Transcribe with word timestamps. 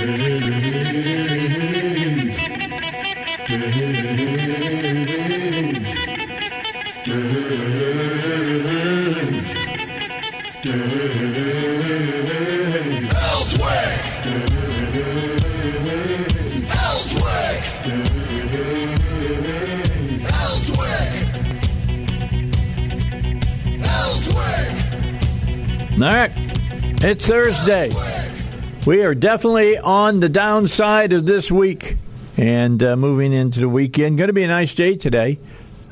Elswick! 0.00 0.49
All 26.02 26.06
right. 26.06 26.32
It's 27.02 27.26
Thursday. 27.26 27.90
We 28.86 29.04
are 29.04 29.14
definitely 29.14 29.76
on 29.76 30.20
the 30.20 30.30
downside 30.30 31.12
of 31.12 31.26
this 31.26 31.52
week 31.52 31.98
and 32.38 32.82
uh, 32.82 32.96
moving 32.96 33.34
into 33.34 33.60
the 33.60 33.68
weekend. 33.68 34.16
Going 34.16 34.28
to 34.28 34.32
be 34.32 34.44
a 34.44 34.48
nice 34.48 34.72
day 34.72 34.96
today. 34.96 35.38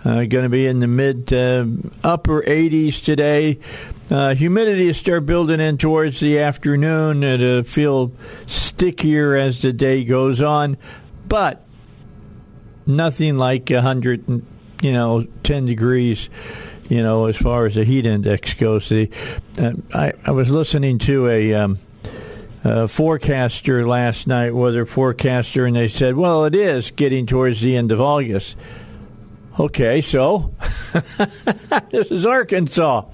Uh, 0.06 0.24
going 0.24 0.44
to 0.44 0.48
be 0.48 0.66
in 0.66 0.80
the 0.80 0.86
mid 0.86 1.30
uh, 1.30 1.66
upper 2.02 2.40
80s 2.40 3.04
today. 3.04 3.58
Uh, 4.10 4.34
humidity 4.34 4.88
is 4.88 4.96
start 4.96 5.26
building 5.26 5.60
in 5.60 5.76
towards 5.76 6.20
the 6.20 6.38
afternoon. 6.38 7.22
It'll 7.22 7.64
feel 7.64 8.12
stickier 8.46 9.36
as 9.36 9.60
the 9.60 9.74
day 9.74 10.04
goes 10.04 10.40
on, 10.40 10.78
but 11.26 11.66
nothing 12.86 13.36
like 13.36 13.68
100, 13.68 14.26
you 14.80 14.92
know, 14.92 15.26
10 15.42 15.66
degrees 15.66 16.30
you 16.88 17.02
know, 17.02 17.26
as 17.26 17.36
far 17.36 17.66
as 17.66 17.74
the 17.74 17.84
heat 17.84 18.06
index 18.06 18.54
goes. 18.54 18.88
The, 18.88 19.10
uh, 19.58 19.72
I, 19.94 20.12
I 20.24 20.30
was 20.30 20.50
listening 20.50 20.98
to 21.00 21.28
a, 21.28 21.54
um, 21.54 21.78
forecaster 22.88 23.86
last 23.86 24.26
night, 24.26 24.54
weather 24.54 24.84
forecaster, 24.84 25.64
and 25.66 25.76
they 25.76 25.88
said, 25.88 26.16
well, 26.16 26.44
it 26.44 26.54
is 26.54 26.90
getting 26.90 27.26
towards 27.26 27.60
the 27.60 27.76
end 27.76 27.92
of 27.92 28.00
August. 28.00 28.56
Okay, 29.58 30.00
so 30.00 30.54
this 31.90 32.12
is 32.12 32.24
Arkansas. 32.24 33.06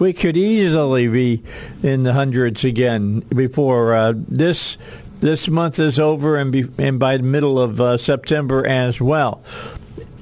We 0.00 0.12
could 0.12 0.36
easily 0.36 1.06
be 1.06 1.44
in 1.84 2.02
the 2.02 2.12
hundreds 2.12 2.64
again 2.64 3.20
before 3.20 3.94
uh, 3.94 4.14
this 4.16 4.76
this 5.20 5.48
month 5.48 5.78
is 5.78 6.00
over, 6.00 6.36
and, 6.36 6.50
be, 6.50 6.64
and 6.78 6.98
by 6.98 7.16
the 7.16 7.22
middle 7.22 7.60
of 7.60 7.80
uh, 7.80 7.96
September 7.96 8.66
as 8.66 9.00
well 9.00 9.44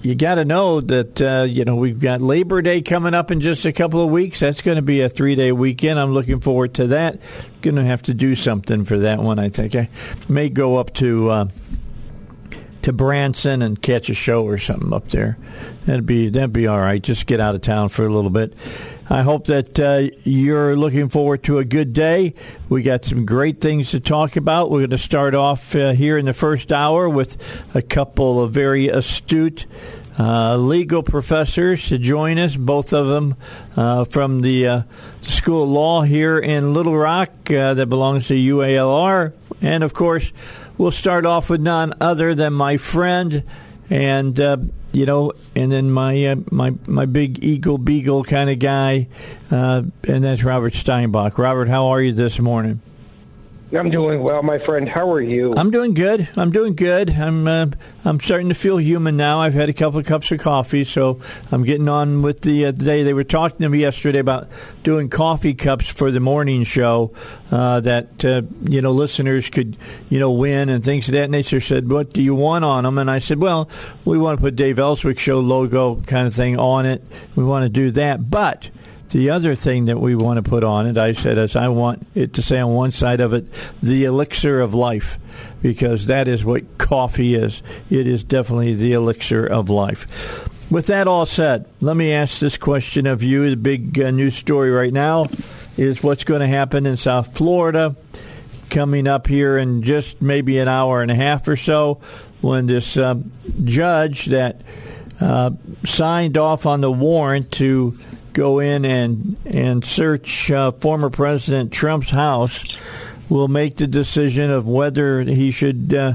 you 0.03 0.15
got 0.15 0.37
to 0.37 0.45
know 0.45 0.81
that 0.81 1.21
uh, 1.21 1.47
you 1.49 1.65
know 1.65 1.77
we've 1.77 2.01
got 2.01 2.21
Labor 2.21 2.63
Day 2.63 2.81
coming 2.81 3.15
up 3.15 3.31
in 3.31 3.41
just 3.41 3.65
a 3.67 3.73
couple 3.73 4.01
of 4.03 4.11
weeks. 4.11 4.41
That's 4.41 4.63
going 4.63 4.77
to 4.77 4.83
be 4.83 5.03
a 5.03 5.09
three 5.09 5.35
day 5.35 5.53
weekend. 5.53 5.99
I'm 5.99 6.13
looking 6.13 6.41
forward 6.41 6.75
to 6.75 6.87
that. 6.89 7.21
Going 7.61 7.77
to 7.77 7.85
have 7.85 8.03
to 8.03 8.15
do 8.15 8.35
something 8.35 8.85
for 8.85 8.99
that 9.01 9.21
one. 9.21 9.39
I 9.39 9.49
think 9.49 9.75
I 9.75 9.89
may 10.29 10.49
go 10.49 10.77
up 10.77 10.95
to 10.95 11.31
uh, 11.31 11.49
to 12.83 12.93
Branson 12.93 13.63
and 13.63 13.81
catch 13.81 14.09
a 14.09 14.15
show 14.15 14.45
or 14.45 14.59
something 14.59 14.93
up 14.93 15.09
there. 15.09 15.37
That'd 15.85 16.07
be 16.07 16.31
that'd 16.31 16.53
be 16.53 16.67
all 16.67 16.79
right. 16.79 17.03
Just 17.03 17.27
get 17.27 17.41
out 17.41 17.55
of 17.55 17.61
town 17.61 17.91
for 17.91 18.05
a 18.07 18.13
little 18.13 18.31
bit. 18.31 18.55
I 19.13 19.23
hope 19.23 19.49
that 19.49 19.81
uh, 19.81 20.15
you're 20.23 20.77
looking 20.77 21.09
forward 21.09 21.43
to 21.45 21.59
a 21.59 21.65
good 21.65 21.93
day. 21.93 22.33
We 22.69 22.83
got 22.83 23.05
some 23.05 23.27
great 23.27 23.61
things 23.61 23.91
to 23.91 23.99
talk 23.99 24.37
about. 24.37 24.71
We're 24.71 24.79
going 24.79 24.91
to 24.91 24.99
start 24.99 25.35
off 25.35 25.75
uh, 25.75 25.95
here 25.95 26.17
in 26.17 26.27
the 26.27 26.33
first 26.33 26.71
hour 26.71 27.09
with 27.09 27.37
a 27.75 27.83
couple 27.83 28.41
of 28.41 28.53
very 28.53 28.87
astute 28.87 29.67
uh, 30.17 30.57
legal 30.57 31.03
professors 31.03 31.89
to 31.89 31.99
join 31.99 32.39
us, 32.39 32.55
both 32.55 32.93
of 32.93 33.09
them 33.09 33.35
uh, 33.77 34.05
from 34.05 34.43
the 34.43 34.67
uh, 34.69 34.83
School 35.23 35.65
of 35.65 35.71
Law 35.71 36.03
here 36.03 36.39
in 36.39 36.73
Little 36.73 36.97
Rock 36.97 37.31
uh, 37.51 37.75
that 37.75 37.87
belongs 37.87 38.29
to 38.29 38.35
UALR. 38.35 39.33
And 39.61 39.83
of 39.83 39.93
course, 39.93 40.33
we'll 40.79 40.93
start 40.93 41.27
off 41.27 41.51
with 41.51 41.61
none 41.61 41.95
other 42.01 42.37
than 42.37 42.53
my 42.53 42.77
friend 42.77 43.43
and 43.91 44.39
uh, 44.39 44.59
you 44.93 45.07
know, 45.07 45.33
and 45.55 45.71
then 45.71 45.91
my 45.91 46.27
uh, 46.27 46.37
my 46.51 46.75
my 46.87 47.07
big 47.07 47.43
eagle 47.43 47.79
beagle 47.79 48.25
kind 48.25 48.51
of 48.51 48.59
guy, 48.59 49.09
uh, 49.51 49.83
and 50.07 50.25
that's 50.25 50.45
Robert 50.45 50.73
Steinbuch. 50.73 51.39
Robert, 51.39 51.69
how 51.69 51.89
are 51.89 52.01
you 52.01 52.13
this 52.13 52.39
morning? 52.41 52.81
I'm 53.73 53.89
doing 53.89 54.21
well, 54.21 54.43
my 54.43 54.59
friend. 54.59 54.89
How 54.89 55.09
are 55.13 55.21
you? 55.21 55.55
I'm 55.57 55.71
doing 55.71 55.95
good. 55.95 56.29
I'm 56.37 56.51
doing 56.51 56.75
good. 56.75 57.11
I'm 57.11 57.47
uh, 57.47 57.67
I'm 58.05 58.19
starting 58.19 58.49
to 58.49 58.55
feel 58.55 58.79
human 58.79 59.17
now. 59.17 59.39
I've 59.39 59.55
had 59.55 59.69
a 59.69 59.73
couple 59.73 60.01
of 60.01 60.07
cups 60.07 60.33
of 60.33 60.41
coffee, 60.41 60.83
so 60.83 61.21
I'm 61.53 61.63
getting 61.63 61.89
on 61.89 62.23
with 62.23 62.41
the 62.41 62.67
uh, 62.67 62.73
day. 62.73 63.05
They 63.05 63.15
were 63.15 63.23
talking 63.23 63.59
to 63.59 63.69
me 63.69 63.79
yesterday 63.79 64.19
about 64.19 64.49
doing 64.83 65.09
coffee 65.09 65.55
cups 65.55 65.89
for 65.89 66.11
the 66.11 66.19
morning 66.19 66.65
show 66.65 67.13
uh, 67.53 67.79
that 67.81 68.25
uh, 68.25 68.43
you 68.69 68.83
know 68.83 68.91
listeners 68.91 69.49
could 69.49 69.77
you 70.09 70.19
know 70.19 70.33
win 70.33 70.69
and 70.69 70.83
things 70.83 71.09
of 71.09 71.13
that 71.13 71.31
nature. 71.31 71.61
Said, 71.61 71.93
"What 71.93 72.13
do 72.13 72.25
you 72.25 72.35
want 72.35 72.65
on 72.65 72.83
them?" 72.83 72.99
And 72.99 73.09
I 73.09 73.21
said, 73.21 73.39
"Well, 73.39 73.71
we 74.05 74.19
want 74.19 74.41
to 74.41 74.43
put 74.43 74.57
Dave 74.57 74.81
Elswick 74.81 75.21
show 75.21 75.39
logo 75.39 76.01
kind 76.03 76.27
of 76.27 76.35
thing 76.35 76.59
on 76.59 76.87
it. 76.87 77.05
We 77.37 77.45
want 77.45 77.63
to 77.63 77.69
do 77.69 77.93
that, 77.93 78.31
but." 78.31 78.71
The 79.11 79.31
other 79.31 79.57
thing 79.57 79.87
that 79.87 79.99
we 79.99 80.15
want 80.15 80.43
to 80.43 80.49
put 80.49 80.63
on 80.63 80.87
it, 80.87 80.97
I 80.97 81.13
said, 81.13 81.37
is 81.37 81.57
I 81.57 81.69
want 81.69 82.07
it 82.15 82.35
to 82.35 82.43
say 82.43 82.61
on 82.61 82.73
one 82.73 82.93
side 82.93 83.21
of 83.21 83.33
it, 83.33 83.47
the 83.83 84.05
elixir 84.05 84.61
of 84.61 84.73
life, 84.73 85.19
because 85.61 86.07
that 86.07 86.29
is 86.29 86.45
what 86.45 86.79
coffee 86.79 87.35
is. 87.35 87.63
It 87.91 88.07
is 88.07 88.23
definitely 88.23 88.75
the 88.75 88.93
elixir 88.93 89.45
of 89.45 89.69
life. 89.69 90.71
With 90.71 90.87
that 90.87 91.09
all 91.09 91.27
said, 91.27 91.67
let 91.81 91.97
me 91.97 92.13
ask 92.13 92.39
this 92.39 92.57
question 92.57 93.09
of 93.09 93.25
you. 93.25 93.51
The 93.51 93.57
big 93.57 93.99
uh, 93.99 94.13
news 94.13 94.37
story 94.37 94.71
right 94.71 94.93
now 94.93 95.27
is 95.77 96.05
what's 96.05 96.23
going 96.23 96.43
to 96.43 96.47
happen 96.47 96.87
in 96.87 96.97
South 96.97 97.37
Florida 97.37 97.97
coming 98.71 99.09
up 99.09 99.27
here 99.27 99.59
in 99.59 99.83
just 99.83 100.23
maybe 100.23 100.59
an 100.59 100.69
hour 100.69 101.03
and 101.03 101.11
a 101.11 101.15
half 101.17 101.49
or 101.49 101.57
so 101.57 102.01
when 102.41 102.67
this 102.67 102.97
uh, 102.97 103.17
judge 103.65 104.27
that 104.27 104.61
uh, 105.21 105.51
signed 105.85 106.39
off 106.39 106.67
on 106.67 106.81
the 106.81 106.93
warrant 106.93 107.51
to 107.51 107.99
go 108.33 108.59
in 108.59 108.85
and 108.85 109.39
and 109.47 109.85
search 109.85 110.51
uh, 110.51 110.73
former 110.73 111.11
President 111.11 111.73
Trump's 111.73 112.11
house 112.11 112.65
will 113.29 113.49
make 113.49 113.77
the 113.77 113.87
decision 113.87 114.51
of 114.51 114.67
whether 114.67 115.23
he 115.23 115.51
should 115.51 115.95
uh, 115.95 116.15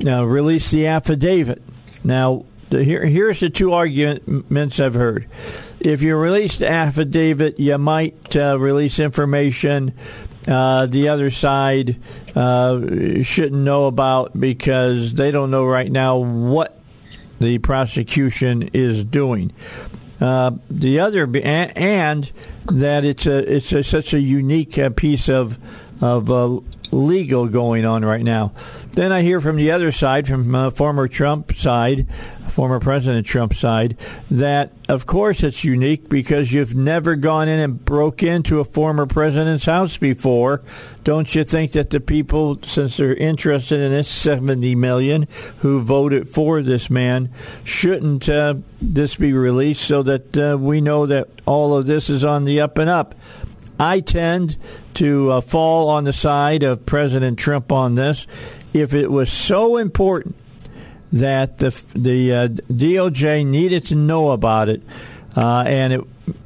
release 0.00 0.70
the 0.70 0.86
affidavit. 0.86 1.62
Now, 2.04 2.44
the, 2.70 2.84
here, 2.84 3.04
here's 3.04 3.40
the 3.40 3.50
two 3.50 3.72
arguments 3.72 4.78
I've 4.78 4.94
heard. 4.94 5.28
If 5.80 6.02
you 6.02 6.16
release 6.16 6.58
the 6.58 6.70
affidavit, 6.70 7.58
you 7.58 7.76
might 7.78 8.36
uh, 8.36 8.58
release 8.58 8.98
information 8.98 9.92
uh, 10.46 10.86
the 10.86 11.08
other 11.08 11.30
side 11.30 11.96
uh, 12.34 13.22
shouldn't 13.22 13.62
know 13.62 13.86
about 13.86 14.38
because 14.38 15.14
they 15.14 15.30
don't 15.30 15.50
know 15.50 15.64
right 15.64 15.90
now 15.90 16.18
what 16.18 16.78
the 17.40 17.58
prosecution 17.58 18.70
is 18.74 19.04
doing. 19.04 19.52
Uh, 20.24 20.52
the 20.70 21.00
other 21.00 21.26
and 21.44 22.32
that 22.64 23.04
it's 23.04 23.26
a 23.26 23.56
it's 23.56 23.70
a, 23.74 23.84
such 23.84 24.14
a 24.14 24.18
unique 24.18 24.78
uh, 24.78 24.88
piece 24.88 25.28
of 25.28 25.58
of 26.00 26.30
uh, 26.30 26.60
legal 26.90 27.48
going 27.48 27.84
on 27.84 28.04
right 28.04 28.22
now. 28.22 28.52
Then 28.92 29.12
I 29.12 29.22
hear 29.22 29.40
from 29.40 29.56
the 29.56 29.70
other 29.70 29.92
side, 29.92 30.28
from 30.28 30.54
uh, 30.54 30.70
former 30.70 31.08
Trump 31.08 31.52
side, 31.54 32.06
former 32.54 32.78
President 32.78 33.26
Trump 33.26 33.52
side, 33.52 33.96
that 34.30 34.70
of 34.88 35.06
course 35.06 35.42
it's 35.42 35.64
unique 35.64 36.08
because 36.08 36.52
you've 36.52 36.74
never 36.74 37.16
gone 37.16 37.48
in 37.48 37.58
and 37.58 37.84
broke 37.84 38.22
into 38.22 38.60
a 38.60 38.64
former 38.64 39.06
president's 39.06 39.64
house 39.64 39.96
before. 39.96 40.62
Don't 41.02 41.34
you 41.34 41.42
think 41.42 41.72
that 41.72 41.90
the 41.90 41.98
people, 41.98 42.60
since 42.62 42.96
they're 42.96 43.14
interested 43.14 43.80
in 43.80 43.90
this 43.90 44.08
70 44.08 44.76
million 44.76 45.26
who 45.58 45.80
voted 45.80 46.28
for 46.28 46.62
this 46.62 46.88
man, 46.88 47.28
shouldn't 47.64 48.28
uh, 48.28 48.54
this 48.80 49.16
be 49.16 49.32
released 49.32 49.82
so 49.82 50.04
that 50.04 50.36
uh, 50.36 50.56
we 50.56 50.80
know 50.80 51.06
that 51.06 51.28
all 51.46 51.76
of 51.76 51.86
this 51.86 52.08
is 52.08 52.24
on 52.24 52.44
the 52.44 52.60
up 52.60 52.78
and 52.78 52.88
up? 52.88 53.16
I 53.80 53.98
tend 53.98 54.56
to 54.94 55.30
uh, 55.32 55.40
fall 55.40 55.88
on 55.90 56.04
the 56.04 56.12
side 56.12 56.62
of 56.62 56.86
President 56.86 57.38
Trump 57.38 57.72
on 57.72 57.94
this. 57.94 58.26
If 58.72 58.94
it 58.94 59.10
was 59.10 59.30
so 59.30 59.76
important 59.76 60.36
that 61.12 61.58
the 61.58 61.70
the 61.94 62.32
uh, 62.32 62.48
DOJ 62.48 63.46
needed 63.46 63.86
to 63.86 63.94
know 63.94 64.30
about 64.32 64.68
it, 64.68 64.82
uh, 65.36 65.64
and 65.66 65.92
it, 65.92 66.04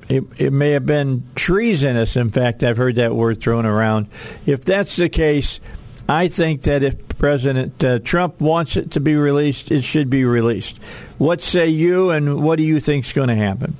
it 0.08 0.24
it 0.36 0.52
may 0.52 0.72
have 0.72 0.84
been 0.86 1.22
treasonous. 1.34 2.16
In 2.16 2.30
fact, 2.30 2.62
I've 2.62 2.76
heard 2.76 2.96
that 2.96 3.14
word 3.14 3.40
thrown 3.40 3.64
around. 3.64 4.08
If 4.44 4.64
that's 4.64 4.96
the 4.96 5.08
case, 5.08 5.60
I 6.08 6.28
think 6.28 6.62
that 6.62 6.82
if 6.82 7.08
President 7.18 7.82
uh, 7.82 7.98
Trump 7.98 8.40
wants 8.40 8.76
it 8.76 8.92
to 8.92 9.00
be 9.00 9.16
released, 9.16 9.70
it 9.70 9.82
should 9.82 10.08
be 10.08 10.24
released. 10.24 10.78
What 11.18 11.42
say 11.42 11.68
you, 11.68 12.10
and 12.10 12.42
what 12.42 12.56
do 12.56 12.62
you 12.62 12.80
think 12.80 13.06
is 13.06 13.12
going 13.12 13.28
to 13.28 13.34
happen? 13.34 13.74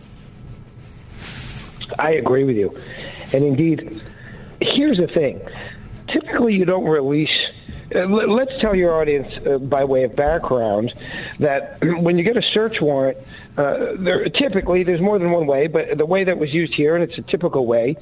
I 1.98 2.12
agree 2.12 2.44
with 2.44 2.56
you. 2.56 2.76
And 3.32 3.44
indeed, 3.44 4.02
here's 4.60 4.98
the 4.98 5.08
thing. 5.08 5.40
Typically, 6.06 6.54
you 6.54 6.64
don't 6.64 6.84
release 6.84 7.50
uh, 7.94 8.04
let's 8.06 8.58
tell 8.60 8.74
your 8.74 8.94
audience, 8.94 9.34
uh, 9.46 9.58
by 9.58 9.84
way 9.84 10.04
of 10.04 10.14
background, 10.14 10.92
that 11.38 11.78
when 12.02 12.18
you 12.18 12.24
get 12.24 12.36
a 12.36 12.42
search 12.42 12.82
warrant, 12.82 13.16
uh, 13.58 13.94
there, 13.98 14.28
typically 14.28 14.84
there's 14.84 15.00
more 15.00 15.18
than 15.18 15.32
one 15.32 15.46
way, 15.46 15.66
but 15.66 15.98
the 15.98 16.06
way 16.06 16.22
that 16.22 16.38
was 16.38 16.54
used 16.54 16.72
here, 16.74 16.94
and 16.94 17.02
it's 17.02 17.18
a 17.18 17.22
typical 17.22 17.66
way, 17.66 17.96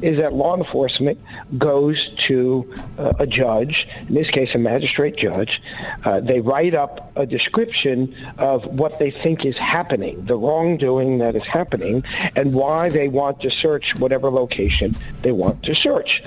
is 0.00 0.16
that 0.16 0.32
law 0.32 0.56
enforcement 0.56 1.20
goes 1.58 2.08
to 2.16 2.72
uh, 2.98 3.12
a 3.18 3.26
judge, 3.26 3.86
in 4.08 4.14
this 4.14 4.30
case 4.30 4.54
a 4.54 4.58
magistrate 4.58 5.14
judge. 5.14 5.60
Uh, 6.04 6.20
they 6.20 6.40
write 6.40 6.74
up 6.74 7.12
a 7.14 7.26
description 7.26 8.16
of 8.38 8.64
what 8.64 8.98
they 8.98 9.10
think 9.10 9.44
is 9.44 9.58
happening, 9.58 10.24
the 10.24 10.36
wrongdoing 10.36 11.18
that 11.18 11.36
is 11.36 11.46
happening, 11.46 12.02
and 12.34 12.54
why 12.54 12.88
they 12.88 13.08
want 13.08 13.38
to 13.42 13.50
search 13.50 13.94
whatever 13.96 14.30
location 14.30 14.94
they 15.20 15.32
want 15.32 15.62
to 15.62 15.74
search. 15.74 16.22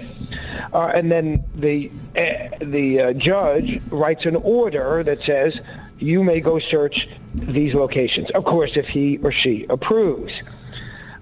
Uh, 0.74 0.92
and 0.94 1.12
then 1.12 1.44
the 1.56 1.90
the 2.60 3.14
judge 3.18 3.82
writes 3.90 4.26
an 4.26 4.36
order 4.36 5.02
that 5.02 5.22
says 5.24 5.60
you 6.06 6.24
may 6.24 6.40
go 6.40 6.60
search 6.60 7.10
these 7.34 7.74
locations. 7.74 8.30
Of 8.32 8.46
course, 8.46 8.78
if 8.78 8.88
he 8.88 9.18
or 9.18 9.32
she 9.32 9.66
approves. 9.70 10.34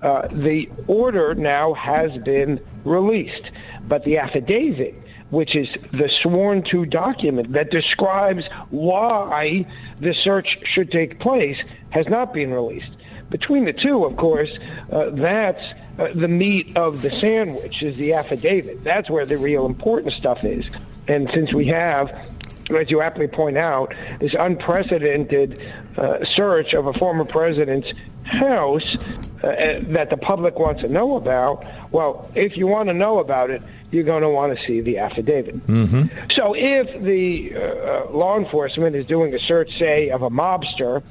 Uh, 0.01 0.27
the 0.29 0.69
order 0.87 1.33
now 1.33 1.73
has 1.73 2.17
been 2.17 2.59
released, 2.83 3.51
but 3.87 4.03
the 4.03 4.17
affidavit, 4.17 5.01
which 5.29 5.55
is 5.55 5.69
the 5.93 6.09
sworn 6.09 6.61
to 6.63 6.85
document 6.85 7.53
that 7.53 7.71
describes 7.71 8.45
why 8.69 9.65
the 10.01 10.13
search 10.13 10.59
should 10.67 10.91
take 10.91 11.19
place, 11.19 11.63
has 11.91 12.07
not 12.09 12.33
been 12.33 12.51
released. 12.51 12.91
Between 13.29 13.63
the 13.63 13.73
two, 13.73 14.03
of 14.03 14.17
course, 14.17 14.59
uh, 14.91 15.11
that's 15.11 15.63
uh, 15.97 16.09
the 16.13 16.27
meat 16.27 16.75
of 16.75 17.01
the 17.01 17.09
sandwich 17.09 17.81
is 17.81 17.95
the 17.95 18.13
affidavit. 18.13 18.83
That's 18.83 19.09
where 19.09 19.25
the 19.25 19.37
real 19.37 19.65
important 19.65 20.13
stuff 20.13 20.43
is. 20.43 20.69
And 21.07 21.29
since 21.31 21.53
we 21.53 21.65
have 21.67 22.32
as 22.69 22.89
you 22.89 23.01
aptly 23.01 23.27
point 23.27 23.57
out, 23.57 23.93
this 24.19 24.33
unprecedented 24.33 25.71
uh, 25.97 26.23
search 26.25 26.73
of 26.73 26.87
a 26.87 26.93
former 26.93 27.25
president's 27.25 27.91
house 28.23 28.95
uh, 29.43 29.79
that 29.83 30.09
the 30.09 30.17
public 30.17 30.57
wants 30.57 30.81
to 30.81 30.89
know 30.89 31.17
about. 31.17 31.65
Well, 31.91 32.29
if 32.35 32.57
you 32.57 32.67
want 32.67 32.89
to 32.89 32.93
know 32.93 33.19
about 33.19 33.49
it, 33.49 33.61
you're 33.91 34.03
going 34.03 34.23
to 34.23 34.29
want 34.29 34.57
to 34.57 34.65
see 34.65 34.81
the 34.81 34.97
affidavit. 34.97 35.55
Mm-hmm. 35.67 36.29
So 36.31 36.55
if 36.55 36.99
the 37.01 37.55
uh, 37.55 37.59
uh, 37.59 38.07
law 38.09 38.39
enforcement 38.39 38.95
is 38.95 39.05
doing 39.05 39.33
a 39.35 39.39
search, 39.39 39.77
say, 39.77 40.09
of 40.09 40.23
a 40.23 40.29
mobster, 40.29 41.03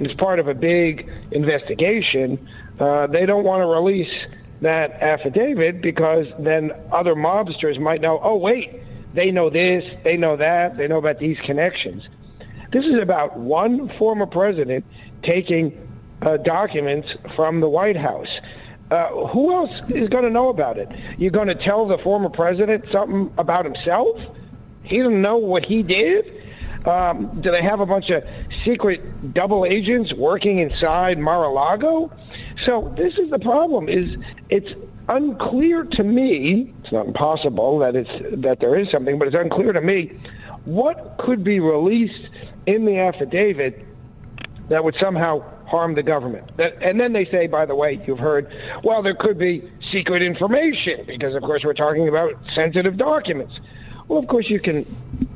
as 0.00 0.12
part 0.12 0.38
of 0.38 0.48
a 0.48 0.54
big 0.54 1.10
investigation, 1.30 2.46
uh, 2.78 3.06
they 3.06 3.24
don't 3.24 3.44
want 3.44 3.62
to 3.62 3.66
release 3.66 4.26
that 4.60 4.90
affidavit 5.02 5.80
because 5.80 6.26
then 6.38 6.72
other 6.92 7.14
mobsters 7.14 7.78
might 7.78 8.02
know, 8.02 8.20
oh, 8.22 8.36
wait, 8.36 8.82
they 9.16 9.32
know 9.32 9.50
this, 9.50 9.82
they 10.04 10.16
know 10.16 10.36
that, 10.36 10.76
they 10.76 10.86
know 10.86 10.98
about 10.98 11.18
these 11.18 11.40
connections. 11.40 12.06
This 12.70 12.84
is 12.84 12.98
about 12.98 13.38
one 13.38 13.88
former 13.98 14.26
president 14.26 14.84
taking 15.22 15.72
uh, 16.20 16.36
documents 16.36 17.16
from 17.34 17.60
the 17.60 17.68
White 17.68 17.96
House. 17.96 18.40
Uh, 18.90 19.08
who 19.28 19.52
else 19.52 19.80
is 19.88 20.08
going 20.10 20.24
to 20.24 20.30
know 20.30 20.50
about 20.50 20.76
it? 20.76 20.88
You're 21.18 21.30
going 21.30 21.48
to 21.48 21.54
tell 21.54 21.86
the 21.86 21.98
former 21.98 22.28
president 22.28 22.84
something 22.92 23.32
about 23.38 23.64
himself? 23.64 24.20
He 24.82 24.98
doesn't 24.98 25.22
know 25.22 25.38
what 25.38 25.64
he 25.64 25.82
did? 25.82 26.32
Um, 26.84 27.40
do 27.40 27.50
they 27.50 27.62
have 27.62 27.80
a 27.80 27.86
bunch 27.86 28.10
of 28.10 28.22
secret 28.64 29.34
double 29.34 29.64
agents 29.64 30.12
working 30.12 30.58
inside 30.58 31.18
Mar-a-Lago? 31.18 32.12
So 32.64 32.94
this 32.96 33.18
is 33.18 33.30
the 33.30 33.40
problem: 33.40 33.88
is 33.88 34.16
it's 34.50 34.72
unclear 35.08 35.84
to 35.84 36.04
me. 36.04 36.72
It's 36.82 36.92
not 36.92 37.06
impossible 37.06 37.78
that 37.80 37.96
it's 37.96 38.10
that 38.42 38.60
there 38.60 38.76
is 38.76 38.90
something, 38.90 39.18
but 39.18 39.28
it's 39.28 39.36
unclear 39.36 39.72
to 39.72 39.80
me 39.80 40.18
what 40.64 41.16
could 41.18 41.44
be 41.44 41.60
released 41.60 42.28
in 42.66 42.84
the 42.84 42.98
affidavit 42.98 43.84
that 44.68 44.82
would 44.82 44.96
somehow 44.96 45.44
harm 45.66 45.94
the 45.94 46.02
government. 46.02 46.56
That, 46.56 46.76
and 46.80 47.00
then 47.00 47.12
they 47.12 47.24
say, 47.26 47.46
by 47.46 47.66
the 47.66 47.74
way, 47.74 48.00
you've 48.06 48.18
heard, 48.18 48.52
well, 48.82 49.02
there 49.02 49.14
could 49.14 49.38
be 49.38 49.70
secret 49.90 50.22
information 50.22 51.04
because, 51.06 51.34
of 51.34 51.42
course, 51.42 51.64
we're 51.64 51.74
talking 51.74 52.08
about 52.08 52.34
sensitive 52.52 52.96
documents. 52.96 53.60
Well, 54.08 54.18
of 54.18 54.26
course, 54.26 54.50
you 54.50 54.60
can 54.60 54.84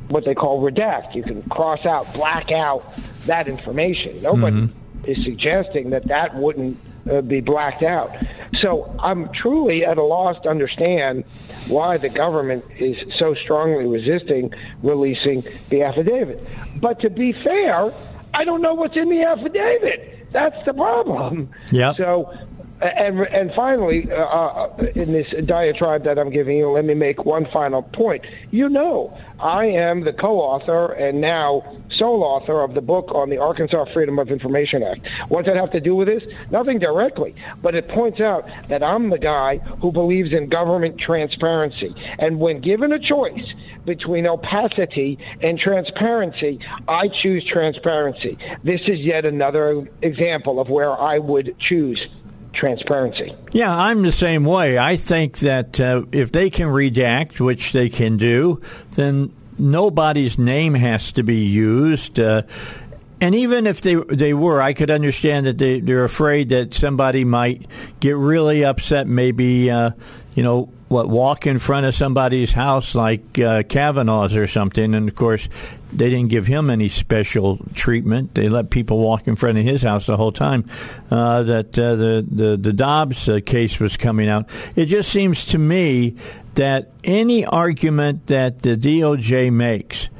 what 0.08 0.25
they 0.25 0.34
call 0.34 0.61
redact. 0.61 1.14
You 1.14 1.23
can 1.23 1.43
cross 1.44 1.87
out, 1.87 2.12
black 2.14 2.50
out 2.50 2.94
that 3.26 3.46
information. 3.46 4.20
Nobody 4.23 4.62
mm-hmm. 4.62 5.05
is 5.05 5.23
suggesting 5.25 5.90
that 5.90 6.06
that 6.08 6.34
wouldn't 6.34 6.76
uh, 7.11 7.20
be 7.23 7.41
blacked 7.41 7.82
out. 7.82 8.11
So 8.58 8.94
I'm 8.99 9.31
truly 9.31 9.85
at 9.85 9.97
a 9.99 10.02
loss 10.02 10.41
to 10.43 10.49
understand 10.49 11.25
why 11.69 11.97
the 11.97 12.08
government 12.08 12.64
is 12.79 13.14
so 13.14 13.35
strongly 13.35 13.87
resisting 13.87 14.52
releasing 14.82 15.43
the 15.69 15.82
affidavit. 15.82 16.44
But 16.81 17.00
to 17.00 17.11
be 17.11 17.32
fair, 17.32 17.93
I 18.35 18.44
don't 18.44 18.62
know 18.62 18.75
what's 18.75 18.97
in 18.97 19.08
the 19.08 19.23
affidavit. 19.23 20.32
That's 20.32 20.64
the 20.64 20.75
problem. 20.75 21.50
Yeah. 21.70 21.94
So 21.94 22.37
and 22.82 23.21
and 23.29 23.53
finally, 23.53 24.11
uh, 24.11 24.25
uh, 24.25 24.87
in 24.94 25.12
this 25.12 25.31
diatribe 25.44 26.05
that 26.05 26.19
I'm 26.19 26.31
giving 26.31 26.56
you, 26.56 26.71
let 26.71 26.85
me 26.85 26.94
make 26.94 27.25
one 27.25 27.44
final 27.47 27.82
point. 27.82 28.25
You 28.50 28.69
know, 28.69 29.17
I 29.38 29.67
am 29.67 30.03
the 30.03 30.12
co-author 30.12 30.93
and 30.93 31.21
now 31.21 31.77
sole 31.91 32.23
author 32.23 32.62
of 32.62 32.75
the 32.75 32.82
book 32.82 33.15
on 33.15 33.29
the 33.31 33.38
Arkansas 33.38 33.87
Freedom 33.87 34.19
of 34.19 34.31
Information 34.31 34.82
Act. 34.82 35.06
What 35.29 35.44
does 35.44 35.55
that 35.55 35.61
have 35.61 35.71
to 35.73 35.81
do 35.81 35.94
with 35.94 36.09
this? 36.09 36.25
Nothing 36.50 36.79
directly, 36.79 37.35
but 37.62 37.75
it 37.75 37.88
points 37.88 38.21
out 38.21 38.49
that 38.69 38.83
I'm 38.83 39.11
the 39.11 39.19
guy 39.19 39.59
who 39.59 39.93
believes 39.93 40.33
in 40.33 40.49
government 40.49 40.99
transparency. 40.99 41.94
And 42.19 42.38
when 42.38 42.61
given 42.61 42.93
a 42.93 42.99
choice 42.99 43.55
between 43.85 44.26
opacity 44.26 45.19
and 45.41 45.59
transparency, 45.59 46.61
I 46.87 47.09
choose 47.09 47.44
transparency. 47.44 48.38
This 48.62 48.83
is 48.83 49.00
yet 49.00 49.25
another 49.25 49.88
example 50.03 50.61
of 50.61 50.69
where 50.69 50.99
I 50.99 51.19
would 51.19 51.59
choose 51.59 52.06
transparency. 52.52 53.35
Yeah, 53.52 53.75
I'm 53.75 54.02
the 54.02 54.12
same 54.12 54.45
way. 54.45 54.78
I 54.78 54.97
think 54.97 55.38
that 55.38 55.80
uh, 55.80 56.04
if 56.12 56.33
they 56.33 56.50
can 56.50 56.69
redact, 56.69 57.40
which 57.40 57.73
they 57.73 57.88
can 57.88 58.16
do, 58.16 58.61
then 58.92 59.33
nobody's 59.59 60.38
name 60.38 60.75
has 60.75 61.12
to 61.12 61.23
be 61.23 61.45
used. 61.45 62.19
Uh, 62.19 62.42
and 63.21 63.35
even 63.35 63.66
if 63.66 63.83
they 63.83 63.97
they 63.97 64.33
were, 64.33 64.62
I 64.62 64.73
could 64.73 64.90
understand 64.90 65.47
that 65.47 65.59
they, 65.59 65.80
they're 65.80 66.04
afraid 66.04 66.49
that 66.50 66.73
somebody 66.73 67.25
might 67.25 67.66
get 68.00 68.16
really 68.16 68.64
upset. 68.64 69.07
Maybe 69.07 69.71
uh, 69.71 69.90
you 70.34 70.42
know 70.42 70.70
what, 70.88 71.08
walk 71.08 71.46
in 71.46 71.58
front 71.58 71.87
of 71.87 71.94
somebody's 71.94 72.52
house 72.52 72.94
like 72.94 73.38
uh, 73.38 73.62
Kavanaugh's 73.62 74.37
or 74.37 74.46
something. 74.46 74.94
And 74.94 75.08
of 75.08 75.14
course, 75.14 75.49
they 75.92 76.10
didn't 76.10 76.30
give 76.30 76.46
him 76.46 76.68
any 76.68 76.88
special 76.88 77.58
treatment. 77.75 78.34
They 78.34 78.49
let 78.49 78.70
people 78.70 78.99
walk 78.99 79.28
in 79.28 79.37
front 79.37 79.58
of 79.58 79.64
his 79.64 79.82
house 79.82 80.06
the 80.06 80.16
whole 80.16 80.32
time. 80.32 80.64
Uh, 81.10 81.44
that 81.44 81.78
uh, 81.78 81.94
the 81.94 82.26
the 82.28 82.56
the 82.56 82.72
Dobbs 82.72 83.28
uh, 83.28 83.40
case 83.44 83.78
was 83.78 83.96
coming 83.96 84.28
out. 84.28 84.49
It 84.76 84.87
just 84.87 85.10
seems 85.10 85.44
to 85.46 85.58
me 85.58 86.16
that 86.54 86.90
any 87.04 87.44
argument 87.44 88.26
that 88.26 88.62
the 88.62 88.76
DOJ 88.76 89.52
makes, 89.52 90.10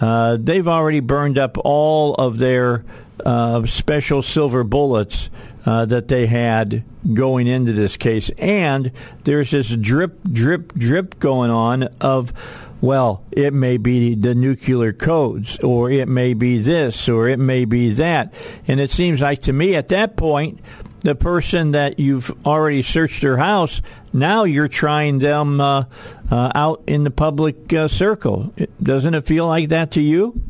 uh, 0.00 0.36
they've 0.40 0.68
already 0.68 1.00
burned 1.00 1.38
up 1.38 1.58
all 1.58 2.14
of 2.14 2.38
their 2.38 2.84
uh, 3.24 3.66
special 3.66 4.22
silver 4.22 4.64
bullets 4.64 5.28
uh, 5.66 5.84
that 5.86 6.08
they 6.08 6.26
had 6.26 6.84
going 7.12 7.46
into 7.46 7.72
this 7.72 7.96
case. 7.96 8.30
And 8.38 8.92
there's 9.24 9.50
this 9.50 9.68
drip, 9.68 10.22
drip, 10.24 10.72
drip 10.74 11.18
going 11.18 11.50
on 11.50 11.84
of, 12.00 12.32
well, 12.80 13.24
it 13.30 13.52
may 13.52 13.76
be 13.76 14.14
the 14.14 14.34
nuclear 14.34 14.92
codes, 14.92 15.58
or 15.60 15.90
it 15.90 16.08
may 16.08 16.34
be 16.34 16.58
this, 16.58 17.08
or 17.08 17.28
it 17.28 17.38
may 17.38 17.64
be 17.64 17.90
that. 17.90 18.32
And 18.66 18.80
it 18.80 18.90
seems 18.90 19.20
like 19.20 19.42
to 19.42 19.52
me 19.52 19.74
at 19.74 19.88
that 19.88 20.16
point, 20.16 20.60
the 21.00 21.14
person 21.14 21.72
that 21.72 21.98
you've 21.98 22.30
already 22.46 22.82
searched 22.82 23.22
their 23.22 23.38
house, 23.38 23.80
now 24.12 24.44
you're 24.44 24.68
trying 24.68 25.18
them 25.18 25.60
uh, 25.60 25.84
uh, 26.30 26.52
out 26.54 26.82
in 26.86 27.04
the 27.04 27.10
public 27.10 27.72
uh, 27.72 27.88
circle. 27.88 28.52
Doesn't 28.82 29.14
it 29.14 29.24
feel 29.24 29.46
like 29.46 29.70
that 29.70 29.92
to 29.92 30.02
you? 30.02 30.42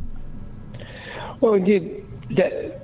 Well, 1.40 1.55
indeed, 1.55 2.05
that, 2.31 2.79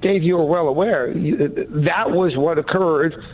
Dave, 0.00 0.22
you 0.22 0.38
are 0.38 0.44
well 0.44 0.68
aware 0.68 1.12
that 1.14 2.10
was 2.10 2.36
what 2.36 2.58
occurred 2.58 3.24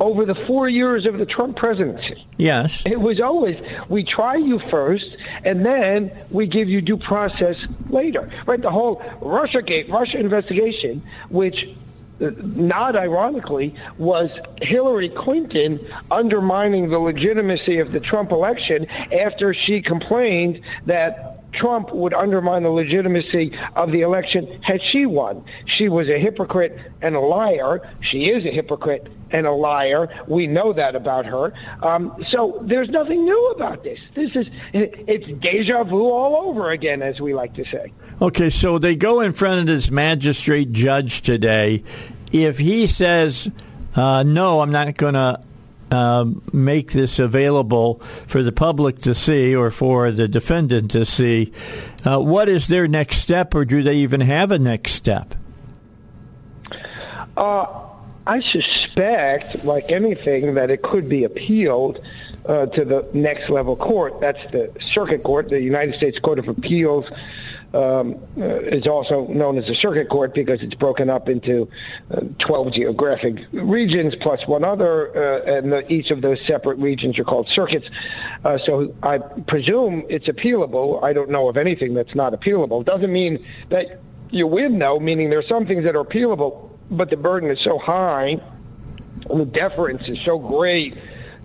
over 0.00 0.24
the 0.24 0.34
four 0.34 0.68
years 0.68 1.06
of 1.06 1.18
the 1.18 1.26
Trump 1.26 1.56
presidency. 1.56 2.26
Yes. 2.36 2.84
It 2.84 3.00
was 3.00 3.20
always 3.20 3.60
we 3.88 4.02
try 4.02 4.34
you 4.34 4.58
first, 4.58 5.16
and 5.44 5.64
then 5.64 6.10
we 6.30 6.46
give 6.46 6.68
you 6.68 6.80
due 6.80 6.96
process 6.96 7.56
later. 7.88 8.28
Right? 8.46 8.60
The 8.60 8.70
whole 8.70 8.96
RussiaGate, 9.20 9.88
Russia 9.88 10.18
investigation, 10.18 11.02
which 11.28 11.68
uh, 12.20 12.30
not 12.40 12.96
ironically, 12.96 13.74
was 13.96 14.30
Hillary 14.60 15.08
Clinton 15.08 15.80
undermining 16.10 16.90
the 16.90 16.98
legitimacy 16.98 17.78
of 17.78 17.92
the 17.92 18.00
Trump 18.00 18.32
election 18.32 18.86
after 19.12 19.54
she 19.54 19.80
complained 19.80 20.60
that 20.86 21.31
Trump 21.52 21.92
would 21.92 22.14
undermine 22.14 22.62
the 22.62 22.70
legitimacy 22.70 23.56
of 23.76 23.92
the 23.92 24.00
election 24.00 24.60
had 24.62 24.82
she 24.82 25.06
won. 25.06 25.44
She 25.66 25.88
was 25.88 26.08
a 26.08 26.18
hypocrite 26.18 26.78
and 27.00 27.14
a 27.14 27.20
liar. 27.20 27.88
She 28.00 28.30
is 28.30 28.44
a 28.44 28.50
hypocrite 28.50 29.08
and 29.30 29.46
a 29.46 29.52
liar. 29.52 30.08
We 30.26 30.46
know 30.46 30.72
that 30.72 30.94
about 30.94 31.26
her. 31.26 31.52
Um, 31.82 32.24
so 32.28 32.58
there's 32.62 32.88
nothing 32.88 33.24
new 33.24 33.48
about 33.50 33.82
this. 33.82 34.00
This 34.14 34.34
is 34.34 34.48
it's 34.72 35.26
deja 35.40 35.84
vu 35.84 36.10
all 36.10 36.48
over 36.48 36.70
again, 36.70 37.02
as 37.02 37.20
we 37.20 37.34
like 37.34 37.54
to 37.54 37.64
say. 37.64 37.92
Okay, 38.20 38.50
so 38.50 38.78
they 38.78 38.96
go 38.96 39.20
in 39.20 39.32
front 39.32 39.60
of 39.60 39.66
this 39.66 39.90
magistrate 39.90 40.72
judge 40.72 41.22
today. 41.22 41.82
If 42.32 42.58
he 42.58 42.86
says 42.86 43.50
uh, 43.94 44.22
no, 44.22 44.60
I'm 44.60 44.72
not 44.72 44.96
going 44.96 45.14
to 45.14 45.40
uh, 45.92 46.24
make 46.52 46.92
this 46.92 47.18
available 47.18 47.96
for 48.26 48.42
the 48.42 48.50
public 48.50 48.98
to 49.02 49.14
see 49.14 49.54
or 49.54 49.70
for 49.70 50.10
the 50.10 50.26
defendant 50.26 50.90
to 50.92 51.04
see. 51.04 51.52
Uh, 52.04 52.18
what 52.18 52.48
is 52.48 52.66
their 52.68 52.88
next 52.88 53.18
step, 53.18 53.54
or 53.54 53.64
do 53.64 53.82
they 53.82 53.96
even 53.96 54.22
have 54.22 54.50
a 54.50 54.58
next 54.58 54.92
step? 54.92 55.34
Uh, 57.36 57.66
I 58.26 58.40
suspect, 58.40 59.64
like 59.64 59.90
anything, 59.90 60.54
that 60.54 60.70
it 60.70 60.82
could 60.82 61.08
be 61.08 61.24
appealed 61.24 62.00
uh, 62.46 62.66
to 62.66 62.84
the 62.84 63.06
next 63.12 63.50
level 63.50 63.76
court. 63.76 64.20
That's 64.20 64.42
the 64.50 64.72
Circuit 64.80 65.22
Court, 65.22 65.48
the 65.48 65.60
United 65.60 65.94
States 65.94 66.18
Court 66.18 66.38
of 66.38 66.48
Appeals 66.48 67.06
um, 67.74 68.16
uh, 68.38 68.42
is 68.42 68.86
also 68.86 69.26
known 69.28 69.58
as 69.58 69.66
the 69.66 69.74
circuit 69.74 70.08
court 70.08 70.34
because 70.34 70.62
it's 70.62 70.74
broken 70.74 71.08
up 71.08 71.28
into 71.28 71.68
uh, 72.10 72.20
12 72.38 72.72
geographic 72.72 73.46
regions 73.52 74.14
plus 74.16 74.46
one 74.46 74.64
other, 74.64 75.16
uh, 75.16 75.42
and 75.50 75.72
the, 75.72 75.92
each 75.92 76.10
of 76.10 76.22
those 76.22 76.40
separate 76.46 76.78
regions 76.78 77.18
are 77.18 77.24
called 77.24 77.48
circuits. 77.48 77.88
Uh, 78.44 78.58
so 78.58 78.94
I 79.02 79.18
presume 79.18 80.04
it's 80.08 80.28
appealable. 80.28 81.02
I 81.02 81.12
don't 81.12 81.30
know 81.30 81.48
of 81.48 81.56
anything 81.56 81.94
that's 81.94 82.14
not 82.14 82.32
appealable. 82.32 82.84
Doesn't 82.84 83.12
mean 83.12 83.44
that 83.70 84.00
you 84.30 84.46
win, 84.46 84.78
though, 84.78 85.00
meaning 85.00 85.30
there 85.30 85.38
are 85.38 85.44
some 85.44 85.66
things 85.66 85.84
that 85.84 85.96
are 85.96 86.04
appealable, 86.04 86.70
but 86.90 87.10
the 87.10 87.16
burden 87.16 87.50
is 87.50 87.60
so 87.60 87.78
high 87.78 88.40
and 89.30 89.40
the 89.40 89.46
deference 89.46 90.08
is 90.08 90.20
so 90.20 90.38
great 90.38 90.96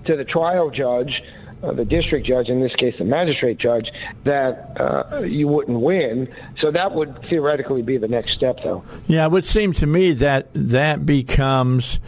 to 0.06 0.16
the 0.16 0.26
trial 0.26 0.70
judge 0.70 1.24
uh, 1.64 1.72
the 1.74 1.86
district 1.86 2.26
judge, 2.26 2.50
in 2.50 2.60
this 2.60 2.76
case 2.76 2.98
the 2.98 3.06
magistrate 3.06 3.58
judge, 3.58 3.92
that 4.24 4.80
uh, 4.80 5.22
you 5.26 5.48
wouldn't 5.48 5.80
win. 5.80 6.28
So 6.58 6.72
that 6.72 6.94
would 6.94 7.24
theoretically 7.24 7.82
be 7.82 7.98
the 7.98 8.08
next 8.08 8.34
step, 8.34 8.60
though. 8.64 8.84
Yeah, 9.08 9.26
it 9.26 9.32
would 9.32 9.46
seem 9.46 9.74
to 9.74 9.88
me 9.88 10.14
that 10.14 10.48
that 10.54 11.06
becomes. 11.06 12.00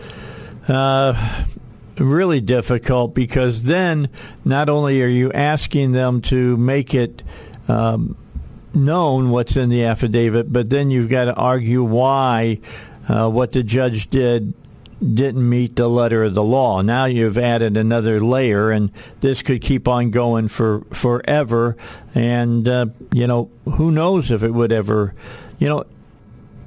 Uh, 0.68 1.46
really 1.98 2.39
difficult 2.39 3.13
because 3.13 3.63
then 3.63 4.10
not 4.46 4.70
only 4.70 5.01
are 5.01 5.08
you 5.08 5.32
asking 5.34 5.91
them 5.91 6.22
to 6.22 6.56
make 6.58 6.94
it 6.94 7.24
um, 7.68 8.15
known 8.74 9.32
what's 9.32 9.58
in 9.58 9.70
the 9.70 9.84
affidavit, 9.86 10.51
but 10.51 10.70
then 10.70 10.91
you've 10.91 11.10
got 11.10 11.25
to 11.25 11.36
argue 11.36 11.84
why 11.84 12.60
uh, 13.08 13.29
what 13.29 13.51
the 13.51 13.63
judge 13.63 14.10
did 14.10 14.53
didn't 15.01 15.48
meet 15.48 15.75
the 15.75 15.88
letter 15.88 16.24
of 16.24 16.34
the 16.34 16.44
law. 16.44 16.82
Now 16.82 17.06
you've 17.06 17.38
added 17.38 17.77
another 17.77 18.20
layer, 18.20 18.72
and 18.72 18.91
this 19.22 19.41
could 19.41 19.62
keep 19.62 19.88
on 19.88 20.12
going 20.12 20.48
for 20.48 20.82
forever. 20.91 21.77
And 22.13 22.68
uh, 22.68 22.88
you 23.13 23.27
know, 23.27 23.50
who 23.65 23.91
knows 23.91 24.32
if 24.32 24.44
it 24.44 24.51
would 24.51 24.72
ever. 24.72 25.13
You 25.58 25.70
know, 25.70 25.84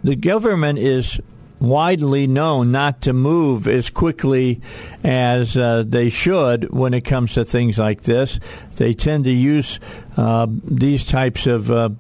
the 0.03 0.17
government 0.17 0.79
is 0.79 1.21
widely 1.61 2.27
known 2.27 2.73
not 2.73 3.03
to 3.03 3.13
move 3.13 3.69
as 3.69 3.89
quickly 3.89 4.61
as 5.05 5.57
uh, 5.57 5.85
they 5.87 6.09
should 6.09 6.71
when 6.73 6.93
it 6.93 7.03
comes 7.03 7.35
to 7.35 7.45
things 7.45 7.79
like 7.79 8.03
this. 8.03 8.41
They 8.77 8.95
tend 8.95 9.27
to 9.27 9.31
use 9.31 9.79
uh, 10.17 10.49
these 10.51 11.07
types 11.07 11.47
of 11.47 11.71
uh, 11.71 11.91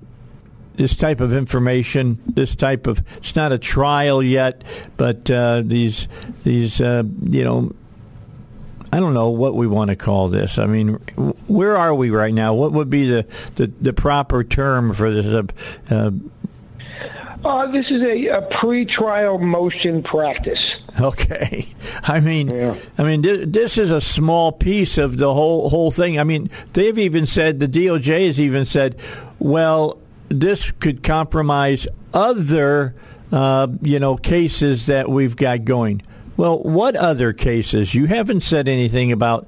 this 0.76 0.96
type 0.96 1.20
of 1.20 1.34
information, 1.34 2.18
this 2.26 2.54
type 2.54 2.86
of 2.86 3.02
it's 3.16 3.36
not 3.36 3.52
a 3.52 3.58
trial 3.58 4.22
yet, 4.22 4.62
but 4.96 5.30
uh, 5.30 5.62
these 5.64 6.08
these 6.44 6.80
uh, 6.80 7.02
you 7.24 7.44
know. 7.44 7.72
I 8.94 9.00
don't 9.00 9.14
know 9.14 9.30
what 9.30 9.54
we 9.54 9.66
want 9.66 9.88
to 9.88 9.96
call 9.96 10.28
this. 10.28 10.58
I 10.58 10.66
mean, 10.66 10.96
where 11.46 11.78
are 11.78 11.94
we 11.94 12.10
right 12.10 12.34
now? 12.34 12.52
What 12.52 12.72
would 12.72 12.90
be 12.90 13.08
the, 13.08 13.26
the, 13.54 13.68
the 13.68 13.94
proper 13.94 14.44
term 14.44 14.92
for 14.92 15.10
this? 15.10 15.24
Uh, 15.24 15.44
uh, 15.90 16.10
uh 17.42 17.66
this 17.68 17.90
is 17.90 18.02
a, 18.02 18.26
a 18.26 18.42
pre-trial 18.42 19.38
motion 19.38 20.02
practice. 20.02 20.76
Okay, 21.00 21.68
I 22.02 22.20
mean, 22.20 22.48
yeah. 22.48 22.76
I 22.98 23.04
mean, 23.04 23.22
this 23.22 23.78
is 23.78 23.90
a 23.90 24.00
small 24.00 24.52
piece 24.52 24.98
of 24.98 25.16
the 25.16 25.32
whole 25.32 25.70
whole 25.70 25.90
thing. 25.90 26.20
I 26.20 26.24
mean, 26.24 26.50
they've 26.74 26.98
even 26.98 27.24
said 27.24 27.60
the 27.60 27.68
DOJ 27.68 28.26
has 28.26 28.38
even 28.38 28.66
said, 28.66 28.96
well, 29.38 30.01
this 30.40 30.70
could 30.72 31.02
compromise 31.02 31.86
other, 32.12 32.94
uh, 33.30 33.68
you 33.82 33.98
know, 33.98 34.16
cases 34.16 34.86
that 34.86 35.08
we've 35.08 35.36
got 35.36 35.64
going. 35.64 36.02
Well, 36.36 36.62
what 36.62 36.96
other 36.96 37.32
cases? 37.32 37.94
You 37.94 38.06
haven't 38.06 38.42
said 38.42 38.68
anything 38.68 39.12
about 39.12 39.46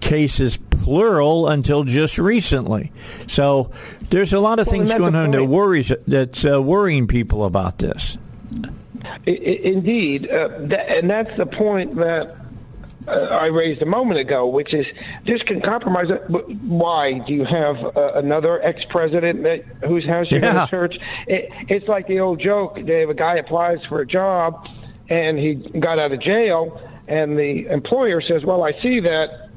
cases 0.00 0.58
plural 0.58 1.48
until 1.48 1.84
just 1.84 2.18
recently. 2.18 2.92
So 3.26 3.70
there's 4.10 4.32
a 4.32 4.40
lot 4.40 4.60
of 4.60 4.66
well, 4.66 4.72
things 4.72 4.92
going 4.92 5.14
on 5.14 5.32
that 5.32 5.44
worries 5.44 5.92
that's 6.06 6.44
uh, 6.44 6.62
worrying 6.62 7.06
people 7.06 7.44
about 7.44 7.78
this. 7.78 8.18
Indeed, 9.24 10.28
uh, 10.30 10.48
and 10.88 11.08
that's 11.10 11.36
the 11.36 11.46
point 11.46 11.96
that 11.96 12.36
I 13.08 13.46
raised 13.46 13.82
a 13.82 13.86
moment 13.86 14.20
ago, 14.20 14.46
which 14.46 14.74
is 14.74 14.86
this 15.24 15.42
can 15.42 15.60
compromise 15.60 16.10
it. 16.10 16.28
Why 16.28 17.18
do 17.18 17.32
you 17.34 17.44
have 17.44 17.96
uh, 17.96 18.12
another 18.14 18.60
ex-president 18.62 19.42
that, 19.44 19.64
whose 19.84 20.04
house 20.04 20.30
you're 20.30 20.40
yeah. 20.40 20.52
going 20.52 20.66
to 20.66 20.70
search? 20.70 21.00
It, 21.26 21.50
it's 21.68 21.88
like 21.88 22.06
the 22.06 22.20
old 22.20 22.40
joke: 22.40 22.80
they 22.82 23.00
have 23.00 23.10
a 23.10 23.14
guy 23.14 23.36
applies 23.36 23.84
for 23.84 24.00
a 24.00 24.06
job, 24.06 24.68
and 25.08 25.38
he 25.38 25.54
got 25.54 25.98
out 25.98 26.12
of 26.12 26.18
jail, 26.20 26.80
and 27.06 27.38
the 27.38 27.66
employer 27.66 28.20
says, 28.20 28.44
"Well, 28.44 28.64
I 28.64 28.72
see 28.80 29.00
that 29.00 29.50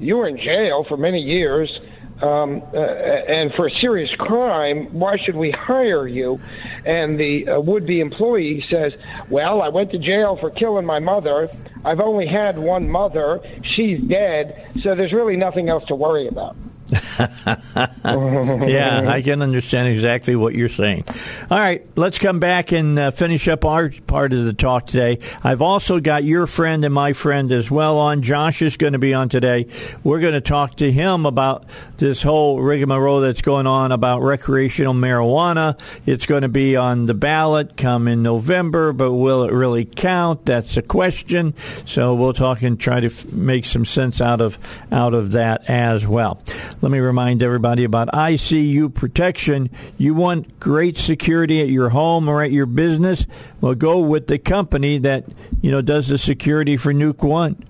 you 0.00 0.16
were 0.16 0.28
in 0.28 0.36
jail 0.36 0.84
for 0.84 0.96
many 0.96 1.20
years." 1.20 1.80
Um, 2.22 2.62
uh, 2.72 2.78
and 2.78 3.52
for 3.54 3.66
a 3.66 3.70
serious 3.70 4.14
crime, 4.16 4.86
why 4.86 5.16
should 5.16 5.36
we 5.36 5.50
hire 5.50 6.06
you? 6.06 6.40
And 6.84 7.20
the 7.20 7.48
uh, 7.48 7.60
would-be 7.60 8.00
employee 8.00 8.62
says, 8.62 8.94
well, 9.28 9.60
I 9.60 9.68
went 9.68 9.90
to 9.92 9.98
jail 9.98 10.36
for 10.36 10.50
killing 10.50 10.86
my 10.86 10.98
mother. 10.98 11.48
I've 11.84 12.00
only 12.00 12.26
had 12.26 12.58
one 12.58 12.88
mother. 12.88 13.40
She's 13.62 14.00
dead. 14.00 14.66
So 14.80 14.94
there's 14.94 15.12
really 15.12 15.36
nothing 15.36 15.68
else 15.68 15.84
to 15.86 15.94
worry 15.94 16.26
about. 16.26 16.56
yeah, 18.04 19.04
I 19.06 19.20
can 19.24 19.42
understand 19.42 19.88
exactly 19.88 20.36
what 20.36 20.54
you're 20.54 20.68
saying. 20.68 21.04
All 21.50 21.58
right, 21.58 21.84
let's 21.96 22.18
come 22.18 22.38
back 22.38 22.72
and 22.72 22.98
uh, 22.98 23.10
finish 23.10 23.48
up 23.48 23.64
our 23.64 23.90
part 24.06 24.32
of 24.32 24.44
the 24.44 24.52
talk 24.52 24.86
today. 24.86 25.18
I've 25.42 25.62
also 25.62 25.98
got 26.00 26.22
your 26.24 26.46
friend 26.46 26.84
and 26.84 26.94
my 26.94 27.12
friend 27.12 27.50
as 27.50 27.70
well 27.70 27.98
on. 27.98 28.22
Josh 28.22 28.62
is 28.62 28.76
going 28.76 28.92
to 28.92 28.98
be 28.98 29.14
on 29.14 29.28
today. 29.28 29.66
We're 30.04 30.20
going 30.20 30.34
to 30.34 30.40
talk 30.40 30.76
to 30.76 30.92
him 30.92 31.26
about 31.26 31.64
this 31.98 32.22
whole 32.22 32.60
rigmarole 32.60 33.20
that's 33.20 33.42
going 33.42 33.66
on 33.66 33.90
about 33.90 34.22
recreational 34.22 34.94
marijuana. 34.94 35.80
It's 36.06 36.26
going 36.26 36.42
to 36.42 36.48
be 36.48 36.76
on 36.76 37.06
the 37.06 37.14
ballot 37.14 37.76
come 37.76 38.06
in 38.06 38.22
November, 38.22 38.92
but 38.92 39.12
will 39.12 39.44
it 39.44 39.52
really 39.52 39.84
count? 39.84 40.46
That's 40.46 40.76
a 40.76 40.82
question. 40.82 41.54
So 41.84 42.14
we'll 42.14 42.32
talk 42.32 42.62
and 42.62 42.78
try 42.78 43.00
to 43.00 43.06
f- 43.06 43.32
make 43.32 43.64
some 43.64 43.84
sense 43.84 44.20
out 44.20 44.40
of 44.40 44.58
out 44.92 45.14
of 45.14 45.32
that 45.32 45.68
as 45.68 46.06
well. 46.06 46.40
Let 46.82 46.92
me 46.92 46.98
remind 46.98 47.42
everybody 47.42 47.84
about 47.84 48.08
ICU 48.08 48.92
protection. 48.92 49.70
You 49.96 50.14
want 50.14 50.60
great 50.60 50.98
security 50.98 51.62
at 51.62 51.68
your 51.68 51.88
home 51.88 52.28
or 52.28 52.42
at 52.42 52.52
your 52.52 52.66
business? 52.66 53.26
Well, 53.60 53.74
go 53.74 54.00
with 54.00 54.26
the 54.26 54.38
company 54.38 54.98
that, 54.98 55.24
you 55.62 55.70
know, 55.70 55.80
does 55.80 56.08
the 56.08 56.18
security 56.18 56.76
for 56.76 56.92
Nuke 56.92 57.22
One. 57.22 57.64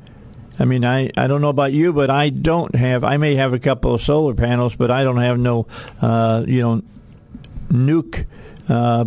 I 0.58 0.64
mean, 0.64 0.84
I, 0.84 1.10
I 1.16 1.28
don't 1.28 1.40
know 1.40 1.50
about 1.50 1.72
you, 1.72 1.92
but 1.92 2.10
I 2.10 2.30
don't 2.30 2.74
have, 2.74 3.04
I 3.04 3.16
may 3.16 3.36
have 3.36 3.52
a 3.52 3.58
couple 3.58 3.94
of 3.94 4.00
solar 4.00 4.34
panels, 4.34 4.74
but 4.74 4.90
I 4.90 5.04
don't 5.04 5.18
have 5.18 5.38
no, 5.38 5.66
uh, 6.00 6.44
you 6.46 6.62
know, 6.62 6.82
nuke 7.68 8.24
uh, 8.68 9.04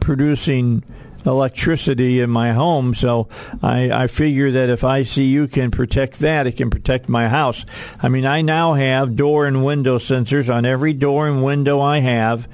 producing 0.00 0.82
electricity 1.26 2.20
in 2.20 2.30
my 2.30 2.52
home. 2.52 2.94
So 2.94 3.28
I, 3.62 3.90
I 3.90 4.06
figure 4.06 4.50
that 4.52 4.68
if 4.68 4.82
ICU 4.82 5.50
can 5.50 5.70
protect 5.70 6.20
that, 6.20 6.46
it 6.46 6.52
can 6.52 6.70
protect 6.70 7.08
my 7.08 7.28
house. 7.28 7.64
I 8.02 8.08
mean, 8.08 8.26
I 8.26 8.42
now 8.42 8.74
have 8.74 9.16
door 9.16 9.46
and 9.46 9.64
window 9.64 9.98
sensors 9.98 10.52
on 10.52 10.64
every 10.64 10.92
door 10.92 11.26
and 11.26 11.44
window 11.44 11.80
I 11.80 11.98
have 11.98 12.48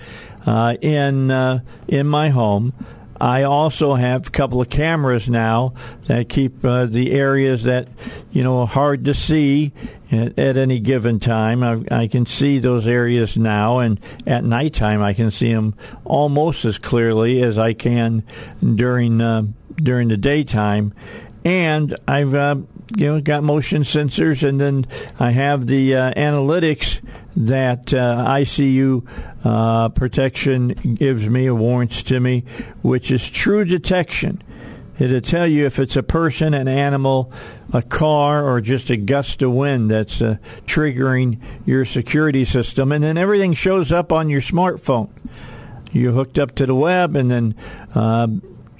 uh, 0.46 0.76
in 0.80 1.30
uh, 1.30 1.60
in 1.88 2.06
my 2.06 2.30
home. 2.30 2.72
I 3.20 3.42
also 3.42 3.94
have 3.94 4.28
a 4.28 4.30
couple 4.30 4.62
of 4.62 4.70
cameras 4.70 5.28
now 5.28 5.74
that 6.06 6.28
keep 6.30 6.64
uh, 6.64 6.86
the 6.86 7.12
areas 7.12 7.64
that 7.64 7.88
you 8.32 8.42
know 8.42 8.60
are 8.60 8.66
hard 8.66 9.04
to 9.04 9.14
see 9.14 9.72
at, 10.10 10.38
at 10.38 10.56
any 10.56 10.80
given 10.80 11.20
time. 11.20 11.62
I, 11.62 11.84
I, 11.90 12.06
can 12.06 12.24
see 12.24 12.58
those 12.58 12.88
areas 12.88 13.36
now, 13.36 13.80
and 13.80 14.00
at 14.26 14.42
nighttime 14.42 15.02
I 15.02 15.12
can 15.12 15.30
see 15.30 15.52
them 15.52 15.74
almost 16.04 16.64
as 16.64 16.78
clearly 16.78 17.42
as 17.42 17.58
I 17.58 17.74
can 17.74 18.22
during 18.62 19.20
uh, 19.20 19.42
during 19.76 20.08
the 20.08 20.16
daytime. 20.16 20.94
And 21.44 21.94
I've 22.08 22.34
uh, 22.34 22.56
you 22.96 23.06
know 23.06 23.20
got 23.20 23.42
motion 23.42 23.82
sensors, 23.82 24.48
and 24.48 24.58
then 24.58 24.86
I 25.18 25.32
have 25.32 25.66
the 25.66 25.94
uh, 25.94 26.12
analytics 26.14 27.02
that 27.36 27.94
uh, 27.94 28.24
ICU 28.26 29.06
uh, 29.44 29.88
protection 29.90 30.68
gives 30.68 31.26
me 31.28 31.48
or 31.48 31.54
warrants 31.54 32.02
to 32.04 32.20
me, 32.20 32.44
which 32.82 33.10
is 33.10 33.28
true 33.28 33.64
detection. 33.64 34.42
It'll 34.98 35.22
tell 35.22 35.46
you 35.46 35.64
if 35.64 35.78
it's 35.78 35.96
a 35.96 36.02
person, 36.02 36.52
an 36.52 36.68
animal, 36.68 37.32
a 37.72 37.80
car, 37.80 38.46
or 38.46 38.60
just 38.60 38.90
a 38.90 38.98
gust 38.98 39.40
of 39.40 39.52
wind 39.52 39.90
that's 39.90 40.20
uh, 40.20 40.36
triggering 40.66 41.40
your 41.64 41.86
security 41.86 42.44
system, 42.44 42.92
and 42.92 43.02
then 43.02 43.16
everything 43.16 43.54
shows 43.54 43.92
up 43.92 44.12
on 44.12 44.28
your 44.28 44.42
smartphone. 44.42 45.08
You're 45.90 46.12
hooked 46.12 46.38
up 46.38 46.54
to 46.56 46.66
the 46.66 46.74
web, 46.74 47.16
and 47.16 47.30
then 47.30 47.54
uh, 47.94 48.28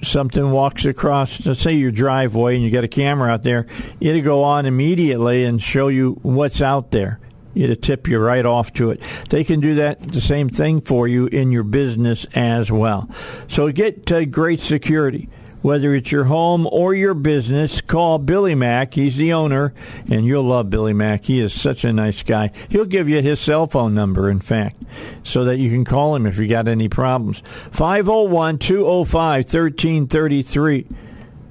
something 0.03 0.51
walks 0.51 0.85
across, 0.85 1.43
let's 1.45 1.61
say 1.61 1.73
your 1.73 1.91
driveway, 1.91 2.55
and 2.55 2.63
you 2.63 2.69
got 2.69 2.83
a 2.83 2.89
camera 2.89 3.31
out 3.31 3.41
there, 3.41 3.65
it'll 3.99 4.21
go 4.21 4.43
on 4.43 4.67
immediately 4.67 5.43
and 5.43 5.59
show 5.59 5.87
you 5.87 6.19
what's 6.21 6.61
out 6.61 6.91
there. 6.91 7.19
It'll 7.55 7.75
tip 7.75 8.07
you 8.07 8.19
right 8.19 8.45
off 8.45 8.73
to 8.73 8.91
it. 8.91 9.01
They 9.29 9.43
can 9.43 9.59
do 9.59 9.75
that 9.75 10.01
the 10.01 10.21
same 10.21 10.49
thing 10.49 10.81
for 10.81 11.07
you 11.07 11.27
in 11.27 11.51
your 11.51 11.63
business 11.63 12.25
as 12.33 12.71
well. 12.71 13.09
So 13.47 13.71
get 13.71 14.11
uh, 14.11 14.25
great 14.25 14.59
security. 14.59 15.29
Whether 15.61 15.93
it's 15.93 16.11
your 16.11 16.23
home 16.23 16.67
or 16.71 16.95
your 16.95 17.13
business, 17.13 17.81
call 17.81 18.17
Billy 18.17 18.55
Mack. 18.55 18.95
He's 18.95 19.15
the 19.15 19.33
owner, 19.33 19.75
and 20.09 20.25
you'll 20.25 20.43
love 20.43 20.71
Billy 20.71 20.93
Mack. 20.93 21.25
He 21.25 21.39
is 21.39 21.53
such 21.53 21.85
a 21.85 21.93
nice 21.93 22.23
guy. 22.23 22.51
He'll 22.69 22.85
give 22.85 23.07
you 23.07 23.21
his 23.21 23.39
cell 23.39 23.67
phone 23.67 23.93
number, 23.93 24.27
in 24.27 24.39
fact, 24.39 24.81
so 25.21 25.45
that 25.45 25.57
you 25.57 25.69
can 25.69 25.85
call 25.85 26.15
him 26.15 26.25
if 26.25 26.39
you 26.39 26.47
got 26.47 26.67
any 26.67 26.89
problems. 26.89 27.43
501 27.73 28.57
205 28.57 29.45
1333. 29.45 30.87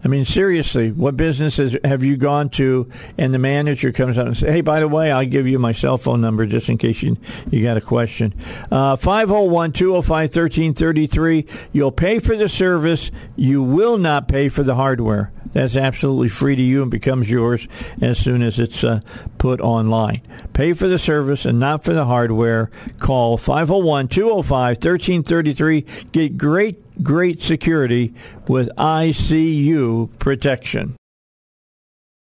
I 0.02 0.09
mean, 0.09 0.25
seriously, 0.25 0.92
what 0.92 1.16
businesses 1.16 1.76
have 1.85 2.02
you 2.02 2.16
gone 2.16 2.49
to 2.50 2.90
and 3.19 3.35
the 3.35 3.38
manager 3.38 3.92
comes 3.92 4.16
up 4.16 4.26
and 4.26 4.37
says, 4.37 4.49
hey, 4.49 4.61
by 4.62 4.80
the 4.80 4.88
way, 4.88 5.12
I'll 5.12 5.26
give 5.26 5.47
you 5.47 5.59
my 5.59 5.73
cell 5.73 5.99
phone 5.99 6.21
number 6.21 6.47
just 6.47 6.69
in 6.69 6.78
case 6.78 7.02
you, 7.02 7.19
you 7.50 7.62
got 7.62 7.76
a 7.76 7.83
question. 7.83 8.33
Uh, 8.71 8.97
501 8.97 9.73
205 9.73 10.09
1333. 10.09 11.47
You'll 11.73 11.92
pay 11.92 12.19
for 12.19 12.37
the 12.37 12.49
service. 12.49 13.11
You 13.37 13.62
will 13.62 13.99
not 13.99 14.26
pay 14.26 14.49
for 14.49 14.62
the 14.62 14.75
hardware. 14.75 15.30
That's 15.52 15.76
absolutely 15.76 16.28
free 16.28 16.57
to 16.57 16.62
you 16.62 16.83
and 16.83 16.90
becomes 16.90 17.30
yours 17.30 17.66
as 18.00 18.19
soon 18.19 18.42
as 18.42 18.61
it's 18.61 18.85
uh, 18.85 19.00
put 19.38 19.61
online. 19.61 20.23
Pay 20.52 20.75
for 20.75 20.88
the 20.88 20.99
service 20.99 21.45
and 21.45 21.59
not 21.59 21.85
for 21.85 21.92
the 21.92 22.04
hardware. 22.04 22.71
Call 22.99 23.37
501 23.37 24.09
205 24.09 24.76
1333. 24.76 25.87
Get 26.12 26.37
great, 26.37 27.02
great 27.02 27.42
security 27.42 28.14
with 28.47 28.69
ICU 28.76 30.19
protection. 30.19 30.97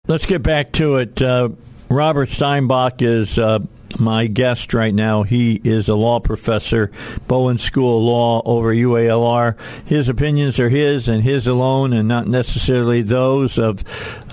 Let's 0.08 0.26
get 0.26 0.44
back 0.44 0.72
to 0.74 0.98
it. 0.98 1.22
Uh, 1.22 1.50
Robert 1.90 2.30
Steinbuch 2.30 3.02
is 3.02 3.40
uh, 3.40 3.60
my 4.00 4.28
guest 4.28 4.74
right 4.74 4.94
now. 4.94 5.24
He 5.24 5.62
is 5.64 5.90
a 5.90 5.96
law 5.96 6.20
professor, 6.20 6.92
Bowen 7.28 7.58
School 7.58 7.98
of 7.98 8.04
Law 8.04 8.42
over 8.46 8.74
UALR. 8.74 9.60
His 9.86 10.10
opinions 10.10 10.60
are 10.60 10.70
his 10.70 11.08
and 11.08 11.24
his 11.24 11.48
alone, 11.48 11.94
and 11.94 12.08
not 12.08 12.28
necessarily 12.28 13.02
those 13.02 13.58
of 13.58 13.84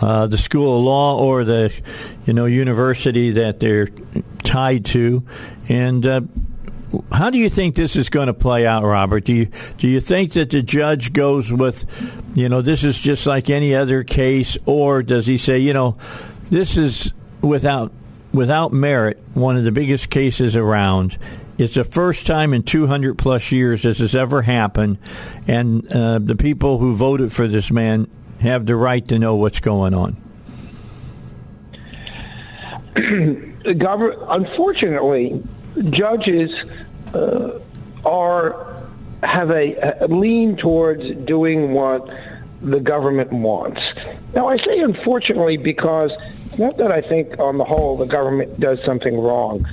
uh, 0.02 0.26
the 0.26 0.36
School 0.36 0.78
of 0.78 0.84
Law 0.84 1.18
or 1.18 1.44
the 1.44 1.72
you 2.26 2.32
know 2.32 2.46
university 2.46 3.30
that 3.32 3.60
they're 3.60 3.88
tied 4.42 4.84
to. 4.86 5.24
And 5.68 6.06
uh, 6.06 6.20
how 7.12 7.30
do 7.30 7.38
you 7.38 7.48
think 7.48 7.74
this 7.74 7.96
is 7.96 8.10
going 8.10 8.26
to 8.26 8.34
play 8.34 8.66
out, 8.66 8.84
Robert? 8.84 9.24
Do 9.24 9.34
you 9.34 9.48
do 9.78 9.88
you 9.88 10.00
think 10.00 10.32
that 10.32 10.50
the 10.50 10.62
judge 10.62 11.12
goes 11.12 11.52
with, 11.52 11.84
you 12.34 12.48
know, 12.48 12.62
this 12.62 12.84
is 12.84 12.98
just 13.00 13.26
like 13.26 13.50
any 13.50 13.74
other 13.74 14.04
case, 14.04 14.56
or 14.66 15.02
does 15.02 15.26
he 15.26 15.38
say, 15.38 15.58
you 15.58 15.72
know, 15.72 15.96
this 16.50 16.76
is 16.76 17.12
without 17.40 17.92
without 18.32 18.72
merit 18.72 19.22
one 19.34 19.56
of 19.56 19.64
the 19.64 19.72
biggest 19.72 20.10
cases 20.10 20.56
around. 20.56 21.18
It's 21.58 21.74
the 21.74 21.84
first 21.84 22.26
time 22.26 22.54
in 22.54 22.62
200 22.62 23.18
plus 23.18 23.52
years 23.52 23.82
this 23.82 23.98
has 23.98 24.16
ever 24.16 24.42
happened, 24.42 24.98
and 25.46 25.90
uh, 25.92 26.18
the 26.18 26.34
people 26.34 26.78
who 26.78 26.96
voted 26.96 27.32
for 27.32 27.46
this 27.46 27.70
man 27.70 28.08
have 28.40 28.66
the 28.66 28.74
right 28.74 29.06
to 29.08 29.18
know 29.18 29.36
what's 29.36 29.60
going 29.60 29.94
on. 29.94 30.16
Government, 33.78 34.20
unfortunately, 34.28 35.42
judges 35.90 36.64
uh, 37.14 37.60
are 38.04 38.82
have 39.22 39.50
a, 39.50 39.76
a 40.00 40.08
lean 40.08 40.56
towards 40.56 41.10
doing 41.24 41.72
what 41.72 42.10
the 42.60 42.80
government 42.80 43.32
wants. 43.32 43.80
Now, 44.34 44.48
I 44.48 44.56
say 44.56 44.80
unfortunately 44.80 45.56
because 45.56 46.12
not 46.58 46.76
that 46.76 46.92
I 46.92 47.00
think 47.00 47.38
on 47.38 47.58
the 47.58 47.64
whole 47.64 47.96
the 47.96 48.06
government 48.06 48.58
does 48.60 48.82
something 48.84 49.18
wrong. 49.18 49.66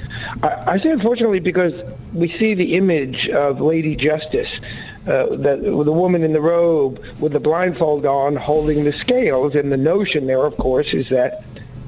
I, 0.43 0.73
I 0.73 0.79
say 0.79 0.91
unfortunately 0.91 1.39
because 1.39 1.73
we 2.13 2.29
see 2.29 2.53
the 2.53 2.75
image 2.75 3.29
of 3.29 3.59
Lady 3.59 3.95
Justice, 3.95 4.49
uh, 5.07 5.25
the 5.27 5.91
woman 5.91 6.23
in 6.23 6.33
the 6.33 6.41
robe 6.41 7.03
with 7.19 7.33
the 7.33 7.39
blindfold 7.39 8.05
on 8.05 8.35
holding 8.35 8.83
the 8.83 8.93
scales, 8.93 9.55
and 9.55 9.71
the 9.71 9.77
notion 9.77 10.27
there, 10.27 10.45
of 10.45 10.55
course, 10.57 10.93
is 10.93 11.09
that 11.09 11.43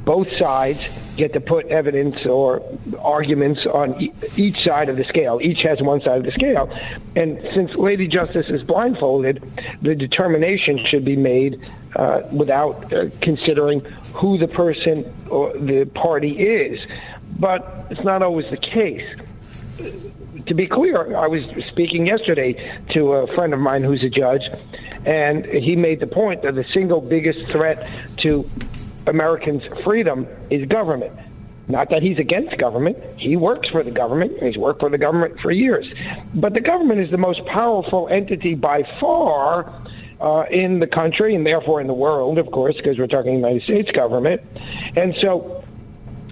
both 0.06 0.32
sides 0.34 1.14
get 1.16 1.34
to 1.34 1.40
put 1.40 1.68
evidence 1.68 2.26
or 2.26 2.64
arguments 3.00 3.66
on 3.68 4.02
e- 4.02 4.14
each 4.36 4.64
side 4.64 4.90
of 4.90 4.98
the 4.98 5.04
scale. 5.04 5.40
Each 5.42 5.62
has 5.62 5.82
one 5.82 6.02
side 6.02 6.20
of 6.20 6.24
the 6.24 6.32
scale. 6.32 6.76
And 7.16 7.40
since 7.54 7.76
Lady 7.76 8.08
Justice 8.08 8.50
is 8.50 8.64
blindfolded, 8.64 9.44
the 9.82 9.96
determination 9.96 10.78
should 10.78 11.06
be 11.06 11.18
made 11.18 11.62
uh, 11.96 12.22
without 12.32 12.92
uh, 12.94 13.10
considering 13.20 13.82
who 14.14 14.38
the 14.38 14.48
person 14.48 15.06
or 15.30 15.54
the 15.58 15.86
party 15.86 16.40
is. 16.40 16.86
But 17.40 17.88
it's 17.90 18.04
not 18.04 18.22
always 18.22 18.50
the 18.50 18.58
case. 18.58 19.08
To 20.46 20.54
be 20.54 20.68
clear, 20.68 21.16
I 21.16 21.28
was 21.28 21.44
speaking 21.66 22.08
yesterday 22.08 22.78
to 22.90 23.14
a 23.14 23.28
friend 23.34 23.54
of 23.54 23.60
mine 23.60 23.84
who's 23.84 24.04
a 24.04 24.10
judge, 24.10 24.50
and 25.06 25.46
he 25.46 25.76
made 25.76 26.00
the 26.00 26.08
point 26.08 26.42
that 26.44 26.56
the 26.56 26.64
single 26.64 27.02
biggest 27.02 27.50
threat 27.52 27.90
to 28.18 28.46
Americans' 29.08 29.64
freedom 29.84 30.28
is 30.50 30.68
government. 30.68 31.14
Not 31.68 31.90
that 31.92 32.04
he's 32.04 32.20
against 32.20 32.58
government. 32.58 32.98
He 33.18 33.38
works 33.38 33.70
for 33.70 33.82
the 33.82 33.92
government. 33.92 34.42
He's 34.42 34.58
worked 34.58 34.82
for 34.82 34.90
the 34.90 34.98
government 34.98 35.40
for 35.40 35.52
years. 35.52 35.92
But 36.34 36.54
the 36.54 36.60
government 36.60 37.00
is 37.00 37.12
the 37.12 37.18
most 37.18 37.46
powerful 37.46 38.10
entity 38.10 38.56
by 38.56 38.84
far 38.84 39.72
uh, 40.22 40.46
in 40.50 40.80
the 40.80 40.88
country 40.88 41.36
and 41.36 41.46
therefore 41.46 41.82
in 41.82 41.88
the 41.88 41.94
world, 41.94 42.38
of 42.38 42.52
course, 42.52 42.76
because 42.76 42.98
we're 42.98 43.08
talking 43.08 43.34
United 43.34 43.64
States 43.64 43.92
government. 43.92 44.42
And 44.96 45.16
so 45.16 45.64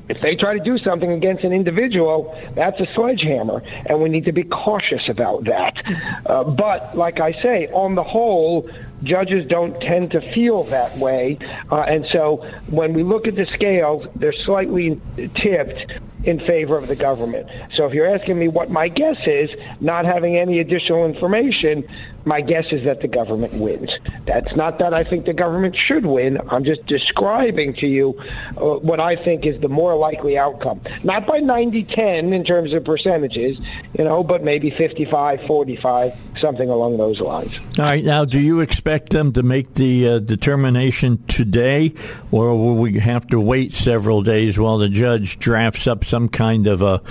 if 0.10 0.21
they 0.21 0.36
try 0.36 0.58
to 0.58 0.63
do 0.63 0.78
something 0.80 1.12
against 1.12 1.43
an 1.43 1.54
individual, 1.54 2.36
that's 2.56 2.80
a 2.80 2.88
sledgehammer, 2.93 3.62
and 3.86 4.02
we 4.02 4.10
need 4.10 4.25
to 4.25 4.32
be 4.32 4.43
cautious 4.43 5.08
about 5.08 5.43
that. 5.45 5.84
Uh, 6.25 6.43
but, 6.43 6.97
like 6.97 7.19
I 7.19 7.32
say, 7.32 7.67
on 7.67 7.93
the 7.93 8.04
whole, 8.04 8.67
judges 9.04 9.45
don't 9.45 9.80
tend 9.80 10.12
to 10.12 10.21
feel 10.21 10.63
that 10.65 10.97
way. 10.97 11.38
Uh, 11.71 11.82
and 11.82 12.08
so 12.08 12.38
when 12.67 12.93
we 12.93 13.04
look 13.04 13.28
at 13.28 13.36
the 13.36 13.45
scales, 13.45 14.08
they're 14.15 14.34
slightly 14.34 14.99
tipped 15.36 15.93
in 16.23 16.39
favor 16.39 16.78
of 16.78 16.88
the 16.88 16.95
government. 16.95 17.47
So 17.73 17.86
if 17.86 17.93
you're 17.93 18.08
asking 18.08 18.39
me 18.39 18.47
what 18.49 18.69
my 18.69 18.89
guess 18.89 19.25
is, 19.25 19.52
not 19.80 20.06
having 20.06 20.36
any 20.36 20.60
additional 20.60 21.06
information, 21.06 21.88
my 22.25 22.41
guess 22.41 22.71
is 22.71 22.84
that 22.86 23.01
the 23.01 23.08
government 23.08 23.53
wins. 23.53 23.97
That's 24.25 24.55
not 24.55 24.79
that 24.79 24.93
I 24.93 25.03
think 25.03 25.25
the 25.25 25.34
government 25.34 25.75
should 25.75 26.05
win. 26.05 26.39
I'm 26.49 26.63
just 26.63 26.86
describing 26.86 27.73
to 27.75 27.88
you 27.88 28.19
uh, 28.58 28.75
what 28.79 28.99
I 28.99 29.15
think 29.15 29.45
is 29.45 29.60
the 29.62 29.69
more 29.69 29.95
likely 29.95 30.38
outcome. 30.38 30.82
Not 31.03 31.25
by 31.25 31.39
90-10 31.39 32.34
in 32.34 32.43
terms 32.43 32.73
of 32.73 32.84
percentages, 32.84 33.60
you 33.97 34.03
know, 34.03 34.23
but 34.23 34.43
maybe 34.43 34.71
55-45, 34.71 36.39
something 36.39 36.69
along 36.69 36.97
those 36.97 37.19
lines. 37.19 37.58
All 37.77 37.86
right. 37.86 38.03
Now, 38.03 38.25
do 38.25 38.39
you 38.39 38.60
expect 38.60 39.12
them 39.12 39.34
to 39.34 39.43
make 39.43 39.75
the 39.75 40.08
uh, 40.08 40.19
determination 40.19 41.23
today, 41.25 41.93
or 42.32 42.49
will 42.58 42.75
we 42.75 42.99
have 42.99 43.27
to 43.27 43.39
wait 43.39 43.71
several 43.71 44.21
days 44.21 44.60
while 44.60 44.77
the 44.77 44.89
judge 44.89 45.39
drafts 45.39 45.88
up 45.88 46.03
some 46.05 46.29
kind 46.29 46.67
of 46.67 46.82
a 46.82 47.01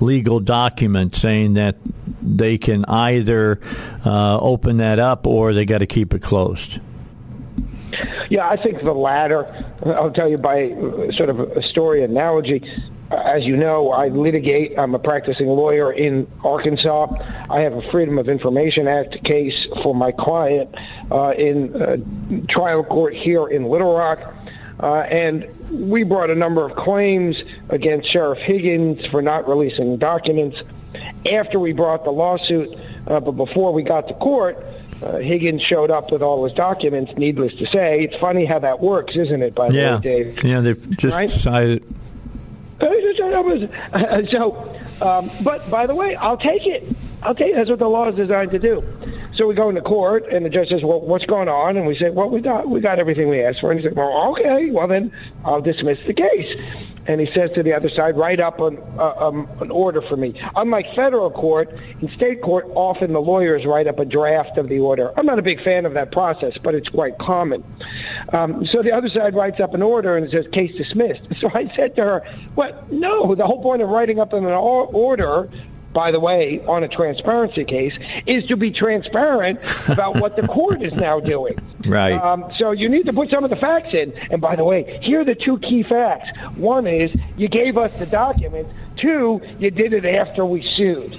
legal 0.00 0.40
document 0.40 1.16
saying 1.16 1.54
that 1.54 1.76
they 2.36 2.58
can 2.58 2.84
either 2.86 3.60
uh, 4.04 4.38
open 4.38 4.78
that 4.78 4.98
up 4.98 5.26
or 5.26 5.52
they 5.52 5.64
got 5.64 5.78
to 5.78 5.86
keep 5.86 6.14
it 6.14 6.22
closed? 6.22 6.80
Yeah, 8.28 8.48
I 8.48 8.56
think 8.56 8.82
the 8.82 8.92
latter. 8.92 9.46
I'll 9.86 10.10
tell 10.10 10.28
you 10.28 10.38
by 10.38 10.70
sort 11.12 11.30
of 11.30 11.40
a 11.40 11.62
story 11.62 12.02
analogy. 12.02 12.70
as 13.10 13.44
you 13.44 13.56
know, 13.56 13.90
I 13.90 14.08
litigate. 14.08 14.78
I'm 14.78 14.94
a 14.94 14.98
practicing 14.98 15.46
lawyer 15.46 15.92
in 15.92 16.26
Arkansas. 16.44 17.06
I 17.48 17.60
have 17.60 17.72
a 17.72 17.82
Freedom 17.90 18.18
of 18.18 18.28
Information 18.28 18.86
Act 18.86 19.24
case 19.24 19.66
for 19.82 19.94
my 19.94 20.12
client 20.12 20.74
uh, 21.10 21.34
in 21.36 21.74
uh, 21.80 21.96
trial 22.48 22.84
court 22.84 23.14
here 23.14 23.46
in 23.46 23.64
Little 23.64 23.96
Rock. 23.96 24.34
Uh, 24.80 25.00
and 25.10 25.48
we 25.70 26.04
brought 26.04 26.30
a 26.30 26.34
number 26.34 26.64
of 26.64 26.76
claims 26.76 27.42
against 27.68 28.08
Sheriff 28.08 28.38
Higgins 28.38 29.06
for 29.06 29.22
not 29.22 29.48
releasing 29.48 29.96
documents. 29.96 30.62
After 31.26 31.58
we 31.58 31.72
brought 31.72 32.04
the 32.04 32.10
lawsuit, 32.10 32.76
uh, 33.06 33.20
but 33.20 33.32
before 33.32 33.72
we 33.72 33.82
got 33.82 34.08
to 34.08 34.14
court, 34.14 34.64
uh, 35.02 35.18
Higgins 35.18 35.62
showed 35.62 35.90
up 35.90 36.10
with 36.10 36.22
all 36.22 36.44
his 36.44 36.52
documents. 36.52 37.12
Needless 37.16 37.54
to 37.54 37.66
say, 37.66 38.02
it's 38.02 38.16
funny 38.16 38.44
how 38.44 38.58
that 38.58 38.80
works, 38.80 39.16
isn't 39.16 39.42
it? 39.42 39.54
By 39.54 39.68
the 39.68 39.76
yeah. 39.76 39.94
way, 39.96 40.00
Dave. 40.00 40.44
Yeah, 40.44 40.60
they've 40.60 40.90
just 40.96 41.16
right? 41.16 41.28
decided. 41.28 41.84
So, 44.30 44.78
um, 45.02 45.30
but 45.42 45.68
by 45.70 45.86
the 45.86 45.94
way, 45.94 46.14
I'll 46.16 46.36
take 46.36 46.66
it. 46.66 46.84
I'll 47.22 47.34
take 47.34 47.52
it. 47.52 47.56
That's 47.56 47.70
what 47.70 47.80
the 47.80 47.88
law 47.88 48.08
is 48.08 48.14
designed 48.14 48.52
to 48.52 48.58
do. 48.58 48.84
So 49.34 49.46
we 49.46 49.54
go 49.54 49.68
into 49.68 49.80
court, 49.80 50.26
and 50.32 50.44
the 50.44 50.50
judge 50.50 50.68
says, 50.68 50.82
"Well, 50.82 51.00
what's 51.00 51.26
going 51.26 51.48
on?" 51.48 51.76
And 51.76 51.86
we 51.86 51.96
say, 51.96 52.10
"Well, 52.10 52.30
we 52.30 52.40
got 52.40 52.68
we 52.68 52.80
got 52.80 52.98
everything 52.98 53.28
we 53.28 53.40
asked 53.40 53.60
for." 53.60 53.70
And 53.70 53.80
he 53.80 53.86
said, 53.86 53.96
"Well, 53.96 54.30
okay. 54.30 54.70
Well, 54.70 54.86
then 54.86 55.12
I'll 55.44 55.60
dismiss 55.60 55.98
the 56.06 56.14
case." 56.14 56.56
And 57.08 57.20
he 57.20 57.26
says 57.32 57.52
to 57.52 57.62
the 57.62 57.72
other 57.72 57.88
side, 57.88 58.16
"Write 58.16 58.38
up 58.38 58.60
an, 58.60 58.78
uh, 58.98 59.14
um, 59.18 59.48
an 59.60 59.70
order 59.70 60.00
for 60.00 60.16
me." 60.16 60.34
Unlike 60.54 60.94
federal 60.94 61.30
court, 61.30 61.82
in 62.00 62.08
state 62.10 62.42
court, 62.42 62.66
often 62.74 63.12
the 63.12 63.20
lawyers 63.20 63.66
write 63.66 63.86
up 63.86 63.98
a 63.98 64.04
draft 64.04 64.58
of 64.58 64.68
the 64.68 64.78
order. 64.78 65.12
I'm 65.16 65.26
not 65.26 65.38
a 65.38 65.42
big 65.42 65.60
fan 65.60 65.86
of 65.86 65.94
that 65.94 66.12
process, 66.12 66.58
but 66.58 66.74
it's 66.74 66.90
quite 66.90 67.18
common. 67.18 67.64
Um, 68.32 68.64
so 68.66 68.82
the 68.82 68.92
other 68.92 69.08
side 69.08 69.34
writes 69.34 69.58
up 69.58 69.74
an 69.74 69.82
order 69.82 70.16
and 70.16 70.26
it 70.26 70.30
says, 70.30 70.46
"Case 70.52 70.76
dismissed." 70.76 71.22
So 71.38 71.48
I 71.54 71.72
said 71.74 71.94
to 71.96 72.02
her, 72.02 72.24
well, 72.56 72.72
No. 72.90 73.34
The 73.34 73.46
whole 73.46 73.62
point 73.62 73.80
of 73.80 73.88
writing 73.88 74.18
up 74.18 74.32
an 74.32 74.44
order 74.44 75.48
by 75.98 76.12
the 76.12 76.20
way, 76.20 76.64
on 76.66 76.84
a 76.84 76.88
transparency 76.88 77.64
case, 77.64 77.98
is 78.24 78.44
to 78.44 78.56
be 78.56 78.70
transparent 78.70 79.58
about 79.88 80.20
what 80.20 80.36
the 80.36 80.46
court 80.46 80.80
is 80.80 80.92
now 80.92 81.18
doing. 81.18 81.58
Right. 81.84 82.12
Um, 82.12 82.48
so 82.56 82.70
you 82.70 82.88
need 82.88 83.04
to 83.06 83.12
put 83.12 83.30
some 83.30 83.42
of 83.42 83.50
the 83.50 83.56
facts 83.56 83.94
in. 83.94 84.12
And 84.30 84.40
by 84.40 84.54
the 84.54 84.62
way, 84.62 85.00
here 85.02 85.22
are 85.22 85.24
the 85.24 85.34
two 85.34 85.58
key 85.58 85.82
facts. 85.82 86.30
One 86.56 86.86
is 86.86 87.10
you 87.36 87.48
gave 87.48 87.76
us 87.76 87.98
the 87.98 88.06
documents. 88.06 88.72
Two, 88.94 89.42
you 89.58 89.72
did 89.72 89.92
it 89.92 90.04
after 90.04 90.44
we 90.44 90.62
sued. 90.62 91.18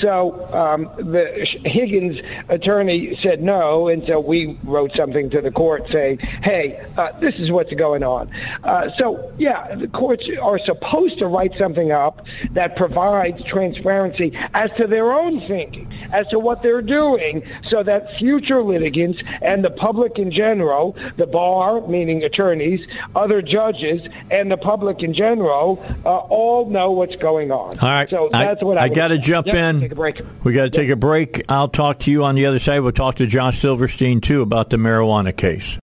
So 0.00 0.46
um, 0.52 0.90
the 1.12 1.26
Higgins 1.64 2.20
attorney 2.48 3.16
said 3.16 3.42
no, 3.42 3.88
and 3.88 4.06
so 4.06 4.20
we 4.20 4.58
wrote 4.64 4.94
something 4.94 5.30
to 5.30 5.40
the 5.40 5.50
court 5.50 5.88
saying, 5.90 6.18
"Hey, 6.18 6.80
uh, 6.96 7.12
this 7.20 7.34
is 7.36 7.50
what's 7.50 7.74
going 7.74 8.02
on." 8.02 8.30
Uh, 8.64 8.90
so 8.96 9.32
yeah, 9.38 9.74
the 9.74 9.88
courts 9.88 10.28
are 10.40 10.58
supposed 10.58 11.18
to 11.18 11.26
write 11.26 11.56
something 11.58 11.92
up 11.92 12.26
that 12.52 12.76
provides 12.76 13.42
transparency 13.44 14.32
as 14.54 14.70
to 14.76 14.86
their 14.86 15.12
own 15.12 15.40
thinking, 15.46 15.92
as 16.12 16.26
to 16.28 16.38
what 16.38 16.62
they're 16.62 16.82
doing, 16.82 17.42
so 17.68 17.82
that 17.82 18.16
future 18.16 18.62
litigants 18.62 19.22
and 19.42 19.64
the 19.64 19.70
public 19.70 20.18
in 20.18 20.30
general, 20.30 20.96
the 21.16 21.26
bar, 21.26 21.86
meaning 21.88 22.22
attorneys, 22.22 22.86
other 23.14 23.42
judges, 23.42 24.08
and 24.30 24.50
the 24.50 24.56
public 24.56 25.02
in 25.02 25.12
general, 25.12 25.84
uh, 26.04 26.18
all 26.18 26.68
know 26.70 26.90
what's 26.90 27.16
going 27.16 27.50
on. 27.50 27.78
All 27.78 27.88
right. 27.88 28.08
So 28.08 28.28
that's 28.30 28.62
I, 28.62 28.64
what 28.64 28.78
I, 28.78 28.84
I 28.84 28.88
got 28.88 29.08
to 29.08 29.18
jump 29.18 29.48
in. 29.48 29.87
Take 29.88 29.92
a 29.92 29.96
break. 29.96 30.20
We 30.44 30.52
got 30.52 30.64
to 30.64 30.70
take 30.70 30.90
a 30.90 30.96
break. 30.96 31.42
I'll 31.48 31.70
talk 31.70 32.00
to 32.00 32.10
you 32.10 32.22
on 32.22 32.34
the 32.34 32.44
other 32.44 32.58
side. 32.58 32.80
We'll 32.80 32.92
talk 32.92 33.14
to 33.16 33.26
Josh 33.26 33.58
Silverstein 33.58 34.20
too 34.20 34.42
about 34.42 34.68
the 34.68 34.76
marijuana 34.76 35.34
case. 35.34 35.78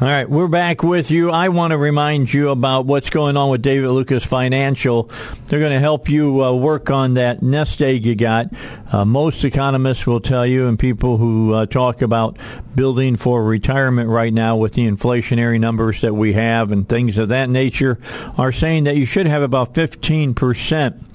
All 0.00 0.06
right, 0.06 0.30
we're 0.30 0.46
back 0.46 0.84
with 0.84 1.10
you. 1.10 1.32
I 1.32 1.48
want 1.48 1.72
to 1.72 1.76
remind 1.76 2.32
you 2.32 2.50
about 2.50 2.86
what's 2.86 3.10
going 3.10 3.36
on 3.36 3.50
with 3.50 3.62
David 3.62 3.88
Lucas 3.88 4.24
Financial. 4.24 5.10
They're 5.48 5.58
going 5.58 5.72
to 5.72 5.80
help 5.80 6.08
you 6.08 6.44
uh, 6.44 6.52
work 6.52 6.88
on 6.88 7.14
that 7.14 7.42
nest 7.42 7.82
egg 7.82 8.06
you 8.06 8.14
got. 8.14 8.46
Uh, 8.92 9.04
most 9.04 9.44
economists 9.44 10.06
will 10.06 10.20
tell 10.20 10.46
you, 10.46 10.68
and 10.68 10.78
people 10.78 11.16
who 11.16 11.52
uh, 11.52 11.66
talk 11.66 12.00
about 12.00 12.38
building 12.76 13.16
for 13.16 13.42
retirement 13.42 14.08
right 14.08 14.32
now 14.32 14.56
with 14.56 14.74
the 14.74 14.88
inflationary 14.88 15.58
numbers 15.58 16.00
that 16.02 16.14
we 16.14 16.34
have 16.34 16.70
and 16.70 16.88
things 16.88 17.18
of 17.18 17.30
that 17.30 17.50
nature, 17.50 17.98
are 18.38 18.52
saying 18.52 18.84
that 18.84 18.96
you 18.96 19.04
should 19.04 19.26
have 19.26 19.42
about 19.42 19.74
15% 19.74 21.11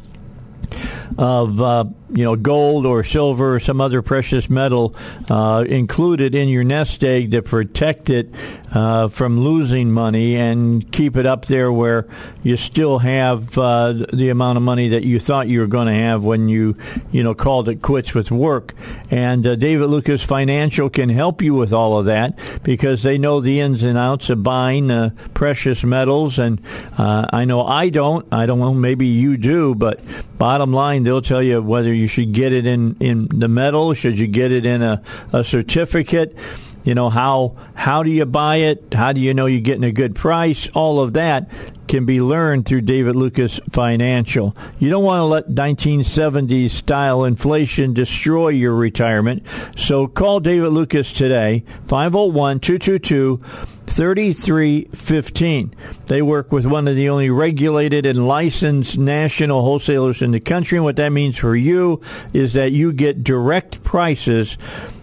of 1.17 1.62
uh, 1.62 1.86
you 2.10 2.24
know 2.24 2.36
gold 2.36 2.86
or 2.86 3.04
silver 3.04 3.56
or 3.56 3.60
some 3.60 3.82
other 3.82 4.02
precious 4.02 4.50
metal 4.50 4.96
uh, 5.30 5.65
included 5.67 6.36
in 6.36 6.48
your 6.48 6.63
nest 6.63 7.04
egg 7.04 7.32
to 7.32 7.41
protect 7.41 8.10
it 8.10 8.30
uh, 8.74 9.08
from 9.08 9.39
losing 9.39 9.91
money 9.91 10.36
and 10.36 10.91
keep 10.91 11.17
it 11.17 11.26
up 11.26 11.46
there 11.46 11.72
where 11.72 12.08
you 12.43 12.56
still 12.56 13.00
have 13.00 13.58
uh, 13.58 13.93
the 14.13 14.30
amount 14.30 14.58
of 14.58 14.63
money 14.63 14.89
that 14.89 15.04
you 15.04 15.20
thought 15.20 15.48
you 15.48 15.60
were 15.60 15.67
going 15.67 15.88
to 15.88 15.93
have 15.93 16.24
when 16.24 16.48
you 16.48 16.76
you 17.12 17.24
know 17.24 17.34
called 17.34 17.67
it 17.67 17.82
quits 17.82 18.13
with 18.13 18.32
work. 18.32 18.74
And 19.10 19.46
uh, 19.46 19.56
David 19.56 19.88
Lucas 19.88 20.24
Financial 20.24 20.89
can 20.89 21.10
help 21.10 21.41
you 21.41 21.56
with 21.56 21.74
all 21.74 21.98
of 21.98 22.06
that 22.06 22.38
because 22.63 23.04
they 23.04 23.17
know 23.17 23.41
the 23.41 23.60
ins 23.60 23.84
and 23.84 23.98
outs 23.98 24.30
of 24.30 24.43
buying 24.43 24.91
uh, 24.91 25.12
precious 25.34 25.84
metals. 25.84 26.39
And 26.39 26.62
I 26.98 27.46
know 27.46 27.65
I 27.65 27.89
don't. 27.89 28.26
I 28.32 28.46
don't 28.46 28.60
know. 28.60 28.74
Maybe 28.74 29.08
you 29.08 29.38
do, 29.38 29.76
but 29.76 30.00
bottom 30.38 30.72
line, 30.72 31.04
they'll 31.04 31.22
tell 31.22 31.41
you 31.41 31.62
whether 31.62 31.93
you 31.97 32.07
should 32.07 32.31
get 32.31 32.53
it 32.53 32.65
in, 32.65 32.95
in 32.99 33.27
the 33.27 33.47
metal, 33.47 33.93
should 33.93 34.17
you 34.19 34.27
get 34.27 34.51
it 34.51 34.65
in 34.65 34.81
a, 34.81 35.01
a 35.33 35.43
certificate, 35.43 36.36
you 36.83 36.95
know 36.95 37.10
how 37.10 37.57
how 37.73 38.01
do 38.01 38.10
you 38.10 38.25
buy 38.25 38.57
it 38.57 38.93
how 38.93 39.12
do 39.12 39.19
you 39.19 39.33
know 39.33 39.45
you're 39.45 39.60
getting 39.60 39.83
a 39.83 39.91
good 39.91 40.15
price 40.15 40.69
all 40.69 41.01
of 41.01 41.12
that 41.13 41.49
can 41.88 42.05
be 42.05 42.21
learned 42.21 42.65
through 42.65 42.81
David 42.81 43.15
Lucas 43.15 43.60
Financial. 43.69 44.55
You 44.77 44.89
don't 44.89 45.03
want 45.03 45.21
to 45.21 45.25
let 45.25 45.47
1970s 45.47 46.69
style 46.69 47.23
inflation 47.23 47.93
destroy 47.93 48.49
your 48.49 48.75
retirement. 48.75 49.45
So 49.75 50.07
call 50.07 50.39
David 50.39 50.69
Lucas 50.69 51.13
today, 51.13 51.63
501 51.88 52.60
222 52.60 53.39
3315. 53.88 55.73
They 56.06 56.21
work 56.21 56.52
with 56.52 56.65
one 56.65 56.88
of 56.88 56.95
the 56.95 57.10
only 57.10 57.30
regulated 57.30 58.06
and 58.06 58.28
licensed 58.28 58.97
national 58.97 59.62
wholesalers 59.62 60.21
in 60.21 60.32
the 60.32 60.39
country. 60.39 60.78
And 60.78 60.86
what 60.86 60.97
that 60.97 61.10
means 61.10 61.38
for 61.38 61.56
you 61.56 62.02
is 62.34 62.54
that 62.54 62.71
you 62.71 62.93
get 62.93 63.23
direct 63.23 63.84
prices 63.84 64.58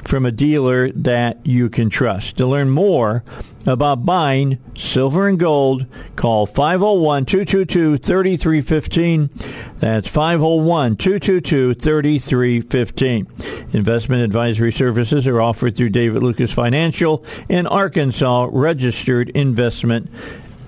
from 0.05 0.27
a 0.27 0.33
dealer 0.33 0.91
that 0.93 1.45
you 1.47 1.69
can 1.71 1.91
trust. 1.91 2.37
To 2.39 2.47
learn 2.47 2.71
more 2.71 3.25
about 3.67 4.05
buying 4.05 4.59
silver 4.77 5.29
and 5.29 5.39
gold, 5.39 5.87
call 6.17 6.47
501 6.47 7.25
222 7.25 7.99
3315. 7.99 9.31
That's 9.79 10.09
501 10.09 10.97
222 10.97 11.75
3315. 11.75 13.27
Investment 13.73 14.23
advisory 14.23 14.73
services 14.73 15.27
are 15.27 15.41
offered 15.41 15.77
through 15.77 15.91
David 15.91 16.23
Lucas 16.23 16.53
Financial, 16.53 17.25
an 17.49 17.67
Arkansas 17.67 18.49
registered 18.53 19.31
investment 19.31 20.11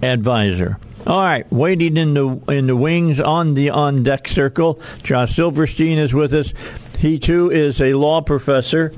advisor. 0.02 0.78
All 1.06 1.20
right, 1.20 1.50
waiting 1.52 1.96
in 1.96 2.14
the 2.14 2.28
in 2.48 2.66
the 2.66 2.74
wings 2.74 3.20
on 3.20 3.54
the 3.54 3.70
on 3.70 4.02
deck 4.02 4.26
circle. 4.26 4.80
Josh 5.04 5.36
Silverstein 5.36 5.98
is 5.98 6.12
with 6.12 6.32
us. 6.32 6.52
He 6.98 7.18
too 7.18 7.50
is 7.50 7.80
a 7.80 7.94
law 7.94 8.22
professor 8.22 8.92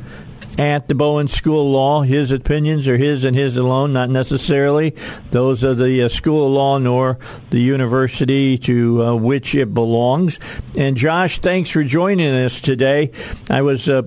at 0.59 0.89
the 0.89 0.95
Bowen 0.95 1.29
School 1.29 1.67
of 1.67 1.73
Law. 1.73 2.03
His 2.03 2.33
opinions 2.33 2.89
are 2.89 2.97
his 2.97 3.25
and 3.25 3.37
his 3.37 3.57
alone, 3.57 3.93
not 3.93 4.11
necessarily 4.11 4.95
those 5.31 5.63
of 5.63 5.79
the 5.79 6.03
uh, 6.03 6.09
School 6.09 6.47
of 6.47 6.53
Law 6.53 6.79
nor 6.79 7.19
the 7.51 7.61
university 7.61 8.59
to 8.59 9.03
uh, 9.03 9.15
which 9.15 9.55
it 9.55 9.73
belongs. 9.73 10.39
And 10.77 10.97
Josh, 10.97 11.39
thanks 11.39 11.71
for 11.71 11.85
joining 11.85 12.35
us 12.35 12.61
today. 12.61 13.13
I 13.49 13.63
was 13.63 13.89
uh, 13.89 14.03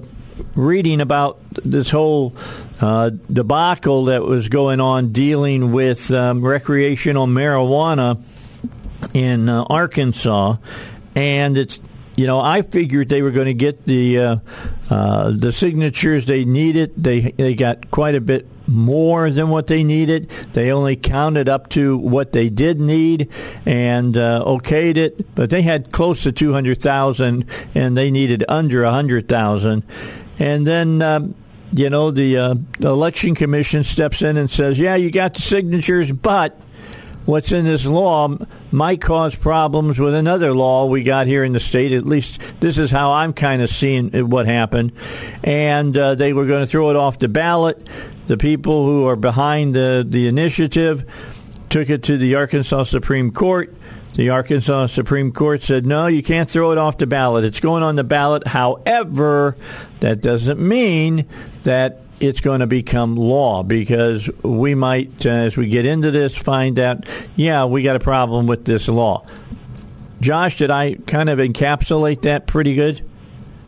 reading 0.56 1.02
about 1.02 1.40
this 1.64 1.90
whole 1.92 2.36
uh, 2.82 3.12
debacle 3.32 4.06
that 4.06 4.24
was 4.24 4.50
going 4.50 4.82
on 4.82 5.12
dealing 5.12 5.72
with 5.72 6.12
um, 6.12 6.44
recreational 6.44 7.28
marijuana 7.28 8.22
in 9.14 9.50
uh, 9.50 9.64
Arkansas, 9.64 10.56
and 11.16 11.58
it's 11.58 11.80
you 12.22 12.28
know, 12.28 12.40
I 12.40 12.62
figured 12.62 13.10
they 13.10 13.24
were 13.24 13.32
going 13.32 13.48
to 13.48 13.56
get 13.56 13.84
the 13.86 14.20
uh, 14.20 14.36
uh, 14.92 15.32
the 15.36 15.52
signatures 15.52 16.26
they 16.26 16.46
needed. 16.46 16.94
They 16.96 17.32
they 17.32 17.56
got 17.56 17.90
quite 17.90 18.14
a 18.14 18.22
bit 18.22 18.46
more 18.68 19.32
than 19.32 19.50
what 19.50 19.66
they 19.66 19.84
needed. 19.84 20.30
They 20.54 20.72
only 20.72 20.96
counted 20.96 21.50
up 21.50 21.70
to 21.70 21.98
what 21.98 22.32
they 22.32 22.50
did 22.50 22.80
need 22.80 23.28
and 23.66 24.16
uh, 24.16 24.44
okayed 24.46 24.98
it, 24.98 25.34
but 25.34 25.50
they 25.50 25.64
had 25.64 25.92
close 25.92 26.22
to 26.22 26.32
two 26.32 26.54
hundred 26.54 26.80
thousand, 26.80 27.46
and 27.74 27.98
they 27.98 28.12
needed 28.12 28.46
under 28.48 28.86
hundred 28.86 29.28
thousand. 29.28 29.82
And 30.38 30.68
then 30.68 31.02
um, 31.02 31.34
you 31.74 31.90
know 31.90 32.12
the, 32.12 32.38
uh, 32.38 32.56
the 32.80 32.90
election 32.90 33.34
commission 33.34 33.84
steps 33.84 34.22
in 34.22 34.38
and 34.38 34.52
says, 34.52 34.78
"Yeah, 34.78 34.94
you 34.94 35.10
got 35.10 35.34
the 35.34 35.42
signatures, 35.42 36.12
but." 36.12 36.56
What's 37.26 37.52
in 37.52 37.66
this 37.66 37.86
law 37.86 38.36
might 38.72 39.02
cause 39.02 39.36
problems 39.36 40.00
with 40.00 40.14
another 40.14 40.54
law 40.54 40.86
we 40.86 41.04
got 41.04 41.28
here 41.28 41.44
in 41.44 41.54
the 41.54 41.60
state. 41.60 41.92
At 41.92 42.06
least 42.06 42.42
this 42.60 42.78
is 42.78 42.92
how 42.92 43.12
I'm 43.12 43.34
kind 43.34 43.62
of 43.62 43.70
seeing 43.70 44.10
what 44.30 44.46
happened. 44.46 44.92
And 45.44 45.96
uh, 45.98 46.16
they 46.16 46.34
were 46.34 46.46
going 46.46 46.62
to 46.62 46.68
throw 46.68 46.90
it 46.90 46.96
off 46.96 47.20
the 47.20 47.28
ballot. 47.28 47.90
The 48.28 48.38
people 48.38 48.86
who 48.86 49.08
are 49.08 49.16
behind 49.16 49.76
the, 49.76 50.06
the 50.08 50.28
initiative 50.28 51.06
took 51.70 51.90
it 51.90 52.04
to 52.04 52.18
the 52.18 52.36
Arkansas 52.36 52.84
Supreme 52.84 53.32
Court. 53.32 53.74
the 54.14 54.30
Arkansas 54.30 54.88
Supreme 54.88 55.32
Court 55.32 55.64
said, 55.64 55.86
no, 55.86 56.08
you 56.08 56.22
can't 56.22 56.50
throw 56.50 56.72
it 56.72 56.78
off 56.78 56.98
the 56.98 57.08
ballot. 57.08 57.44
It's 57.44 57.60
going 57.60 57.84
on 57.84 57.96
the 57.96 58.04
ballot. 58.04 58.48
However, 58.48 59.56
that 60.00 60.22
doesn't 60.22 60.60
mean 60.60 61.28
that 61.64 62.01
it's 62.22 62.40
going 62.40 62.60
to 62.60 62.68
become 62.68 63.16
law 63.16 63.64
because 63.64 64.30
we 64.44 64.76
might, 64.76 65.26
uh, 65.26 65.30
as 65.30 65.58
we 65.58 65.68
get 65.68 65.86
into 65.86 66.12
this, 66.12 66.38
find 66.38 66.78
out, 66.78 67.06
yeah, 67.36 67.66
we 67.66 67.82
got 67.82 67.96
a 67.96 68.00
problem 68.00 68.46
with 68.46 68.64
this 68.64 68.88
law. 68.88 69.26
Josh, 70.22 70.58
did 70.58 70.70
I 70.70 70.96
kind 71.08 71.30
of 71.30 71.40
encapsulate 71.40 72.22
that 72.22 72.46
pretty 72.46 72.76
good? 72.76 73.02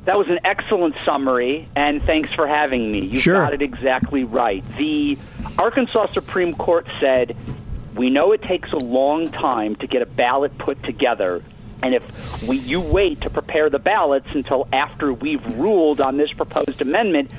That 0.06 0.20
was 0.20 0.28
an 0.28 0.40
excellent 0.44 0.96
summary, 1.04 1.68
and 1.76 2.04
thanks 2.04 2.32
for 2.32 2.46
having 2.46 2.92
me. 2.92 3.06
You 3.06 3.20
sure. 3.20 3.36
got 3.36 3.54
it 3.54 3.64
exactly 3.64 4.24
right. 4.24 4.64
The 4.78 5.18
Arkansas 5.58 6.12
Supreme 6.14 6.54
Court 6.54 6.86
said, 7.00 7.36
we 7.96 8.10
know 8.10 8.34
it 8.34 8.44
takes 8.44 8.72
a 8.72 8.78
long 8.78 9.32
time 9.32 9.76
to 9.78 9.88
get 9.88 10.02
a 10.02 10.06
ballot 10.06 10.56
put 10.60 10.84
together, 10.84 11.42
and 11.82 11.96
if 11.96 12.48
we, 12.48 12.58
you 12.58 12.82
wait 12.82 13.22
to 13.22 13.30
prepare 13.30 13.70
the 13.70 13.80
ballots 13.80 14.28
until 14.34 14.68
after 14.72 15.12
we've 15.12 15.46
ruled 15.58 16.02
on 16.02 16.18
this 16.18 16.34
proposed 16.34 16.82
amendment, 16.82 17.32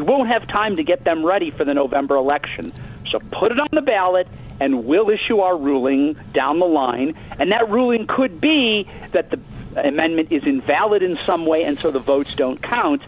you 0.00 0.06
won't 0.06 0.28
have 0.28 0.46
time 0.46 0.76
to 0.76 0.82
get 0.82 1.04
them 1.04 1.22
ready 1.26 1.50
for 1.50 1.62
the 1.62 1.74
November 1.74 2.16
election. 2.16 2.72
So 3.04 3.18
put 3.30 3.52
it 3.52 3.60
on 3.60 3.68
the 3.70 3.82
ballot 3.82 4.28
and 4.58 4.86
we'll 4.86 5.10
issue 5.10 5.40
our 5.40 5.54
ruling 5.54 6.16
down 6.32 6.58
the 6.58 6.64
line. 6.64 7.14
And 7.38 7.52
that 7.52 7.68
ruling 7.68 8.06
could 8.06 8.40
be 8.40 8.88
that 9.12 9.30
the 9.30 9.38
amendment 9.76 10.32
is 10.32 10.46
invalid 10.46 11.02
in 11.02 11.18
some 11.18 11.44
way 11.44 11.64
and 11.64 11.78
so 11.78 11.90
the 11.90 11.98
votes 11.98 12.34
don't 12.34 12.62
count. 12.62 13.02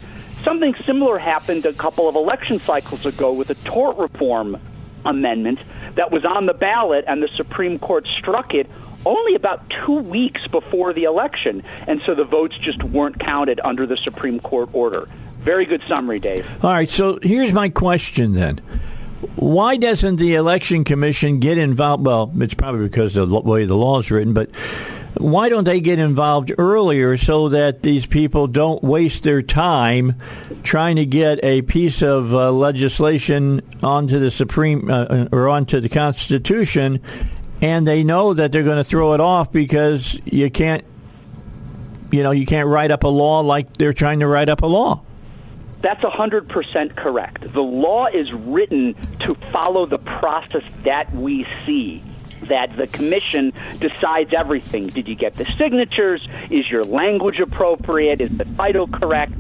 Something 0.44 0.74
similar 0.84 1.16
happened 1.16 1.64
a 1.64 1.72
couple 1.72 2.10
of 2.10 2.14
election 2.14 2.60
cycles 2.60 3.06
ago 3.06 3.32
with 3.32 3.48
a 3.48 3.54
tort 3.54 3.96
reform 3.96 4.60
amendment 5.06 5.60
that 5.94 6.10
was 6.10 6.26
on 6.26 6.44
the 6.44 6.52
ballot 6.52 7.06
and 7.08 7.22
the 7.22 7.28
Supreme 7.28 7.78
Court 7.78 8.06
struck 8.06 8.52
it 8.52 8.68
only 9.06 9.34
about 9.34 9.70
two 9.70 10.00
weeks 10.00 10.46
before 10.46 10.92
the 10.92 11.04
election. 11.04 11.62
And 11.86 12.02
so 12.02 12.14
the 12.14 12.26
votes 12.26 12.58
just 12.58 12.84
weren't 12.84 13.18
counted 13.18 13.62
under 13.64 13.86
the 13.86 13.96
Supreme 13.96 14.40
Court 14.40 14.68
order. 14.74 15.08
Very 15.42 15.64
good 15.64 15.82
summary, 15.88 16.20
Dave. 16.20 16.46
All 16.64 16.70
right, 16.70 16.88
so 16.88 17.18
here's 17.20 17.52
my 17.52 17.68
question 17.68 18.32
then. 18.32 18.60
Why 19.34 19.76
doesn't 19.76 20.16
the 20.16 20.36
election 20.36 20.84
commission 20.84 21.40
get 21.40 21.58
involved? 21.58 22.06
Well, 22.06 22.32
it's 22.36 22.54
probably 22.54 22.88
because 22.88 23.16
of 23.16 23.30
the 23.30 23.40
way 23.40 23.64
the 23.64 23.76
law 23.76 23.98
is 23.98 24.10
written, 24.10 24.34
but 24.34 24.50
why 25.18 25.48
don't 25.48 25.64
they 25.64 25.80
get 25.80 25.98
involved 25.98 26.52
earlier 26.58 27.16
so 27.16 27.48
that 27.48 27.82
these 27.82 28.06
people 28.06 28.46
don't 28.46 28.82
waste 28.84 29.24
their 29.24 29.42
time 29.42 30.14
trying 30.62 30.96
to 30.96 31.06
get 31.06 31.42
a 31.42 31.62
piece 31.62 32.02
of 32.02 32.32
uh, 32.32 32.52
legislation 32.52 33.62
onto 33.82 34.20
the 34.20 34.30
Supreme 34.30 34.90
uh, 34.90 35.26
or 35.32 35.48
onto 35.48 35.80
the 35.80 35.88
Constitution, 35.88 37.00
and 37.60 37.86
they 37.86 38.04
know 38.04 38.32
that 38.32 38.52
they're 38.52 38.62
going 38.62 38.78
to 38.78 38.84
throw 38.84 39.12
it 39.14 39.20
off 39.20 39.50
because 39.50 40.20
you 40.24 40.50
can't, 40.50 40.84
you 42.12 42.22
know, 42.22 42.30
you 42.30 42.46
can't 42.46 42.68
write 42.68 42.92
up 42.92 43.02
a 43.02 43.08
law 43.08 43.40
like 43.40 43.76
they're 43.76 43.92
trying 43.92 44.20
to 44.20 44.28
write 44.28 44.48
up 44.48 44.62
a 44.62 44.66
law. 44.66 45.02
That's 45.82 46.02
100% 46.04 46.94
correct. 46.94 47.52
The 47.52 47.62
law 47.62 48.06
is 48.06 48.32
written 48.32 48.94
to 49.20 49.34
follow 49.52 49.84
the 49.84 49.98
process 49.98 50.62
that 50.84 51.12
we 51.12 51.44
see 51.66 52.02
that 52.44 52.76
the 52.76 52.86
commission 52.86 53.52
decides 53.78 54.32
everything. 54.32 54.86
Did 54.88 55.08
you 55.08 55.14
get 55.14 55.34
the 55.34 55.44
signatures? 55.44 56.28
Is 56.50 56.70
your 56.70 56.84
language 56.84 57.40
appropriate? 57.40 58.20
Is 58.20 58.36
the 58.36 58.44
title 58.44 58.86
correct? 58.86 59.32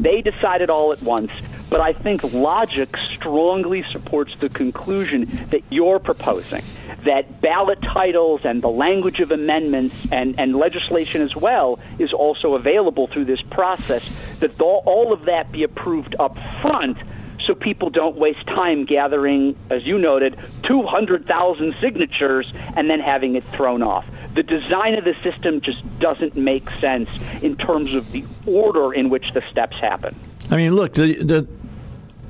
They 0.00 0.22
decide 0.22 0.62
it 0.62 0.70
all 0.70 0.92
at 0.92 1.02
once. 1.02 1.32
But 1.70 1.80
I 1.80 1.92
think 1.92 2.32
logic 2.32 2.96
strongly 2.96 3.82
supports 3.82 4.36
the 4.36 4.48
conclusion 4.48 5.26
that 5.50 5.62
you're 5.70 5.98
proposing, 5.98 6.62
that 7.04 7.40
ballot 7.42 7.82
titles 7.82 8.40
and 8.44 8.62
the 8.62 8.70
language 8.70 9.20
of 9.20 9.30
amendments 9.32 9.94
and, 10.10 10.38
and 10.38 10.56
legislation 10.56 11.20
as 11.20 11.36
well 11.36 11.78
is 11.98 12.12
also 12.12 12.54
available 12.54 13.06
through 13.06 13.26
this 13.26 13.42
process, 13.42 14.08
that 14.40 14.58
all 14.60 15.12
of 15.12 15.26
that 15.26 15.52
be 15.52 15.62
approved 15.62 16.16
up 16.18 16.38
front 16.62 16.96
so 17.40 17.54
people 17.54 17.90
don't 17.90 18.16
waste 18.16 18.46
time 18.46 18.84
gathering, 18.84 19.56
as 19.70 19.86
you 19.86 19.98
noted, 19.98 20.36
200,000 20.62 21.74
signatures 21.80 22.52
and 22.74 22.90
then 22.90 23.00
having 23.00 23.36
it 23.36 23.44
thrown 23.52 23.82
off. 23.82 24.04
The 24.34 24.42
design 24.42 24.94
of 24.94 25.04
the 25.04 25.14
system 25.22 25.60
just 25.60 25.82
doesn't 25.98 26.36
make 26.36 26.68
sense 26.72 27.08
in 27.42 27.56
terms 27.56 27.94
of 27.94 28.10
the 28.12 28.24
order 28.46 28.92
in 28.92 29.08
which 29.08 29.32
the 29.32 29.42
steps 29.42 29.78
happen. 29.78 30.14
I 30.50 30.56
mean, 30.56 30.74
look, 30.74 30.94
the, 30.94 31.14
the 31.22 31.46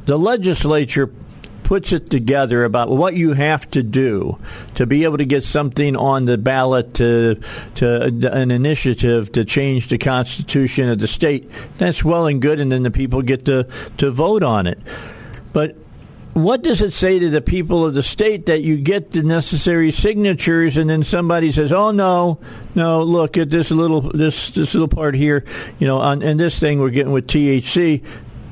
the 0.09 0.19
legislature 0.19 1.13
puts 1.65 1.93
it 1.93 2.09
together 2.09 2.65
about 2.65 2.89
what 2.89 3.13
you 3.13 3.35
have 3.35 3.71
to 3.71 3.83
do 3.83 4.39
to 4.75 4.87
be 4.87 5.05
able 5.05 5.19
to 5.19 5.27
get 5.27 5.45
something 5.45 5.95
on 5.97 6.25
the 6.25 6.39
ballot 6.39 6.95
to 6.95 7.39
to 7.75 8.33
an 8.33 8.51
initiative 8.51 9.31
to 9.31 9.45
change 9.45 9.89
the 9.89 9.99
constitution 9.99 10.89
of 10.89 10.99
the 10.99 11.07
state. 11.07 11.51
That's 11.77 12.03
well 12.03 12.27
and 12.27 12.41
good, 12.41 12.59
and 12.59 12.73
then 12.73 12.85
the 12.85 12.91
people 12.91 13.21
get 13.21 13.45
to 13.45 13.69
to 13.99 14.11
vote 14.11 14.43
on 14.43 14.67
it. 14.67 14.79
But 15.53 15.77
what 16.33 16.63
does 16.63 16.81
it 16.81 16.95
say 16.95 17.19
to 17.19 17.29
the 17.29 17.43
people 17.43 17.85
of 17.85 17.93
the 17.93 18.03
state 18.03 18.47
that 18.47 18.63
you 18.63 18.79
get 18.79 19.11
the 19.11 19.23
necessary 19.23 19.91
signatures 19.91 20.79
and 20.79 20.89
then 20.89 21.05
somebody 21.05 21.53
says, 21.53 21.71
"Oh 21.71 21.91
no, 21.91 22.39
no, 22.75 23.03
look 23.03 23.37
at 23.37 23.51
this 23.51 23.71
little 23.71 24.01
this 24.01 24.49
this 24.49 24.73
little 24.73 24.89
part 24.89 25.15
here, 25.15 25.45
you 25.79 25.87
know, 25.87 25.99
on 25.99 26.23
and 26.23 26.41
this 26.41 26.59
thing 26.59 26.81
we're 26.81 26.89
getting 26.89 27.13
with 27.13 27.27
THC 27.27 28.03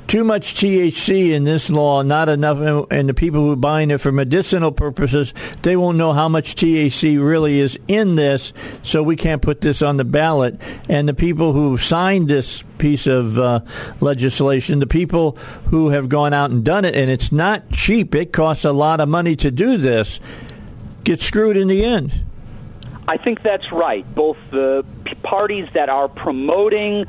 too 0.06 0.24
much 0.24 0.54
THC 0.54 1.32
in 1.32 1.44
this 1.44 1.68
law, 1.68 2.02
not 2.02 2.28
enough, 2.28 2.88
and 2.90 3.08
the 3.08 3.14
people 3.14 3.40
who 3.40 3.52
are 3.52 3.56
buying 3.56 3.90
it 3.90 3.98
for 3.98 4.12
medicinal 4.12 4.72
purposes, 4.72 5.34
they 5.62 5.76
won't 5.76 5.98
know 5.98 6.12
how 6.12 6.28
much 6.28 6.54
THC 6.54 7.22
really 7.22 7.58
is 7.58 7.78
in 7.88 8.16
this, 8.16 8.52
so 8.82 9.02
we 9.02 9.16
can't 9.16 9.42
put 9.42 9.60
this 9.60 9.82
on 9.82 9.96
the 9.96 10.04
ballot. 10.04 10.60
And 10.88 11.08
the 11.08 11.14
people 11.14 11.52
who 11.52 11.76
signed 11.76 12.28
this 12.28 12.62
piece 12.78 13.06
of 13.06 13.38
uh, 13.38 13.60
legislation, 14.00 14.78
the 14.78 14.86
people 14.86 15.32
who 15.70 15.88
have 15.90 16.08
gone 16.08 16.32
out 16.32 16.50
and 16.50 16.64
done 16.64 16.84
it, 16.84 16.94
and 16.94 17.10
it's 17.10 17.32
not 17.32 17.70
cheap, 17.70 18.14
it 18.14 18.32
costs 18.32 18.64
a 18.64 18.72
lot 18.72 19.00
of 19.00 19.08
money 19.08 19.34
to 19.36 19.50
do 19.50 19.76
this, 19.76 20.20
get 21.04 21.20
screwed 21.20 21.56
in 21.56 21.68
the 21.68 21.84
end. 21.84 22.12
I 23.08 23.16
think 23.16 23.42
that's 23.42 23.70
right. 23.70 24.04
Both 24.14 24.36
the 24.50 24.84
parties 25.22 25.68
that 25.74 25.88
are 25.88 26.08
promoting 26.08 27.06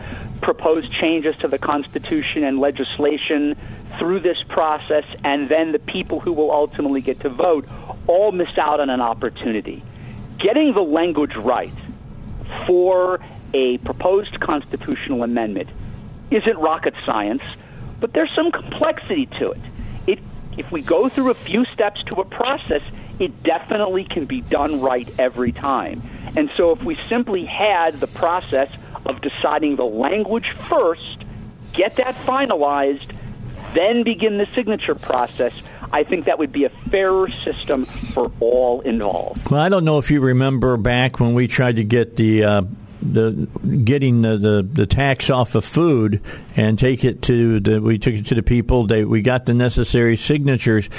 proposed 0.48 0.90
changes 0.90 1.36
to 1.36 1.46
the 1.50 1.58
Constitution 1.58 2.46
and 2.46 2.58
legislation 2.58 3.54
through 4.00 4.22
this 4.22 4.44
process, 4.44 5.04
and 5.26 5.50
then 5.50 5.74
the 5.74 5.80
people 5.80 6.22
who 6.22 6.32
will 6.32 6.52
ultimately 6.52 7.02
get 7.02 7.20
to 7.20 7.28
vote 7.28 7.68
all 8.08 8.32
miss 8.32 8.58
out 8.58 8.80
on 8.80 8.90
an 8.90 9.02
opportunity. 9.02 9.84
Getting 10.38 10.74
the 10.74 10.82
language 10.82 11.36
right 11.36 11.74
for 12.66 13.20
a 13.54 13.78
proposed 13.80 14.40
constitutional 14.40 15.24
amendment 15.24 15.68
isn't 16.32 16.58
rocket 16.58 16.94
science, 17.06 17.44
but 18.00 18.14
there's 18.14 18.32
some 18.32 18.50
complexity 18.50 19.26
to 19.26 19.52
it. 19.52 19.62
it. 20.08 20.20
If 20.56 20.72
we 20.72 20.82
go 20.82 21.10
through 21.10 21.32
a 21.32 21.36
few 21.50 21.66
steps 21.66 22.04
to 22.04 22.16
a 22.22 22.24
process, 22.24 22.84
it 23.20 23.44
definitely 23.44 24.06
can 24.06 24.24
be 24.24 24.40
done 24.40 24.80
right 24.80 25.10
every 25.20 25.52
time. 25.52 26.02
And 26.38 26.50
so 26.52 26.72
if 26.72 26.82
we 26.84 26.96
simply 27.10 27.44
had 27.44 27.96
the 27.96 28.08
process 28.08 28.70
of 29.08 29.22
deciding 29.22 29.76
the 29.76 29.86
language 29.86 30.52
first, 30.52 31.24
get 31.74 31.96
that 31.96 32.16
finalized, 32.16 33.14
then 33.74 34.04
begin 34.04 34.38
the 34.38 34.48
signature 34.48 34.96
process, 34.96 35.54
I 35.92 36.04
think 36.04 36.26
that 36.26 36.38
would 36.40 36.52
be 36.52 36.66
a 36.66 36.70
fairer 36.70 37.30
system 37.30 37.86
for 37.86 38.32
all 38.40 38.82
involved. 38.82 39.50
Well, 39.50 39.62
I 39.62 39.70
don't 39.70 39.86
know 39.86 39.98
if 39.98 40.12
you 40.12 40.20
remember 40.20 40.78
back 40.78 41.20
when 41.20 41.34
we 41.34 41.48
tried 41.48 41.78
to 41.78 41.84
get 41.84 42.18
the 42.18 42.44
uh, 42.44 42.62
the 43.02 43.48
getting 43.84 44.22
the, 44.22 44.38
the, 44.38 44.64
the 44.64 44.86
tax 44.86 45.30
off 45.30 45.56
of 45.56 45.64
food 45.64 46.22
and 46.56 46.78
take 46.78 47.06
it 47.06 47.22
to 47.24 47.60
the 47.60 47.80
we 47.80 47.98
took 47.98 48.16
it 48.16 48.26
to 48.28 48.36
the 48.36 48.44
people. 48.44 48.86
They 48.88 49.06
we 49.06 49.22
got 49.22 49.46
the 49.46 49.54
necessary 49.54 50.18
signatures. 50.18 50.90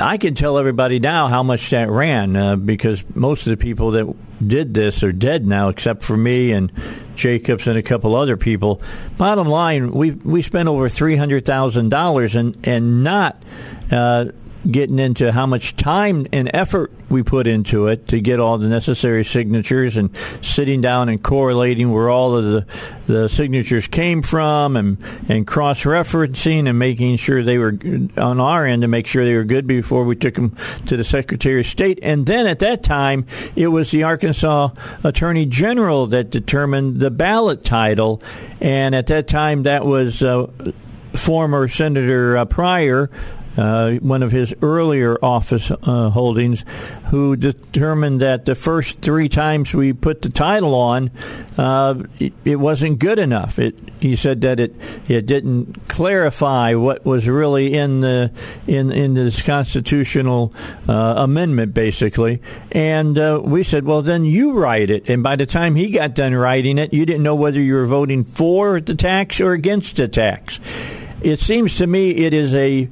I 0.00 0.16
can 0.16 0.34
tell 0.34 0.58
everybody 0.58 1.00
now 1.00 1.26
how 1.26 1.42
much 1.42 1.70
that 1.70 1.90
ran 1.90 2.36
uh, 2.36 2.56
because 2.56 3.04
most 3.14 3.46
of 3.46 3.50
the 3.50 3.56
people 3.56 3.92
that 3.92 4.14
did 4.44 4.74
this 4.74 5.02
are 5.02 5.12
dead 5.12 5.46
now, 5.46 5.68
except 5.68 6.02
for 6.02 6.16
me 6.16 6.52
and 6.52 6.72
Jacobs 7.16 7.66
and 7.66 7.76
a 7.76 7.82
couple 7.82 8.14
other 8.14 8.36
people. 8.36 8.80
Bottom 9.16 9.48
line, 9.48 9.90
we 9.92 10.12
we 10.12 10.42
spent 10.42 10.68
over 10.68 10.88
three 10.88 11.16
hundred 11.16 11.44
thousand 11.44 11.88
dollars 11.88 12.36
and 12.36 12.56
and 12.66 13.02
not 13.02 13.42
uh, 13.90 14.26
getting 14.70 14.98
into 14.98 15.32
how 15.32 15.46
much 15.46 15.76
time 15.76 16.26
and 16.32 16.50
effort 16.52 16.92
we 17.08 17.22
put 17.22 17.46
into 17.46 17.86
it 17.86 18.06
to 18.08 18.20
get 18.20 18.38
all 18.38 18.58
the 18.58 18.68
necessary 18.68 19.24
signatures 19.24 19.96
and 19.96 20.10
sitting 20.42 20.80
down 20.80 21.08
and 21.08 21.22
correlating 21.22 21.90
where 21.90 22.10
all 22.10 22.36
of 22.36 22.44
the, 22.44 22.66
the 23.06 23.28
signatures 23.28 23.86
came 23.86 24.20
from 24.22 24.76
and, 24.76 24.98
and 25.28 25.46
cross 25.46 25.84
referencing 25.84 26.68
and 26.68 26.78
making 26.78 27.16
sure 27.16 27.42
they 27.42 27.56
were 27.56 27.78
on 28.18 28.40
our 28.40 28.66
end 28.66 28.82
to 28.82 28.88
make 28.88 29.06
sure 29.06 29.24
they 29.24 29.36
were 29.36 29.44
good 29.44 29.66
before 29.66 30.04
we 30.04 30.14
took 30.14 30.34
them 30.34 30.54
to 30.86 30.96
the 30.96 31.04
Secretary 31.04 31.60
of 31.60 31.66
State. 31.66 31.98
And 32.02 32.26
then 32.26 32.46
at 32.46 32.58
that 32.58 32.82
time, 32.82 33.26
it 33.56 33.68
was 33.68 33.90
the 33.90 34.02
Arkansas 34.02 34.70
Attorney 35.02 35.46
General 35.46 36.06
that 36.08 36.30
determined 36.30 37.00
the 37.00 37.10
ballot 37.10 37.64
title. 37.64 38.20
And 38.60 38.94
at 38.94 39.06
that 39.06 39.28
time, 39.28 39.62
that 39.62 39.86
was 39.86 40.22
uh, 40.22 40.46
former 41.14 41.68
Senator 41.68 42.36
uh, 42.36 42.44
Pryor 42.44 43.10
uh, 43.58 43.94
one 43.94 44.22
of 44.22 44.30
his 44.30 44.54
earlier 44.62 45.18
office 45.20 45.70
uh, 45.70 46.10
holdings, 46.10 46.64
who 47.06 47.34
determined 47.34 48.20
that 48.20 48.44
the 48.44 48.54
first 48.54 49.00
three 49.00 49.28
times 49.28 49.74
we 49.74 49.92
put 49.92 50.22
the 50.22 50.28
title 50.28 50.74
on, 50.74 51.10
uh, 51.56 52.04
it, 52.20 52.32
it, 52.44 52.56
wasn't 52.56 53.00
good 53.00 53.18
enough. 53.18 53.58
It, 53.58 53.76
he 53.98 54.14
said 54.14 54.42
that 54.42 54.60
it 54.60 54.76
it 55.08 55.26
didn't 55.26 55.88
clarify 55.88 56.74
what 56.74 57.04
was 57.04 57.28
really 57.28 57.74
in 57.74 58.00
the 58.00 58.30
in 58.68 58.92
in 58.92 59.14
this 59.14 59.42
constitutional 59.42 60.54
uh, 60.86 61.14
amendment, 61.18 61.74
basically. 61.74 62.40
And 62.70 63.18
uh, 63.18 63.40
we 63.42 63.64
said, 63.64 63.84
well, 63.84 64.02
then 64.02 64.24
you 64.24 64.52
write 64.52 64.90
it. 64.90 65.10
And 65.10 65.24
by 65.24 65.34
the 65.34 65.46
time 65.46 65.74
he 65.74 65.90
got 65.90 66.14
done 66.14 66.34
writing 66.34 66.78
it, 66.78 66.92
you 66.92 67.04
didn't 67.04 67.24
know 67.24 67.34
whether 67.34 67.60
you 67.60 67.74
were 67.74 67.86
voting 67.86 68.22
for 68.22 68.80
the 68.80 68.94
tax 68.94 69.40
or 69.40 69.52
against 69.52 69.96
the 69.96 70.06
tax. 70.06 70.60
It 71.20 71.40
seems 71.40 71.78
to 71.78 71.86
me 71.88 72.10
it 72.10 72.32
is 72.32 72.54
a 72.54 72.88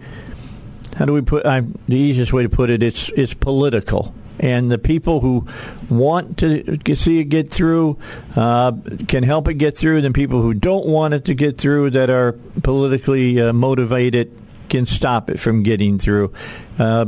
how 0.96 1.04
do 1.04 1.12
we 1.12 1.20
put 1.20 1.44
uh, 1.44 1.62
the 1.88 1.96
easiest 1.96 2.32
way 2.32 2.42
to 2.42 2.48
put 2.48 2.70
it 2.70 2.82
it's 2.82 3.10
it's 3.10 3.34
political. 3.34 4.14
And 4.38 4.70
the 4.70 4.78
people 4.78 5.20
who 5.20 5.46
want 5.88 6.38
to 6.38 6.94
see 6.94 7.20
it 7.20 7.24
get 7.24 7.50
through 7.50 7.98
uh, 8.34 8.72
can 9.08 9.22
help 9.22 9.48
it 9.48 9.54
get 9.54 9.78
through. 9.78 9.98
And 10.04 10.14
people 10.14 10.42
who 10.42 10.52
don't 10.52 10.86
want 10.86 11.14
it 11.14 11.24
to 11.26 11.34
get 11.34 11.56
through 11.56 11.90
that 11.90 12.10
are 12.10 12.32
politically 12.62 13.40
uh, 13.40 13.54
motivated 13.54 14.30
can 14.68 14.84
stop 14.84 15.30
it 15.30 15.38
from 15.38 15.62
getting 15.62 15.98
through. 15.98 16.34
Uh, 16.78 17.06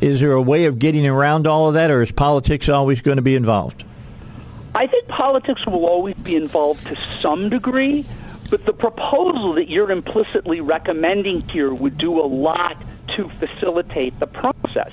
is 0.00 0.20
there 0.20 0.32
a 0.32 0.42
way 0.42 0.64
of 0.64 0.78
getting 0.78 1.06
around 1.06 1.46
all 1.46 1.68
of 1.68 1.74
that 1.74 1.90
or 1.90 2.02
is 2.02 2.12
politics 2.12 2.68
always 2.68 3.00
going 3.00 3.16
to 3.16 3.22
be 3.22 3.34
involved? 3.34 3.84
I 4.74 4.86
think 4.86 5.08
politics 5.08 5.66
will 5.66 5.86
always 5.86 6.14
be 6.16 6.36
involved 6.36 6.86
to 6.86 6.96
some 6.96 7.48
degree, 7.48 8.04
but 8.50 8.66
the 8.66 8.74
proposal 8.74 9.54
that 9.54 9.68
you're 9.68 9.90
implicitly 9.90 10.60
recommending 10.60 11.40
here 11.48 11.72
would 11.72 11.96
do 11.96 12.20
a 12.20 12.24
lot 12.26 12.76
to 13.08 13.28
facilitate 13.28 14.18
the 14.20 14.26
process. 14.26 14.92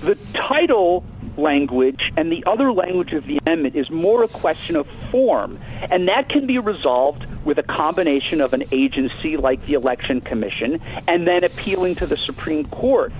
The 0.00 0.16
title 0.32 1.04
language 1.36 2.12
and 2.16 2.30
the 2.30 2.44
other 2.46 2.72
language 2.72 3.12
of 3.12 3.26
the 3.26 3.38
amendment 3.38 3.74
is 3.74 3.90
more 3.90 4.22
a 4.22 4.28
question 4.28 4.76
of 4.76 4.86
form, 5.10 5.58
and 5.90 6.08
that 6.08 6.28
can 6.28 6.46
be 6.46 6.58
resolved 6.58 7.26
with 7.44 7.58
a 7.58 7.62
combination 7.62 8.40
of 8.40 8.52
an 8.52 8.64
agency 8.72 9.36
like 9.36 9.64
the 9.66 9.74
Election 9.74 10.20
Commission 10.20 10.80
and 11.06 11.26
then 11.26 11.44
appealing 11.44 11.94
to 11.96 12.06
the 12.06 12.16
Supreme 12.16 12.64
Court. 12.66 13.12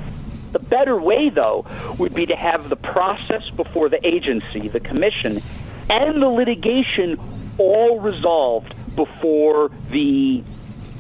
The 0.53 0.59
better 0.61 0.97
way, 0.97 1.31
though, 1.31 1.67
would 1.99 2.15
be 2.15 2.27
to 2.27 2.37
have 2.37 2.69
the 2.69 2.77
process 2.77 3.51
before 3.51 3.89
the 3.89 4.07
agency, 4.07 4.69
the 4.69 4.81
commission, 4.81 5.43
and 5.91 6.23
the 6.23 6.29
litigation 6.29 7.19
all 7.59 8.01
resolved 8.01 8.75
before 8.95 9.71
the 9.91 10.43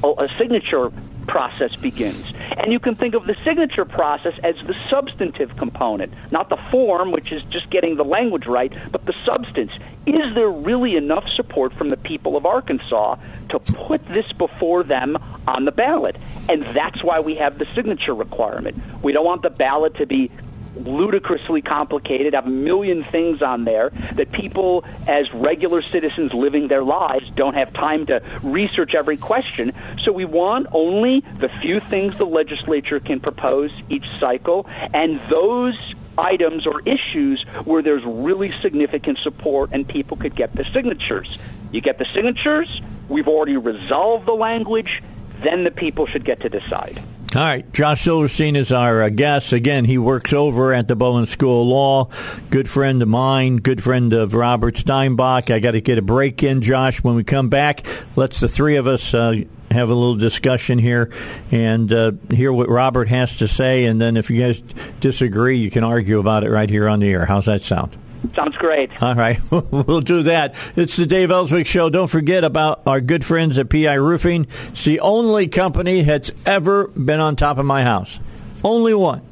uh, 0.03 0.29
signature 0.37 0.93
process 1.27 1.77
begins. 1.77 2.33
And 2.57 2.73
you 2.73 2.79
can 2.79 2.95
think 2.95 3.15
of 3.15 3.27
the 3.27 3.37
signature 3.45 3.85
process 3.85 4.39
as 4.43 4.57
the 4.67 4.75
substantive 4.89 5.57
component, 5.57 6.13
not 6.31 6.49
the 6.49 6.57
form, 6.71 7.13
which 7.13 7.33
is 7.33 7.43
just 7.45 7.71
getting 7.71 7.97
the 7.97 8.05
language 8.05 8.47
right, 8.47 8.73
but 8.93 9.07
the 9.07 9.15
substance. 9.25 9.73
Is 10.07 10.35
there 10.35 10.51
really 10.51 10.97
enough 10.97 11.29
support 11.29 11.73
from 11.73 11.91
the 11.91 11.97
people 11.97 12.37
of 12.37 12.45
Arkansas 12.45 13.17
to 13.49 13.59
put 13.59 14.07
this 14.09 14.33
before 14.33 14.83
them 14.83 15.17
on 15.49 15.65
the 15.65 15.73
ballot? 15.73 16.17
And 16.49 16.63
that's 16.67 17.03
why 17.03 17.21
we 17.21 17.35
have 17.37 17.59
the 17.59 17.67
signature 17.75 18.15
requirement. 18.15 18.77
We 19.03 19.13
don't 19.13 19.25
want 19.25 19.43
the 19.43 19.51
ballot 19.51 19.95
to 19.97 20.07
be 20.07 20.31
ludicrously 20.77 21.63
complicated, 21.63 22.35
have 22.35 22.47
a 22.47 22.51
million 22.51 23.05
things 23.05 23.43
on 23.43 23.65
there 23.65 23.91
that 24.15 24.33
people 24.33 24.85
as 25.07 25.33
regular 25.33 25.83
citizens 25.83 26.33
living 26.35 26.69
their 26.69 26.83
lives 26.83 27.31
don't 27.31 27.55
have 27.55 27.73
time 27.73 28.07
to 28.07 28.23
research 28.43 28.95
every 28.95 29.17
question. 29.17 29.73
So 29.99 30.13
we 30.13 30.25
want 30.25 30.67
only 30.73 31.21
the 31.39 31.49
few 31.49 31.81
things 31.81 32.17
the 32.17 32.27
legislature 32.27 33.01
can 33.01 33.21
propose 33.21 33.73
each 33.89 34.09
cycle 34.19 34.67
and 34.93 35.21
those 35.29 35.95
items 36.17 36.67
or 36.67 36.81
issues 36.85 37.43
where 37.65 37.83
there's 37.83 38.05
really 38.05 38.53
significant 38.61 39.19
support 39.19 39.71
and 39.73 39.87
people 39.87 40.17
could 40.17 40.35
get 40.35 40.55
the 40.55 40.65
signatures. 40.65 41.39
You 41.73 41.81
get 41.81 41.99
the 41.99 42.05
signatures, 42.05 42.83
we've 43.09 43.29
already 43.29 43.57
resolved 43.57 44.27
the 44.27 44.35
language, 44.35 45.03
then 45.41 45.65
the 45.65 45.71
people 45.71 46.07
should 46.07 46.25
get 46.25 46.41
to 46.41 46.49
decide. 46.49 47.01
All 47.37 47.43
right, 47.43 47.73
Josh 47.73 48.03
Silverstein 48.03 48.55
is 48.55 48.71
our 48.71 49.03
uh, 49.03 49.09
guest. 49.09 49.53
Again, 49.53 49.85
he 49.87 49.99
works 49.99 50.33
over 50.33 50.73
at 50.73 50.87
the 50.87 50.95
Bowen 50.95 51.27
School 51.27 51.63
of 51.63 51.67
Law. 51.67 52.09
Good 52.49 52.71
friend 52.71 53.03
of 53.03 53.09
mine, 53.09 53.57
good 53.57 53.83
friend 53.83 54.13
of 54.13 54.35
Robert 54.35 54.77
Steinbuch. 54.77 55.53
I 55.53 55.59
got 55.59 55.73
to 55.73 55.81
get 55.81 55.99
a 55.99 56.03
break 56.03 56.45
in, 56.45 56.63
Josh. 56.63 57.03
When 57.03 57.17
we 57.17 57.25
come 57.25 57.49
back, 57.49 57.85
let's 58.15 58.39
the 58.39 58.47
three 58.47 58.77
of 58.77 58.87
us 58.87 59.13
uh, 59.15 59.35
have 59.73 59.91
a 59.91 59.95
little 59.95 60.15
discussion 60.15 60.79
here 60.79 61.11
and 61.51 61.93
uh, 61.93 62.13
hear 62.31 62.53
what 62.53 62.69
Robert 62.69 63.09
has 63.09 63.37
to 63.39 63.49
say. 63.49 63.87
And 63.87 64.01
then 64.01 64.17
if 64.17 64.31
you 64.31 64.41
guys 64.41 64.63
disagree, 65.01 65.57
you 65.57 65.73
can 65.73 65.83
argue 65.83 66.21
about 66.21 66.45
it 66.45 66.51
right 66.51 66.71
here 66.71 66.89
on 66.89 67.01
the 67.01 67.11
air. 67.13 67.27
How's 67.27 67.47
that 67.47 67.63
sound? 67.63 67.97
Sounds 68.35 68.57
great. 68.57 68.91
All 69.03 69.15
right, 69.15 69.39
we'll 69.51 70.01
do 70.01 70.23
that. 70.25 70.55
It's 70.77 70.97
the 70.97 71.07
Dave 71.07 71.31
Elswick 71.31 71.67
Show. 71.67 71.91
Don't 71.91 72.09
forget 72.09 72.45
about 72.45 72.83
our 72.87 73.01
good 73.01 73.25
friends 73.25 73.59
at 73.59 73.69
PI 73.69 73.95
Roofing. 73.95 74.47
It's 74.69 74.85
the 74.85 75.01
only 75.01 75.49
company 75.49 76.03
that's 76.03 76.33
ever 76.47 76.89
been 76.89 77.21
on 77.21 77.37
top 77.37 77.59
of 77.59 77.67
my 77.67 77.83
house. 77.83 78.21
Only 78.63 78.95
one. 78.95 79.23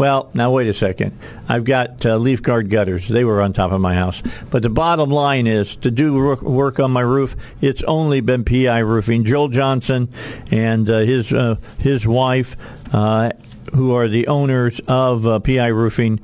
Well, 0.00 0.30
now 0.32 0.50
wait 0.50 0.66
a 0.66 0.72
second. 0.72 1.12
I've 1.46 1.64
got 1.64 2.06
uh, 2.06 2.16
leaf 2.16 2.40
guard 2.42 2.70
gutters. 2.70 3.06
They 3.06 3.22
were 3.22 3.42
on 3.42 3.52
top 3.52 3.70
of 3.70 3.82
my 3.82 3.94
house. 3.94 4.22
But 4.50 4.62
the 4.62 4.70
bottom 4.70 5.10
line 5.10 5.46
is 5.46 5.76
to 5.76 5.90
do 5.90 6.38
work 6.40 6.80
on 6.80 6.90
my 6.90 7.02
roof, 7.02 7.36
it's 7.60 7.82
only 7.82 8.22
been 8.22 8.44
PI 8.44 8.78
Roofing. 8.78 9.24
Joel 9.24 9.48
Johnson 9.48 10.08
and 10.50 10.88
uh, 10.88 11.00
his 11.00 11.34
uh, 11.34 11.56
his 11.80 12.06
wife, 12.06 12.56
uh, 12.94 13.32
who 13.74 13.94
are 13.94 14.08
the 14.08 14.26
owners 14.28 14.80
of 14.88 15.26
uh, 15.26 15.38
PI 15.38 15.66
Roofing, 15.66 16.18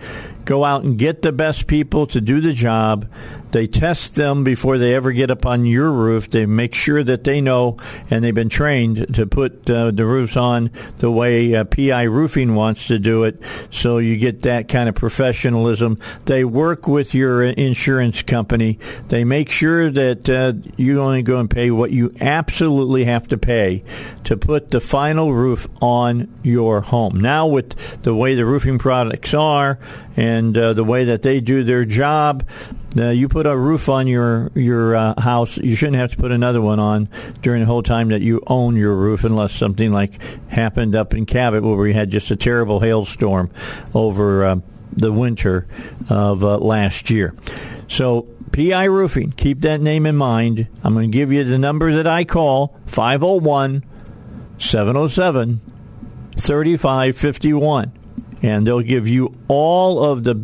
go 0.46 0.64
out 0.64 0.82
and 0.84 0.96
get 0.98 1.20
the 1.20 1.32
best 1.32 1.66
people 1.66 2.06
to 2.06 2.20
do 2.20 2.40
the 2.40 2.54
job. 2.54 3.06
They 3.52 3.66
test 3.66 4.14
them 4.14 4.44
before 4.44 4.78
they 4.78 4.94
ever 4.94 5.12
get 5.12 5.30
up 5.30 5.46
on 5.46 5.64
your 5.64 5.90
roof. 5.90 6.30
They 6.30 6.46
make 6.46 6.74
sure 6.74 7.02
that 7.04 7.24
they 7.24 7.40
know 7.40 7.76
and 8.10 8.24
they've 8.24 8.34
been 8.34 8.48
trained 8.48 9.14
to 9.14 9.26
put 9.26 9.68
uh, 9.70 9.90
the 9.90 10.06
roofs 10.06 10.36
on 10.36 10.70
the 10.98 11.10
way 11.10 11.54
uh, 11.54 11.64
PI 11.64 12.02
Roofing 12.04 12.54
wants 12.54 12.86
to 12.88 12.98
do 12.98 13.24
it. 13.24 13.40
So 13.70 13.98
you 13.98 14.16
get 14.16 14.42
that 14.42 14.68
kind 14.68 14.88
of 14.88 14.94
professionalism. 14.94 15.98
They 16.26 16.44
work 16.44 16.86
with 16.86 17.14
your 17.14 17.44
insurance 17.44 18.22
company. 18.22 18.78
They 19.08 19.24
make 19.24 19.50
sure 19.50 19.90
that 19.90 20.28
uh, 20.28 20.54
you 20.76 21.00
only 21.00 21.22
go 21.22 21.38
and 21.38 21.50
pay 21.50 21.70
what 21.70 21.90
you 21.90 22.12
absolutely 22.20 23.04
have 23.04 23.28
to 23.28 23.38
pay 23.38 23.84
to 24.24 24.36
put 24.36 24.70
the 24.70 24.80
final 24.80 25.32
roof 25.32 25.68
on 25.80 26.32
your 26.42 26.80
home. 26.80 27.20
Now, 27.20 27.46
with 27.46 28.02
the 28.02 28.14
way 28.14 28.34
the 28.34 28.46
roofing 28.46 28.78
products 28.78 29.34
are 29.34 29.78
and 30.16 30.56
uh, 30.56 30.72
the 30.72 30.84
way 30.84 31.04
that 31.04 31.22
they 31.22 31.40
do 31.40 31.62
their 31.62 31.84
job, 31.84 32.44
uh, 33.00 33.10
you 33.10 33.28
put 33.28 33.46
a 33.46 33.56
roof 33.56 33.88
on 33.88 34.06
your 34.06 34.50
your 34.54 34.96
uh, 34.96 35.20
house, 35.20 35.58
you 35.58 35.74
shouldn't 35.76 35.96
have 35.96 36.10
to 36.12 36.16
put 36.16 36.32
another 36.32 36.60
one 36.60 36.78
on 36.78 37.08
during 37.42 37.60
the 37.60 37.66
whole 37.66 37.82
time 37.82 38.08
that 38.08 38.22
you 38.22 38.42
own 38.46 38.76
your 38.76 38.94
roof, 38.94 39.24
unless 39.24 39.52
something 39.52 39.92
like 39.92 40.20
happened 40.48 40.94
up 40.94 41.14
in 41.14 41.26
Cabot 41.26 41.62
where 41.62 41.76
we 41.76 41.92
had 41.92 42.10
just 42.10 42.30
a 42.30 42.36
terrible 42.36 42.80
hailstorm 42.80 43.50
over 43.94 44.44
uh, 44.44 44.56
the 44.92 45.12
winter 45.12 45.66
of 46.08 46.44
uh, 46.44 46.58
last 46.58 47.10
year. 47.10 47.34
So 47.88 48.22
PI 48.52 48.84
Roofing, 48.84 49.32
keep 49.32 49.60
that 49.60 49.80
name 49.80 50.06
in 50.06 50.16
mind. 50.16 50.66
I'm 50.82 50.94
going 50.94 51.10
to 51.10 51.16
give 51.16 51.32
you 51.32 51.44
the 51.44 51.58
number 51.58 51.92
that 51.92 52.06
I 52.06 52.24
call 52.24 52.78
501 52.86 53.84
707 54.58 55.60
3551 56.38 57.92
and 58.42 58.66
they'll 58.66 58.80
give 58.80 59.08
you 59.08 59.32
all 59.48 60.04
of 60.04 60.24
the 60.24 60.34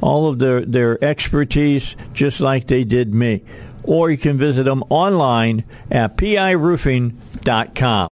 all 0.00 0.28
of 0.28 0.38
their, 0.38 0.60
their 0.62 1.02
expertise 1.02 1.96
just 2.12 2.40
like 2.40 2.66
they 2.66 2.84
did 2.84 3.14
me. 3.14 3.42
Or 3.84 4.10
you 4.10 4.18
can 4.18 4.36
visit 4.38 4.64
them 4.64 4.82
online 4.90 5.64
at 5.90 6.16
piroofing.com. 6.16 8.08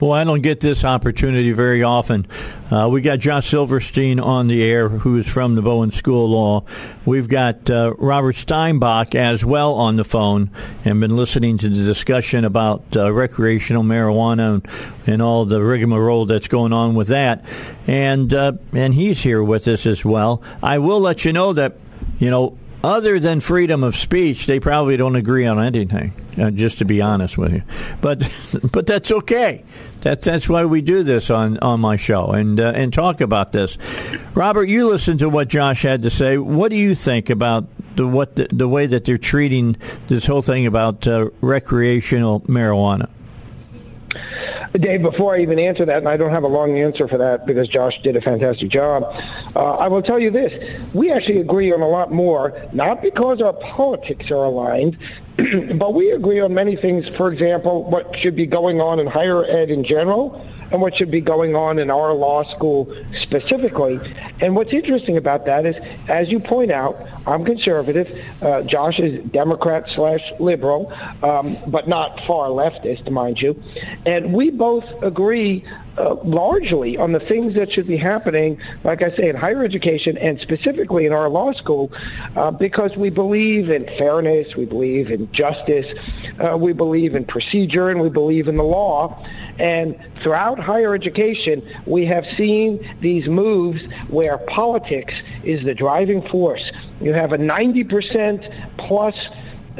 Well, 0.00 0.12
I 0.12 0.22
don't 0.22 0.42
get 0.42 0.60
this 0.60 0.84
opportunity 0.84 1.50
very 1.50 1.82
often. 1.82 2.28
Uh, 2.70 2.88
we 2.88 3.00
got 3.00 3.18
Josh 3.18 3.48
Silverstein 3.48 4.20
on 4.20 4.46
the 4.46 4.62
air, 4.62 4.88
who 4.88 5.16
is 5.16 5.26
from 5.26 5.56
the 5.56 5.60
Bowen 5.60 5.90
School 5.90 6.26
of 6.26 6.30
Law. 6.30 6.64
We've 7.04 7.28
got 7.28 7.68
uh, 7.68 7.94
Robert 7.98 8.36
Steinbuch 8.36 9.16
as 9.16 9.44
well 9.44 9.74
on 9.74 9.96
the 9.96 10.04
phone 10.04 10.52
and 10.84 11.00
been 11.00 11.16
listening 11.16 11.58
to 11.58 11.68
the 11.68 11.84
discussion 11.84 12.44
about 12.44 12.96
uh, 12.96 13.12
recreational 13.12 13.82
marijuana 13.82 14.54
and, 14.54 14.68
and, 15.08 15.20
all 15.20 15.44
the 15.46 15.60
rigmarole 15.60 16.26
that's 16.26 16.46
going 16.46 16.72
on 16.72 16.94
with 16.94 17.08
that. 17.08 17.44
And, 17.88 18.32
uh, 18.32 18.52
and 18.72 18.94
he's 18.94 19.24
here 19.24 19.42
with 19.42 19.66
us 19.66 19.84
as 19.84 20.04
well. 20.04 20.44
I 20.62 20.78
will 20.78 21.00
let 21.00 21.24
you 21.24 21.32
know 21.32 21.52
that, 21.54 21.74
you 22.20 22.30
know, 22.30 22.56
other 22.82 23.18
than 23.18 23.40
freedom 23.40 23.82
of 23.82 23.96
speech, 23.96 24.46
they 24.46 24.60
probably 24.60 24.96
don't 24.96 25.16
agree 25.16 25.46
on 25.46 25.60
anything. 25.60 26.12
Uh, 26.38 26.52
just 26.52 26.78
to 26.78 26.84
be 26.84 27.02
honest 27.02 27.36
with 27.36 27.52
you, 27.52 27.62
but 28.00 28.20
but 28.72 28.86
that's 28.86 29.10
okay. 29.10 29.64
That's 30.00 30.24
that's 30.24 30.48
why 30.48 30.66
we 30.66 30.82
do 30.82 31.02
this 31.02 31.30
on, 31.30 31.58
on 31.58 31.80
my 31.80 31.96
show 31.96 32.30
and 32.30 32.60
uh, 32.60 32.72
and 32.76 32.92
talk 32.92 33.20
about 33.20 33.52
this. 33.52 33.76
Robert, 34.34 34.68
you 34.68 34.88
listened 34.88 35.18
to 35.18 35.28
what 35.28 35.48
Josh 35.48 35.82
had 35.82 36.02
to 36.02 36.10
say. 36.10 36.38
What 36.38 36.70
do 36.70 36.76
you 36.76 36.94
think 36.94 37.28
about 37.28 37.66
the 37.96 38.06
what 38.06 38.36
the, 38.36 38.46
the 38.52 38.68
way 38.68 38.86
that 38.86 39.04
they're 39.04 39.18
treating 39.18 39.76
this 40.06 40.26
whole 40.26 40.42
thing 40.42 40.66
about 40.66 41.08
uh, 41.08 41.30
recreational 41.40 42.40
marijuana? 42.42 43.08
Dave, 44.74 45.02
before 45.02 45.34
I 45.34 45.40
even 45.40 45.58
answer 45.58 45.84
that, 45.84 45.98
and 45.98 46.08
I 46.08 46.16
don't 46.16 46.30
have 46.30 46.44
a 46.44 46.48
long 46.48 46.78
answer 46.78 47.08
for 47.08 47.16
that 47.18 47.46
because 47.46 47.68
Josh 47.68 48.02
did 48.02 48.16
a 48.16 48.20
fantastic 48.20 48.68
job, 48.68 49.04
uh, 49.56 49.76
I 49.76 49.88
will 49.88 50.02
tell 50.02 50.18
you 50.18 50.30
this. 50.30 50.94
We 50.94 51.10
actually 51.10 51.38
agree 51.38 51.72
on 51.72 51.80
a 51.80 51.88
lot 51.88 52.12
more, 52.12 52.60
not 52.72 53.02
because 53.02 53.40
our 53.40 53.54
politics 53.54 54.30
are 54.30 54.44
aligned, 54.44 54.98
but 55.78 55.94
we 55.94 56.10
agree 56.10 56.40
on 56.40 56.52
many 56.52 56.76
things. 56.76 57.08
For 57.08 57.32
example, 57.32 57.84
what 57.84 58.16
should 58.16 58.36
be 58.36 58.46
going 58.46 58.80
on 58.80 59.00
in 59.00 59.06
higher 59.06 59.44
ed 59.44 59.70
in 59.70 59.84
general 59.84 60.44
and 60.70 60.80
what 60.80 60.96
should 60.96 61.10
be 61.10 61.20
going 61.20 61.56
on 61.56 61.78
in 61.78 61.90
our 61.90 62.12
law 62.12 62.42
school 62.54 62.94
specifically. 63.20 64.00
And 64.40 64.54
what's 64.54 64.72
interesting 64.72 65.16
about 65.16 65.46
that 65.46 65.66
is, 65.66 65.76
as 66.08 66.30
you 66.30 66.40
point 66.40 66.70
out, 66.70 66.96
I'm 67.26 67.44
conservative. 67.44 68.08
Uh, 68.42 68.62
Josh 68.62 69.00
is 69.00 69.22
Democrat 69.30 69.88
slash 69.90 70.32
liberal, 70.38 70.92
um, 71.22 71.56
but 71.66 71.88
not 71.88 72.20
far 72.20 72.48
leftist, 72.48 73.10
mind 73.10 73.40
you. 73.40 73.62
And 74.06 74.32
we 74.32 74.50
both 74.50 75.02
agree 75.02 75.64
uh, 75.98 76.14
largely 76.24 76.96
on 76.96 77.12
the 77.12 77.20
things 77.20 77.54
that 77.54 77.70
should 77.72 77.86
be 77.86 77.96
happening, 77.96 78.60
like 78.84 79.02
I 79.02 79.14
say, 79.16 79.28
in 79.28 79.36
higher 79.36 79.64
education 79.64 80.16
and 80.18 80.40
specifically 80.40 81.06
in 81.06 81.12
our 81.12 81.28
law 81.28 81.52
school, 81.52 81.92
uh, 82.36 82.50
because 82.50 82.96
we 82.96 83.10
believe 83.10 83.70
in 83.70 83.84
fairness, 83.84 84.54
we 84.56 84.64
believe 84.64 85.10
in 85.10 85.30
justice, 85.32 85.98
uh, 86.38 86.56
we 86.56 86.72
believe 86.72 87.14
in 87.14 87.24
procedure, 87.24 87.90
and 87.90 88.00
we 88.00 88.08
believe 88.08 88.48
in 88.48 88.56
the 88.56 88.64
law. 88.64 89.26
And 89.58 89.98
throughout 90.20 90.58
higher 90.58 90.94
education, 90.94 91.66
we 91.84 92.04
have 92.06 92.26
seen 92.36 92.96
these 93.00 93.26
moves 93.26 93.82
where 94.08 94.38
politics 94.38 95.14
is 95.42 95.64
the 95.64 95.74
driving 95.74 96.22
force. 96.22 96.70
You 97.00 97.12
have 97.12 97.32
a 97.32 97.38
90% 97.38 98.76
plus 98.76 99.16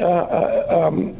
um, 0.01 1.15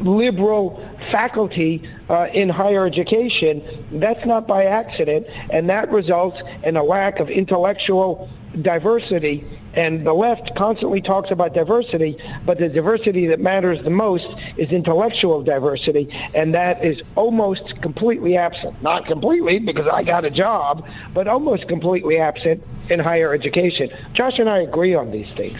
liberal 0.00 0.82
faculty 1.10 1.88
uh, 2.08 2.28
in 2.32 2.48
higher 2.48 2.86
education. 2.86 3.62
That's 3.92 4.24
not 4.26 4.46
by 4.46 4.64
accident, 4.64 5.26
and 5.50 5.68
that 5.70 5.90
results 5.90 6.40
in 6.62 6.76
a 6.76 6.82
lack 6.82 7.20
of 7.20 7.30
intellectual 7.30 8.28
diversity. 8.62 9.46
And 9.74 10.06
the 10.06 10.14
left 10.14 10.56
constantly 10.56 11.02
talks 11.02 11.30
about 11.30 11.52
diversity, 11.52 12.16
but 12.46 12.56
the 12.56 12.70
diversity 12.70 13.26
that 13.26 13.40
matters 13.40 13.82
the 13.84 13.90
most 13.90 14.26
is 14.56 14.70
intellectual 14.70 15.42
diversity, 15.42 16.08
and 16.34 16.54
that 16.54 16.82
is 16.82 17.02
almost 17.14 17.82
completely 17.82 18.38
absent. 18.38 18.80
Not 18.82 19.04
completely, 19.04 19.58
because 19.58 19.86
I 19.86 20.02
got 20.02 20.24
a 20.24 20.30
job, 20.30 20.88
but 21.12 21.28
almost 21.28 21.68
completely 21.68 22.16
absent 22.16 22.64
in 22.88 23.00
higher 23.00 23.34
education. 23.34 23.90
Josh 24.14 24.38
and 24.38 24.48
I 24.48 24.58
agree 24.60 24.94
on 24.94 25.10
these 25.10 25.28
things. 25.34 25.58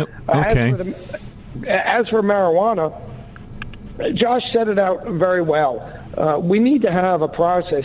Okay. 0.00 0.70
As 0.70 0.78
for, 0.78 0.84
the, 0.84 1.20
as 1.66 2.08
for 2.08 2.22
marijuana, 2.22 2.92
Josh 4.14 4.52
set 4.52 4.68
it 4.68 4.78
out 4.78 5.06
very 5.06 5.42
well. 5.42 5.94
Uh, 6.16 6.38
we 6.38 6.58
need 6.58 6.82
to 6.82 6.90
have 6.90 7.22
a 7.22 7.28
process 7.28 7.84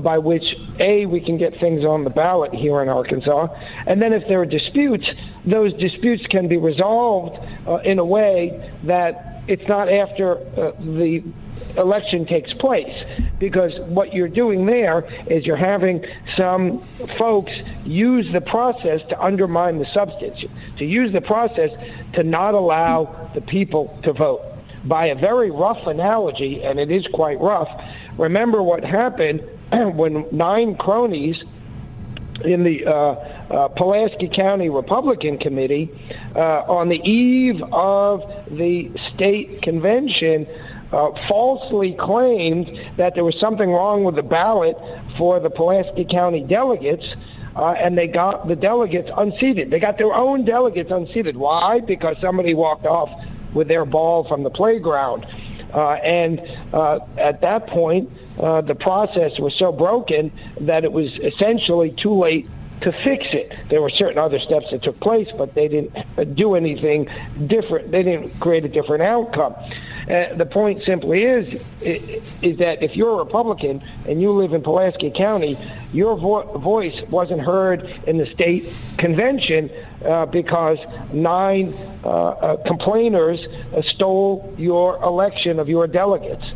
by 0.00 0.18
which, 0.18 0.56
A, 0.78 1.06
we 1.06 1.20
can 1.20 1.38
get 1.38 1.54
things 1.56 1.84
on 1.84 2.04
the 2.04 2.10
ballot 2.10 2.52
here 2.52 2.82
in 2.82 2.88
Arkansas, 2.88 3.48
and 3.86 4.02
then 4.02 4.12
if 4.12 4.28
there 4.28 4.40
are 4.40 4.46
disputes, 4.46 5.12
those 5.44 5.72
disputes 5.74 6.26
can 6.26 6.48
be 6.48 6.56
resolved 6.56 7.38
uh, 7.66 7.76
in 7.76 7.98
a 7.98 8.04
way 8.04 8.70
that 8.84 9.42
it's 9.46 9.66
not 9.66 9.88
after 9.88 10.38
uh, 10.38 10.72
the 10.78 11.22
election 11.76 12.26
takes 12.26 12.52
place 12.52 13.04
because 13.38 13.78
what 13.80 14.12
you're 14.12 14.28
doing 14.28 14.66
there 14.66 15.04
is 15.26 15.46
you're 15.46 15.56
having 15.56 16.04
some 16.36 16.80
folks 16.80 17.52
use 17.84 18.30
the 18.32 18.40
process 18.40 19.02
to 19.08 19.20
undermine 19.22 19.78
the 19.78 19.86
substance, 19.86 20.44
to 20.76 20.84
use 20.84 21.12
the 21.12 21.20
process 21.20 21.70
to 22.12 22.22
not 22.22 22.54
allow 22.54 23.30
the 23.34 23.40
people 23.40 23.98
to 24.02 24.12
vote 24.12 24.42
by 24.84 25.06
a 25.06 25.14
very 25.14 25.50
rough 25.50 25.86
analogy, 25.86 26.62
and 26.62 26.78
it 26.78 26.90
is 26.90 27.06
quite 27.08 27.40
rough. 27.40 27.68
Remember 28.16 28.62
what 28.62 28.84
happened 28.84 29.40
when 29.72 30.26
nine 30.32 30.76
cronies 30.76 31.44
in 32.44 32.62
the 32.62 32.86
uh, 32.86 32.92
uh, 32.92 33.68
Pulaski 33.68 34.28
County 34.28 34.68
Republican 34.68 35.38
Committee 35.38 35.90
uh, 36.36 36.62
on 36.68 36.88
the 36.88 37.00
eve 37.08 37.62
of 37.72 38.24
the 38.50 38.90
state 38.98 39.62
convention 39.62 40.46
uh, 40.92 41.12
falsely 41.26 41.92
claimed 41.92 42.80
that 42.96 43.14
there 43.14 43.24
was 43.24 43.38
something 43.38 43.70
wrong 43.70 44.04
with 44.04 44.16
the 44.16 44.22
ballot 44.22 44.76
for 45.16 45.40
the 45.40 45.50
Pulaski 45.50 46.04
County 46.04 46.40
delegates. 46.40 47.14
Uh, 47.56 47.72
and 47.72 47.98
they 47.98 48.06
got 48.06 48.46
the 48.46 48.54
delegates 48.54 49.10
unseated. 49.16 49.68
They 49.70 49.80
got 49.80 49.98
their 49.98 50.14
own 50.14 50.44
delegates 50.44 50.92
unseated. 50.92 51.36
Why? 51.36 51.80
Because 51.80 52.16
somebody 52.20 52.54
walked 52.54 52.86
off 52.86 53.10
with 53.52 53.66
their 53.66 53.84
ball 53.84 54.22
from 54.22 54.44
the 54.44 54.50
playground. 54.50 55.26
Uh, 55.72 55.94
and 55.94 56.40
uh, 56.72 57.00
at 57.16 57.40
that 57.40 57.66
point, 57.66 58.10
uh, 58.38 58.60
the 58.60 58.74
process 58.74 59.40
was 59.40 59.54
so 59.54 59.72
broken 59.72 60.30
that 60.60 60.84
it 60.84 60.92
was 60.92 61.18
essentially 61.18 61.90
too 61.90 62.14
late 62.14 62.48
to 62.80 62.92
fix 62.92 63.34
it. 63.34 63.52
There 63.68 63.82
were 63.82 63.90
certain 63.90 64.18
other 64.18 64.38
steps 64.38 64.70
that 64.70 64.82
took 64.82 64.98
place, 65.00 65.30
but 65.36 65.54
they 65.54 65.68
didn't 65.68 66.34
do 66.34 66.54
anything 66.54 67.08
different. 67.46 67.90
They 67.90 68.02
didn't 68.02 68.38
create 68.40 68.64
a 68.64 68.68
different 68.68 69.02
outcome. 69.02 69.54
Uh, 70.08 70.32
the 70.34 70.46
point 70.46 70.82
simply 70.84 71.24
is, 71.24 71.70
is 71.82 72.56
that 72.58 72.82
if 72.82 72.96
you're 72.96 73.12
a 73.12 73.16
Republican 73.16 73.82
and 74.06 74.22
you 74.22 74.32
live 74.32 74.54
in 74.54 74.62
Pulaski 74.62 75.10
County, 75.10 75.56
your 75.92 76.16
vo- 76.16 76.58
voice 76.58 77.02
wasn't 77.10 77.42
heard 77.42 77.82
in 78.06 78.16
the 78.16 78.26
state 78.26 78.72
convention 78.96 79.70
uh, 80.04 80.24
because 80.26 80.78
nine 81.12 81.74
uh, 82.04 82.08
uh 82.08 82.56
complainers 82.64 83.46
uh, 83.46 83.82
stole 83.82 84.54
your 84.56 84.96
election 85.02 85.58
of 85.58 85.68
your 85.68 85.86
delegates. 85.86 86.52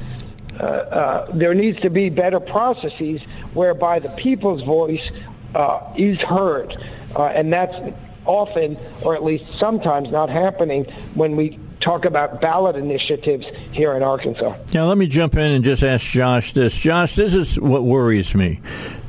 Uh, 0.58 1.26
there 1.32 1.54
needs 1.54 1.80
to 1.80 1.90
be 1.90 2.08
better 2.08 2.38
processes 2.38 3.20
whereby 3.54 3.98
the 3.98 4.08
people's 4.10 4.62
voice 4.62 5.10
Uh, 5.54 5.82
is 5.96 6.20
heard, 6.22 6.76
uh, 7.14 7.26
and 7.26 7.52
that's 7.52 7.74
often, 8.24 8.78
or 9.02 9.14
at 9.14 9.22
least 9.22 9.44
sometimes, 9.58 10.10
not 10.10 10.30
happening 10.30 10.84
when 11.14 11.36
we 11.36 11.58
talk 11.80 12.04
about 12.04 12.40
ballot 12.40 12.76
initiatives 12.76 13.46
here 13.72 13.94
in 13.94 14.02
Arkansas. 14.02 14.54
Now, 14.72 14.86
let 14.86 14.96
me 14.96 15.06
jump 15.06 15.34
in 15.34 15.52
and 15.52 15.64
just 15.64 15.82
ask 15.82 16.06
Josh 16.06 16.52
this. 16.52 16.74
Josh, 16.74 17.16
this 17.16 17.34
is 17.34 17.60
what 17.60 17.82
worries 17.82 18.34
me. 18.34 18.60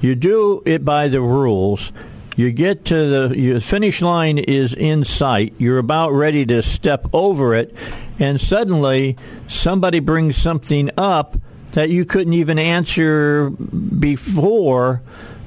You 0.02 0.16
do 0.16 0.64
it 0.66 0.84
by 0.84 1.08
the 1.08 1.22
rules. 1.22 1.94
You 2.36 2.52
get 2.52 2.86
to 2.86 3.30
the 3.30 3.40
your 3.40 3.60
finish 3.60 4.02
line 4.02 4.40
is 4.40 4.74
in 4.74 5.04
sight. 5.04 5.54
You're 5.60 5.78
about 5.78 6.10
ready 6.10 6.46
to 6.48 6.64
step 6.64 7.06
over 7.14 7.54
it, 7.54 7.76
and 8.20 8.42
suddenly 8.42 9.18
somebody 9.48 10.00
brings 10.00 10.36
something 10.36 10.90
up 10.98 11.38
that 11.74 11.90
you 11.90 12.06
couldn't 12.06 12.34
even 12.34 12.58
answer 12.58 13.52
before. 13.52 15.04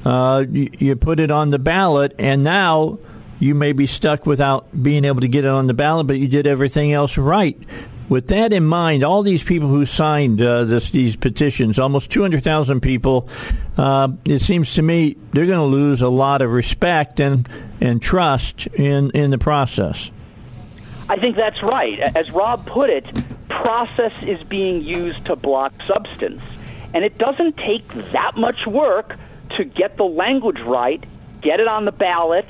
Uh, 0.07 0.45
you, 0.49 0.71
you 0.79 0.95
put 0.95 1.19
it 1.19 1.33
on 1.33 1.51
the 1.51 1.59
ballot, 1.59 2.15
and 2.21 2.45
now 2.45 2.97
you 3.41 3.57
may 3.57 3.73
be 3.73 3.89
stuck 3.89 4.25
without 4.25 4.69
being 4.81 5.05
able 5.05 5.21
to 5.21 5.27
get 5.27 5.45
it 5.45 5.49
on 5.49 5.67
the 5.67 5.75
ballot, 5.75 6.07
but 6.07 6.17
you 6.17 6.29
did 6.29 6.47
everything 6.47 6.93
else 6.93 7.19
right. 7.19 7.59
With 8.09 8.29
that 8.29 8.53
in 8.53 8.65
mind, 8.65 9.03
all 9.03 9.25
these 9.25 9.43
people 9.43 9.67
who 9.69 9.85
signed 9.85 10.41
uh, 10.41 10.63
this, 10.63 10.91
these 10.91 11.17
petitions, 11.17 11.81
almost 11.81 12.09
200,000 12.13 12.81
people, 12.81 13.29
uh, 13.77 14.11
it 14.25 14.39
seems 14.39 14.75
to 14.75 14.83
me 14.83 15.17
they're 15.33 15.47
going 15.47 15.59
to 15.59 15.65
lose 15.77 16.03
a 16.03 16.09
lot 16.09 16.41
of 16.41 16.53
respect 16.53 17.19
and, 17.19 17.49
and 17.81 18.01
trust 18.01 18.69
in, 18.69 19.11
in 19.11 19.33
the 19.33 19.39
process. 19.39 20.13
I 21.09 21.17
think 21.17 21.35
that's 21.35 21.65
right. 21.65 21.99
As 21.99 22.31
Rob 22.31 22.65
put 22.65 22.91
it, 22.91 23.11
process 23.49 24.13
is 24.23 24.41
being 24.45 24.83
used 24.83 25.25
to 25.25 25.35
block 25.35 25.73
substance. 25.83 26.43
And 26.95 27.05
it 27.05 27.19
doesn't 27.19 27.57
take 27.57 27.89
that 28.13 28.37
much 28.37 28.69
work 28.69 29.19
to 29.51 29.65
get 29.65 29.97
the 29.97 30.05
language 30.05 30.61
right, 30.61 31.05
get 31.41 31.61
it 31.61 31.69
on 31.69 31.85
the 31.85 31.93
ballot, 31.93 32.47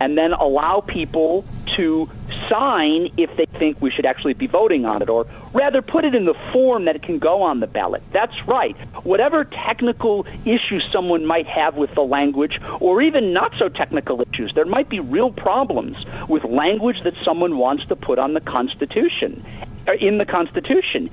and 0.00 0.18
then 0.18 0.32
allow 0.32 0.80
people 0.80 1.44
to 1.64 2.10
sign 2.48 3.08
if 3.16 3.34
they 3.36 3.46
think 3.46 3.80
we 3.80 3.88
should 3.88 4.04
actually 4.04 4.34
be 4.34 4.48
voting 4.48 4.84
on 4.84 5.00
it, 5.00 5.08
or 5.08 5.26
rather 5.52 5.80
put 5.80 6.04
it 6.04 6.14
in 6.14 6.24
the 6.24 6.34
form 6.52 6.86
that 6.86 6.96
it 6.96 7.02
can 7.02 7.18
go 7.18 7.42
on 7.42 7.60
the 7.60 7.66
ballot. 7.66 8.02
That's 8.10 8.46
right. 8.48 8.76
Whatever 9.04 9.44
technical 9.44 10.26
issues 10.44 10.84
someone 10.90 11.24
might 11.24 11.46
have 11.46 11.76
with 11.76 11.94
the 11.94 12.02
language, 12.02 12.60
or 12.80 13.00
even 13.00 13.32
not 13.32 13.54
so 13.54 13.68
technical 13.68 14.20
issues, 14.22 14.52
there 14.54 14.64
might 14.64 14.88
be 14.88 14.98
real 14.98 15.30
problems 15.30 16.04
with 16.28 16.44
language 16.44 17.02
that 17.02 17.14
someone 17.22 17.56
wants 17.56 17.84
to 17.86 17.96
put 17.96 18.18
on 18.18 18.34
the 18.34 18.40
Constitution, 18.40 19.44
uh, 19.86 19.92
in 19.92 20.18
the 20.18 20.26
Constitution 20.26 21.10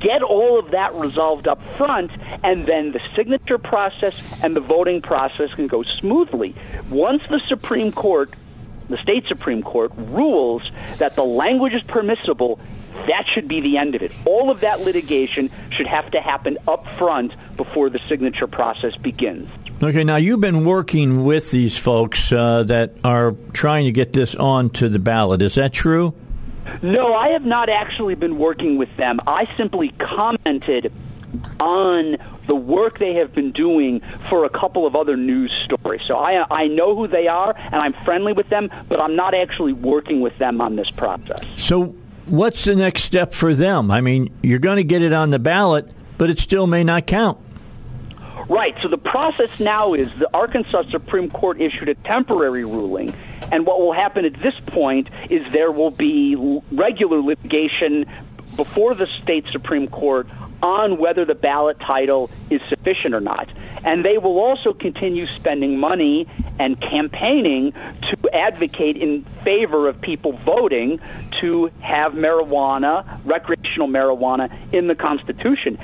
get 0.00 0.22
all 0.22 0.58
of 0.58 0.70
that 0.72 0.94
resolved 0.94 1.48
up 1.48 1.62
front, 1.76 2.10
and 2.42 2.66
then 2.66 2.92
the 2.92 3.00
signature 3.14 3.58
process 3.58 4.42
and 4.42 4.54
the 4.56 4.60
voting 4.60 5.02
process 5.02 5.54
can 5.54 5.66
go 5.66 5.82
smoothly. 5.82 6.54
Once 6.90 7.22
the 7.28 7.40
Supreme 7.40 7.92
Court, 7.92 8.32
the 8.88 8.98
state 8.98 9.26
Supreme 9.26 9.62
Court, 9.62 9.92
rules 9.96 10.70
that 10.98 11.16
the 11.16 11.24
language 11.24 11.74
is 11.74 11.82
permissible, 11.82 12.60
that 13.06 13.26
should 13.26 13.48
be 13.48 13.60
the 13.60 13.78
end 13.78 13.94
of 13.94 14.02
it. 14.02 14.12
All 14.24 14.50
of 14.50 14.60
that 14.60 14.80
litigation 14.80 15.50
should 15.70 15.86
have 15.86 16.10
to 16.12 16.20
happen 16.20 16.58
up 16.66 16.86
front 16.96 17.34
before 17.56 17.90
the 17.90 17.98
signature 18.08 18.46
process 18.46 18.96
begins. 18.96 19.48
Okay, 19.82 20.04
now 20.04 20.16
you've 20.16 20.40
been 20.40 20.64
working 20.64 21.24
with 21.24 21.50
these 21.50 21.76
folks 21.76 22.32
uh, 22.32 22.62
that 22.64 22.94
are 23.04 23.34
trying 23.52 23.84
to 23.84 23.92
get 23.92 24.12
this 24.12 24.34
onto 24.34 24.88
the 24.88 24.98
ballot. 24.98 25.42
Is 25.42 25.56
that 25.56 25.72
true? 25.74 26.14
No, 26.82 27.14
I 27.14 27.28
have 27.28 27.44
not 27.44 27.68
actually 27.68 28.14
been 28.14 28.38
working 28.38 28.76
with 28.76 28.94
them. 28.96 29.20
I 29.26 29.48
simply 29.56 29.90
commented 29.98 30.92
on 31.60 32.16
the 32.46 32.54
work 32.54 32.98
they 32.98 33.14
have 33.14 33.34
been 33.34 33.50
doing 33.52 34.00
for 34.28 34.44
a 34.44 34.48
couple 34.48 34.86
of 34.86 34.94
other 34.94 35.16
news 35.16 35.52
stories. 35.52 36.02
So 36.02 36.16
I, 36.18 36.46
I 36.50 36.68
know 36.68 36.94
who 36.94 37.06
they 37.06 37.28
are, 37.28 37.54
and 37.56 37.74
I'm 37.74 37.92
friendly 38.04 38.32
with 38.32 38.48
them, 38.48 38.70
but 38.88 39.00
I'm 39.00 39.16
not 39.16 39.34
actually 39.34 39.72
working 39.72 40.20
with 40.20 40.36
them 40.38 40.60
on 40.60 40.76
this 40.76 40.90
process. 40.90 41.40
So 41.56 41.94
what's 42.26 42.64
the 42.64 42.76
next 42.76 43.02
step 43.02 43.32
for 43.32 43.54
them? 43.54 43.90
I 43.90 44.00
mean, 44.00 44.32
you're 44.42 44.58
going 44.58 44.76
to 44.76 44.84
get 44.84 45.02
it 45.02 45.12
on 45.12 45.30
the 45.30 45.38
ballot, 45.38 45.88
but 46.18 46.30
it 46.30 46.38
still 46.38 46.66
may 46.66 46.84
not 46.84 47.06
count. 47.06 47.38
Right. 48.48 48.76
So 48.80 48.88
the 48.88 48.98
process 48.98 49.58
now 49.58 49.94
is 49.94 50.08
the 50.18 50.30
Arkansas 50.32 50.84
Supreme 50.90 51.30
Court 51.30 51.60
issued 51.60 51.88
a 51.88 51.94
temporary 51.94 52.64
ruling. 52.64 53.12
And 53.52 53.66
what 53.66 53.80
will 53.80 53.92
happen 53.92 54.24
at 54.24 54.34
this 54.34 54.58
point 54.60 55.08
is 55.30 55.50
there 55.52 55.70
will 55.70 55.90
be 55.90 56.60
regular 56.72 57.20
litigation 57.20 58.06
before 58.56 58.94
the 58.94 59.06
state 59.06 59.46
Supreme 59.48 59.88
Court 59.88 60.26
on 60.62 60.96
whether 60.96 61.24
the 61.24 61.34
ballot 61.34 61.78
title 61.78 62.30
is 62.50 62.60
sufficient 62.68 63.14
or 63.14 63.20
not. 63.20 63.48
And 63.84 64.04
they 64.04 64.18
will 64.18 64.38
also 64.38 64.72
continue 64.72 65.26
spending 65.26 65.78
money 65.78 66.26
and 66.58 66.80
campaigning 66.80 67.72
to 68.02 68.16
advocate 68.32 68.96
in 68.96 69.24
favor 69.44 69.88
of 69.88 70.00
people 70.00 70.32
voting 70.38 70.98
to 71.32 71.70
have 71.80 72.14
marijuana, 72.14 73.20
recreational 73.24 73.86
marijuana, 73.86 74.50
in 74.72 74.88
the 74.88 74.96
Constitution. 74.96 75.78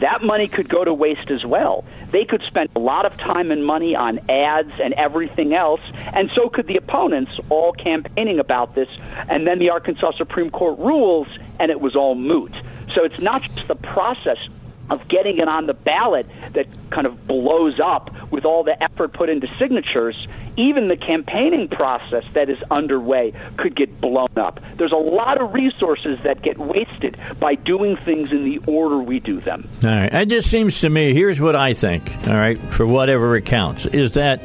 That 0.00 0.22
money 0.22 0.46
could 0.46 0.68
go 0.68 0.84
to 0.84 0.94
waste 0.94 1.30
as 1.30 1.44
well. 1.44 1.84
They 2.10 2.24
could 2.24 2.42
spend 2.42 2.70
a 2.74 2.78
lot 2.78 3.04
of 3.04 3.16
time 3.16 3.50
and 3.50 3.64
money 3.64 3.94
on 3.94 4.20
ads 4.28 4.72
and 4.80 4.94
everything 4.94 5.54
else, 5.54 5.80
and 6.12 6.30
so 6.30 6.48
could 6.48 6.66
the 6.66 6.76
opponents 6.76 7.38
all 7.48 7.72
campaigning 7.72 8.38
about 8.38 8.74
this, 8.74 8.88
and 9.28 9.46
then 9.46 9.58
the 9.58 9.70
Arkansas 9.70 10.12
Supreme 10.12 10.50
Court 10.50 10.78
rules, 10.78 11.28
and 11.58 11.70
it 11.70 11.80
was 11.80 11.94
all 11.96 12.14
moot. 12.14 12.52
So 12.88 13.04
it's 13.04 13.20
not 13.20 13.42
just 13.42 13.68
the 13.68 13.76
process 13.76 14.48
of 14.90 15.06
getting 15.08 15.36
it 15.38 15.48
on 15.48 15.66
the 15.66 15.74
ballot 15.74 16.26
that 16.54 16.66
kind 16.88 17.06
of 17.06 17.26
blows 17.26 17.78
up 17.78 18.10
with 18.30 18.46
all 18.46 18.64
the 18.64 18.82
effort 18.82 19.12
put 19.12 19.28
into 19.28 19.46
signatures, 19.58 20.26
even 20.58 20.88
the 20.88 20.96
campaigning 20.96 21.68
process 21.68 22.24
that 22.34 22.50
is 22.50 22.58
underway 22.70 23.32
could 23.56 23.74
get 23.74 24.00
blown 24.00 24.28
up. 24.36 24.60
There's 24.76 24.92
a 24.92 24.96
lot 24.96 25.40
of 25.40 25.54
resources 25.54 26.18
that 26.24 26.42
get 26.42 26.58
wasted 26.58 27.16
by 27.38 27.54
doing 27.54 27.96
things 27.96 28.32
in 28.32 28.44
the 28.44 28.58
order 28.66 28.98
we 28.98 29.20
do 29.20 29.40
them. 29.40 29.68
All 29.84 29.90
right. 29.90 30.12
It 30.12 30.28
just 30.28 30.50
seems 30.50 30.80
to 30.80 30.90
me, 30.90 31.14
here's 31.14 31.40
what 31.40 31.54
I 31.54 31.72
think, 31.72 32.10
all 32.26 32.34
right, 32.34 32.58
for 32.58 32.86
whatever 32.86 33.36
it 33.36 33.44
counts, 33.44 33.86
is 33.86 34.12
that 34.12 34.40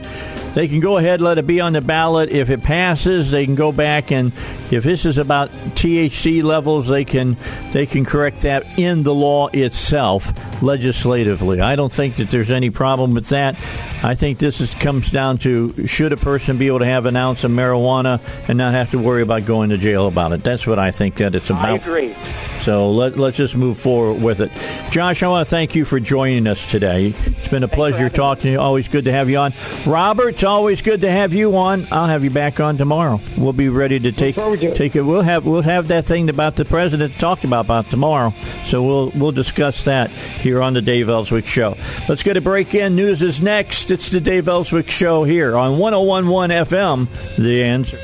they 0.53 0.67
can 0.67 0.81
go 0.81 0.97
ahead, 0.97 1.19
let 1.19 1.39
it 1.39 1.47
be 1.47 1.59
on 1.61 1.73
the 1.73 1.81
ballot. 1.81 2.29
If 2.29 2.51
it 2.51 2.61
passes, 2.61 3.31
they 3.31 3.45
can 3.45 3.55
go 3.55 3.71
back 3.71 4.11
and 4.11 4.31
if 4.71 4.83
this 4.83 5.05
is 5.05 5.17
about 5.17 5.49
THC 5.49 6.43
levels, 6.43 6.87
they 6.87 7.05
can 7.05 7.37
they 7.71 7.85
can 7.85 8.05
correct 8.05 8.41
that 8.41 8.77
in 8.77 9.03
the 9.03 9.13
law 9.13 9.47
itself 9.47 10.31
legislatively. 10.61 11.61
I 11.61 11.75
don't 11.75 11.91
think 11.91 12.17
that 12.17 12.29
there's 12.29 12.51
any 12.51 12.69
problem 12.69 13.13
with 13.13 13.29
that. 13.29 13.55
I 14.03 14.15
think 14.15 14.37
this 14.37 14.61
is, 14.61 14.73
comes 14.75 15.09
down 15.09 15.37
to 15.39 15.87
should 15.87 16.02
a 16.11 16.17
person 16.17 16.57
be 16.57 16.67
able 16.67 16.79
to 16.79 16.85
have 16.85 17.05
an 17.05 17.15
ounce 17.15 17.43
of 17.43 17.51
marijuana 17.51 18.19
and 18.49 18.57
not 18.57 18.73
have 18.73 18.91
to 18.91 18.99
worry 18.99 19.21
about 19.21 19.45
going 19.45 19.69
to 19.69 19.77
jail 19.77 20.07
about 20.07 20.31
it. 20.33 20.43
That's 20.43 20.67
what 20.67 20.79
I 20.79 20.91
think 20.91 21.15
that 21.15 21.35
it's 21.35 21.49
about. 21.49 21.65
I 21.65 21.75
agree. 21.75 22.15
So 22.61 22.91
let, 22.91 23.17
let's 23.17 23.35
just 23.35 23.57
move 23.57 23.77
forward 23.77 24.21
with 24.21 24.39
it. 24.39 24.49
Josh, 24.89 25.21
I 25.21 25.27
want 25.27 25.45
to 25.45 25.49
thank 25.49 25.75
you 25.75 25.83
for 25.83 25.99
joining 25.99 26.47
us 26.47 26.69
today. 26.69 27.13
It's 27.25 27.49
been 27.49 27.63
a 27.63 27.67
pleasure 27.67 28.09
talking 28.09 28.43
to 28.43 28.51
you. 28.51 28.59
Always 28.59 28.87
good 28.87 29.03
to 29.05 29.11
have 29.11 29.29
you 29.29 29.37
on. 29.37 29.53
Robert, 29.85 30.35
it's 30.35 30.43
always 30.45 30.81
good 30.81 31.01
to 31.01 31.11
have 31.11 31.33
you 31.33 31.57
on. 31.57 31.85
I'll 31.91 32.07
have 32.07 32.23
you 32.23 32.29
back 32.29 32.61
on 32.61 32.77
tomorrow. 32.77 33.19
We'll 33.37 33.51
be 33.51 33.67
ready 33.67 33.99
to 33.99 34.11
take 34.13 34.35
take 34.35 34.95
it. 34.95 35.01
We'll 35.01 35.23
have 35.23 35.45
we'll 35.45 35.61
have 35.61 35.89
that 35.89 36.05
thing 36.05 36.29
about 36.29 36.55
the 36.55 36.63
president 36.63 37.13
talked 37.15 37.43
about 37.43 37.65
about 37.65 37.87
tomorrow. 37.87 38.31
So 38.63 38.81
we'll 38.81 39.09
we'll 39.09 39.31
discuss 39.33 39.83
that 39.83 40.09
here 40.09 40.61
on 40.61 40.73
the 40.73 40.81
Dave 40.81 41.09
Elswick 41.09 41.47
Show. 41.47 41.75
Let's 42.07 42.23
get 42.23 42.37
a 42.37 42.41
break 42.41 42.73
in. 42.73 42.95
News 42.95 43.21
is 43.21 43.41
next. 43.41 43.91
It's 43.91 44.09
the 44.09 44.21
Dave 44.21 44.47
Elswick 44.47 44.89
Show 44.89 45.25
here 45.25 45.57
on 45.57 45.73
oh 45.73 45.92
1011 45.99 46.65
FM. 46.67 47.07
The 47.37 47.63
answer. 47.63 47.97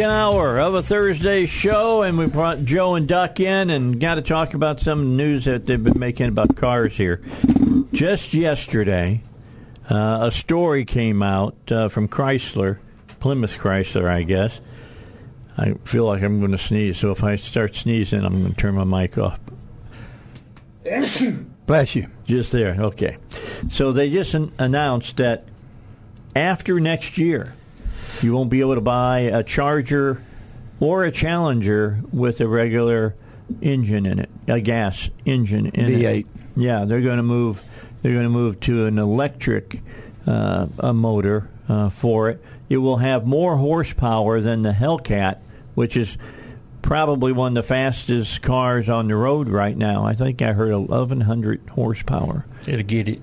Second 0.00 0.16
hour 0.16 0.58
of 0.58 0.74
a 0.74 0.82
Thursday 0.82 1.44
show, 1.44 2.00
and 2.00 2.16
we 2.16 2.24
brought 2.24 2.64
Joe 2.64 2.94
and 2.94 3.06
Duck 3.06 3.38
in 3.38 3.68
and 3.68 4.00
got 4.00 4.14
to 4.14 4.22
talk 4.22 4.54
about 4.54 4.80
some 4.80 5.14
news 5.14 5.44
that 5.44 5.66
they've 5.66 5.84
been 5.84 5.98
making 5.98 6.28
about 6.28 6.56
cars 6.56 6.96
here. 6.96 7.20
Just 7.92 8.32
yesterday, 8.32 9.22
uh, 9.90 10.20
a 10.22 10.30
story 10.30 10.86
came 10.86 11.22
out 11.22 11.54
uh, 11.70 11.90
from 11.90 12.08
Chrysler, 12.08 12.78
Plymouth 13.18 13.58
Chrysler, 13.58 14.06
I 14.06 14.22
guess. 14.22 14.62
I 15.58 15.74
feel 15.84 16.06
like 16.06 16.22
I'm 16.22 16.38
going 16.38 16.52
to 16.52 16.58
sneeze, 16.58 16.96
so 16.96 17.10
if 17.10 17.22
I 17.22 17.36
start 17.36 17.76
sneezing, 17.76 18.24
I'm 18.24 18.40
going 18.40 18.54
to 18.54 18.56
turn 18.56 18.76
my 18.76 18.84
mic 18.84 19.18
off. 19.18 19.38
Bless 21.66 21.94
you. 21.94 22.06
Just 22.24 22.52
there, 22.52 22.74
okay. 22.80 23.18
So 23.68 23.92
they 23.92 24.08
just 24.08 24.32
an- 24.32 24.50
announced 24.58 25.18
that 25.18 25.44
after 26.34 26.80
next 26.80 27.18
year, 27.18 27.52
you 28.22 28.32
won't 28.32 28.50
be 28.50 28.60
able 28.60 28.74
to 28.74 28.80
buy 28.80 29.20
a 29.20 29.42
Charger 29.42 30.22
or 30.78 31.04
a 31.04 31.10
Challenger 31.10 32.00
with 32.12 32.40
a 32.40 32.48
regular 32.48 33.14
engine 33.60 34.06
in 34.06 34.18
it, 34.18 34.30
a 34.48 34.60
gas 34.60 35.10
engine 35.24 35.66
in 35.66 35.86
V8. 35.86 36.20
it. 36.20 36.26
Yeah, 36.56 36.84
they're 36.84 37.00
going 37.00 37.18
to 37.18 37.22
move. 37.22 37.62
They're 38.02 38.12
going 38.12 38.24
to 38.24 38.30
move 38.30 38.60
to 38.60 38.86
an 38.86 38.98
electric 38.98 39.80
uh, 40.26 40.66
a 40.78 40.92
motor 40.92 41.48
uh, 41.68 41.90
for 41.90 42.30
it. 42.30 42.42
It 42.68 42.78
will 42.78 42.98
have 42.98 43.26
more 43.26 43.56
horsepower 43.56 44.40
than 44.40 44.62
the 44.62 44.72
Hellcat, 44.72 45.38
which 45.74 45.96
is 45.96 46.16
probably 46.82 47.32
one 47.32 47.56
of 47.56 47.62
the 47.62 47.68
fastest 47.68 48.42
cars 48.42 48.88
on 48.88 49.08
the 49.08 49.16
road 49.16 49.48
right 49.48 49.76
now. 49.76 50.04
I 50.04 50.14
think 50.14 50.40
I 50.40 50.52
heard 50.52 50.72
1,100 50.72 51.60
horsepower. 51.70 52.46
It'll 52.66 52.82
get 52.82 53.08
it. 53.08 53.22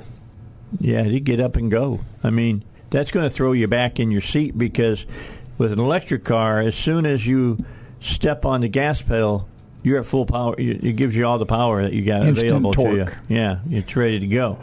Yeah, 0.79 1.05
it'll 1.05 1.19
get 1.19 1.39
up 1.39 1.55
and 1.55 1.71
go. 1.71 2.01
I 2.23 2.29
mean, 2.29 2.63
that's 2.89 3.11
going 3.11 3.27
to 3.27 3.29
throw 3.29 3.51
you 3.51 3.67
back 3.67 3.99
in 3.99 4.11
your 4.11 4.21
seat 4.21 4.57
because 4.57 5.05
with 5.57 5.71
an 5.73 5.79
electric 5.79 6.23
car, 6.23 6.61
as 6.61 6.75
soon 6.75 7.05
as 7.05 7.25
you 7.25 7.57
step 7.99 8.45
on 8.45 8.61
the 8.61 8.67
gas 8.67 9.01
pedal, 9.01 9.47
you're 9.83 9.99
at 9.99 10.05
full 10.05 10.25
power. 10.25 10.55
It 10.57 10.95
gives 10.95 11.15
you 11.15 11.25
all 11.25 11.37
the 11.37 11.45
power 11.45 11.83
that 11.83 11.93
you 11.93 12.03
got 12.03 12.25
Instant 12.25 12.47
available 12.47 12.73
torque. 12.73 12.91
to 12.91 12.95
you. 12.97 13.35
Yeah, 13.35 13.59
it's 13.69 13.95
ready 13.95 14.19
to 14.19 14.27
go. 14.27 14.57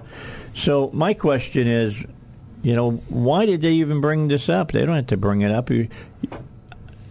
So 0.54 0.90
my 0.92 1.14
question 1.14 1.66
is, 1.66 2.04
you 2.62 2.74
know, 2.74 2.92
why 2.92 3.46
did 3.46 3.60
they 3.60 3.72
even 3.72 4.00
bring 4.00 4.28
this 4.28 4.48
up? 4.48 4.72
They 4.72 4.84
don't 4.84 4.94
have 4.94 5.08
to 5.08 5.16
bring 5.16 5.42
it 5.42 5.50
up. 5.50 5.70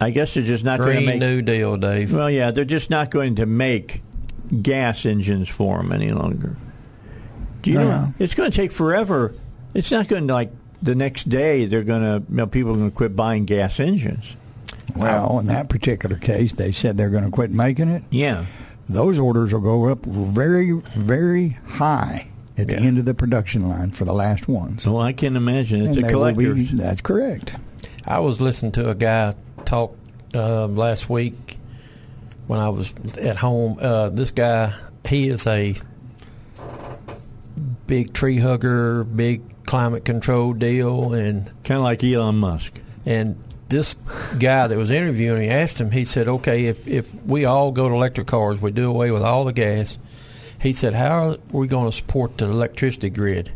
I 0.00 0.10
guess 0.10 0.34
they're 0.34 0.42
just 0.42 0.64
not 0.64 0.78
going 0.78 1.00
to 1.00 1.06
make. 1.06 1.20
New 1.20 1.42
Deal, 1.42 1.76
Dave. 1.76 2.12
Well, 2.12 2.30
yeah, 2.30 2.50
they're 2.50 2.64
just 2.64 2.90
not 2.90 3.10
going 3.10 3.36
to 3.36 3.46
make 3.46 4.02
gas 4.62 5.06
engines 5.06 5.48
for 5.48 5.78
them 5.78 5.92
any 5.92 6.12
longer. 6.12 6.56
Do 7.62 7.70
you 7.70 7.78
know? 7.78 8.12
It's 8.18 8.34
going 8.34 8.50
to 8.50 8.56
take 8.56 8.72
forever. 8.72 9.34
It's 9.72 9.90
not 9.90 10.08
going 10.08 10.26
to 10.28 10.34
like 10.34 10.52
the 10.84 10.94
next 10.94 11.28
day. 11.28 11.64
They're 11.66 11.82
going 11.82 12.02
to 12.02 12.26
you 12.30 12.36
know, 12.36 12.46
people 12.46 12.72
are 12.72 12.76
going 12.76 12.90
to 12.90 12.96
quit 12.96 13.16
buying 13.16 13.44
gas 13.44 13.80
engines. 13.80 14.36
Well, 14.96 15.40
in 15.40 15.46
that 15.46 15.68
particular 15.68 16.16
case, 16.16 16.52
they 16.52 16.70
said 16.70 16.96
they're 16.96 17.10
going 17.10 17.24
to 17.24 17.30
quit 17.30 17.50
making 17.50 17.88
it. 17.88 18.04
Yeah. 18.10 18.46
those 18.88 19.18
orders 19.18 19.52
will 19.52 19.60
go 19.60 19.88
up 19.88 20.04
very, 20.06 20.70
very 20.94 21.50
high 21.66 22.28
at 22.56 22.68
the 22.68 22.76
end 22.76 22.98
of 22.98 23.04
the 23.04 23.14
production 23.14 23.68
line 23.68 23.90
for 23.90 24.04
the 24.04 24.12
last 24.12 24.46
ones. 24.46 24.86
Well, 24.86 25.00
I 25.00 25.12
can 25.12 25.34
imagine 25.36 25.80
it's 25.86 25.96
And 25.96 25.98
a 25.98 26.00
they 26.02 26.06
be- 26.08 26.12
collector's. 26.12 26.70
that's 26.72 27.00
correct. 27.00 27.56
I 28.06 28.20
was 28.20 28.40
listening 28.40 28.70
to 28.72 28.90
a 28.90 28.94
guy 28.94 29.34
talk 29.64 29.96
uh, 30.34 30.66
last 30.66 31.08
week 31.10 31.56
when 32.46 32.60
I 32.60 32.68
was 32.68 32.92
at 33.16 33.36
home. 33.38 33.78
Uh, 33.80 34.10
this 34.10 34.30
guy, 34.30 34.74
he 35.08 35.28
is 35.30 35.46
a 35.48 35.74
big 37.86 38.12
tree 38.12 38.38
hugger, 38.38 39.04
big 39.04 39.42
climate 39.74 40.04
control 40.04 40.52
deal, 40.52 41.12
and 41.12 41.46
kind 41.64 41.78
of 41.78 41.82
like 41.82 42.04
Elon 42.04 42.36
Musk. 42.36 42.78
And 43.04 43.34
this 43.70 43.94
guy 44.38 44.68
that 44.68 44.78
was 44.78 44.92
interviewing, 44.92 45.42
he 45.42 45.48
asked 45.48 45.80
him. 45.80 45.90
He 45.90 46.04
said, 46.04 46.28
"Okay, 46.28 46.66
if 46.66 46.86
if 46.86 47.12
we 47.24 47.44
all 47.44 47.72
go 47.72 47.88
to 47.88 47.94
electric 47.96 48.28
cars, 48.28 48.62
we 48.62 48.70
do 48.70 48.88
away 48.88 49.10
with 49.10 49.22
all 49.22 49.44
the 49.44 49.52
gas." 49.52 49.98
He 50.60 50.72
said, 50.72 50.94
"How 50.94 51.30
are 51.30 51.36
we 51.50 51.66
going 51.66 51.86
to 51.86 51.96
support 51.96 52.38
the 52.38 52.44
electricity 52.44 53.10
grid?" 53.10 53.50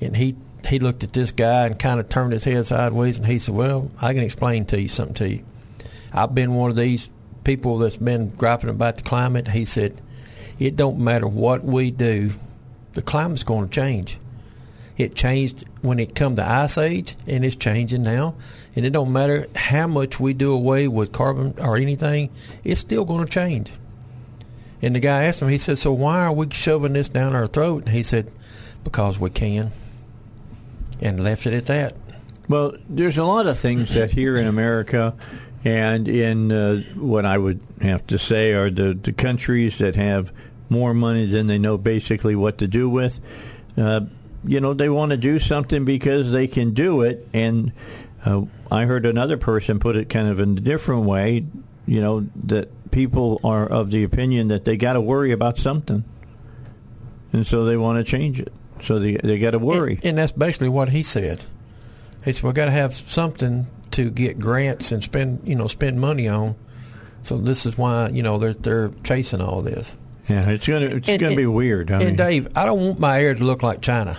And 0.00 0.16
he 0.16 0.34
he 0.66 0.80
looked 0.80 1.04
at 1.04 1.12
this 1.12 1.30
guy 1.30 1.66
and 1.66 1.78
kind 1.78 2.00
of 2.00 2.08
turned 2.08 2.32
his 2.32 2.42
head 2.42 2.66
sideways, 2.66 3.18
and 3.18 3.28
he 3.28 3.38
said, 3.38 3.54
"Well, 3.54 3.92
I 4.02 4.12
can 4.12 4.24
explain 4.24 4.64
to 4.66 4.80
you 4.80 4.88
something 4.88 5.14
to 5.14 5.28
you. 5.28 5.44
I've 6.12 6.34
been 6.34 6.56
one 6.56 6.70
of 6.70 6.76
these 6.76 7.10
people 7.44 7.78
that's 7.78 7.96
been 7.96 8.30
griping 8.30 8.70
about 8.70 8.96
the 8.96 9.04
climate." 9.04 9.46
He 9.46 9.66
said, 9.66 10.00
"It 10.58 10.74
don't 10.74 10.98
matter 10.98 11.28
what 11.28 11.64
we 11.64 11.92
do, 11.92 12.32
the 12.94 13.02
climate's 13.02 13.44
going 13.44 13.68
to 13.68 13.70
change." 13.70 14.18
It 14.96 15.14
changed 15.14 15.64
when 15.82 15.98
it 15.98 16.14
come 16.14 16.36
to 16.36 16.48
ice 16.48 16.78
age, 16.78 17.16
and 17.26 17.44
it's 17.44 17.56
changing 17.56 18.02
now. 18.02 18.34
And 18.76 18.86
it 18.86 18.90
don't 18.90 19.12
matter 19.12 19.46
how 19.54 19.86
much 19.86 20.20
we 20.20 20.32
do 20.32 20.52
away 20.52 20.88
with 20.88 21.12
carbon 21.12 21.54
or 21.58 21.76
anything, 21.76 22.30
it's 22.62 22.80
still 22.80 23.04
going 23.04 23.24
to 23.24 23.30
change. 23.30 23.72
And 24.82 24.94
the 24.94 25.00
guy 25.00 25.24
asked 25.24 25.40
him, 25.40 25.48
he 25.48 25.58
said, 25.58 25.78
"So 25.78 25.92
why 25.92 26.20
are 26.20 26.32
we 26.32 26.50
shoving 26.50 26.92
this 26.92 27.08
down 27.08 27.34
our 27.34 27.46
throat?" 27.46 27.84
And 27.84 27.94
he 27.94 28.02
said, 28.02 28.30
"Because 28.82 29.18
we 29.18 29.30
can." 29.30 29.70
And 31.00 31.18
left 31.18 31.46
it 31.46 31.54
at 31.54 31.66
that. 31.66 31.96
Well, 32.48 32.74
there's 32.88 33.18
a 33.18 33.24
lot 33.24 33.46
of 33.46 33.58
things 33.58 33.94
that 33.94 34.10
here 34.10 34.36
in 34.36 34.46
America 34.46 35.14
and 35.64 36.06
in 36.06 36.52
uh, 36.52 36.82
what 36.94 37.24
I 37.24 37.38
would 37.38 37.60
have 37.80 38.06
to 38.08 38.18
say 38.18 38.52
are 38.52 38.70
the, 38.70 38.92
the 38.94 39.12
countries 39.12 39.78
that 39.78 39.96
have 39.96 40.30
more 40.68 40.92
money 40.92 41.26
than 41.26 41.46
they 41.46 41.58
know 41.58 41.78
basically 41.78 42.36
what 42.36 42.58
to 42.58 42.66
do 42.66 42.88
with. 42.88 43.20
Uh, 43.76 44.02
you 44.46 44.60
know, 44.60 44.74
they 44.74 44.88
want 44.88 45.10
to 45.10 45.16
do 45.16 45.38
something 45.38 45.84
because 45.84 46.32
they 46.32 46.46
can 46.46 46.72
do 46.72 47.02
it. 47.02 47.26
And 47.32 47.72
uh, 48.24 48.42
I 48.70 48.84
heard 48.86 49.06
another 49.06 49.36
person 49.36 49.78
put 49.78 49.96
it 49.96 50.08
kind 50.08 50.28
of 50.28 50.40
in 50.40 50.56
a 50.58 50.60
different 50.60 51.02
way, 51.04 51.44
you 51.86 52.00
know, 52.00 52.26
that 52.44 52.90
people 52.90 53.40
are 53.44 53.66
of 53.66 53.90
the 53.90 54.04
opinion 54.04 54.48
that 54.48 54.64
they 54.64 54.76
got 54.76 54.94
to 54.94 55.00
worry 55.00 55.32
about 55.32 55.58
something. 55.58 56.04
And 57.32 57.46
so 57.46 57.64
they 57.64 57.76
want 57.76 57.98
to 58.04 58.10
change 58.10 58.40
it. 58.40 58.52
So 58.82 58.98
they, 58.98 59.14
they 59.14 59.38
got 59.38 59.52
to 59.52 59.58
worry. 59.58 59.94
And, 59.96 60.04
and 60.06 60.18
that's 60.18 60.32
basically 60.32 60.68
what 60.68 60.88
he 60.90 61.02
said. 61.02 61.44
He 62.24 62.32
said, 62.32 62.42
"We 62.44 62.52
got 62.52 62.66
to 62.66 62.70
have 62.70 62.94
something 62.94 63.66
to 63.92 64.10
get 64.10 64.38
grants 64.38 64.92
and 64.92 65.02
spend, 65.02 65.40
you 65.44 65.54
know, 65.54 65.66
spend 65.66 66.00
money 66.00 66.28
on." 66.28 66.54
So 67.22 67.38
this 67.38 67.66
is 67.66 67.76
why, 67.78 68.08
you 68.10 68.22
know, 68.22 68.38
they're 68.38 68.54
they're 68.54 68.90
chasing 69.02 69.40
all 69.40 69.62
this. 69.62 69.96
Yeah, 70.28 70.48
it's 70.50 70.66
gonna 70.66 70.86
it's 70.86 71.08
And- 71.08 71.20
gonna 71.20 71.36
be 71.36 71.46
weird. 71.46 71.90
I 71.90 71.96
and 71.96 72.04
mean, 72.04 72.16
Dave, 72.16 72.48
I 72.56 72.64
don't 72.66 72.80
want 72.80 72.98
my 72.98 73.20
air 73.22 73.34
to 73.34 73.44
look 73.44 73.62
like 73.62 73.80
China. 73.82 74.16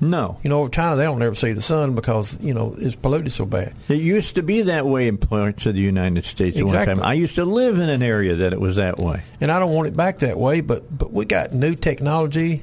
No, 0.00 0.38
You 0.42 0.50
know, 0.50 0.60
over 0.60 0.70
China 0.70 0.96
they 0.96 1.04
don't 1.04 1.20
ever 1.22 1.34
see 1.34 1.52
the 1.52 1.62
sun 1.62 1.94
because 1.94 2.38
you 2.40 2.54
know 2.54 2.74
it's 2.78 2.94
polluted 2.96 3.32
so 3.32 3.44
bad. 3.44 3.72
it 3.88 3.94
used 4.00 4.36
to 4.36 4.42
be 4.42 4.62
that 4.62 4.86
way 4.86 5.08
in 5.08 5.18
parts 5.18 5.66
of 5.66 5.74
the 5.74 5.80
United 5.80 6.24
States 6.24 6.56
at 6.56 6.64
one 6.64 6.74
Exactly. 6.74 6.94
time. 6.96 7.04
I 7.04 7.14
used 7.14 7.34
to 7.36 7.44
live 7.44 7.78
in 7.80 7.88
an 7.88 8.02
area 8.02 8.36
that 8.36 8.52
it 8.52 8.60
was 8.60 8.76
that 8.76 8.98
way. 8.98 9.22
and 9.40 9.50
I 9.50 9.58
don't 9.58 9.72
want 9.72 9.88
it 9.88 9.96
back 9.96 10.18
that 10.20 10.38
way. 10.38 10.60
But 10.60 10.96
but 10.96 11.12
we 11.12 11.24
got 11.24 11.52
new 11.52 11.74
technology. 11.74 12.62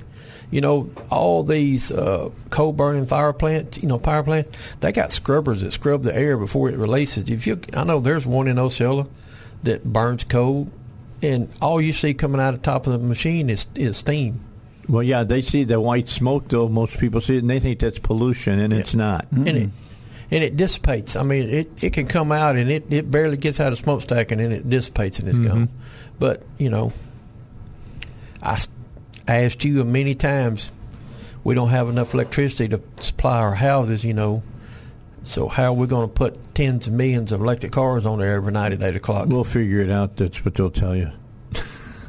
You 0.52 0.62
know, 0.62 0.90
all 1.10 1.44
these 1.44 1.92
uh, 1.92 2.30
coal 2.52 2.72
burning 2.72 3.08
fire 3.08 3.34
plants, 3.34 3.82
you 3.82 3.90
know, 3.90 3.98
power 3.98 4.24
plants, 4.24 4.50
they 4.80 4.92
got 4.92 5.12
scrubbers 5.12 5.62
that 5.62 5.74
scrub 5.74 6.04
the 6.04 6.16
air 6.16 6.38
before 6.38 6.70
it 6.70 6.78
releases. 6.78 7.30
If 7.30 7.48
you, 7.48 7.60
I 7.76 7.84
know 7.84 8.00
there's 8.00 8.28
one 8.28 8.48
in 8.48 8.60
Osceola 8.60 9.08
that 9.64 9.84
burns 9.84 10.24
coal, 10.24 10.70
and 11.22 11.50
all 11.62 11.82
you 11.82 11.92
see 11.92 12.14
coming 12.14 12.40
out 12.40 12.54
of 12.54 12.62
the 12.62 12.66
top 12.66 12.86
of 12.88 12.94
the 12.94 13.00
machine 13.00 13.50
is 13.50 13.66
is 13.76 13.98
steam. 13.98 14.40
Well, 14.88 15.04
yeah, 15.04 15.24
they 15.24 15.42
see 15.42 15.64
the 15.64 15.80
white 15.80 16.10
smoke 16.10 16.48
though. 16.50 16.68
Most 16.68 17.00
people 17.00 17.22
see 17.22 17.38
it 17.38 17.40
and 17.40 17.50
they 17.50 17.60
think 17.60 17.80
that's 17.80 18.00
pollution, 18.00 18.60
and 18.60 18.74
it's 18.74 18.96
not. 18.96 19.28
and 19.32 19.48
it 19.48 19.70
and 20.32 20.44
it 20.44 20.58
dissipates. 20.58 21.16
I 21.16 21.24
mean, 21.24 21.50
it, 21.50 21.84
it 21.84 21.94
can 21.94 22.08
come 22.08 22.32
out 22.32 22.56
and 22.56 22.72
it, 22.72 22.92
it 22.92 23.10
barely 23.10 23.38
gets 23.38 23.60
out 23.60 23.72
of 23.72 23.78
smokestack 23.78 24.32
and 24.32 24.42
then 24.42 24.52
it 24.52 24.70
dissipates 24.70 25.20
and 25.20 25.30
it's 25.30 25.38
mm-hmm. 25.38 25.50
gone. 25.50 25.70
But 26.20 26.44
you 26.58 26.70
know, 26.70 26.94
I 28.42 28.60
asked 29.28 29.64
you 29.66 29.84
many 29.84 30.16
times. 30.16 30.72
We 31.44 31.54
don't 31.54 31.70
have 31.70 31.90
enough 31.90 32.16
electricity 32.16 32.68
to 32.70 32.82
supply 33.00 33.38
our 33.38 33.54
houses. 33.54 34.04
You 34.04 34.16
know, 34.16 34.44
so 35.24 35.48
how 35.48 35.66
are 35.66 35.74
we 35.74 35.88
going 35.88 36.08
to 36.08 36.14
put 36.14 36.56
tens 36.56 36.88
of 36.88 36.94
millions 36.94 37.32
of 37.32 37.42
electric 37.42 37.72
cars 37.72 38.06
on 38.06 38.20
there 38.20 38.36
every 38.36 38.52
night 38.52 38.74
at 38.74 38.82
eight 38.82 38.96
o'clock? 38.96 39.28
We'll 39.28 39.44
figure 39.44 39.82
it 39.82 39.92
out. 39.92 40.18
That's 40.18 40.44
what 40.44 40.56
they'll 40.56 40.72
tell 40.72 40.96
you. 40.96 41.12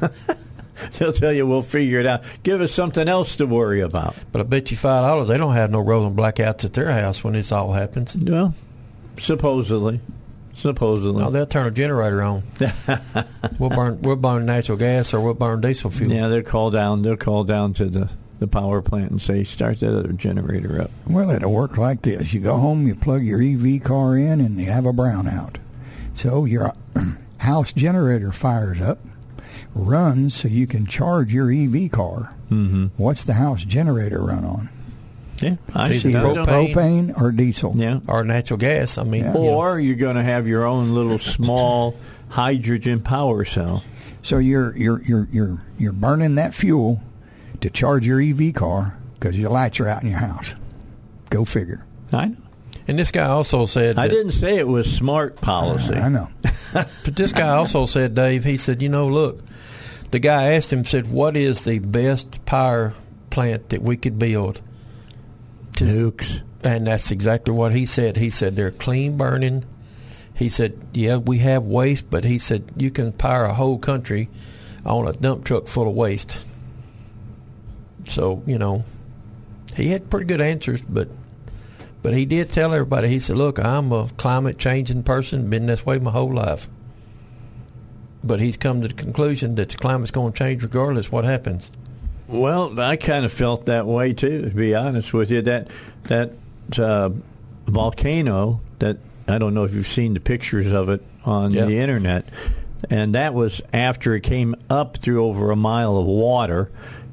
they'll 0.97 1.13
tell 1.13 1.33
you 1.33 1.45
we'll 1.47 1.61
figure 1.61 1.99
it 1.99 2.05
out. 2.05 2.23
Give 2.43 2.61
us 2.61 2.71
something 2.71 3.07
else 3.07 3.35
to 3.37 3.45
worry 3.45 3.81
about. 3.81 4.15
but 4.31 4.41
I 4.41 4.43
bet 4.43 4.71
you 4.71 4.77
five 4.77 5.03
dollars 5.03 5.27
they 5.27 5.37
don't 5.37 5.53
have 5.53 5.71
no 5.71 5.79
rolling 5.79 6.15
blackouts 6.15 6.65
at 6.65 6.73
their 6.73 6.91
house 6.91 7.23
when 7.23 7.33
this 7.33 7.51
all 7.51 7.73
happens. 7.73 8.15
Well, 8.15 8.53
supposedly, 9.17 9.99
supposedly. 10.55 11.23
No, 11.23 11.29
they'll 11.29 11.45
turn 11.45 11.67
a 11.67 11.71
generator 11.71 12.21
on. 12.21 12.43
we'll 13.59 13.69
burn 13.69 14.01
we'll 14.01 14.15
burn 14.15 14.45
natural 14.45 14.77
gas 14.77 15.13
or 15.13 15.21
we'll 15.21 15.33
burn 15.33 15.61
diesel 15.61 15.89
fuel. 15.89 16.11
yeah, 16.11 16.27
they'll 16.27 16.43
call 16.43 16.71
down. 16.71 17.01
They'll 17.01 17.17
call 17.17 17.43
down 17.43 17.73
to 17.73 17.85
the 17.85 18.09
the 18.39 18.47
power 18.47 18.83
plant 18.83 19.09
and 19.09 19.19
say, 19.19 19.43
start 19.43 19.79
that 19.79 19.97
other 19.97 20.13
generator 20.13 20.79
up. 20.81 20.91
Well, 21.07 21.31
it'll 21.31 21.51
work 21.51 21.75
like 21.77 22.03
this. 22.03 22.33
You 22.35 22.39
go 22.39 22.57
home, 22.57 22.85
you 22.85 22.93
plug 22.93 23.23
your 23.23 23.41
EV 23.41 23.83
car 23.83 24.15
in, 24.15 24.41
and 24.41 24.59
you 24.59 24.67
have 24.67 24.85
a 24.85 24.93
brownout. 24.93 25.55
So 26.13 26.45
your 26.45 26.71
house 27.39 27.73
generator 27.73 28.31
fires 28.31 28.79
up, 28.79 28.99
runs 29.77 30.35
so 30.35 30.47
you 30.47 30.67
can 30.67 30.85
charge 30.85 31.33
your 31.33 31.51
EV 31.51 31.91
car. 31.91 32.33
Mm-hmm. 32.51 32.87
What's 32.97 33.23
the 33.25 33.33
house 33.33 33.63
generator 33.63 34.19
run 34.21 34.43
on? 34.45 34.69
Yeah, 35.41 35.55
I 35.75 35.91
see 35.95 36.11
propane. 36.13 36.45
Propane 36.73 37.21
or 37.21 37.31
diesel? 37.31 37.73
Yeah. 37.75 37.99
or 38.07 38.23
natural 38.23 38.57
gas. 38.57 38.97
I 38.97 39.03
mean, 39.03 39.21
Yeah. 39.23 39.33
you 39.33 39.39
know, 39.39 39.49
Or 39.53 39.79
you're 39.79 39.95
going 39.95 40.15
to 40.15 40.23
have 40.23 40.47
your 40.47 40.65
own 40.65 40.93
little 40.95 41.19
small 41.19 41.95
hydrogen 42.29 43.01
power 43.01 43.45
cell. 43.45 43.83
So 44.23 44.39
you're 44.39 44.75
you're 44.75 45.01
you're 45.03 45.27
you're 45.31 45.61
you're 45.77 45.93
burning 45.93 46.35
that 46.35 46.53
fuel 46.55 47.01
to 47.61 47.69
charge 47.69 48.05
your 48.05 48.19
EV 48.19 48.53
car 48.55 48.97
because 49.13 49.37
your 49.37 49.49
lights 49.51 49.79
are 49.79 49.87
out 49.87 50.01
in 50.03 50.09
your 50.09 50.19
house. 50.19 50.55
Go 51.29 51.45
figure. 51.45 51.85
I 52.11 52.25
know. 52.29 52.37
and 52.87 52.97
this 52.97 53.11
guy 53.11 53.25
also 53.27 53.65
said, 53.67 53.97
I 53.99 54.07
that- 54.07 54.13
didn't 54.13 54.31
say 54.31 54.57
it 54.57 54.67
was 54.67 54.91
smart 54.91 55.35
policy. 55.39 55.93
I 55.95 56.09
know. 56.09 56.29
but 56.73 56.87
this 57.15 57.31
guy 57.31 57.49
also 57.49 57.85
said, 57.85 58.15
Dave, 58.15 58.43
he 58.43 58.57
said, 58.57 58.81
you 58.81 58.89
know, 58.89 59.07
look, 59.07 59.43
the 60.11 60.19
guy 60.19 60.53
asked 60.53 60.71
him, 60.71 60.85
said, 60.85 61.11
what 61.11 61.35
is 61.35 61.63
the 61.63 61.79
best 61.79 62.45
power 62.45 62.93
plant 63.29 63.69
that 63.69 63.81
we 63.81 63.97
could 63.97 64.17
build? 64.17 64.61
Nukes. 65.73 66.41
And 66.63 66.87
that's 66.87 67.11
exactly 67.11 67.53
what 67.53 67.73
he 67.73 67.85
said. 67.85 68.17
He 68.17 68.29
said 68.29 68.55
they're 68.55 68.71
clean 68.71 69.17
burning. 69.17 69.65
He 70.33 70.49
said, 70.49 70.79
yeah, 70.93 71.17
we 71.17 71.39
have 71.39 71.63
waste, 71.63 72.09
but 72.09 72.23
he 72.23 72.39
said 72.39 72.71
you 72.75 72.91
can 72.91 73.11
power 73.11 73.45
a 73.45 73.53
whole 73.53 73.77
country 73.77 74.29
on 74.85 75.07
a 75.07 75.13
dump 75.13 75.45
truck 75.45 75.67
full 75.67 75.87
of 75.87 75.93
waste. 75.93 76.45
So 78.05 78.43
you 78.45 78.57
know, 78.57 78.85
he 79.75 79.89
had 79.89 80.09
pretty 80.09 80.25
good 80.25 80.41
answers, 80.41 80.81
but 80.81 81.09
but 82.01 82.13
he 82.13 82.25
did 82.25 82.51
tell 82.51 82.73
everybody. 82.73 83.09
He 83.09 83.19
said, 83.19 83.37
"Look, 83.37 83.59
I'm 83.59 83.91
a 83.91 84.09
climate 84.17 84.57
changing 84.57 85.03
person. 85.03 85.49
Been 85.49 85.65
this 85.65 85.85
way 85.85 85.99
my 85.99 86.11
whole 86.11 86.33
life." 86.33 86.69
But 88.23 88.39
he's 88.39 88.57
come 88.57 88.81
to 88.81 88.87
the 88.87 88.93
conclusion 88.93 89.55
that 89.55 89.69
the 89.69 89.77
climate's 89.77 90.11
going 90.11 90.33
to 90.33 90.37
change 90.37 90.63
regardless 90.63 91.11
what 91.11 91.23
happens. 91.25 91.71
Well, 92.27 92.77
I 92.79 92.97
kind 92.97 93.23
of 93.23 93.31
felt 93.31 93.67
that 93.67 93.85
way 93.85 94.13
too. 94.13 94.49
To 94.49 94.55
be 94.55 94.75
honest 94.75 95.13
with 95.13 95.31
you, 95.31 95.41
that 95.43 95.67
that 96.03 96.31
uh, 96.77 97.09
volcano 97.65 98.59
that 98.79 98.97
I 99.27 99.37
don't 99.37 99.53
know 99.53 99.63
if 99.63 99.73
you've 99.73 99.87
seen 99.87 100.13
the 100.13 100.19
pictures 100.19 100.71
of 100.71 100.89
it 100.89 101.01
on 101.25 101.51
Yeah. 101.51 101.65
the 101.65 101.77
internet, 101.79 102.25
and 102.89 103.15
that 103.15 103.33
was 103.33 103.61
after 103.73 104.15
it 104.15 104.21
came 104.21 104.55
up 104.69 104.97
through 104.97 105.23
over 105.23 105.51
a 105.51 105.55
mile 105.55 105.97
of 105.97 106.05
water. 106.05 106.69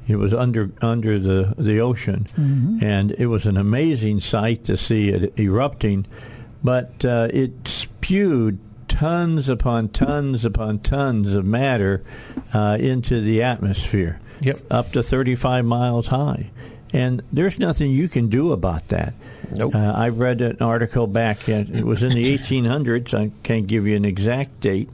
It 0.07 0.17
was 0.17 0.33
under 0.33 0.69
under 0.81 1.17
the 1.19 1.53
the 1.57 1.79
ocean, 1.79 2.27
and 2.81 3.11
it 3.17 3.27
was 3.27 3.45
an 3.47 3.57
amazing 3.57 4.19
sight 4.19 4.65
to 4.65 4.77
see 4.77 5.09
it 5.09 5.39
erupting. 5.39 6.05
But 6.63 7.03
uh, 7.05 7.27
it 7.31 7.67
spewed 7.67 8.59
tons 8.95 9.49
upon 9.49 9.89
tons 9.89 10.45
upon 10.45 10.79
tons 10.79 11.33
of 11.35 11.45
matter 11.45 12.01
uh, 12.53 12.77
into 12.79 13.21
the 13.21 13.41
atmosphere 13.43 14.19
Yep. 14.41 14.57
up 14.69 14.91
to 14.91 15.01
35 15.03 15.65
miles 15.65 16.07
high. 16.07 16.49
And 16.93 17.21
there's 17.31 17.57
nothing 17.59 17.91
you 17.91 18.07
can 18.09 18.27
do 18.29 18.51
about 18.51 18.87
that. 18.89 19.13
Nope. 19.51 19.75
Uh, 19.75 19.93
I 19.95 20.09
read 20.09 20.41
an 20.41 20.57
article 20.61 21.07
back, 21.07 21.47
uh, 21.49 21.63
it 21.73 21.83
was 21.85 22.03
in 22.03 22.13
the 22.13 22.37
1800s, 22.37 23.13
I 23.13 23.31
can't 23.43 23.67
give 23.67 23.85
you 23.87 23.95
an 23.95 24.05
exact 24.05 24.59
date, 24.61 24.89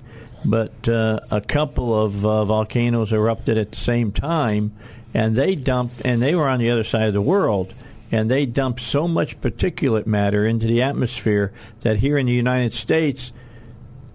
but 0.46 0.88
uh, 0.90 1.20
a 1.32 1.42
couple 1.42 2.00
of 2.00 2.26
uh, 2.26 2.46
volcanoes 2.46 3.14
erupted 3.14 3.58
at 3.58 3.72
the 3.72 3.78
same 3.78 4.12
time, 4.12 4.72
and 5.14 5.36
they 5.36 5.56
dumped, 5.56 6.02
and 6.06 6.22
they 6.22 6.36
were 6.36 6.48
on 6.48 6.60
the 6.60 6.70
other 6.70 6.84
side 6.84 7.08
of 7.08 7.14
the 7.14 7.22
world, 7.22 7.74
and 8.12 8.30
they 8.30 8.46
dumped 8.46 8.82
so 8.82 9.08
much 9.08 9.40
particulate 9.42 10.06
matter 10.08 10.46
into 10.46 10.68
the 10.68 10.82
atmosphere 10.82 11.52
that 11.82 11.98
here 11.98 12.18
in 12.18 12.26
the 12.26 12.34
United 12.34 12.74
States, 12.74 13.32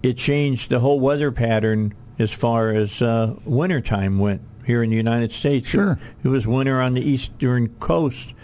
it 0.08 0.16
changed 0.16 0.70
the 0.70 0.80
whole 0.80 1.00
weather 1.00 1.32
pattern 1.32 1.94
as 2.18 2.32
far 2.32 2.70
as 2.70 3.02
uh, 3.02 3.34
wintertime 3.44 4.18
went 4.18 4.40
here 4.64 4.82
in 4.82 4.90
the 4.90 4.96
United 4.96 5.32
States. 5.32 5.68
Sure. 5.68 5.92
It, 6.22 6.26
it 6.26 6.28
was 6.28 6.46
winter 6.46 6.80
on 6.80 6.94
the 6.94 7.02
eastern 7.02 7.68
coast 7.80 8.34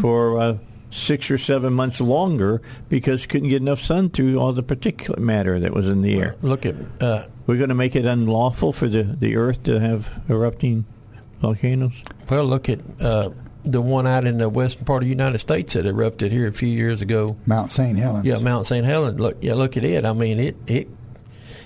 for 0.00 0.38
uh, 0.38 0.58
six 0.90 1.30
or 1.30 1.38
seven 1.38 1.72
months 1.72 2.00
longer 2.00 2.60
because 2.88 3.26
couldn't 3.26 3.48
get 3.48 3.62
enough 3.62 3.80
sun 3.80 4.10
through 4.10 4.38
all 4.38 4.52
the 4.52 4.62
particulate 4.62 5.18
matter 5.18 5.58
that 5.60 5.72
was 5.72 5.88
in 5.88 6.02
the 6.02 6.20
air. 6.20 6.36
Look 6.42 6.66
at 6.66 6.74
uh, 7.00 7.26
We're 7.46 7.56
going 7.56 7.70
to 7.70 7.74
make 7.74 7.96
it 7.96 8.04
unlawful 8.04 8.72
for 8.72 8.88
the, 8.88 9.02
the 9.02 9.36
earth 9.36 9.62
to 9.64 9.80
have 9.80 10.20
erupting 10.28 10.84
volcanoes? 11.40 12.02
well, 12.30 12.44
look 12.44 12.68
at 12.68 12.80
uh, 13.00 13.30
the 13.64 13.80
one 13.80 14.06
out 14.06 14.26
in 14.26 14.38
the 14.38 14.48
western 14.48 14.84
part 14.84 15.02
of 15.02 15.06
the 15.06 15.10
United 15.10 15.38
States 15.38 15.72
that 15.72 15.86
erupted 15.86 16.30
here 16.32 16.46
a 16.48 16.52
few 16.52 16.68
years 16.68 17.00
ago. 17.02 17.36
Mount 17.46 17.72
St. 17.72 17.96
Helens. 17.98 18.26
Yeah, 18.26 18.38
Mount 18.38 18.66
St. 18.66 18.84
Helens. 18.84 19.18
Look, 19.18 19.38
yeah, 19.40 19.54
look 19.54 19.76
at 19.76 19.84
it. 19.84 20.04
I 20.04 20.12
mean, 20.12 20.38
it 20.38 20.56
it 20.66 20.88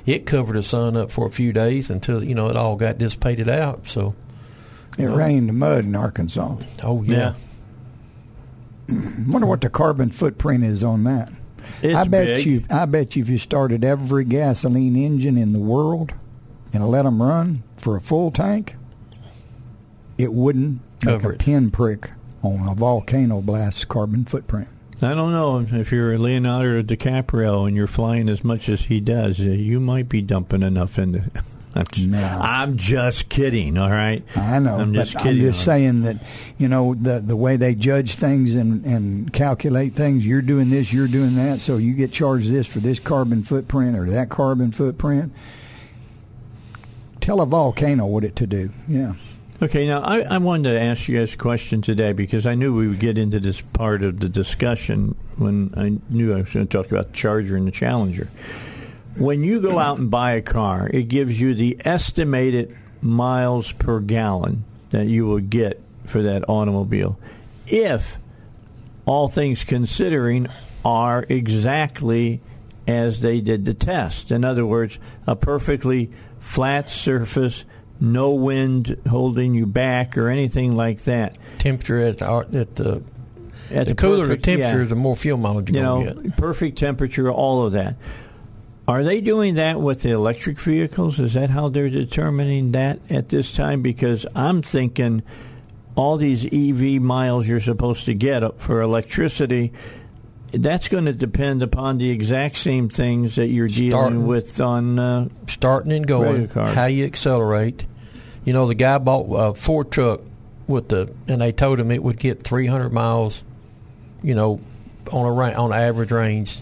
it 0.07 0.24
covered 0.26 0.54
the 0.57 0.62
sun 0.62 0.96
up 0.96 1.11
for 1.11 1.26
a 1.26 1.30
few 1.30 1.52
days 1.52 1.90
until 1.90 2.22
you 2.24 2.34
know 2.34 2.48
it 2.48 2.57
all 2.57 2.76
got 2.76 2.96
dissipated 2.98 3.48
out. 3.48 3.88
So, 3.88 4.14
It 4.98 5.07
rained 5.07 5.52
mud 5.59 5.84
in 5.84 5.94
Arkansas. 5.96 6.57
oh 6.82 7.02
yeah, 7.02 7.34
wonder 9.26 9.46
what 9.46 9.61
the 9.61 9.70
carbon 9.70 10.11
footprint 10.11 10.64
is 10.64 10.84
on 10.84 11.04
that. 11.04 11.30
It's 11.82 11.94
I 11.96 12.04
bet 12.04 12.26
big. 12.26 12.46
you. 12.46 12.62
I 12.70 12.86
bet 12.86 13.16
you, 13.16 13.22
if 13.22 13.28
you 13.28 13.38
started 13.38 13.84
every 13.84 14.24
gasoline 14.24 14.94
engine 14.96 15.36
in 15.36 15.52
the 15.52 15.59
world 15.59 16.12
and 16.72 16.86
let 16.88 17.02
them 17.02 17.20
run 17.20 17.62
for 17.76 17.96
a 17.96 18.00
full 18.00 18.30
tank, 18.30 18.76
it 20.16 20.32
wouldn't 20.32 20.80
Cover 21.02 21.16
make 21.16 21.24
a 21.26 21.30
it. 21.34 21.38
pinprick 21.40 22.11
on 22.42 22.68
a 22.68 22.74
volcano 22.74 23.40
blast 23.42 23.88
carbon 23.88 24.24
footprint. 24.24 24.68
I 25.03 25.14
don't 25.14 25.32
know 25.32 25.66
if 25.78 25.92
you're 25.92 26.16
Leonardo 26.18 26.82
DiCaprio 26.82 27.66
and 27.66 27.76
you're 27.76 27.86
flying 27.86 28.28
as 28.28 28.42
much 28.42 28.68
as 28.68 28.86
he 28.86 29.01
does, 29.01 29.38
uh, 29.40 29.44
you 29.44 29.78
might 29.78 30.09
be 30.09 30.22
dumping 30.22 30.62
enough 30.62 30.99
into. 30.99 31.22
I'm 31.74 31.84
just, 31.92 32.09
No. 32.09 32.38
I'm 32.42 32.78
just 32.78 33.28
kidding. 33.28 33.76
All 33.76 33.90
right, 33.90 34.22
I 34.34 34.59
know, 34.61 34.76
I'm 34.76 34.94
just 34.94 35.14
kidding. 35.18 35.42
I'm 35.42 35.53
just 35.53 35.62
saying 35.62 36.03
that 36.03 36.16
you 36.57 36.68
know 36.68 36.94
the 36.94 37.20
the 37.20 37.36
way 37.36 37.59
they 37.59 37.74
judge 37.74 38.14
things 38.14 38.55
and 38.55 38.82
and 38.86 39.30
calculate 39.30 39.92
things. 39.94 40.26
You're 40.26 40.40
doing 40.40 40.70
this, 40.70 40.90
you're 40.90 41.07
doing 41.07 41.34
that, 41.36 41.61
so 41.61 41.76
you 41.76 41.92
get 41.92 42.12
charged 42.12 42.51
this 42.51 42.66
for 42.66 42.78
this 42.78 42.99
carbon 42.99 43.42
footprint 43.42 43.94
or 43.99 44.09
that 44.09 44.30
carbon 44.30 44.72
footprint. 44.72 45.32
Tell 47.20 47.42
a 47.42 47.47
volcano 47.47 48.07
what 48.07 48.24
it 48.24 48.36
to 48.36 48.47
do. 48.47 48.70
Yeah. 48.88 49.12
Okay, 49.62 49.86
now 49.86 50.02
I, 50.02 50.20
I 50.20 50.38
wanted 50.38 50.70
to 50.70 50.80
ask 50.80 51.09
you 51.09 51.18
guys 51.18 51.32
a 51.32 51.38
question 51.38 51.80
today 51.80 52.12
because 52.12 52.44
I 52.44 52.54
knew 52.54 52.76
we 52.76 52.88
would 52.88 53.00
get 53.00 53.16
into 53.16 53.40
this 53.40 53.62
part 53.62 54.02
of 54.02 54.20
the 54.20 54.28
discussion 54.28 55.16
when 55.38 55.72
I 55.74 55.98
knew 56.12 56.34
I 56.34 56.42
was 56.42 56.52
going 56.52 56.66
to 56.66 56.76
talk 56.76 56.90
about 56.90 57.09
the 57.09 57.14
Charger 57.14 57.57
and 57.57 57.66
the 57.66 57.70
Challenger. 57.70 58.28
When 59.16 59.42
you 59.42 59.61
go 59.61 59.78
out 59.78 59.98
and 59.98 60.11
buy 60.11 60.32
a 60.32 60.42
car, 60.42 60.90
it 60.92 61.04
gives 61.04 61.40
you 61.40 61.54
the 61.54 61.78
estimated 61.86 62.76
miles 63.00 63.72
per 63.72 64.00
gallon 64.00 64.64
that 64.90 65.07
you 65.07 65.24
will 65.24 65.40
get 65.40 65.80
for 66.04 66.20
that 66.20 66.46
automobile. 66.50 67.18
If 67.66 68.18
all 69.07 69.28
things 69.28 69.64
considering 69.64 70.48
are 70.84 71.24
exactly 71.30 72.40
as 72.86 73.20
they 73.20 73.40
did 73.40 73.64
the 73.64 73.74
test. 73.74 74.30
In 74.30 74.44
other 74.44 74.66
words, 74.66 74.98
a 75.26 75.34
perfectly 75.34 76.11
flat 76.40 76.90
surface, 76.90 77.64
no 78.01 78.30
wind 78.32 78.97
holding 79.09 79.55
you 79.55 79.66
back 79.66 80.16
or 80.18 80.28
anything 80.28 80.76
like 80.76 81.03
that. 81.05 81.36
temperature 81.59 82.01
at 82.01 82.18
the, 82.18 82.26
at 82.53 82.76
the 82.76 83.03
At 83.70 83.86
the 83.86 83.94
cooler 83.94 84.26
perfect- 84.26 84.44
the 84.44 84.57
temperature, 84.57 84.82
yeah. 84.82 84.88
the 84.88 84.94
more 84.97 85.16
fuel 85.16 85.38
mileage 85.38 85.70
you 85.70 85.76
you're 85.76 85.82
know, 85.84 86.03
going 86.05 86.16
to 86.16 86.22
get. 86.28 86.36
perfect 86.36 86.78
temperature, 86.78 87.30
all 87.30 87.64
of 87.66 87.72
that. 87.72 87.97
Are 88.88 89.03
they 89.03 89.20
doing 89.20 89.57
that 89.57 89.80
with 89.80 90.03
the 90.03 90.11
electric 90.11 90.61
vehicles? 90.61 91.18
Is 91.18 91.34
that 91.34 91.51
how 91.51 91.68
they're 91.68 91.88
determining 91.90 92.70
that 92.72 93.01
at 93.11 93.28
this 93.30 93.53
time? 93.53 93.82
Because 93.82 94.24
I'm 94.36 94.62
thinking 94.62 95.22
all 95.97 96.16
these 96.18 96.44
EV 96.47 97.03
miles 97.03 97.49
you're 97.49 97.59
supposed 97.59 98.05
to 98.05 98.14
get 98.14 98.44
for 98.61 98.80
electricity, 98.82 99.72
that's 100.53 100.88
going 100.88 101.07
to 101.07 101.12
depend 101.12 101.62
upon 101.62 101.99
the 101.99 102.11
exact 102.11 102.57
same 102.57 102.88
things 102.88 103.36
that 103.36 103.49
you're 103.49 103.68
dealing 103.68 103.90
Starting- 103.92 104.26
with 104.26 104.61
on. 104.61 104.99
Uh, 104.99 105.28
Starting 105.47 105.92
and 105.92 106.07
going, 106.07 106.49
how 106.49 106.86
you 106.86 107.05
accelerate. 107.05 107.86
You 108.44 108.53
know, 108.53 108.66
the 108.66 108.74
guy 108.74 108.99
bought 108.99 109.26
a 109.32 109.55
Ford 109.55 109.90
truck 109.90 110.20
with 110.68 110.88
the, 110.88 111.12
and 111.28 111.40
they 111.40 111.53
told 111.53 111.80
him 111.80 111.90
it 111.90 112.03
would 112.03 112.18
get 112.18 112.42
300 112.42 112.92
miles, 112.92 113.42
you 114.22 114.34
know, 114.34 114.61
on 115.12 115.26
a 115.26 115.32
ra- 115.32 115.61
on 115.62 115.72
average 115.72 116.12
range. 116.12 116.61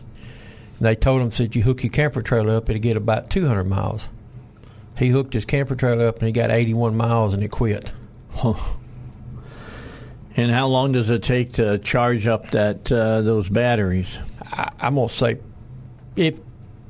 And 0.79 0.87
they 0.87 0.95
told 0.97 1.21
him 1.23 1.31
said 1.31 1.55
you 1.55 1.63
hook 1.63 1.83
your 1.83 1.93
camper 1.93 2.23
trailer 2.23 2.57
up, 2.57 2.71
it'll 2.71 2.81
get 2.81 2.97
about 2.97 3.31
200 3.31 3.65
miles. 3.65 4.09
He 4.97 5.09
hooked 5.09 5.35
his 5.35 5.45
camper 5.45 5.75
trailer 5.75 6.07
up 6.09 6.19
and 6.19 6.27
he 6.27 6.33
got 6.33 6.51
81 6.51 6.97
miles 6.97 7.35
and 7.35 7.43
it 7.43 7.51
quit. 7.51 7.93
and 10.37 10.51
how 10.51 10.67
long 10.67 10.93
does 10.93 11.11
it 11.11 11.23
take 11.23 11.53
to 11.55 11.79
charge 11.79 12.27
up 12.27 12.51
that 12.51 12.91
uh, 12.91 13.23
those 13.23 13.49
batteries? 13.49 14.19
I, 14.43 14.71
I'm 14.81 14.97
gonna 14.97 15.09
say, 15.09 15.39
if 16.17 16.41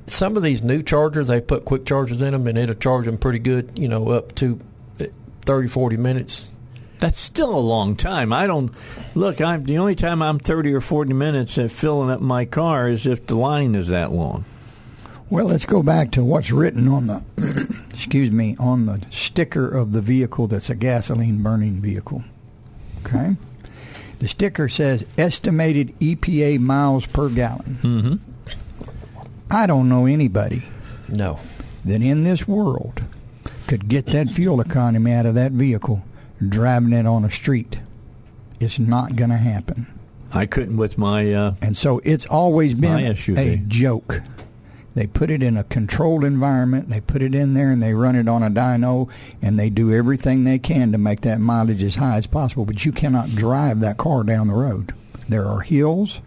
some 0.07 0.36
of 0.36 0.42
these 0.42 0.62
new 0.62 0.82
chargers 0.82 1.28
they 1.28 1.40
put 1.40 1.64
quick 1.64 1.86
chargers 1.86 2.20
in 2.22 2.32
them 2.32 2.47
and 2.47 2.59
it'll 2.59 2.74
charge 2.74 3.07
them 3.07 3.18
pretty 3.18 3.38
good, 3.38 3.78
you 3.78 3.88
know, 3.88 4.09
up 4.11 4.34
to 4.36 4.61
uh, 5.01 5.07
30, 5.45 5.68
40 5.68 5.97
minutes. 5.97 6.51
That's 6.99 7.18
still 7.18 7.55
a 7.55 7.61
long 7.61 7.97
time. 7.97 8.32
I 8.32 8.47
don't 8.47 8.72
look. 9.14 9.40
I'm 9.40 9.64
the 9.64 9.78
only 9.78 9.95
time 9.95 10.22
I'm 10.22 10.38
thirty 10.38 10.72
or 10.72 10.80
forty 10.80 11.12
minutes 11.12 11.59
at 11.59 11.70
filling 11.70 12.09
up 12.09 12.20
my 12.20 12.45
car 12.45 12.88
is 12.88 13.05
if 13.05 13.26
the 13.26 13.34
line 13.34 13.74
is 13.74 13.88
that 13.88 14.12
long. 14.12 14.45
Well, 15.28 15.47
let's 15.47 15.66
go 15.66 15.82
back 15.82 16.12
to 16.12 16.24
what's 16.24 16.51
written 16.51 16.88
on 16.88 17.09
the 17.09 17.24
excuse 17.92 18.30
me 18.30 18.57
on 18.59 18.86
the 18.86 19.05
sticker 19.11 19.68
of 19.68 19.92
the 19.92 20.01
vehicle 20.01 20.47
that's 20.47 20.70
a 20.70 20.74
gasoline 20.74 21.42
burning 21.42 21.80
vehicle. 21.82 22.22
Okay, 23.05 23.36
the 24.18 24.28
sticker 24.28 24.68
says 24.68 25.05
estimated 25.18 25.98
EPA 26.00 26.59
miles 26.61 27.07
per 27.07 27.28
gallon. 27.28 27.78
Mm-hmm. 27.82 28.14
I 29.50 29.66
don't 29.66 29.88
know 29.88 30.07
anybody 30.07 30.62
No. 31.09 31.38
that 31.84 32.02
in 32.02 32.24
this 32.24 32.48
world 32.48 33.05
could 33.66 33.88
get 33.88 34.07
that 34.07 34.28
fuel 34.30 34.61
economy 34.61 35.12
out 35.12 35.26
of 35.26 35.34
that 35.34 35.52
vehicle 35.52 36.05
driving 36.46 36.92
it 36.92 37.07
on 37.07 37.24
a 37.24 37.30
street. 37.30 37.78
It's 38.61 38.78
not 38.78 39.16
going 39.16 39.30
to 39.30 39.36
happen. 39.36 39.86
I 40.32 40.46
couldn't 40.46 40.76
with 40.76 40.98
my. 40.98 41.32
Uh, 41.32 41.55
And 41.62 41.76
so 41.76 42.00
it's 42.05 42.26
always 42.26 42.74
been 42.74 43.14
a 43.38 43.57
joke. 43.68 44.22
They 44.95 45.07
put 45.09 45.30
it 45.30 45.42
in 45.42 45.57
a 45.57 45.64
controlled 45.64 46.22
environment, 46.24 46.88
they 46.88 47.01
put 47.01 47.20
it 47.22 47.34
in 47.34 47.55
there 47.55 47.70
and 47.72 47.82
they 47.82 47.95
run 47.95 48.14
it 48.14 48.28
on 48.28 48.42
a 48.45 48.51
dyno 48.51 49.09
and 49.42 49.59
they 49.59 49.68
do 49.70 49.92
everything 49.92 50.45
they 50.45 50.59
can 50.59 50.92
to 50.92 50.99
make 50.99 51.22
that 51.22 51.40
mileage 51.40 51.82
as 51.82 51.97
high 51.97 52.16
as 52.16 52.26
possible, 52.28 52.64
but 52.64 52.84
you 52.84 52.92
cannot 52.92 53.30
drive 53.34 53.80
that 53.80 53.97
car 53.97 54.22
down 54.22 54.47
the 54.49 54.55
road. 54.55 54.92
There 55.28 55.47
are 55.47 55.61
hills, 55.61 56.20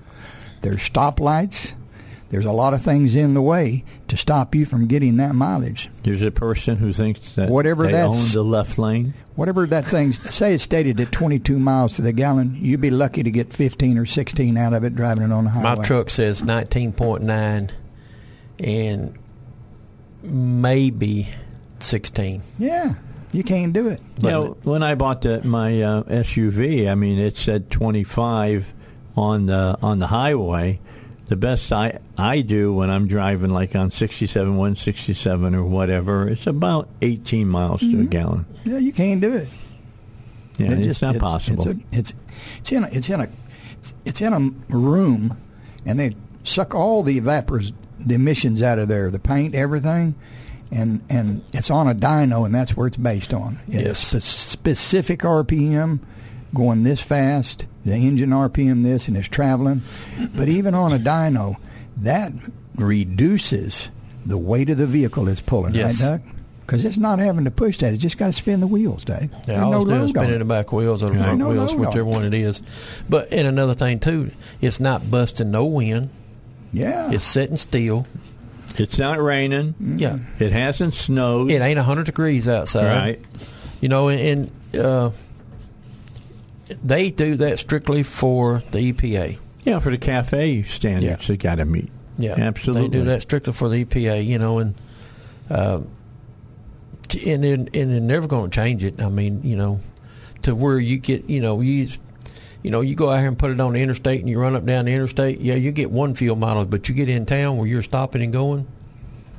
there's 0.62 0.88
stoplights, 0.88 1.74
there's 2.30 2.46
a 2.46 2.52
lot 2.52 2.74
of 2.74 2.82
things 2.82 3.16
in 3.16 3.34
the 3.36 3.42
way 3.42 3.86
to 4.10 4.18
stop 4.18 4.54
you 4.54 4.66
from 4.66 4.88
getting 4.88 5.16
that 5.16 5.34
mileage. 5.34 5.90
there's 6.04 6.22
a 6.22 6.30
person 6.32 6.76
who 6.76 6.92
thinks 6.92 7.32
that 7.34 7.50
Whatever 7.50 7.86
they 7.86 7.94
that's- 7.94 8.10
own 8.14 8.34
the 8.34 8.44
left 8.50 8.78
lane. 8.78 9.14
Whatever 9.38 9.66
that 9.68 9.86
thing 9.86 10.12
say 10.12 10.56
it's 10.56 10.64
stated 10.64 11.00
at 11.00 11.12
22 11.14 11.58
miles 11.58 11.96
to 11.96 12.02
the 12.02 12.12
gallon, 12.12 12.58
you'd 12.60 12.82
be 12.82 12.90
lucky 12.90 13.24
to 13.24 13.32
get 13.32 13.54
15 13.54 13.98
or 13.98 14.06
16 14.06 14.58
out 14.58 14.74
of 14.74 14.84
it 14.84 14.94
driving 14.96 15.24
it 15.26 15.32
on 15.32 15.46
the 15.46 15.52
highway. 15.52 15.76
My 15.78 15.84
truck 15.84 16.10
says 16.10 16.42
19.9 16.42 17.70
and 18.60 19.18
maybe 20.24 21.28
16. 21.80 22.42
Yeah, 22.60 22.96
you 23.32 23.44
can't 23.44 23.74
do 23.74 23.88
it. 23.90 24.02
You 24.22 24.30
know, 24.30 24.58
when 24.64 24.84
I 24.84 24.96
bought 24.96 25.22
the, 25.22 25.44
my 25.44 25.82
uh, 25.82 26.04
SUV, 26.04 26.90
I 26.90 26.96
mean, 26.96 27.20
it 27.20 27.38
said 27.38 27.70
25 27.70 28.74
on 29.16 29.46
the 29.48 29.78
on 29.82 30.00
the 30.00 30.08
highway. 30.08 30.80
The 31.28 31.36
best 31.36 31.74
I 31.74 32.00
I 32.18 32.40
do 32.42 32.74
when 32.74 32.90
I'm 32.90 33.06
driving, 33.08 33.50
like 33.50 33.76
on 33.76 33.92
67, 33.92 34.48
167 34.56 35.56
or 35.56 35.64
whatever, 35.66 36.28
it's 36.30 36.48
about 36.48 36.88
18 37.02 37.48
miles 37.50 37.82
to 37.82 38.00
a 38.02 38.04
gallon. 38.06 38.46
Yeah, 38.64 38.78
you 38.78 38.94
can't 38.94 39.20
do 39.20 39.34
it. 39.34 39.50
Yeah, 40.58 40.72
It 40.72 40.80
it's 40.80 40.88
just- 40.88 41.02
not 41.02 41.18
possible. 41.20 41.68
It's, 41.68 41.80
a, 41.80 41.84
it's 41.92 42.14
it's 42.60 42.72
in 42.72 42.84
a, 42.86 42.88
it's 42.92 43.10
in 43.10 43.22
a 43.22 43.28
it's 44.06 44.22
in 44.22 44.34
a 44.34 44.76
room, 44.76 45.36
and 45.86 46.00
they 46.00 46.16
suck 46.44 46.74
all 46.74 47.04
the 47.04 47.20
vapors, 47.20 47.74
the 48.00 48.16
emissions 48.16 48.62
out 48.64 48.80
of 48.80 48.88
there, 48.88 49.10
the 49.12 49.20
paint, 49.20 49.56
everything, 49.56 50.16
and 50.72 51.02
and 51.10 51.44
it's 51.54 51.70
on 51.72 51.88
a 51.88 51.96
dyno, 51.96 52.46
and 52.46 52.54
that's 52.54 52.76
where 52.76 52.88
it's 52.88 52.98
based 52.98 53.34
on. 53.34 53.60
It's 53.68 54.14
Yes. 54.14 54.24
spe- 54.26 54.52
specific 54.52 55.20
RPM, 55.24 56.00
going 56.54 56.84
this 56.84 57.02
fast, 57.02 57.66
the 57.84 57.96
engine 57.96 58.32
RPM 58.34 58.84
this, 58.84 59.08
and 59.08 59.16
it's 59.18 59.28
traveling. 59.28 59.82
But 60.36 60.50
even 60.50 60.74
on 60.74 60.94
a 60.94 61.00
dyno, 61.00 61.56
that 61.98 62.32
reduces 62.76 63.90
the 64.26 64.38
weight 64.38 64.70
of 64.70 64.78
the 64.78 64.88
vehicle 64.88 65.28
is 65.28 65.40
pulling, 65.42 65.74
Yes. 65.76 66.02
right, 66.02 66.10
Doug? 66.12 66.22
Because 66.62 66.84
it's 66.84 66.98
not 66.98 67.20
having 67.20 67.46
to 67.46 67.52
push 67.52 67.78
that; 67.78 67.94
it 67.94 67.98
just 67.98 68.18
got 68.18 68.28
to 68.28 68.34
spin 68.34 68.60
the 68.60 68.68
wheels, 68.68 69.06
Dave. 69.06 69.30
Yeah, 69.32 69.38
There's 69.46 69.62
all 69.62 69.72
no 69.72 69.78
it's 69.84 69.90
doing 69.90 70.04
is 70.04 70.10
spinning 70.10 70.40
the 70.40 70.46
back 70.46 70.74
wheels 70.74 71.02
or 71.02 71.08
the 71.08 71.14
front 71.18 71.40
No 71.40 71.50
wheels, 71.50 71.74
whichever 71.74 72.04
one 72.04 72.26
it 72.26 72.34
is. 72.34 72.62
But 73.10 73.32
and 73.32 73.48
another 73.48 73.74
thing 73.74 74.00
too, 74.00 74.32
it's 74.60 74.82
not 74.82 75.10
busting 75.10 75.50
no 75.50 75.64
wind. 75.64 76.10
Yeah, 76.78 77.12
It's 77.12 77.24
sitting 77.24 77.58
still. 77.58 78.06
It's 78.78 79.00
not 79.00 79.20
raining. 79.20 79.76
Yeah, 79.80 80.18
It 80.40 80.52
hasn't 80.52 80.94
snowed. 80.94 81.50
it 81.50 81.62
ain't 81.62 81.80
hundred 81.80 82.06
degrees 82.06 82.48
outside. 82.48 82.86
right. 82.96 83.20
You 83.82 83.90
know, 83.90 84.10
and, 84.10 84.52
and 84.74 84.86
uh, 84.86 85.12
they 86.84 87.10
do 87.12 87.36
that 87.38 87.60
strictly 87.60 88.04
for 88.04 88.62
the 88.72 88.92
EPA. 88.92 89.38
Yeah, 89.64 89.80
for 89.80 89.90
the 89.92 89.98
cafe 89.98 90.62
standards, 90.64 91.04
Yeah. 91.06 91.34
they 91.34 91.38
got 91.38 91.56
to 91.56 91.66
meet. 91.66 91.90
Yeah, 92.18 92.36
absolutely. 92.38 92.88
They 92.90 92.98
do 93.00 93.04
that 93.06 93.22
strictly 93.22 93.54
for 93.54 93.70
the 93.70 93.84
EPA. 93.86 94.26
You 94.26 94.40
know, 94.40 94.60
and 94.60 94.76
uh, 95.50 95.82
and 97.26 97.44
then- 97.44 97.70
and 97.74 97.92
they're 97.92 98.00
never 98.02 98.28
going 98.28 98.50
to 98.50 98.56
change 98.56 98.84
it. 98.84 99.02
I 99.02 99.10
mean, 99.10 99.42
you 99.44 99.56
know, 99.56 99.80
to 100.44 100.56
where 100.56 100.80
you 100.80 100.98
get, 100.98 101.30
you 101.30 101.40
know, 101.42 101.62
you. 101.62 101.90
You 102.64 102.72
know, 102.72 102.82
you 102.82 102.96
go 102.96 103.10
out 103.12 103.20
here 103.20 103.28
and 103.28 103.38
put 103.40 103.52
it 103.52 103.60
on 103.62 103.74
the 103.74 103.82
interstate, 103.82 104.20
and 104.20 104.30
you 104.30 104.40
run 104.40 104.56
up 104.56 104.66
down 104.66 104.86
the 104.86 104.94
interstate. 104.94 105.40
Yeah, 105.42 105.56
you 105.56 105.72
get 105.72 105.92
one 105.92 106.16
fuel 106.16 106.36
mileage, 106.36 106.70
but 106.70 106.90
you 106.90 106.96
get 106.96 107.08
in 107.08 107.26
town 107.26 107.58
where 107.58 107.68
you're 107.68 107.84
stopping 107.84 108.22
and 108.24 108.34
going, 108.34 108.68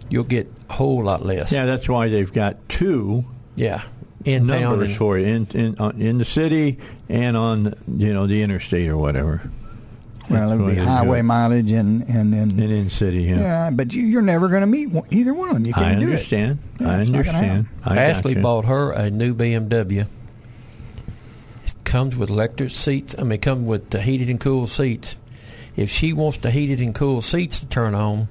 you'll 0.09 0.25
get 0.25 0.51
a 0.71 0.73
whole 0.75 1.03
lot 1.05 1.25
less. 1.27 1.53
Yeah, 1.53 1.67
that's 1.67 1.89
why 1.89 2.09
they've 2.09 2.33
got 2.33 2.69
two 2.69 3.25
yeah, 3.57 3.83
in 4.25 4.47
town. 4.47 4.61
numbers 4.63 4.91
and- 4.91 4.99
for 4.99 5.19
you 5.19 5.27
in 5.27 5.47
in, 5.53 5.79
uh, 5.81 5.91
in 5.99 6.19
the 6.19 6.25
city 6.25 6.79
and 7.09 7.37
on 7.37 7.75
you 7.89 8.15
know 8.15 8.27
the 8.27 8.43
interstate 8.43 8.89
or 8.89 8.97
whatever. 8.97 9.43
well, 10.31 10.45
it 10.45 10.47
That's 10.47 10.51
would 10.51 10.59
be 10.59 10.63
why 10.63 10.71
they 10.71 10.75
do 10.81 10.85
highway 10.87 11.23
mileage 11.23 11.73
and 11.73 12.03
and 12.09 12.33
then 12.33 12.51
and 12.53 12.61
in 12.61 12.89
city. 12.89 13.25
Yeah, 13.25 13.39
yeah, 13.41 13.71
but 13.71 13.93
you, 13.93 14.03
you're 14.05 14.23
never 14.23 14.49
going 14.49 14.61
to 14.63 14.67
meet 14.67 14.91
one, 14.91 15.07
either 15.11 15.35
one 15.35 15.49
of 15.49 15.55
them. 15.57 15.67
You 15.67 15.73
can't 15.75 15.99
do 16.01 16.07
understand. 16.07 16.59
it. 16.79 16.83
Yeah, 16.83 16.91
I 16.97 17.01
it's 17.01 17.11
not 17.11 17.25
gonna 17.25 17.39
understand. 17.39 17.67
I 17.85 17.97
Ashley 17.99 18.35
gotcha. 18.35 18.43
bought 18.43 18.65
her 18.67 18.93
a 18.93 19.11
new 19.11 19.35
BMW. 19.35 20.07
Comes 21.89 22.15
with 22.17 22.29
electric 22.29 22.71
seats. 22.71 23.15
I 23.19 23.23
mean, 23.23 23.33
it 23.33 23.43
comes 23.43 23.67
with 23.67 23.89
the 23.91 24.01
heated 24.03 24.29
and 24.29 24.39
cooled 24.39 24.69
seats. 24.71 25.17
If 25.75 25.91
she 25.91 26.13
wants 26.13 26.37
the 26.39 26.51
heated 26.51 26.81
and 26.81 26.95
cool 26.95 27.23
seats 27.23 27.61
to 27.61 27.67
turn 27.67 27.95
on, 27.95 28.29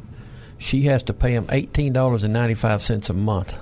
she 0.59 0.83
has 0.83 1.01
to 1.03 1.13
pay 1.13 1.33
them 1.33 1.47
eighteen 1.49 1.91
dollars 1.91 2.23
and 2.23 2.33
ninety 2.33 2.53
five 2.53 2.83
cents 2.83 3.09
a 3.09 3.13
month. 3.13 3.59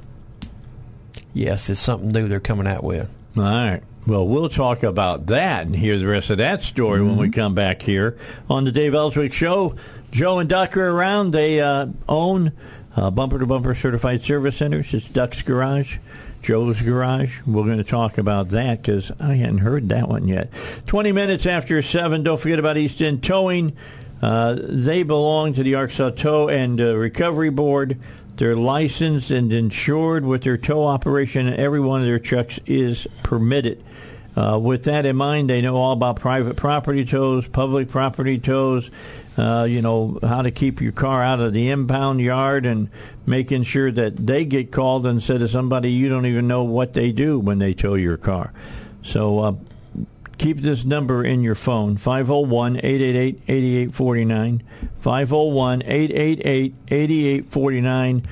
Yes, 1.33 1.69
it's 1.69 1.79
something 1.79 2.09
new 2.09 2.27
they're 2.27 2.39
coming 2.39 2.67
out 2.67 2.83
with. 2.83 3.09
All 3.37 3.43
right. 3.43 3.81
Well, 4.07 4.27
we'll 4.27 4.49
talk 4.49 4.83
about 4.83 5.27
that 5.27 5.65
and 5.65 5.75
hear 5.75 5.97
the 5.97 6.07
rest 6.07 6.29
of 6.29 6.37
that 6.37 6.61
story 6.61 7.01
when 7.01 7.11
Mm-hmm. 7.11 7.19
we 7.21 7.29
come 7.29 7.55
back 7.55 7.81
here 7.81 8.17
on 8.49 8.65
the 8.65 8.71
Dave 8.71 8.93
Elswick 8.93 9.33
Show. 9.33 9.75
Joe 10.11 10.39
and 10.39 10.49
Duck 10.49 10.77
are 10.77 10.89
around. 10.89 11.31
They 11.31 11.59
uh, 11.61 11.87
own 12.07 12.51
uh, 12.95 13.11
Bumper 13.11 13.39
to 13.39 13.45
Bumper 13.45 13.73
Certified 13.75 14.23
Service 14.23 14.57
Centers. 14.57 14.93
It's 14.93 15.07
Duck's 15.07 15.41
Garage, 15.41 15.97
Joe's 16.45 16.79
Garage. 16.79 17.41
We're 17.47 17.63
going 17.63 17.79
to 17.79 17.83
talk 17.83 18.19
about 18.19 18.49
that 18.49 18.83
because 18.83 19.11
I 19.19 19.33
hadn't 19.33 19.57
heard 19.57 19.89
that 19.89 20.07
one 20.07 20.27
yet. 20.27 20.51
20 20.85 21.11
minutes 21.11 21.47
after 21.47 21.81
7. 21.81 22.21
Don't 22.21 22.39
forget 22.39 22.59
about 22.59 22.77
East 22.77 23.01
End 23.01 23.23
Towing. 23.23 23.75
Uh, 24.21 24.55
they 24.61 25.01
belong 25.01 25.53
to 25.53 25.63
the 25.63 25.73
Arkansas 25.73 26.11
Tow 26.11 26.47
and 26.47 26.79
uh, 26.79 26.95
Recovery 26.95 27.49
Board. 27.49 27.97
They're 28.37 28.55
licensed 28.55 29.31
and 29.31 29.51
insured 29.51 30.23
with 30.23 30.43
their 30.43 30.55
tow 30.55 30.85
operation, 30.85 31.47
and 31.47 31.55
every 31.55 31.79
one 31.79 32.01
of 32.01 32.05
their 32.05 32.19
trucks 32.19 32.59
is 32.67 33.07
permitted. 33.23 33.83
Uh, 34.35 34.59
with 34.61 34.83
that 34.83 35.07
in 35.07 35.15
mind, 35.15 35.49
they 35.49 35.61
know 35.61 35.77
all 35.77 35.93
about 35.93 36.17
private 36.17 36.57
property 36.57 37.05
tows, 37.05 37.47
public 37.47 37.89
property 37.89 38.37
tows, 38.37 38.91
uh, 39.37 39.67
you 39.69 39.81
know, 39.81 40.17
how 40.21 40.41
to 40.41 40.51
keep 40.51 40.81
your 40.81 40.91
car 40.91 41.21
out 41.21 41.39
of 41.39 41.53
the 41.53 41.69
impound 41.69 42.21
yard 42.21 42.65
and 42.65 42.89
making 43.25 43.63
sure 43.63 43.91
that 43.91 44.15
they 44.15 44.45
get 44.45 44.71
called 44.71 45.05
instead 45.05 45.41
of 45.41 45.49
somebody 45.49 45.91
you 45.91 46.07
don't 46.09 46.25
even 46.25 46.47
know 46.47 46.63
what 46.63 46.93
they 46.93 47.11
do 47.11 47.39
when 47.39 47.59
they 47.59 47.73
tow 47.73 47.95
your 47.95 48.17
car. 48.17 48.53
So 49.01 49.39
uh, 49.39 49.53
keep 50.37 50.59
this 50.61 50.85
number 50.85 51.23
in 51.23 51.43
your 51.43 51.55
phone 51.55 51.97
501 51.97 52.77
888 52.77 53.41
8849. 53.47 54.63
501 55.01 55.83
888 55.83 56.73
8849. 56.87 58.27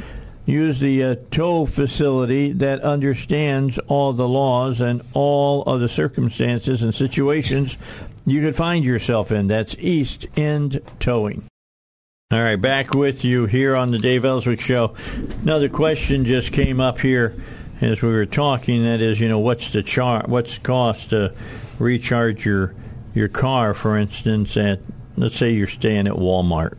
Use 0.45 0.80
the 0.80 1.04
uh, 1.04 1.16
tow 1.32 1.66
facility 1.66 2.51
that 2.51 2.82
understands 2.82 3.80
all 3.88 4.12
the 4.12 4.28
laws 4.28 4.82
and 4.82 5.01
all 5.14 5.64
of 5.64 5.80
the 5.80 5.88
circumstances 5.88 6.82
and 6.82 6.93
situations 6.93 7.78
you 8.26 8.42
could 8.42 8.56
find 8.56 8.86
yourself 8.86 9.32
in. 9.32 9.48
That's 9.48 9.76
East 9.80 10.28
End 10.38 10.82
Towing. 11.00 11.46
All 12.32 12.42
right, 12.42 12.56
back 12.56 12.94
with 12.96 13.24
you 13.24 13.46
here 13.46 13.76
on 13.76 13.92
the 13.92 14.00
Dave 14.00 14.26
Elswick 14.26 14.60
Show. 14.60 14.96
Another 15.44 15.70
question 15.70 16.26
just 16.26 16.52
came 16.52 16.80
up 16.80 17.00
here 17.00 17.36
as 17.80 18.02
we 18.02 18.10
were 18.10 18.26
talking. 18.26 18.84
That 18.84 19.02
is, 19.02 19.20
you 19.20 19.30
know, 19.30 19.40
what's 19.40 19.70
the 19.70 19.84
char? 19.84 20.24
What's 20.26 20.58
cost 20.58 21.12
to 21.12 21.36
recharge 21.78 22.46
your 22.46 22.74
your 23.14 23.28
car, 23.28 23.74
for 23.74 23.98
instance? 23.98 24.58
At 24.58 24.80
let's 25.16 25.36
say 25.36 25.52
you're 25.52 25.68
staying 25.68 26.08
at 26.08 26.14
Walmart. 26.14 26.78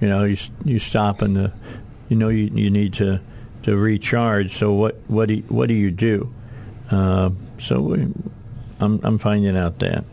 You 0.00 0.08
know, 0.08 0.24
you 0.24 0.36
you 0.64 0.78
stop 0.78 1.22
and 1.22 1.34
the, 1.34 1.52
you 2.10 2.16
know, 2.16 2.28
you 2.28 2.50
you 2.52 2.68
need 2.70 2.94
to 2.94 3.20
to 3.62 3.76
recharge. 3.76 4.58
So 4.58 4.72
what 4.74 4.96
what 5.06 5.28
do 5.28 5.34
you, 5.36 5.42
what 5.44 5.68
do 5.68 5.74
you 5.74 5.90
do? 5.90 6.30
Uh, 6.90 7.30
so 7.58 7.80
we, 7.80 8.12
I'm 8.80 9.00
I'm 9.02 9.18
finding 9.18 9.56
out 9.56 9.78
that. 9.78 10.04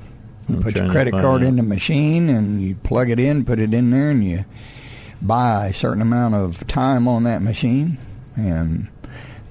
I'm 0.50 0.62
Put 0.64 0.76
your 0.76 0.90
credit 0.90 1.12
card 1.12 1.42
out. 1.42 1.44
in 1.44 1.56
the 1.58 1.64
machine 1.64 2.30
and 2.30 2.62
you 2.62 2.76
plug 2.76 3.10
it 3.10 3.20
in, 3.20 3.44
put 3.46 3.60
it 3.60 3.74
in 3.74 3.90
there, 3.92 4.10
and 4.12 4.24
you 4.24 4.46
buy 5.22 5.68
a 5.68 5.74
certain 5.74 6.02
amount 6.02 6.36
of 6.36 6.66
time 6.68 7.08
on 7.08 7.24
that 7.24 7.42
machine. 7.42 7.98
And 8.36 8.88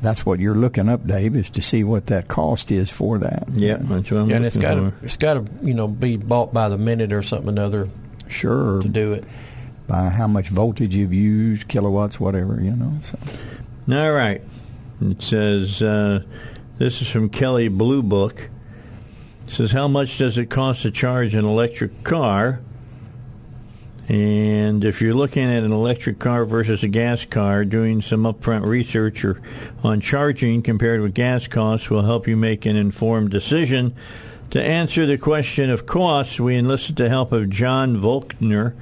that's 0.00 0.24
what 0.24 0.38
you're 0.40 0.54
looking 0.54 0.88
up, 0.88 1.06
Dave, 1.06 1.36
is 1.36 1.50
to 1.50 1.62
see 1.62 1.84
what 1.84 2.06
that 2.06 2.28
cost 2.28 2.70
is 2.70 2.90
for 2.90 3.18
that. 3.18 3.44
Yeah, 3.52 3.76
that's 3.80 4.10
what 4.10 4.20
I'm 4.20 4.30
Yeah, 4.30 4.36
and 4.36 4.46
it's 4.46 4.56
looking 4.56 4.68
got 4.84 4.90
to 4.98 5.04
it's 5.04 5.16
got 5.16 5.34
to 5.34 5.44
you 5.66 5.74
know 5.74 5.88
be 5.88 6.16
bought 6.16 6.54
by 6.54 6.68
the 6.68 6.78
minute 6.78 7.12
or 7.12 7.22
something 7.22 7.48
another 7.48 7.88
Sure. 8.28 8.80
to 8.82 8.88
do 8.88 9.12
it. 9.12 9.24
By 9.88 10.08
how 10.08 10.26
much 10.26 10.48
voltage 10.48 10.94
you've 10.96 11.12
used, 11.14 11.68
kilowatts, 11.68 12.18
whatever, 12.18 12.58
you 12.60 12.72
know. 12.72 12.92
So. 13.02 13.18
All 13.92 14.12
right. 14.12 14.42
It 15.00 15.22
says, 15.22 15.80
uh, 15.82 16.22
this 16.78 17.00
is 17.02 17.08
from 17.08 17.28
Kelley 17.28 17.68
Blue 17.68 18.02
Book. 18.02 18.48
Says, 19.48 19.72
how 19.72 19.86
much 19.86 20.18
does 20.18 20.38
it 20.38 20.46
cost 20.46 20.82
to 20.82 20.90
charge 20.90 21.34
an 21.34 21.44
electric 21.44 22.02
car? 22.02 22.60
And 24.08 24.84
if 24.84 25.00
you're 25.00 25.14
looking 25.14 25.44
at 25.44 25.62
an 25.62 25.72
electric 25.72 26.18
car 26.18 26.44
versus 26.44 26.82
a 26.82 26.88
gas 26.88 27.24
car, 27.24 27.64
doing 27.64 28.02
some 28.02 28.24
upfront 28.24 28.66
research 28.66 29.24
or 29.24 29.40
on 29.82 30.00
charging 30.00 30.62
compared 30.62 31.00
with 31.00 31.14
gas 31.14 31.46
costs 31.46 31.90
will 31.90 32.02
help 32.02 32.28
you 32.28 32.36
make 32.36 32.66
an 32.66 32.76
informed 32.76 33.30
decision. 33.30 33.94
To 34.50 34.62
answer 34.62 35.06
the 35.06 35.18
question 35.18 35.70
of 35.70 35.86
costs, 35.86 36.38
we 36.38 36.56
enlisted 36.56 36.96
the 36.96 37.08
help 37.08 37.32
of 37.32 37.50
John 37.50 37.96
Voelcker, 37.96 38.74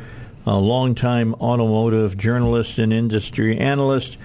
a 0.46 0.58
longtime 0.58 1.34
automotive 1.34 2.18
journalist 2.18 2.78
and 2.78 2.92
industry 2.92 3.56
analyst 3.56 4.18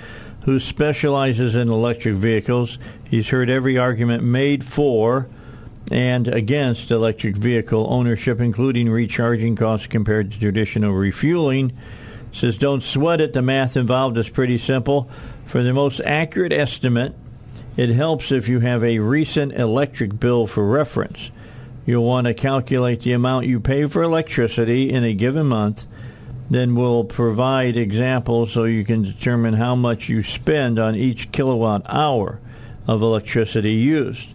who 0.44 0.60
specializes 0.60 1.56
in 1.56 1.70
electric 1.70 2.16
vehicles. 2.16 2.80
He's 3.10 3.30
heard 3.30 3.50
every 3.50 3.78
argument 3.78 4.24
made 4.24 4.66
for 4.66 5.28
and 5.92 6.28
against 6.28 6.92
electric 6.92 7.36
vehicle 7.38 7.88
ownership, 7.90 8.40
including 8.40 8.90
recharging 8.90 9.56
costs 9.56 9.88
compared 9.88 10.32
to 10.32 10.40
traditional 10.40 10.94
refueling. 10.94 11.74
Says, 12.32 12.58
don't 12.58 12.84
sweat 12.84 13.22
it. 13.22 13.34
The 13.34 13.42
math 13.42 13.76
involved 13.76 14.18
is 14.18 14.30
pretty 14.30 14.58
simple. 14.58 15.10
For 15.48 15.64
the 15.64 15.74
most 15.74 16.00
accurate 16.02 16.54
estimate, 16.54 17.16
it 17.76 17.90
helps 17.90 18.32
if 18.32 18.48
you 18.48 18.60
have 18.60 18.84
a 18.84 19.00
recent 19.00 19.54
electric 19.54 20.20
bill 20.20 20.46
for 20.46 20.68
reference. 20.68 21.32
You'll 21.86 22.06
want 22.06 22.28
to 22.28 22.36
calculate 22.36 23.02
the 23.02 23.14
amount 23.14 23.48
you 23.48 23.60
pay 23.60 23.88
for 23.88 24.04
electricity 24.04 24.92
in 24.92 25.04
a 25.04 25.14
given 25.14 25.48
month. 25.48 25.88
Then 26.52 26.76
we'll 26.76 27.04
provide 27.04 27.78
examples 27.78 28.52
so 28.52 28.66
you 28.66 28.84
can 28.84 29.04
determine 29.04 29.56
how 29.56 29.76
much 29.76 30.10
you 30.10 30.22
spend 30.22 30.78
on 30.78 30.96
each 30.96 31.32
kilowatt 31.32 31.84
hour 31.88 32.40
of 32.88 33.02
electricity 33.02 33.74
used. 33.74 34.34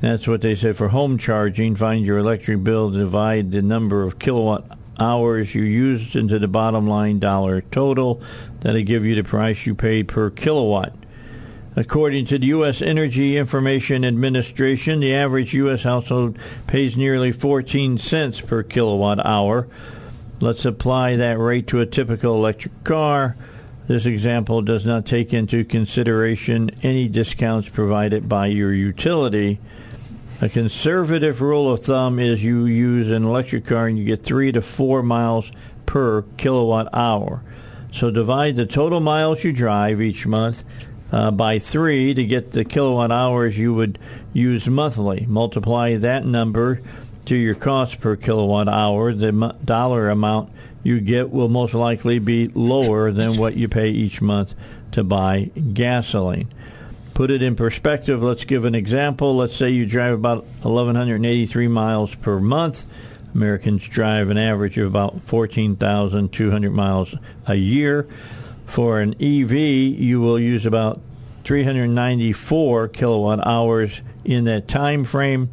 That's 0.00 0.26
what 0.26 0.40
they 0.40 0.54
say 0.54 0.72
for 0.72 0.88
home 0.88 1.18
charging. 1.18 1.76
Find 1.76 2.04
your 2.04 2.18
electric 2.18 2.64
bill, 2.64 2.90
divide 2.90 3.52
the 3.52 3.62
number 3.62 4.02
of 4.02 4.18
kilowatt 4.18 4.78
hours 4.98 5.54
you 5.54 5.62
used 5.62 6.16
into 6.16 6.38
the 6.38 6.48
bottom 6.48 6.86
line 6.86 7.18
dollar 7.18 7.60
total. 7.60 8.22
That'll 8.60 8.82
give 8.82 9.04
you 9.04 9.14
the 9.14 9.24
price 9.24 9.66
you 9.66 9.74
paid 9.74 10.08
per 10.08 10.30
kilowatt. 10.30 10.94
According 11.76 12.26
to 12.26 12.38
the 12.38 12.48
U.S. 12.48 12.82
Energy 12.82 13.36
Information 13.36 14.04
Administration, 14.04 15.00
the 15.00 15.14
average 15.14 15.54
U.S. 15.54 15.84
household 15.84 16.36
pays 16.66 16.96
nearly 16.96 17.30
14 17.30 17.96
cents 17.98 18.40
per 18.40 18.62
kilowatt 18.62 19.24
hour. 19.24 19.68
Let's 20.40 20.64
apply 20.64 21.16
that 21.16 21.38
rate 21.38 21.66
to 21.68 21.80
a 21.80 21.86
typical 21.86 22.34
electric 22.34 22.84
car. 22.84 23.36
This 23.86 24.06
example 24.06 24.62
does 24.62 24.84
not 24.84 25.06
take 25.06 25.32
into 25.32 25.64
consideration 25.64 26.70
any 26.82 27.08
discounts 27.08 27.68
provided 27.68 28.28
by 28.28 28.46
your 28.46 28.72
utility. 28.72 29.60
A 30.42 30.48
conservative 30.48 31.42
rule 31.42 31.70
of 31.70 31.84
thumb 31.84 32.18
is 32.18 32.42
you 32.42 32.64
use 32.64 33.10
an 33.10 33.24
electric 33.24 33.66
car 33.66 33.88
and 33.88 33.98
you 33.98 34.06
get 34.06 34.22
three 34.22 34.50
to 34.52 34.62
four 34.62 35.02
miles 35.02 35.52
per 35.84 36.22
kilowatt 36.38 36.88
hour. 36.94 37.42
So 37.92 38.10
divide 38.10 38.56
the 38.56 38.64
total 38.64 39.00
miles 39.00 39.44
you 39.44 39.52
drive 39.52 40.00
each 40.00 40.26
month 40.26 40.64
uh, 41.12 41.30
by 41.30 41.58
three 41.58 42.14
to 42.14 42.24
get 42.24 42.52
the 42.52 42.64
kilowatt 42.64 43.12
hours 43.12 43.58
you 43.58 43.74
would 43.74 43.98
use 44.32 44.66
monthly. 44.66 45.26
Multiply 45.28 45.96
that 45.96 46.24
number 46.24 46.80
to 47.26 47.34
your 47.34 47.54
cost 47.54 48.00
per 48.00 48.16
kilowatt 48.16 48.68
hour. 48.68 49.12
The 49.12 49.28
m- 49.28 49.58
dollar 49.62 50.08
amount 50.08 50.50
you 50.82 51.00
get 51.00 51.30
will 51.30 51.50
most 51.50 51.74
likely 51.74 52.18
be 52.18 52.48
lower 52.54 53.12
than 53.12 53.36
what 53.36 53.56
you 53.56 53.68
pay 53.68 53.90
each 53.90 54.22
month 54.22 54.54
to 54.92 55.04
buy 55.04 55.50
gasoline. 55.74 56.48
Put 57.20 57.30
it 57.30 57.42
in 57.42 57.54
perspective, 57.54 58.22
let's 58.22 58.46
give 58.46 58.64
an 58.64 58.74
example. 58.74 59.36
Let's 59.36 59.54
say 59.54 59.68
you 59.68 59.84
drive 59.84 60.14
about 60.14 60.44
1,183 60.62 61.68
miles 61.68 62.14
per 62.14 62.40
month. 62.40 62.86
Americans 63.34 63.86
drive 63.86 64.30
an 64.30 64.38
average 64.38 64.78
of 64.78 64.86
about 64.86 65.20
14,200 65.24 66.70
miles 66.70 67.14
a 67.46 67.56
year. 67.56 68.06
For 68.64 69.02
an 69.02 69.16
EV, 69.20 69.52
you 69.52 70.22
will 70.22 70.40
use 70.40 70.64
about 70.64 71.02
394 71.44 72.88
kilowatt 72.88 73.46
hours 73.46 74.00
in 74.24 74.44
that 74.44 74.66
time 74.66 75.04
frame. 75.04 75.50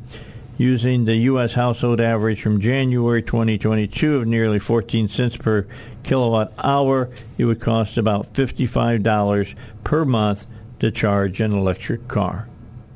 Using 0.57 1.03
the 1.03 1.15
U.S. 1.15 1.53
household 1.53 1.99
average 1.99 2.41
from 2.41 2.61
January 2.61 3.21
2022 3.21 4.15
of 4.15 4.25
nearly 4.25 4.59
14 4.59 5.09
cents 5.09 5.35
per 5.35 5.67
kilowatt 6.03 6.53
hour, 6.59 7.09
it 7.37 7.43
would 7.43 7.59
cost 7.59 7.97
about 7.97 8.31
$55 8.31 9.55
per 9.83 10.05
month 10.05 10.45
to 10.79 10.91
charge 10.91 11.41
an 11.41 11.53
electric 11.53 12.07
car. 12.07 12.47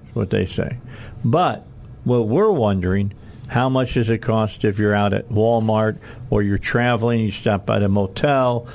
That's 0.04 0.16
what 0.16 0.30
they 0.30 0.46
say. 0.46 0.78
But 1.26 1.66
what 2.04 2.28
we're 2.28 2.52
wondering, 2.52 3.14
how 3.48 3.70
much 3.70 3.94
does 3.96 4.10
it 4.10 4.20
cost 4.20 4.64
if 4.66 4.80
you're 4.80 4.94
out 4.96 5.14
at 5.14 5.30
Walmart 5.30 5.98
or 6.30 6.42
you're 6.44 6.58
traveling, 6.58 7.20
you 7.20 7.32
stop 7.32 7.66
by 7.66 7.80
the 7.80 7.90
motel, 7.90 8.68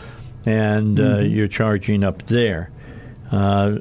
and 0.45 0.99
uh, 1.01 1.03
Mm-hmm. 1.03 1.35
you're 1.35 1.49
charging 1.49 2.05
up 2.05 2.27
there? 2.27 2.71
Uh, 3.33 3.79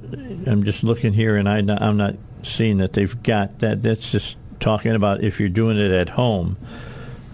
I'm 0.47 0.63
just 0.63 0.83
looking 0.83 1.13
here, 1.13 1.35
and 1.37 1.47
I, 1.47 1.57
I'm 1.59 1.97
not 1.97 2.15
seeing 2.43 2.77
that 2.79 2.93
they've 2.93 3.21
got 3.23 3.59
that. 3.59 3.83
That's 3.83 4.11
just 4.11 4.37
talking 4.59 4.93
about 4.93 5.23
if 5.23 5.39
you're 5.39 5.49
doing 5.49 5.77
it 5.77 5.91
at 5.91 6.09
home. 6.09 6.57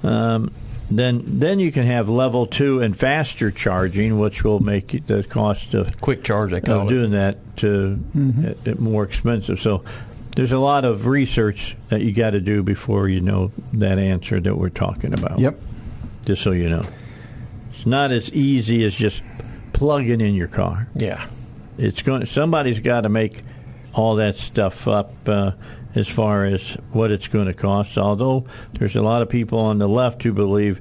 Um, 0.04 0.52
then, 0.98 1.24
then 1.40 1.60
you 1.60 1.72
can 1.72 1.86
have 1.86 2.10
level 2.10 2.46
two 2.46 2.82
and 2.82 2.96
faster 2.98 3.50
charging, 3.52 4.20
which 4.20 4.44
will 4.44 4.60
make 4.60 5.06
the 5.08 5.24
cost 5.24 5.74
of 5.74 6.00
Quick 6.02 6.24
charge, 6.24 6.52
they 6.52 6.62
call 6.62 6.82
of 6.82 6.88
it. 6.88 6.90
doing 6.90 7.12
that 7.12 7.38
to 7.58 8.00
it- 8.44 8.58
it 8.66 8.80
more 8.80 9.04
expensive. 9.04 9.60
So 9.60 9.84
there's 10.36 10.52
a 10.52 10.60
lot 10.60 10.86
of 10.86 11.06
research 11.08 11.76
that 11.90 12.02
you 12.02 12.12
got 12.14 12.32
to 12.32 12.40
do 12.42 12.64
before 12.64 13.10
you 13.10 13.22
know 13.22 13.52
that 13.74 14.00
answer 14.00 14.40
that 14.40 14.58
we're 14.58 14.70
talking 14.70 15.14
about. 15.14 15.40
Yep. 15.40 15.60
Just 16.26 16.42
so 16.42 16.52
you 16.52 16.70
know, 16.70 16.84
it's 17.70 17.86
not 17.86 18.12
as 18.12 18.32
easy 18.32 18.84
as 18.84 18.96
just 18.96 19.24
plugging 19.74 20.22
in 20.22 20.36
your 20.36 20.48
car. 20.48 20.88
Yeah. 20.96 21.26
It's 21.78 22.02
going. 22.02 22.26
Somebody's 22.26 22.80
got 22.80 23.02
to 23.02 23.10
make 23.10 23.42
all 23.94 24.16
that 24.16 24.36
stuff 24.36 24.88
up 24.88 25.14
uh, 25.28 25.52
as 25.96 26.08
far 26.08 26.46
as 26.46 26.72
what 26.92 27.12
it's 27.12 27.28
going 27.28 27.48
to 27.48 27.54
cost. 27.54 27.98
Although 27.98 28.46
there's 28.74 28.96
a 28.96 29.02
lot 29.02 29.22
of 29.22 29.30
people 29.30 29.60
on 29.60 29.78
the 29.78 29.88
left 29.88 30.24
who 30.24 30.32
believe 30.34 30.80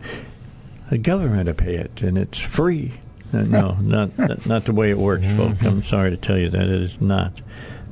the 0.90 0.98
government 0.98 1.46
will 1.46 1.54
pay 1.54 1.74
it 1.76 2.02
and 2.02 2.16
it's 2.18 2.38
free. 2.38 2.92
Uh, 3.32 3.42
No, 3.48 3.76
not 3.80 4.16
not- 4.18 4.46
not 4.46 4.64
the 4.64 4.72
way 4.72 4.90
it 4.90 4.98
works, 4.98 5.26
folks. 5.36 5.62
I'm 5.64 5.82
sorry 5.82 6.11
to 6.11 6.16
tell 6.16 6.38
you 6.38 6.50
that 6.50 6.62
it 6.62 6.70
is 6.82 7.00
not 7.00 7.40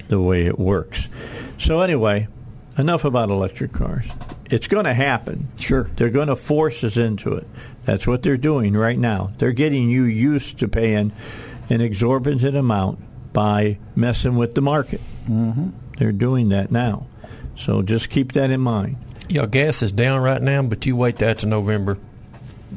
the 0.09 0.21
way 0.21 0.47
it 0.47 0.59
works. 0.59 1.09
So 1.59 1.81
anyway, 1.81 2.29
enough 2.77 3.05
about 3.05 3.31
electric 3.31 3.73
cars. 3.73 4.09
It's 4.51 4.67
going 4.69 4.87
to 4.87 4.95
happen. 4.95 5.49
Sure. 5.61 5.85
They're 5.97 6.09
going 6.11 6.29
to 6.29 6.37
force 6.37 6.83
us 6.83 6.97
into 6.97 7.35
it. 7.35 7.47
That's 7.85 8.07
what 8.07 8.23
they're 8.23 8.37
doing 8.39 8.75
right 8.75 8.99
now. 8.99 9.33
They're 9.39 9.53
getting 9.53 9.89
you 9.91 10.05
used 10.05 10.59
to 10.61 10.69
paying 10.69 11.13
an 11.69 11.81
exorbitant 11.83 12.57
amount 12.57 13.01
by 13.35 13.79
messing 13.95 14.37
with 14.37 14.55
the 14.55 14.63
market. 14.63 15.01
Mm-hmm. 15.29 15.69
They're 15.99 16.13
doing 16.13 16.49
that 16.51 16.71
now. 16.73 17.07
So 17.57 17.83
just 17.83 18.09
keep 18.09 18.33
that 18.33 18.51
in 18.51 18.61
mind. 18.61 18.97
Yeah, 19.29 19.45
gas 19.47 19.83
is 19.83 19.93
down 19.93 20.23
right 20.23 20.41
now, 20.41 20.63
but 20.63 20.87
you 20.87 20.97
wait 20.97 21.17
that 21.17 21.39
to 21.39 21.47
November. 21.47 21.99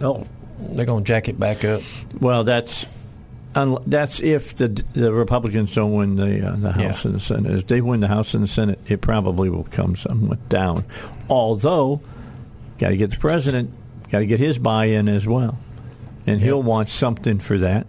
Oh, 0.02 0.26
They're 0.60 0.86
going 0.86 1.04
to 1.04 1.08
jack 1.08 1.30
it 1.30 1.40
back 1.40 1.64
up. 1.64 1.82
well, 2.20 2.44
that's 2.44 2.86
that's 3.54 4.22
if 4.22 4.56
the 4.56 4.68
the 4.94 5.12
Republicans 5.14 5.74
don't 5.76 5.94
win 5.94 6.16
the 6.16 6.48
uh, 6.48 6.56
the 6.56 6.72
House 6.72 7.04
Yeah. 7.04 7.10
and 7.12 7.16
the 7.16 7.20
Senate. 7.20 7.52
If 7.60 7.68
they 7.68 7.82
win 7.82 8.00
the 8.00 8.08
House 8.08 8.34
and 8.34 8.44
the 8.44 8.48
Senate, 8.48 8.80
it 8.88 9.02
probably 9.02 9.50
will 9.50 9.66
come 9.66 9.96
somewhat 9.96 10.48
down. 10.50 10.86
Although, 11.30 12.02
got 12.80 12.90
to 12.90 12.98
get 12.98 13.12
the 13.12 13.18
president, 13.18 13.72
got 14.10 14.20
to 14.20 14.26
get 14.26 14.40
his 14.40 14.58
buy-in 14.58 15.08
as 15.10 15.28
well, 15.28 15.58
and 16.26 16.40
he'll 16.42 16.64
want 16.64 16.88
something 16.90 17.40
for 17.40 17.58
that. 17.60 17.88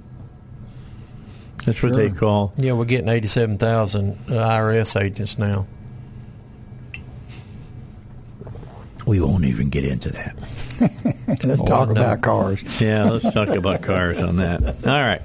That's 1.64 1.82
what 1.82 1.94
they 1.94 2.10
call 2.10 2.52
Yeah, 2.56 2.72
we're 2.72 2.84
getting 2.86 3.08
87,000 3.08 4.14
IRS 4.26 5.00
agents 5.00 5.38
now. 5.38 5.66
We 9.06 9.20
won't 9.20 9.44
even 9.44 9.68
get 9.68 9.84
into 9.84 10.10
that. 10.10 10.36
Let's 11.44 11.60
Oh, 11.60 11.64
talk 11.64 11.88
no. 11.88 11.92
about 12.00 12.22
cars. 12.22 12.62
Yeah, 12.80 13.04
let's 13.04 13.32
talk 13.32 13.48
about 13.56 13.82
cars 13.82 14.22
on 14.22 14.36
that. 14.36 14.62
All 14.86 14.92
right. 15.00 15.22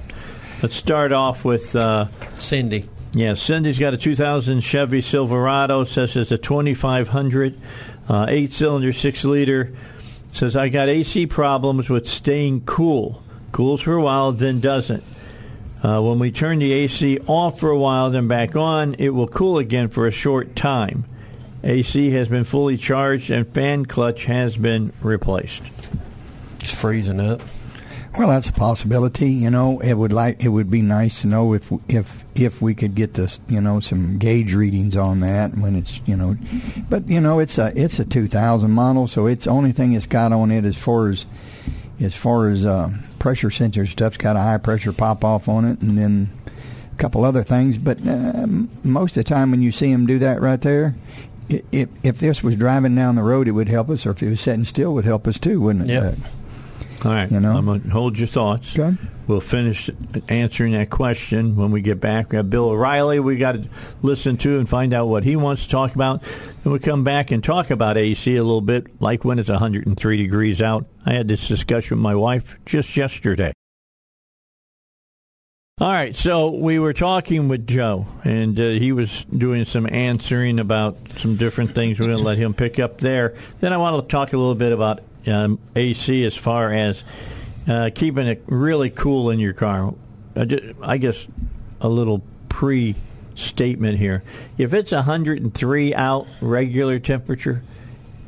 Let's 0.63 0.75
start 0.75 1.11
off 1.11 1.45
with 1.45 1.75
uh, 1.75 2.05
Cindy. 2.35 2.87
yeah. 3.13 3.33
Cindy's 3.35 3.77
got 3.79 3.93
a 3.93 3.97
2000 3.97 4.61
Chevy 4.61 5.01
Silverado. 5.01 5.83
Says 5.83 6.15
it's 6.15 6.31
a 6.31 6.37
2500, 6.37 7.59
uh, 8.09 8.25
eight 8.29 8.51
cylinder, 8.51 8.91
six 8.93 9.23
liter. 9.23 9.73
Says 10.31 10.55
I 10.55 10.69
got 10.69 10.89
AC 10.89 11.27
problems 11.27 11.89
with 11.89 12.07
staying 12.07 12.61
cool. 12.61 13.21
Cools 13.51 13.81
for 13.81 13.93
a 13.93 14.01
while, 14.01 14.31
then 14.31 14.59
doesn't. 14.59 15.03
Uh, 15.87 16.01
when 16.01 16.19
we 16.19 16.31
turn 16.31 16.59
the 16.59 16.73
AC 16.73 17.17
off 17.27 17.61
for 17.61 17.69
a 17.69 17.77
while, 17.77 18.09
then 18.09 18.27
back 18.27 18.57
on, 18.57 18.93
it 18.99 19.11
will 19.11 19.27
cool 19.27 19.57
again 19.57 19.87
for 19.87 20.05
a 20.05 20.11
short 20.11 20.53
time. 20.53 21.05
AC 21.63 22.09
has 22.09 22.27
been 22.27 22.43
fully 22.43 22.75
charged 22.75 23.31
and 23.31 23.47
fan 23.47 23.85
clutch 23.85 24.25
has 24.25 24.57
been 24.57 24.91
replaced. 25.01 25.63
It's 26.55 26.77
freezing 26.77 27.21
up. 27.21 27.39
Well, 28.17 28.27
that's 28.27 28.49
a 28.49 28.53
possibility. 28.53 29.31
You 29.31 29.49
know, 29.49 29.79
it 29.79 29.93
would 29.93 30.11
like 30.11 30.43
it 30.43 30.49
would 30.49 30.69
be 30.69 30.81
nice 30.81 31.21
to 31.21 31.27
know 31.27 31.53
if 31.53 31.71
if 31.87 32.25
if 32.35 32.61
we 32.61 32.75
could 32.75 32.93
get 32.93 33.13
this, 33.13 33.39
you 33.47 33.61
know, 33.61 33.79
some 33.79 34.17
gauge 34.17 34.53
readings 34.53 34.97
on 34.97 35.21
that 35.21 35.57
when 35.57 35.77
it's, 35.77 36.01
you 36.05 36.17
know, 36.17 36.35
but 36.89 37.07
you 37.07 37.21
know, 37.21 37.39
it's 37.39 37.57
a 37.57 37.71
it's 37.81 37.97
a 37.97 38.03
2000 38.03 38.69
model, 38.71 39.07
so 39.07 39.25
it's 39.25 39.47
only 39.47 39.71
thing 39.71 39.93
it's 39.93 40.05
got 40.05 40.33
on 40.33 40.51
it 40.51 40.65
as 40.65 40.77
far 40.77 41.07
as 41.07 41.25
as 42.01 42.13
far 42.13 42.49
as 42.49 42.65
uh, 42.65 42.89
pressure 43.19 43.49
sensor 43.51 43.85
stuff's 43.85 44.17
got 44.17 44.35
a 44.35 44.39
high 44.39 44.57
pressure 44.57 44.93
pop 44.93 45.23
off 45.23 45.47
on 45.49 45.65
it, 45.65 45.81
and 45.81 45.97
then 45.97 46.29
a 46.93 46.97
couple 46.97 47.23
other 47.25 47.43
things. 47.43 47.77
But 47.77 47.99
uh, 48.07 48.47
most 48.83 49.17
of 49.17 49.23
the 49.23 49.29
time, 49.29 49.51
when 49.51 49.61
you 49.61 49.71
see 49.71 49.91
them 49.91 50.05
do 50.05 50.19
that 50.19 50.41
right 50.41 50.61
there. 50.61 50.95
i- 51.51 51.63
If, 51.71 51.89
if 52.03 52.19
this 52.19 52.43
was 52.43 52.55
driving 52.55 52.95
down 52.95 53.15
the 53.15 53.23
road, 53.23 53.47
it 53.47 53.51
would 53.51 53.69
help 53.69 53.89
us, 53.89 54.05
or 54.05 54.11
if 54.11 54.21
it 54.23 54.29
was 54.29 54.41
sitting 54.41 54.65
still, 54.65 54.91
it 54.91 54.93
would 54.93 55.05
help 55.05 55.27
us 55.27 55.39
too, 55.39 55.61
wouldn't 55.61 55.89
it? 55.89 55.93
Yep. 55.93 56.15
But- 56.21 56.29
All 57.05 57.11
right. 57.11 57.31
You 57.31 57.39
know? 57.39 57.55
I'm 57.57 57.65
going 57.65 57.81
to 57.81 57.89
hold 57.89 58.17
your 58.17 58.27
thoughts. 58.27 58.77
Okay. 58.77 58.97
We'll 59.27 59.41
finish 59.41 59.89
answering 60.29 60.71
that 60.71 60.89
question 60.89 61.55
when 61.55 61.71
we 61.71 61.81
get 61.81 61.99
back. 61.99 62.31
We 62.31 62.37
have 62.37 62.49
Bill 62.49 62.69
O'Reilly 62.69 63.19
we 63.19 63.35
got 63.35 63.55
to 63.55 63.69
listen 64.01 64.37
to 64.37 64.57
and 64.57 64.67
find 64.69 64.93
out 64.93 65.07
what 65.07 65.23
he 65.23 65.35
wants 65.35 65.63
to 65.63 65.69
talk 65.69 65.95
about. 65.95 66.21
Then 66.21 66.71
we'll 66.71 66.79
come 66.79 67.03
back 67.03 67.31
and 67.31 67.43
talk 67.43 67.69
about 67.69 67.97
AC 67.97 68.35
a 68.35 68.43
little 68.43 68.61
bit, 68.61 69.01
like 69.01 69.25
when 69.25 69.37
it's 69.37 69.49
103 69.49 70.17
degrees 70.17 70.61
out. 70.61 70.85
I 71.05 71.13
had 71.13 71.27
this 71.27 71.47
discussion 71.47 71.97
with 71.97 72.03
my 72.03 72.15
wife 72.15 72.57
just 72.65 72.95
yesterday. 72.95 73.51
All 75.79 75.91
right, 75.91 76.15
so 76.15 76.49
we 76.49 76.79
were 76.79 76.93
talking 76.93 77.49
with 77.49 77.67
Joe, 77.67 78.07
and 78.23 78.59
uh, 78.59 78.69
he 78.69 78.91
was 78.91 79.25
doing 79.25 79.63
some 79.65 79.87
answering 79.87 80.57
about 80.57 80.97
some 81.19 81.35
different 81.35 81.75
things. 81.75 81.99
We're 81.99 82.07
going 82.07 82.17
to 82.17 82.23
let 82.23 82.39
him 82.39 82.55
pick 82.55 82.79
up 82.79 82.99
there. 82.99 83.35
Then 83.59 83.73
I 83.73 83.77
want 83.77 84.01
to 84.01 84.11
talk 84.11 84.33
a 84.33 84.37
little 84.37 84.55
bit 84.55 84.71
about 84.71 85.01
um, 85.27 85.59
AC 85.75 86.23
as 86.25 86.35
far 86.35 86.71
as 86.71 87.03
uh, 87.67 87.89
keeping 87.93 88.27
it 88.27 88.43
really 88.47 88.89
cool 88.89 89.29
in 89.29 89.39
your 89.39 89.53
car. 89.53 89.93
I, 90.35 90.45
ju- 90.45 90.75
I 90.81 90.97
guess 90.97 91.27
a 91.81 91.89
little 91.89 92.23
pre 92.49 92.95
statement 93.35 93.97
here. 93.97 94.23
If 94.57 94.73
it's 94.73 94.91
103 94.91 95.95
out 95.95 96.27
regular 96.41 96.99
temperature, 96.99 97.63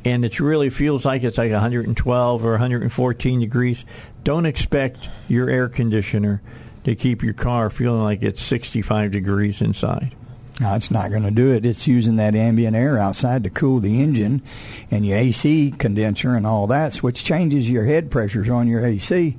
and 0.04 0.24
it 0.24 0.40
really 0.40 0.70
feels 0.70 1.04
like 1.04 1.24
it's 1.24 1.38
like 1.38 1.52
112 1.52 2.44
or 2.44 2.50
114 2.52 3.40
degrees, 3.40 3.84
don't 4.24 4.46
expect 4.46 5.08
your 5.28 5.50
air 5.50 5.68
conditioner 5.68 6.40
to 6.84 6.94
keep 6.94 7.22
your 7.22 7.34
car 7.34 7.68
feeling 7.70 8.02
like 8.02 8.22
it's 8.22 8.42
65 8.42 9.10
degrees 9.10 9.60
inside. 9.60 10.14
No, 10.60 10.74
it's 10.74 10.90
not 10.90 11.10
going 11.10 11.22
to 11.22 11.30
do 11.30 11.52
it. 11.52 11.64
It's 11.64 11.86
using 11.86 12.16
that 12.16 12.34
ambient 12.34 12.76
air 12.76 12.98
outside 12.98 13.44
to 13.44 13.50
cool 13.50 13.80
the 13.80 14.02
engine 14.02 14.42
and 14.90 15.06
your 15.06 15.16
AC 15.16 15.72
condenser 15.78 16.34
and 16.34 16.46
all 16.46 16.66
that, 16.66 16.96
which 16.96 17.24
changes 17.24 17.70
your 17.70 17.86
head 17.86 18.10
pressures 18.10 18.50
on 18.50 18.68
your 18.68 18.84
AC. 18.84 19.38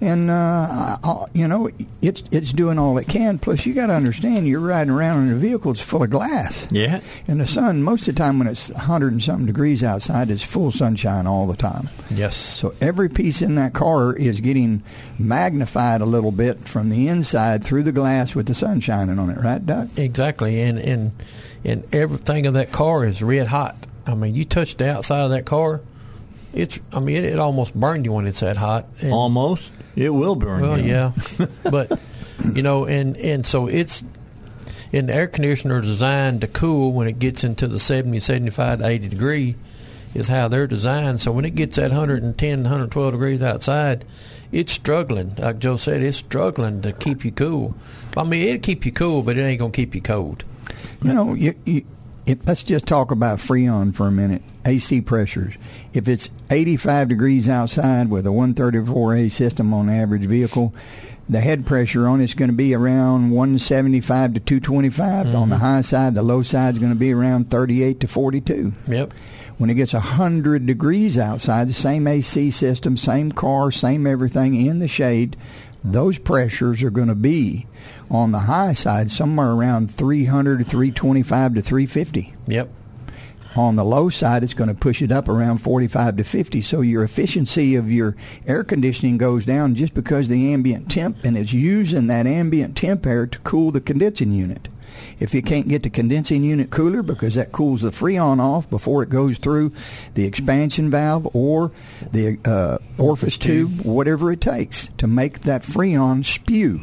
And 0.00 0.30
uh, 0.30 0.96
I- 1.02 1.24
you 1.34 1.48
know 1.48 1.68
it's 2.02 2.22
it's 2.30 2.52
doing 2.52 2.78
all 2.78 2.96
it 2.98 3.08
can. 3.08 3.38
Plus, 3.38 3.66
you 3.66 3.74
got 3.74 3.86
to 3.88 3.94
understand 3.94 4.46
you're 4.46 4.60
riding 4.60 4.92
around 4.92 5.26
in 5.28 5.32
a 5.34 5.36
vehicle 5.36 5.72
that's 5.72 5.84
full 5.84 6.02
of 6.02 6.10
glass. 6.10 6.66
Yeah. 6.70 7.00
And 7.26 7.40
the 7.40 7.46
sun, 7.46 7.82
most 7.82 8.06
of 8.08 8.14
the 8.14 8.18
time 8.22 8.38
when 8.38 8.48
it's 8.48 8.70
100 8.70 9.12
and 9.12 9.22
something 9.22 9.46
degrees 9.46 9.82
outside, 9.82 10.30
is 10.30 10.42
full 10.42 10.70
sunshine 10.72 11.26
all 11.26 11.46
the 11.46 11.56
time. 11.56 11.88
Yes. 12.10 12.36
So 12.36 12.74
every 12.80 13.08
piece 13.08 13.42
in 13.42 13.56
that 13.56 13.72
car 13.74 14.14
is 14.14 14.40
getting 14.40 14.82
magnified 15.18 16.00
a 16.00 16.06
little 16.06 16.32
bit 16.32 16.68
from 16.68 16.88
the 16.88 17.08
inside 17.08 17.64
through 17.64 17.82
the 17.82 17.92
glass 17.92 18.34
with 18.34 18.46
the 18.46 18.54
sun 18.54 18.80
shining 18.80 19.18
on 19.18 19.30
it, 19.30 19.38
right, 19.38 19.64
Doug? 19.64 19.96
Exactly, 19.98 20.60
and 20.62 20.78
and 20.78 21.12
and 21.64 21.82
everything 21.94 22.46
of 22.46 22.54
that 22.54 22.70
car 22.72 23.04
is 23.04 23.22
red 23.22 23.48
hot. 23.48 23.76
I 24.06 24.14
mean, 24.14 24.34
you 24.34 24.44
touch 24.44 24.76
the 24.76 24.90
outside 24.90 25.20
of 25.24 25.30
that 25.30 25.44
car, 25.44 25.80
it's. 26.54 26.78
I 26.92 27.00
mean, 27.00 27.16
it, 27.16 27.24
it 27.24 27.38
almost 27.38 27.74
burned 27.74 28.04
you 28.06 28.12
when 28.12 28.26
it's 28.26 28.40
that 28.40 28.56
hot. 28.56 28.86
And, 29.02 29.12
Almost. 29.12 29.70
It 29.98 30.10
will 30.10 30.36
burn 30.36 30.62
well, 30.62 30.78
you. 30.78 30.92
yeah, 30.92 31.12
but 31.64 31.98
you 32.54 32.62
know, 32.62 32.86
and 32.86 33.16
and 33.16 33.44
so 33.44 33.66
it's. 33.66 34.04
And 34.90 35.10
the 35.10 35.14
air 35.14 35.26
conditioner 35.26 35.82
designed 35.82 36.40
to 36.40 36.46
cool 36.46 36.94
when 36.94 37.08
it 37.08 37.18
gets 37.18 37.44
into 37.44 37.66
the 37.66 37.78
70, 37.78 38.20
75 38.20 38.78
to 38.78 38.86
80 38.86 39.08
degree 39.08 39.54
is 40.14 40.28
how 40.28 40.48
they're 40.48 40.66
designed. 40.66 41.20
So 41.20 41.30
when 41.30 41.44
it 41.44 41.54
gets 41.54 41.76
at 41.76 41.90
110, 41.90 42.62
112 42.62 43.12
degrees 43.12 43.42
outside, 43.42 44.06
it's 44.50 44.72
struggling. 44.72 45.34
Like 45.36 45.58
Joe 45.58 45.76
said, 45.76 46.02
it's 46.02 46.16
struggling 46.16 46.80
to 46.82 46.94
keep 46.94 47.22
you 47.22 47.32
cool. 47.32 47.74
I 48.16 48.24
mean, 48.24 48.48
it'll 48.48 48.62
keep 48.62 48.86
you 48.86 48.92
cool, 48.92 49.22
but 49.22 49.36
it 49.36 49.42
ain't 49.42 49.58
going 49.58 49.72
to 49.72 49.76
keep 49.76 49.94
you 49.94 50.00
cold. 50.00 50.44
You 51.02 51.12
know, 51.12 51.34
you, 51.34 51.52
you, 51.66 51.84
it, 52.26 52.46
let's 52.46 52.62
just 52.62 52.86
talk 52.86 53.10
about 53.10 53.38
Freon 53.38 53.94
for 53.94 54.06
a 54.06 54.10
minute. 54.10 54.42
AC 54.64 55.02
pressures. 55.02 55.54
If 55.98 56.06
it's 56.06 56.30
85 56.48 57.08
degrees 57.08 57.48
outside 57.48 58.08
with 58.08 58.24
a 58.24 58.30
134A 58.30 59.32
system 59.32 59.74
on 59.74 59.90
average 59.90 60.26
vehicle, 60.26 60.72
the 61.28 61.40
head 61.40 61.66
pressure 61.66 62.06
on 62.06 62.20
it's 62.20 62.34
going 62.34 62.50
to 62.50 62.56
be 62.56 62.72
around 62.72 63.32
175 63.32 64.34
to 64.34 64.38
225 64.38 65.26
mm-hmm. 65.26 65.36
on 65.36 65.48
the 65.48 65.56
high 65.56 65.80
side. 65.80 66.14
The 66.14 66.22
low 66.22 66.42
side 66.42 66.74
is 66.74 66.78
going 66.78 66.92
to 66.92 66.98
be 66.98 67.12
around 67.12 67.50
38 67.50 67.98
to 67.98 68.06
42. 68.06 68.72
Yep. 68.86 69.12
When 69.58 69.70
it 69.70 69.74
gets 69.74 69.92
100 69.92 70.66
degrees 70.66 71.18
outside, 71.18 71.66
the 71.66 71.72
same 71.72 72.06
AC 72.06 72.52
system, 72.52 72.96
same 72.96 73.32
car, 73.32 73.72
same 73.72 74.06
everything 74.06 74.54
in 74.54 74.78
the 74.78 74.86
shade, 74.86 75.36
those 75.82 76.16
pressures 76.20 76.80
are 76.84 76.90
going 76.90 77.08
to 77.08 77.16
be 77.16 77.66
on 78.08 78.30
the 78.30 78.38
high 78.38 78.72
side 78.72 79.10
somewhere 79.10 79.50
around 79.50 79.90
300 79.90 80.58
to 80.58 80.64
325 80.64 81.54
to 81.54 81.60
350. 81.60 82.34
Yep. 82.46 82.70
On 83.56 83.76
the 83.76 83.84
low 83.84 84.08
side, 84.08 84.44
it's 84.44 84.54
going 84.54 84.68
to 84.68 84.74
push 84.74 85.02
it 85.02 85.10
up 85.10 85.28
around 85.28 85.58
45 85.58 86.18
to 86.18 86.24
50. 86.24 86.62
So 86.62 86.80
your 86.80 87.02
efficiency 87.02 87.74
of 87.74 87.90
your 87.90 88.14
air 88.46 88.62
conditioning 88.62 89.18
goes 89.18 89.44
down 89.46 89.74
just 89.74 89.94
because 89.94 90.28
the 90.28 90.52
ambient 90.52 90.90
temp, 90.90 91.24
and 91.24 91.36
it's 91.36 91.52
using 91.52 92.06
that 92.08 92.26
ambient 92.26 92.76
temp 92.76 93.06
air 93.06 93.26
to 93.26 93.38
cool 93.40 93.70
the 93.70 93.80
condensing 93.80 94.32
unit. 94.32 94.68
If 95.18 95.34
you 95.34 95.42
can't 95.42 95.68
get 95.68 95.82
the 95.82 95.90
condensing 95.90 96.42
unit 96.42 96.70
cooler 96.70 97.02
because 97.02 97.34
that 97.34 97.52
cools 97.52 97.82
the 97.82 97.90
freon 97.90 98.40
off 98.40 98.68
before 98.70 99.02
it 99.02 99.10
goes 99.10 99.38
through 99.38 99.72
the 100.14 100.24
expansion 100.24 100.90
valve 100.90 101.28
or 101.34 101.72
the 102.12 102.38
uh, 102.44 102.78
orifice 102.98 103.36
tube, 103.36 103.82
whatever 103.82 104.30
it 104.32 104.40
takes 104.40 104.88
to 104.98 105.06
make 105.06 105.40
that 105.40 105.62
freon 105.62 106.24
spew. 106.24 106.80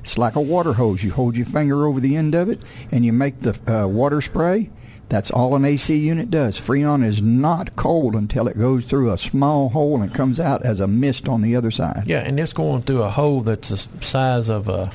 It's 0.00 0.18
like 0.18 0.36
a 0.36 0.40
water 0.40 0.74
hose. 0.74 1.02
You 1.02 1.12
hold 1.12 1.36
your 1.36 1.46
finger 1.46 1.86
over 1.86 2.00
the 2.00 2.16
end 2.16 2.34
of 2.34 2.48
it 2.48 2.62
and 2.90 3.04
you 3.04 3.12
make 3.12 3.40
the 3.40 3.58
uh, 3.72 3.88
water 3.88 4.20
spray. 4.20 4.70
That's 5.08 5.30
all 5.30 5.54
an 5.54 5.64
AC 5.64 5.96
unit 5.96 6.30
does. 6.30 6.58
Freon 6.58 7.04
is 7.04 7.22
not 7.22 7.76
cold 7.76 8.14
until 8.14 8.48
it 8.48 8.58
goes 8.58 8.84
through 8.84 9.10
a 9.12 9.18
small 9.18 9.68
hole 9.68 10.02
and 10.02 10.12
comes 10.12 10.40
out 10.40 10.64
as 10.64 10.80
a 10.80 10.88
mist 10.88 11.28
on 11.28 11.42
the 11.42 11.54
other 11.56 11.70
side. 11.70 12.04
Yeah, 12.06 12.20
and 12.20 12.40
it's 12.40 12.52
going 12.52 12.82
through 12.82 13.02
a 13.02 13.10
hole 13.10 13.42
that's 13.42 13.68
the 13.68 13.76
size 14.04 14.48
of 14.48 14.68
a 14.68 14.90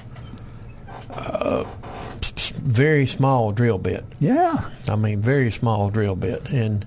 very 2.64 3.06
small 3.06 3.52
drill 3.52 3.78
bit. 3.78 4.06
Yeah. 4.20 4.56
I 4.88 4.96
mean, 4.96 5.22
very 5.22 5.52
small 5.52 5.90
drill 5.90 6.16
bit, 6.16 6.50
and 6.52 6.86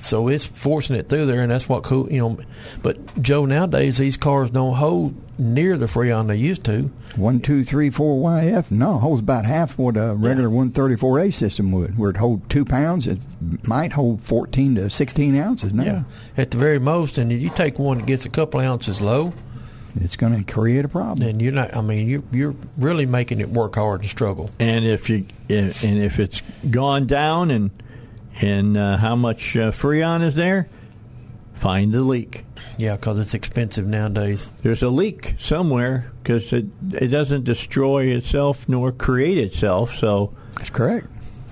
so 0.00 0.28
it's 0.28 0.44
forcing 0.44 0.96
it 0.96 1.08
through 1.08 1.26
there, 1.26 1.42
and 1.42 1.50
that's 1.50 1.68
what 1.68 1.82
cool. 1.82 2.10
You 2.10 2.20
know, 2.20 2.38
but 2.82 3.22
Joe, 3.22 3.44
nowadays 3.46 3.98
these 3.98 4.16
cars 4.16 4.50
don't 4.50 4.74
hold 4.74 5.14
near 5.38 5.76
the 5.76 5.86
freon 5.86 6.26
they 6.28 6.36
used 6.36 6.64
to. 6.64 6.90
One, 7.16 7.40
two, 7.40 7.64
three, 7.64 7.90
four 7.90 8.22
YF. 8.22 8.70
No, 8.70 8.98
holds 8.98 9.20
about 9.22 9.44
half 9.44 9.78
what 9.78 9.96
a 9.96 10.14
regular 10.14 10.48
134A 10.48 11.32
system 11.32 11.72
would. 11.72 11.98
Where 11.98 12.10
it 12.10 12.16
hold 12.16 12.48
two 12.48 12.64
pounds, 12.64 13.06
it 13.06 13.18
might 13.66 13.92
hold 13.92 14.20
14 14.22 14.76
to 14.76 14.90
16 14.90 15.36
ounces 15.36 15.72
now. 15.72 15.84
Yeah, 15.84 16.02
at 16.36 16.50
the 16.50 16.58
very 16.58 16.78
most, 16.78 17.18
and 17.18 17.32
if 17.32 17.40
you 17.42 17.50
take 17.50 17.78
one 17.78 17.98
that 17.98 18.06
gets 18.06 18.26
a 18.26 18.30
couple 18.30 18.60
ounces 18.60 19.00
low, 19.00 19.32
It's 19.96 20.16
going 20.16 20.44
to 20.44 20.52
create 20.52 20.84
a 20.84 20.88
problem. 20.88 21.26
And 21.28 21.42
you're 21.42 21.52
not. 21.52 21.76
I 21.76 21.80
mean, 21.80 22.08
you're 22.08 22.22
you're 22.32 22.54
really 22.78 23.06
making 23.06 23.40
it 23.40 23.48
work 23.48 23.74
hard 23.74 24.02
and 24.02 24.10
struggle. 24.10 24.48
And 24.60 24.84
if 24.84 25.10
you 25.10 25.26
and 25.48 25.74
if 25.82 26.20
it's 26.20 26.42
gone 26.70 27.06
down 27.06 27.50
and 27.50 27.70
and 28.40 28.76
uh, 28.76 28.96
how 28.96 29.16
much 29.16 29.56
uh, 29.56 29.70
freon 29.70 30.22
is 30.22 30.34
there, 30.34 30.68
find 31.54 31.92
the 31.92 32.00
leak. 32.00 32.44
Yeah, 32.78 32.96
because 32.96 33.18
it's 33.18 33.34
expensive 33.34 33.86
nowadays. 33.86 34.48
There's 34.62 34.82
a 34.82 34.88
leak 34.88 35.34
somewhere 35.38 36.10
because 36.22 36.52
it 36.52 36.66
it 36.92 37.08
doesn't 37.08 37.44
destroy 37.44 38.06
itself 38.06 38.68
nor 38.68 38.92
create 38.92 39.38
itself. 39.38 39.94
So 39.94 40.32
That's 40.56 40.70
correct. 40.70 41.06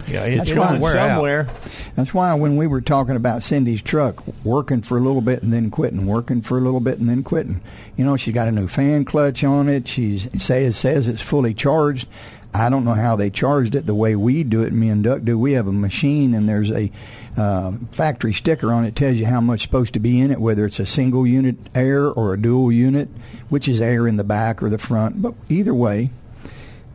Yeah, 0.07 0.24
it, 0.24 0.39
That's 0.39 0.51
it's 0.51 0.59
why 0.59 0.78
gonna 0.78 0.86
out. 0.86 0.93
somewhere. 1.11 1.47
That's 1.95 2.14
why 2.14 2.32
when 2.34 2.57
we 2.57 2.66
were 2.66 2.80
talking 2.80 3.14
about 3.16 3.43
Cindy's 3.43 3.82
truck, 3.82 4.22
working 4.43 4.80
for 4.80 4.97
a 4.97 5.01
little 5.01 5.20
bit 5.20 5.43
and 5.43 5.53
then 5.53 5.70
quitting, 5.70 6.07
working 6.07 6.41
for 6.41 6.57
a 6.57 6.61
little 6.62 6.80
bit 6.80 6.99
and 6.99 7.09
then 7.09 7.22
quitting. 7.22 7.61
You 7.97 8.07
know, 8.07 8.16
she's 8.16 8.32
got 8.32 8.49
a 8.49 8.53
new 8.53 8.68
fan 8.68 9.05
clutch 9.05 9.45
on 9.45 9.68
it. 9.68 9.86
She 9.86 10.16
says 10.18 10.78
says 10.78 11.09
it's 11.09 11.20
fully 11.20 11.53
charged. 11.53 12.09
I 12.55 12.70
don't 12.70 12.84
know 12.84 12.94
how 12.94 13.14
they 13.16 13.30
charged 13.30 13.74
it 13.74 13.86
the 13.86 13.94
way 13.94 14.16
we 14.16 14.42
do 14.42 14.62
it. 14.62 14.72
Me 14.72 14.88
and 14.88 15.05
Duck 15.05 15.22
do. 15.22 15.38
We 15.38 15.53
have 15.53 15.66
a 15.66 15.72
machine 15.72 16.34
and 16.34 16.49
there's 16.49 16.70
a 16.70 16.90
uh, 17.36 17.72
factory 17.92 18.32
sticker 18.32 18.72
on 18.72 18.84
it. 18.84 18.96
Tells 18.96 19.18
you 19.18 19.26
how 19.26 19.40
much 19.40 19.62
supposed 19.62 19.94
to 19.94 20.01
be 20.01 20.18
in 20.20 20.30
it, 20.30 20.40
whether 20.40 20.64
it's 20.66 20.80
a 20.80 20.86
single 20.86 21.26
unit 21.26 21.57
air 21.74 22.07
or 22.07 22.32
a 22.34 22.40
dual 22.40 22.72
unit, 22.72 23.09
which 23.49 23.68
is 23.68 23.80
air 23.80 24.09
in 24.09 24.16
the 24.16 24.24
back 24.24 24.62
or 24.62 24.70
the 24.70 24.78
front. 24.78 25.20
But 25.22 25.34
either 25.49 25.74
way, 25.74 26.11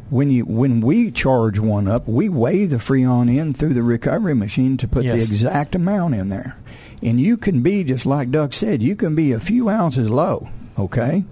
when 0.10 0.30
you 0.30 0.44
when 0.46 0.82
we 0.82 1.12
charge 1.12 1.60
one 1.60 1.88
up, 1.88 2.08
we 2.08 2.30
weigh 2.30 2.66
the 2.66 2.78
freon 2.78 3.34
in 3.34 3.54
through 3.54 3.74
the 3.74 3.84
recovery 3.84 4.36
machine 4.36 4.76
to 4.78 4.88
put 4.88 5.04
Yes. 5.06 5.16
the 5.16 5.34
exact 5.34 5.76
amount 5.76 6.16
in 6.16 6.30
there. 6.30 6.58
And 7.02 7.20
you 7.20 7.38
can 7.38 7.62
be 7.62 7.84
just 7.84 8.06
like 8.06 8.32
Doug 8.32 8.54
said, 8.54 8.82
you 8.82 8.96
can 8.96 9.16
be 9.16 9.32
a 9.32 9.40
few 9.40 9.70
ounces 9.70 10.10
low, 10.10 10.50
okay? 10.80 11.26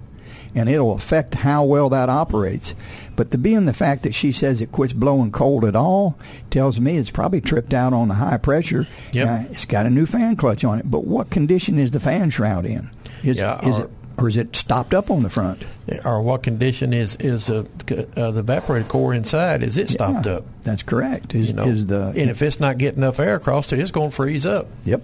And 0.54 0.68
it'll 0.68 0.92
affect 0.94 1.34
how 1.34 1.64
well 1.64 1.88
that 1.90 2.10
operates. 2.10 2.74
But 3.22 3.30
the 3.30 3.38
being 3.38 3.66
the 3.66 3.72
fact 3.72 4.02
that 4.02 4.16
she 4.16 4.32
says 4.32 4.60
it 4.60 4.72
quits 4.72 4.92
blowing 4.92 5.30
cold 5.30 5.64
at 5.64 5.76
all 5.76 6.18
tells 6.50 6.80
me 6.80 6.96
it's 6.96 7.12
probably 7.12 7.40
tripped 7.40 7.72
out 7.72 7.92
on 7.92 8.08
the 8.08 8.14
high 8.14 8.36
pressure. 8.36 8.88
Yep. 9.12 9.26
Now, 9.28 9.46
it's 9.48 9.64
got 9.64 9.86
a 9.86 9.90
new 9.90 10.06
fan 10.06 10.34
clutch 10.34 10.64
on 10.64 10.80
it. 10.80 10.90
But 10.90 11.04
what 11.06 11.30
condition 11.30 11.78
is 11.78 11.92
the 11.92 12.00
fan 12.00 12.30
shroud 12.30 12.66
in? 12.66 12.90
Is, 13.22 13.36
Yeah, 13.36 13.60
is 13.64 13.78
or- 13.78 13.84
it 13.84 13.90
or 14.18 14.28
is 14.28 14.36
it 14.36 14.56
stopped 14.56 14.92
up 14.92 15.08
on 15.08 15.22
the 15.22 15.30
front? 15.30 15.64
Or 16.04 16.20
what 16.20 16.42
condition 16.42 16.92
is 16.92 17.14
is 17.20 17.48
uh, 17.48 17.62
c- 17.88 18.06
uh, 18.16 18.32
the 18.32 18.42
evaporator 18.42 18.88
core 18.88 19.14
inside? 19.14 19.62
Is 19.62 19.78
it 19.78 19.88
stopped 19.88 20.26
Yeah, 20.26 20.32
up? 20.32 20.44
That's 20.64 20.82
correct. 20.82 21.32
Is, 21.36 21.50
You 21.50 21.54
know, 21.54 21.62
is 21.62 21.86
the 21.86 22.08
and 22.08 22.28
if 22.28 22.42
it's 22.42 22.58
not 22.58 22.76
getting 22.76 22.98
enough 23.04 23.20
air 23.20 23.36
across 23.36 23.72
it, 23.72 23.78
it's 23.78 23.92
going 23.92 24.10
to 24.10 24.16
freeze 24.16 24.44
up. 24.46 24.66
Yep. 24.84 25.00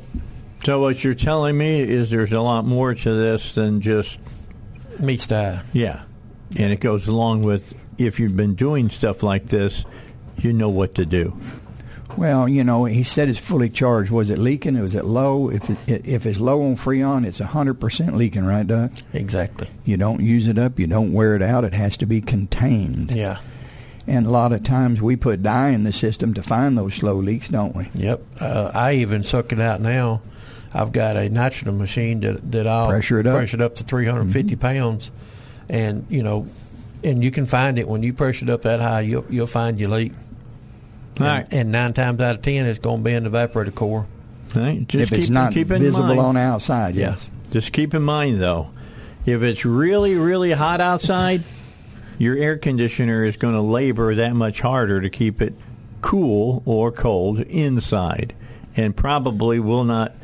So 0.64 0.81
what 0.81 1.05
you're 1.05 1.14
telling 1.14 1.57
me 1.57 1.81
is 1.83 2.11
there's 2.11 2.33
a 2.33 2.41
lot 2.41 2.64
more 2.64 2.95
to 2.95 3.14
this 3.14 3.55
than 3.55 3.81
just 3.81 4.19
Meets 4.99 5.29
the 5.29 5.37
eye. 5.37 5.61
yeah, 5.73 6.03
and 6.57 6.73
it 6.73 6.81
goes 6.81 7.07
along 7.07 7.43
with 7.45 7.75
if 7.99 8.19
you've 8.21 8.37
been 8.37 8.55
doing 8.55 8.89
stuff 8.91 9.23
like 9.23 9.47
this, 9.47 9.85
you 10.39 10.53
know 10.53 10.69
what 10.69 10.95
to 10.95 11.05
do. 11.07 11.37
Well, 12.17 12.49
you 12.49 12.65
know, 12.65 12.85
he 12.85 13.05
said 13.05 13.29
it's 13.29 13.39
fully 13.39 13.69
charged. 13.69 14.11
Was 14.11 14.31
it 14.31 14.39
leaking? 14.39 14.81
Was 14.81 14.97
it 14.97 15.05
low? 15.05 15.51
If 15.51 15.71
it, 15.89 16.07
if 16.09 16.27
it's 16.27 16.41
low 16.41 16.65
on 16.65 16.75
Freon, 16.75 17.25
it's 17.25 17.39
hundred 17.39 17.75
percent 17.75 18.17
leaking, 18.17 18.45
right, 18.45 18.67
Doug? 18.67 18.91
Exactly. 19.13 19.69
You 19.85 19.97
don't 19.97 20.20
use 20.20 20.49
it 20.49 20.59
up. 20.59 20.81
You 20.81 20.89
don't 20.89 21.12
wear 21.12 21.37
it 21.37 21.43
out. 21.43 21.65
It 21.65 21.75
has 21.75 21.97
to 21.99 22.07
be 22.07 22.20
contained. 22.20 23.12
Yeah. 23.12 23.39
And 24.09 24.27
a 24.27 24.31
lot 24.31 24.53
of 24.53 24.65
times 24.65 25.01
we 25.03 25.16
put 25.16 25.43
dye 25.43 25.69
in 25.69 25.85
the 25.85 25.93
system 25.93 26.35
to 26.35 26.43
find 26.43 26.77
those 26.77 26.95
slow 26.95 27.15
leaks, 27.15 27.49
don't 27.49 27.77
we? 27.77 27.89
Yep. 27.95 28.20
Uh, 28.41 28.70
I 28.75 28.95
even 28.95 29.23
suck 29.23 29.53
it 29.53 29.61
out 29.61 29.81
now. 29.81 30.23
I've 30.73 30.93
got 30.93 31.16
a 31.16 31.29
nitrogen 31.29 31.79
machine 31.79 32.20
that 32.20 32.51
that 32.51 32.66
I'll 32.66 32.89
Pressure 32.89 33.20
it 33.20 33.27
up. 33.27 33.33
Mm-hmm. 33.33 33.39
pressure 33.39 33.57
it 33.59 33.62
up 33.62 33.77
to 33.77 33.85
350 33.85 34.57
pounds, 34.57 35.11
and 35.69 36.05
you 36.09 36.23
know, 36.23 36.47
and 37.05 37.23
you 37.23 37.31
can 37.31 37.47
find 37.47 37.79
it 37.79 37.89
when 37.89 38.03
you 38.03 38.12
pressure 38.12 38.45
it 38.45 38.51
up 38.51 38.62
that 38.62 38.81
high. 38.81 39.01
You'll 39.01 39.25
you'll 39.31 39.47
find 39.47 39.79
your 39.79 39.91
leak. 39.91 40.12
All 41.20 41.27
and, 41.27 41.45
right. 41.45 41.53
and 41.53 41.73
nine 41.73 41.93
times 41.95 42.20
out 42.20 42.37
of 42.37 42.43
ten, 42.43 42.66
it's 42.66 42.79
going 42.79 42.99
to 42.99 43.05
be 43.05 43.12
in 43.12 43.25
the 43.25 43.31
evaporator 43.31 43.75
core. 43.75 44.07
All 44.57 44.62
right, 44.62 44.87
Just 44.89 45.12
if 45.12 45.19
it's 45.19 45.27
keep, 45.27 45.35
not 45.35 45.53
keep 45.53 45.70
in 45.70 45.83
visible 45.83 46.09
mind. 46.09 46.20
on 46.20 46.35
the 46.37 46.41
outside, 46.41 46.95
Yeah. 46.95 47.11
yes. 47.11 47.29
Just 47.51 47.73
keep 47.73 47.93
in 47.95 48.03
mind, 48.03 48.41
though, 48.41 48.70
if 49.27 49.43
it's 49.43 49.65
really, 49.65 50.15
really 50.15 50.53
hot 50.53 50.81
outside, 50.81 51.43
your 52.19 52.37
air 52.37 52.57
conditioner 52.57 53.25
is 53.25 53.37
going 53.37 53.55
to 53.55 53.61
labor 53.61 54.15
that 54.15 54.35
much 54.35 54.61
harder 54.61 55.01
to 55.01 55.11
keep 55.11 55.43
it 55.43 55.55
cool 56.01 56.62
or 56.65 56.91
cold 56.93 57.41
inside, 57.41 58.35
and 58.77 58.97
probably 58.97 59.59
will 59.61 59.85
not 59.85 60.15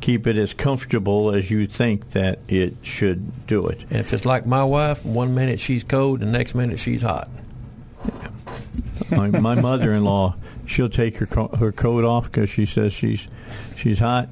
keep 0.00 0.26
it 0.26 0.36
as 0.36 0.54
comfortable 0.54 1.30
as 1.30 1.50
you 1.50 1.66
think 1.66 2.10
that 2.10 2.38
it 2.48 2.74
should 2.82 3.46
do 3.46 3.66
it. 3.66 3.84
And 3.90 4.00
if 4.00 4.12
it's 4.12 4.24
like 4.24 4.46
my 4.46 4.64
wife, 4.64 5.04
one 5.04 5.34
minute 5.34 5.60
she's 5.60 5.84
cold, 5.84 6.20
the 6.20 6.26
next 6.26 6.54
minute 6.54 6.78
she's 6.78 7.02
hot. 7.02 7.28
my, 9.10 9.28
my 9.28 9.54
mother-in-law, 9.60 10.36
she'll 10.66 10.88
take 10.88 11.16
her 11.18 11.26
co- 11.26 11.48
her 11.48 11.72
coat 11.72 12.04
off 12.04 12.24
because 12.24 12.50
she 12.50 12.66
says 12.66 12.92
she's 12.92 13.28
she's 13.76 13.98
hot, 13.98 14.28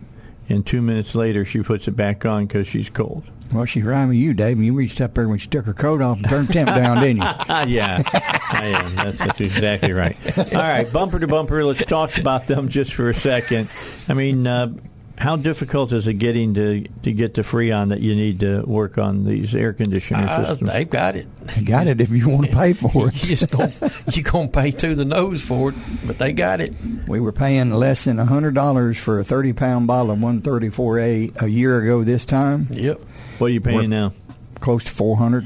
and 0.49 0.65
two 0.67 0.83
minutes 0.83 1.15
later 1.15 1.45
she 1.45 1.63
puts 1.63 1.89
it 1.89 1.93
back 1.93 2.25
on 2.25 2.47
because 2.47 2.67
she's 2.67 2.91
cold. 2.91 3.25
Well, 3.53 3.67
she's 3.67 3.85
right 3.85 4.07
with 4.07 4.17
you, 4.17 4.35
Dave. 4.35 4.59
You 4.59 4.75
reached 4.75 5.01
up 5.01 5.15
there 5.15 5.29
when 5.29 5.39
she 5.39 5.49
took 5.49 5.67
her 5.67 5.75
coat 5.75 6.03
off 6.03 6.17
and 6.17 6.29
turned 6.29 6.53
temp 6.53 6.71
down, 6.71 7.01
didn't 7.01 7.19
you? 7.19 7.23
yeah, 7.75 8.03
I 8.05 8.83
am. 8.83 8.95
That's, 8.97 9.19
that's 9.19 9.41
exactly 9.41 9.93
right. 9.93 10.17
All 10.55 10.61
right, 10.61 10.91
bumper 10.93 11.19
to 11.21 11.29
bumper. 11.29 11.65
Let's 11.65 11.85
talk 11.85 12.17
about 12.17 12.47
them 12.47 12.69
just 12.69 12.95
for 12.95 13.11
a 13.11 13.15
second. 13.15 13.71
I 14.09 14.15
mean, 14.15 14.47
uh, 14.47 14.73
how 15.17 15.37
difficult 15.37 15.93
is 15.93 16.09
it 16.09 16.15
getting 16.15 16.55
to 16.55 16.87
to 17.03 17.13
get 17.13 17.35
the 17.35 17.43
Freon 17.43 17.91
that 17.91 18.01
you 18.01 18.15
need 18.17 18.41
to 18.41 18.63
work 18.63 18.99
on 18.99 19.25
these 19.25 19.55
air 19.55 19.73
conditioner 19.73 20.27
Uh, 20.29 20.45
systems? 20.45 20.71
they've 20.71 20.91
got 20.91 21.15
it. 21.17 21.27
You 21.57 21.65
got 21.65 21.87
it 21.87 22.01
if 22.01 22.11
you 22.11 22.29
want 22.29 22.47
to 22.51 22.53
pay 22.57 22.73
for 22.75 23.09
it. 23.09 23.23
You 23.23 23.37
just 23.37 23.51
gonna, 23.51 23.73
you 24.13 24.23
gonna 24.23 24.49
pay 24.49 24.71
to 24.73 24.95
the 24.95 25.05
nose 25.05 25.41
for 25.43 25.71
it, 25.71 25.77
but 26.07 26.19
they 26.19 26.33
got 26.33 26.61
it. 26.61 26.75
We 27.07 27.21
were 27.21 27.33
paying 27.33 27.71
less 27.71 28.05
than 28.05 28.19
hundred 28.19 28.55
dollars 28.55 28.99
for 28.99 29.19
a 29.19 29.25
thirty 29.25 29.53
pound 29.53 29.87
bottle 29.87 30.11
of 30.13 30.21
one 30.23 30.41
thirty 30.41 30.71
four 30.71 30.99
A 30.99 31.31
a 31.41 31.47
year 31.47 31.81
ago. 31.81 32.03
This 32.03 32.27
time, 32.27 32.67
Yep. 32.71 33.01
what 33.39 33.47
are 33.47 33.51
you 33.51 33.61
paying 33.61 33.77
We're- 33.77 33.87
now? 33.89 34.13
close 34.61 34.85
to 34.85 34.91
four 34.91 35.17
hundred. 35.17 35.45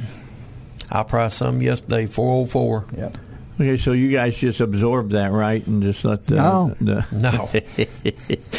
I 0.90 1.02
priced 1.02 1.36
some 1.38 1.60
yesterday, 1.60 2.06
four 2.06 2.42
oh 2.42 2.46
four. 2.46 2.86
Yep. 2.96 3.18
Okay, 3.60 3.76
so 3.76 3.90
you 3.90 4.12
guys 4.12 4.36
just 4.36 4.60
absorb 4.60 5.10
that, 5.10 5.32
right, 5.32 5.66
and 5.66 5.82
just 5.82 6.04
let 6.04 6.24
the. 6.26 6.36
No. 6.36 6.76
the 6.80 7.04
No. 7.10 7.50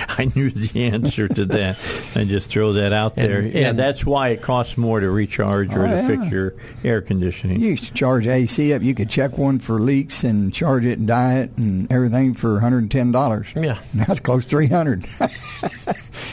I 0.10 0.26
knew 0.36 0.50
the 0.50 0.84
answer 0.88 1.28
to 1.30 1.46
that. 1.46 1.78
I 2.16 2.26
just 2.26 2.50
throw 2.50 2.74
that 2.74 2.92
out 2.92 3.14
And- 3.16 3.26
there. 3.32 3.42
yeah, 3.44 3.70
and- 3.70 3.80
that's 3.80 4.06
why 4.06 4.30
it 4.30 4.42
costs 4.42 4.78
more 4.78 5.00
to 5.00 5.10
recharge 5.10 5.74
or 5.74 5.86
Oh, 5.86 5.88
to 5.88 5.94
yeah. 5.96 6.08
fix 6.08 6.30
your 6.32 6.54
air 6.84 7.02
conditioning. 7.02 7.62
You 7.62 7.70
used 7.70 7.86
to 7.86 7.94
charge 7.94 8.28
AC 8.28 8.74
up. 8.74 8.82
You 8.82 8.94
could 8.94 9.10
check 9.10 9.38
one 9.38 9.60
for 9.60 9.80
leaks 9.80 10.26
and 10.26 10.54
charge 10.54 10.86
it 10.86 11.00
and 11.00 11.08
dye 11.08 11.36
it 11.40 11.58
and 11.58 11.90
everything 11.92 12.34
for 12.34 12.54
one 12.54 12.62
hundred 12.62 12.80
and 12.80 12.92
ten 12.92 13.14
dollars. 13.14 13.54
Yeah. 13.56 13.78
Now 13.94 14.06
it's 14.10 14.20
close 14.20 14.44
to 14.44 14.50
three 14.50 14.68
hundred. 14.68 15.06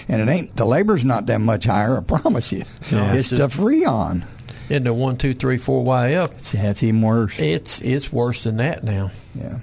and 0.09 0.21
it 0.23 0.29
ain't 0.29 0.57
the 0.57 0.65
labor's 0.65 1.05
not 1.05 1.27
that 1.27 1.41
much 1.41 1.67
higher. 1.67 1.99
I 1.99 2.03
promise 2.03 2.53
you. 2.53 2.65
Yeah. 2.91 3.15
it's 3.15 3.31
the 3.31 3.47
Freon. 3.49 4.25
In 4.69 4.83
the 4.85 4.93
one, 4.93 5.17
two, 5.17 5.33
three, 5.35 5.59
four 5.59 5.85
YF, 5.85 6.41
See, 6.41 6.59
that's 6.59 6.83
even 6.83 7.01
worse. 7.03 7.39
it's 7.39 7.81
it's 7.81 8.13
worse 8.13 8.45
than 8.45 8.57
that 8.57 8.83
now. 8.83 9.11
Yeah. 9.35 9.59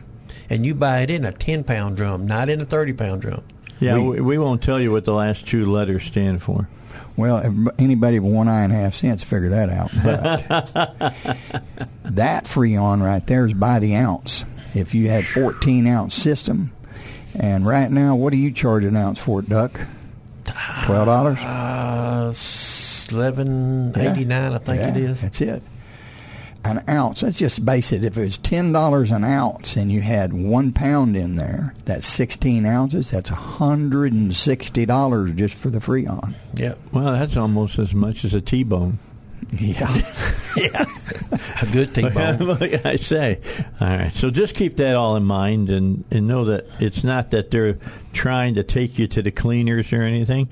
And 0.49 0.65
you 0.65 0.73
buy 0.75 0.99
it 0.99 1.09
in 1.09 1.25
a 1.25 1.31
ten 1.31 1.63
pound 1.63 1.97
drum, 1.97 2.25
not 2.25 2.49
in 2.49 2.61
a 2.61 2.65
thirty 2.65 2.93
pound 2.93 3.21
drum. 3.21 3.43
Yeah, 3.79 3.95
We- 3.97 4.09
we, 4.09 4.21
we 4.21 4.37
won't 4.37 4.61
tell 4.63 4.79
you 4.79 4.91
what 4.91 5.03
the 5.05 5.13
last 5.13 5.47
two 5.47 5.65
letters 5.65 6.03
stand 6.03 6.41
for. 6.41 6.69
Well, 7.17 7.43
anybody 7.77 8.19
with 8.19 8.33
one 8.33 8.47
eye 8.47 8.63
and 8.63 8.71
a 8.73 8.75
half 8.75 8.93
cents 8.95 9.23
figure 9.23 9.49
that 9.49 9.69
out. 9.69 9.91
But 10.03 11.15
that 12.05 12.45
Freon 12.45 13.01
right 13.03 13.25
there 13.27 13.45
is 13.45 13.53
by 13.53 13.79
the 13.79 13.95
ounce. 13.95 14.45
If 14.75 14.95
you 14.95 15.09
had 15.09 15.25
14 15.25 15.85
ounce 15.87 16.15
system, 16.15 16.71
and 17.37 17.65
right 17.65 17.91
now, 17.91 18.15
what 18.15 18.31
do 18.31 18.37
you 18.37 18.51
charge 18.51 18.83
an 18.83 18.95
ounce 18.95 19.19
for 19.19 19.41
it, 19.41 19.49
Duck? 19.49 19.79
Twelve 20.85 21.05
dollars. 21.07 21.39
Uh, 21.39 22.33
eleven 23.11 23.93
eighty 23.97 24.25
nine, 24.25 24.53
I 24.53 24.57
think 24.57 24.81
it 24.81 24.97
is. 24.97 25.21
That's 25.21 25.41
it. 25.41 25.61
An 26.65 26.81
ounce. 26.87 27.21
Let's 27.23 27.37
just 27.37 27.65
base 27.65 27.91
it. 27.91 28.05
If 28.05 28.17
it 28.17 28.21
was 28.21 28.37
ten 28.37 28.71
dollars 28.71 29.11
an 29.11 29.25
ounce 29.25 29.75
and 29.75 29.91
you 29.91 29.99
had 29.99 30.31
one 30.31 30.71
pound 30.71 31.17
in 31.17 31.35
there, 31.35 31.73
that's 31.83 32.07
sixteen 32.07 32.65
ounces. 32.65 33.11
That's 33.11 33.29
hundred 33.29 34.13
and 34.13 34.33
sixty 34.35 34.85
dollars 34.85 35.31
just 35.33 35.55
for 35.55 35.69
the 35.69 35.79
Freon. 35.79 36.35
Yep. 36.55 36.79
Well, 36.93 37.11
that's 37.13 37.35
almost 37.35 37.79
as 37.79 37.93
much 37.93 38.23
as 38.23 38.33
a 38.33 38.41
T-bone. 38.41 38.99
Yeah. 39.59 39.93
Yeah. 40.55 40.85
A 41.61 41.65
good 41.71 41.95
T 41.95 42.07
bone. 42.09 42.57
I 42.85 42.95
say. 42.97 43.39
All 43.81 43.87
right. 43.87 44.11
So 44.11 44.29
just 44.29 44.53
keep 44.53 44.77
that 44.77 44.95
all 44.95 45.15
in 45.15 45.23
mind 45.23 45.71
and, 45.71 46.03
and 46.11 46.27
know 46.27 46.45
that 46.45 46.67
it's 46.79 47.03
not 47.03 47.31
that 47.31 47.49
they're 47.49 47.79
trying 48.13 48.53
to 48.53 48.63
take 48.63 48.99
you 48.99 49.07
to 49.07 49.23
the 49.23 49.31
cleaners 49.31 49.91
or 49.91 50.03
anything. 50.03 50.49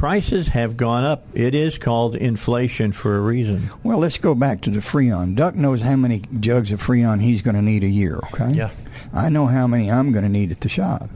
Prices 0.00 0.48
have 0.48 0.78
gone 0.78 1.04
up. 1.04 1.26
It 1.34 1.54
is 1.54 1.76
called 1.76 2.16
inflation 2.16 2.90
for 2.90 3.18
a 3.18 3.20
reason. 3.20 3.68
Well, 3.82 3.98
let's 3.98 4.16
go 4.16 4.34
back 4.34 4.62
to 4.62 4.70
the 4.70 4.78
Freon. 4.78 5.34
Duck 5.34 5.54
knows 5.54 5.82
how 5.82 5.94
many 5.96 6.22
jugs 6.40 6.72
of 6.72 6.82
Freon 6.82 7.20
he's 7.20 7.42
going 7.42 7.54
to 7.54 7.60
need 7.60 7.84
a 7.84 7.86
year, 7.86 8.16
okay? 8.32 8.50
Yeah. 8.52 8.70
I 9.12 9.28
know 9.28 9.44
how 9.44 9.66
many 9.66 9.90
I'm 9.90 10.10
going 10.10 10.24
to 10.24 10.30
need 10.30 10.52
at 10.52 10.62
the 10.62 10.70
shop. 10.70 11.10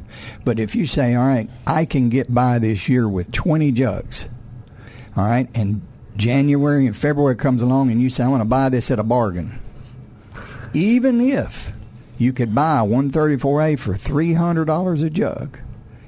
But 0.44 0.59
if 0.59 0.74
you 0.74 0.86
say, 0.86 1.15
all 1.15 1.27
right, 1.27 1.48
I 1.66 1.86
can 1.86 2.11
get 2.11 2.35
by 2.35 2.59
this 2.59 2.86
year 2.86 3.09
with 3.09 3.32
20 3.32 3.73
jugs, 3.73 4.28
all 5.16 5.24
right, 5.24 5.48
and 5.55 5.81
January 6.19 6.86
and 6.86 6.94
February 6.94 7.36
comes 7.36 7.62
along 7.62 7.90
and 7.90 8.02
you 8.02 8.11
say, 8.11 8.23
I 8.23 8.28
want 8.28 8.43
to 8.43 8.48
buy 8.48 8.69
this 8.69 8.90
at 8.90 8.98
a 8.98 9.02
bargain. 9.02 9.61
Even 10.74 11.23
if 11.23 11.73
you 12.19 12.35
could 12.35 12.55
buy 12.55 12.81
134A 12.81 13.78
for 13.78 13.94
$300 13.94 15.02
a 15.02 15.09
jug, 15.09 15.59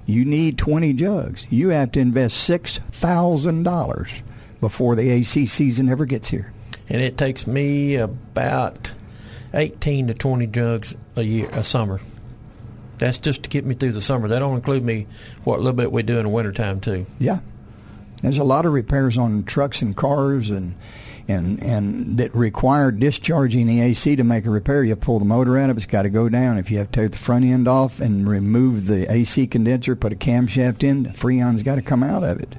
you 0.07 0.25
need 0.25 0.57
20 0.57 0.93
jugs. 0.95 1.47
You 1.51 1.69
have 1.71 1.93
to 1.93 2.01
invest 2.01 2.49
$6,000 2.49 4.23
before 4.61 4.95
the 4.97 5.11
AC 5.11 5.47
season 5.47 5.89
ever 5.89 6.05
gets 6.07 6.29
here. 6.29 6.53
and 6.89 7.01
it 7.03 7.17
takes 7.19 7.47
me 7.47 7.97
about 7.97 8.95
eighteen 9.53 10.07
to 10.09 10.15
twenty 10.15 10.47
jugs 10.47 10.95
a 11.17 11.23
year, 11.23 11.49
a 11.53 11.63
summer. 11.65 12.01
That's 12.99 13.19
just 13.19 13.43
to 13.45 13.49
get 13.51 13.65
me 13.67 13.75
through 13.75 13.93
the 13.93 14.01
summer. 14.01 14.29
That 14.29 14.39
don't 14.39 14.55
include 14.57 14.85
me 14.85 15.07
what 15.45 15.59
little 15.61 15.73
bit 15.75 15.93
we 15.93 16.03
do 16.03 16.19
in 16.19 16.25
the 16.25 16.29
wintertime 16.31 16.81
too. 16.81 17.05
Yeah. 17.19 17.41
There's 18.23 18.39
a 18.39 18.45
lot 18.45 18.65
of 18.67 18.73
repairs 18.73 19.19
on 19.19 19.45
trucks 19.45 19.83
and 19.83 19.95
cars 19.97 20.49
and 20.49 20.75
and 21.29 21.63
and 21.63 22.19
that 22.19 22.35
require 22.35 22.91
discharging 22.91 23.67
the 23.67 23.81
AC 23.81 24.17
to 24.17 24.25
make 24.25 24.47
a 24.47 24.51
repair. 24.51 24.85
You 24.85 24.97
pull 24.97 25.19
the 25.19 25.25
motor 25.25 25.59
out 25.59 25.71
of 25.71 25.77
it, 25.77 25.81
it's 25.81 25.87
got 25.87 26.03
to 26.03 26.11
go 26.11 26.29
down. 26.29 26.59
If 26.59 26.71
you 26.71 26.79
have 26.79 26.91
to 26.93 27.01
take 27.01 27.13
the 27.13 27.19
front 27.19 27.45
end 27.45 27.69
off 27.69 28.01
and 28.01 28.29
remove 28.29 28.87
the 28.87 29.11
AC 29.13 29.47
condenser, 29.47 29.97
put 29.97 30.13
a 30.13 30.17
camshaft 30.17 30.83
in, 30.83 31.05
the 31.05 31.13
Freon's 31.13 31.63
got 31.63 31.77
to 31.77 31.83
come 31.83 32.03
out 32.03 32.23
of 32.23 32.41
it. 32.41 32.55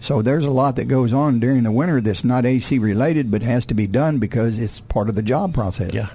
So 0.00 0.20
there's 0.20 0.44
a 0.44 0.50
lot 0.50 0.76
that 0.76 0.84
goes 0.84 1.14
on 1.14 1.40
during 1.40 1.62
the 1.62 1.72
winter 1.72 2.00
that's 2.00 2.24
not 2.24 2.44
AC 2.44 2.78
related, 2.78 3.30
but 3.30 3.40
has 3.40 3.64
to 3.66 3.74
be 3.74 3.86
done 3.86 4.18
because 4.18 4.58
it's 4.58 4.80
part 4.80 5.08
of 5.08 5.14
the 5.14 5.22
job 5.22 5.54
process. 5.54 5.94
Yeah. 5.94 6.08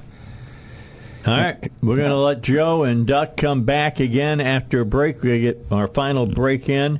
All 1.25 1.35
right. 1.35 1.71
We're 1.81 1.97
going 1.97 2.11
to 2.11 2.15
let 2.15 2.41
Joe 2.41 2.83
and 2.83 3.07
Duck 3.07 3.35
come 3.35 3.63
back 3.63 3.99
again 3.99 4.41
after 4.41 4.81
a 4.81 4.85
break. 4.85 5.21
We 5.23 5.41
get 5.41 5.65
our 5.71 5.87
final 5.87 6.27
break 6.27 6.69
in. 6.69 6.99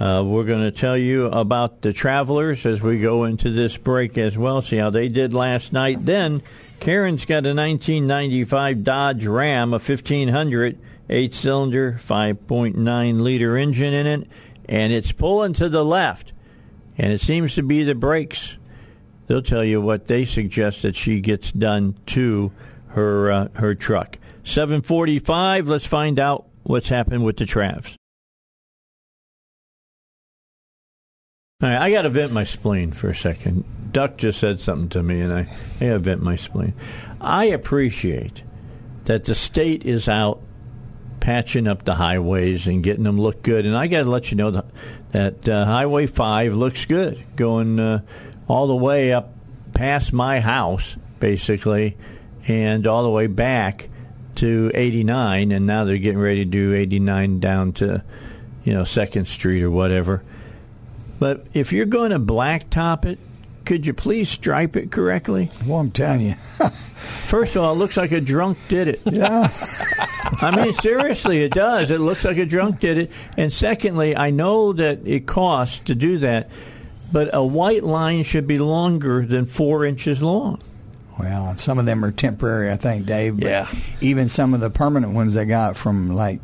Uh, 0.00 0.24
we're 0.24 0.44
going 0.44 0.62
to 0.62 0.70
tell 0.70 0.96
you 0.96 1.26
about 1.26 1.82
the 1.82 1.92
travelers 1.92 2.64
as 2.64 2.80
we 2.80 2.98
go 2.98 3.24
into 3.24 3.50
this 3.50 3.76
break 3.76 4.16
as 4.16 4.38
well, 4.38 4.62
see 4.62 4.78
how 4.78 4.88
they 4.88 5.10
did 5.10 5.34
last 5.34 5.74
night. 5.74 5.98
Then 6.00 6.40
Karen's 6.80 7.26
got 7.26 7.44
a 7.44 7.52
1995 7.52 8.82
Dodge 8.82 9.26
Ram, 9.26 9.74
a 9.74 9.78
1500, 9.78 10.78
eight 11.10 11.34
cylinder, 11.34 12.00
5.9 12.02 13.20
liter 13.20 13.58
engine 13.58 13.92
in 13.92 14.06
it, 14.06 14.28
and 14.66 14.90
it's 14.90 15.12
pulling 15.12 15.52
to 15.52 15.68
the 15.68 15.84
left. 15.84 16.32
And 16.96 17.12
it 17.12 17.20
seems 17.20 17.54
to 17.56 17.62
be 17.62 17.82
the 17.82 17.94
brakes. 17.94 18.56
They'll 19.26 19.42
tell 19.42 19.64
you 19.64 19.82
what 19.82 20.08
they 20.08 20.24
suggest 20.24 20.80
that 20.80 20.96
she 20.96 21.20
gets 21.20 21.52
done 21.52 21.94
to 22.06 22.52
her 22.88 23.30
uh, 23.30 23.48
her 23.54 23.74
truck. 23.74 24.18
745. 24.44 25.68
Let's 25.68 25.86
find 25.86 26.18
out 26.18 26.46
what's 26.62 26.88
happened 26.88 27.22
with 27.22 27.36
the 27.36 27.44
Travs. 27.44 27.99
I 31.62 31.90
got 31.90 32.02
to 32.02 32.10
vent 32.10 32.32
my 32.32 32.44
spleen 32.44 32.92
for 32.92 33.10
a 33.10 33.14
second. 33.14 33.64
Duck 33.92 34.16
just 34.16 34.38
said 34.38 34.60
something 34.60 34.88
to 34.90 35.02
me, 35.02 35.20
and 35.20 35.32
I, 35.32 35.40
I 35.80 35.86
got 35.86 35.92
to 35.92 35.98
vent 35.98 36.22
my 36.22 36.36
spleen. 36.36 36.74
I 37.20 37.46
appreciate 37.46 38.42
that 39.04 39.24
the 39.24 39.34
state 39.34 39.84
is 39.84 40.08
out 40.08 40.40
patching 41.20 41.66
up 41.66 41.84
the 41.84 41.94
highways 41.94 42.66
and 42.66 42.82
getting 42.82 43.04
them 43.04 43.20
look 43.20 43.42
good. 43.42 43.66
And 43.66 43.76
I 43.76 43.86
got 43.86 44.04
to 44.04 44.10
let 44.10 44.30
you 44.30 44.36
know 44.36 44.50
that, 44.50 44.66
that 45.12 45.48
uh, 45.48 45.64
Highway 45.66 46.06
5 46.06 46.54
looks 46.54 46.86
good, 46.86 47.22
going 47.36 47.78
uh, 47.78 48.02
all 48.48 48.66
the 48.66 48.76
way 48.76 49.12
up 49.12 49.34
past 49.74 50.12
my 50.12 50.40
house, 50.40 50.96
basically, 51.18 51.96
and 52.48 52.86
all 52.86 53.02
the 53.02 53.10
way 53.10 53.26
back 53.26 53.88
to 54.36 54.70
89. 54.74 55.52
And 55.52 55.66
now 55.66 55.84
they're 55.84 55.98
getting 55.98 56.20
ready 56.20 56.44
to 56.44 56.50
do 56.50 56.72
89 56.72 57.40
down 57.40 57.72
to, 57.74 58.02
you 58.64 58.72
know, 58.72 58.84
Second 58.84 59.26
Street 59.26 59.62
or 59.62 59.70
whatever. 59.70 60.22
But 61.20 61.46
if 61.54 61.72
you're 61.72 61.86
going 61.86 62.10
to 62.10 62.18
blacktop 62.18 63.04
it, 63.04 63.20
could 63.64 63.86
you 63.86 63.94
please 63.94 64.28
stripe 64.28 64.74
it 64.74 64.90
correctly? 64.90 65.50
Well, 65.64 65.78
I'm 65.78 65.92
telling 65.92 66.22
you. 66.22 66.34
First 66.34 67.54
of 67.54 67.62
all, 67.62 67.72
it 67.72 67.76
looks 67.76 67.96
like 67.96 68.10
a 68.10 68.20
drunk 68.20 68.58
did 68.68 68.88
it. 68.88 69.00
Yeah. 69.04 69.48
I 70.42 70.50
mean, 70.56 70.72
seriously, 70.74 71.44
it 71.44 71.52
does. 71.52 71.90
It 71.90 72.00
looks 72.00 72.24
like 72.24 72.38
a 72.38 72.46
drunk 72.46 72.80
did 72.80 72.98
it. 72.98 73.10
And 73.36 73.52
secondly, 73.52 74.16
I 74.16 74.30
know 74.30 74.72
that 74.72 75.06
it 75.06 75.26
costs 75.26 75.78
to 75.80 75.94
do 75.94 76.18
that, 76.18 76.48
but 77.12 77.30
a 77.32 77.44
white 77.44 77.84
line 77.84 78.22
should 78.22 78.46
be 78.46 78.58
longer 78.58 79.24
than 79.24 79.46
four 79.46 79.84
inches 79.84 80.22
long. 80.22 80.60
Well, 81.18 81.56
some 81.58 81.78
of 81.78 81.84
them 81.84 82.02
are 82.04 82.12
temporary, 82.12 82.70
I 82.70 82.76
think, 82.76 83.06
Dave. 83.06 83.38
But 83.38 83.48
Yeah. 83.48 83.68
Even 84.00 84.28
some 84.28 84.54
of 84.54 84.60
the 84.60 84.70
permanent 84.70 85.12
ones 85.14 85.34
they 85.34 85.44
got 85.44 85.76
from 85.76 86.08
like 86.08 86.40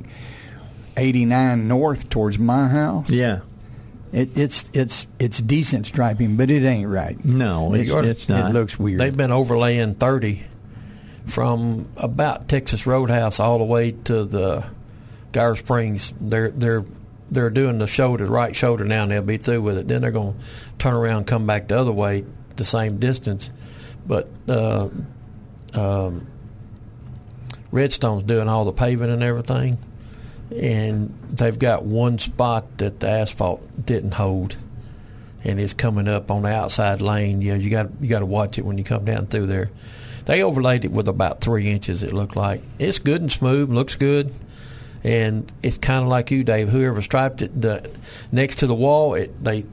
89 0.98 1.66
north 1.66 2.11
towards 2.11 2.39
my 2.39 2.69
house. 2.69 3.09
Yeah. 3.11 3.40
It, 4.12 4.37
it's 4.39 4.70
it's 4.73 5.07
it's 5.19 5.39
decent 5.41 5.87
striping, 5.87 6.37
but 6.37 6.51
it 6.51 6.65
ain't 6.65 6.89
right. 6.89 7.23
No, 7.24 7.74
it's, 7.74 7.91
It- 7.91 8.05
it's 8.05 8.28
not. 8.28 8.51
It 8.51 8.53
looks 8.55 8.78
weird. 8.78 9.01
They've 9.01 9.16
been 9.16 9.33
overlaying 9.33 9.97
30 9.97 10.45
from 11.27 11.89
about 11.97 12.49
Texas 12.49 12.87
Roadhouse 12.87 13.41
all 13.41 13.59
the 13.59 13.65
way 13.65 13.91
to 13.93 14.24
the 14.24 14.65
Geyer 15.33 15.57
Springs. 15.57 16.15
They're 16.20 16.51
they're 16.51 16.85
they're 17.31 17.51
doing 17.51 17.78
the 17.78 17.89
shoulder, 17.89 18.27
right 18.27 18.55
shoulder 18.55 18.85
now, 18.85 19.03
and 19.03 19.11
they'll 19.11 19.23
be 19.23 19.37
through 19.39 19.61
with 19.62 19.77
it. 19.78 19.89
Then 19.89 20.01
they're 20.01 20.12
going 20.12 20.35
to 20.35 20.39
turn 20.78 20.95
around, 20.95 21.16
and 21.19 21.27
come 21.27 21.45
back 21.47 21.66
the 21.69 21.78
other 21.78 21.91
way, 21.93 22.24
the 22.55 22.65
same 22.65 22.99
distance. 22.99 23.51
But 24.07 24.28
uh, 24.49 24.89
um, 25.74 26.28
Redstone's 27.73 28.23
doing 28.23 28.49
all 28.49 28.65
the 28.65 28.73
paving 28.73 29.11
and 29.11 29.23
everything, 29.24 29.78
and 30.51 31.12
they've 31.31 31.59
got 31.59 31.85
one 31.85 32.18
spot 32.18 32.78
that 32.78 33.01
the 33.01 33.09
asphalt 33.09 33.86
didn't 33.86 34.14
hold 34.14 34.56
and 35.47 35.60
it's 35.60 35.74
coming 35.74 36.09
up 36.09 36.31
on 36.31 36.43
the 36.43 36.48
outside 36.48 37.01
lane. 37.01 37.40
Yeah, 37.40 37.55
you 37.55 37.70
got 37.70 37.89
you 38.01 38.09
got 38.09 38.18
to 38.18 38.27
watch 38.27 38.59
it 38.59 38.64
when 38.64 38.78
you 38.78 38.85
come 38.85 39.05
down 39.05 39.27
through 39.27 39.47
there. 39.47 39.70
They 40.24 40.43
overlaid 40.43 40.85
it 40.85 40.90
with 40.90 41.06
about 41.06 41.40
three 41.40 41.70
inches. 41.70 42.02
It 42.02 42.12
looked 42.12 42.35
like 42.35 42.62
it's 42.81 42.98
good 42.98 43.20
and 43.20 43.31
smooth, 43.31 43.70
looks 43.70 43.94
good, 43.94 44.35
and 45.05 45.51
it's 45.62 45.78
kind 45.78 46.02
of 46.02 46.09
like 46.09 46.32
you, 46.32 46.43
Dave. 46.43 46.68
Whoever 46.68 47.01
striped 47.01 47.43
it, 47.43 47.60
the 47.60 47.89
next 48.32 48.56
to 48.56 48.66
the 48.66 48.74
wall, 48.74 49.14
it, 49.14 49.32
they 49.43 49.64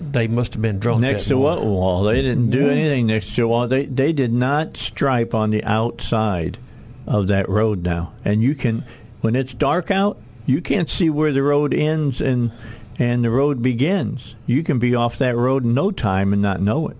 they 0.00 0.28
must 0.28 0.52
have 0.52 0.62
been 0.62 0.78
drunk. 0.78 1.00
Next 1.00 1.26
to 1.26 1.34
morning. 1.34 1.64
what 1.64 1.66
wall? 1.66 2.02
They 2.04 2.22
didn't 2.22 2.50
do 2.50 2.70
anything 2.70 3.06
next 3.06 3.34
to 3.34 3.42
a 3.42 3.48
wall. 3.48 3.66
They 3.66 3.86
they 3.86 4.12
did 4.12 4.32
not 4.32 4.76
stripe 4.76 5.34
on 5.34 5.50
the 5.50 5.64
outside 5.64 6.56
of 7.04 7.26
that 7.28 7.48
road 7.48 7.82
now. 7.82 8.12
And 8.24 8.42
you 8.42 8.54
can 8.54 8.84
when 9.26 9.34
it's 9.34 9.52
dark 9.52 9.90
out, 9.90 10.16
you 10.46 10.60
can't 10.60 10.88
see 10.88 11.10
where 11.10 11.32
the 11.32 11.42
road 11.42 11.74
ends 11.74 12.20
and 12.20 12.52
and 12.96 13.24
the 13.24 13.30
road 13.30 13.60
begins. 13.60 14.36
You 14.46 14.62
can 14.62 14.78
be 14.78 14.94
off 14.94 15.18
that 15.18 15.34
road 15.36 15.64
in 15.64 15.74
no 15.74 15.90
time 15.90 16.32
and 16.32 16.40
not 16.40 16.60
know 16.60 16.86
it. 16.88 16.96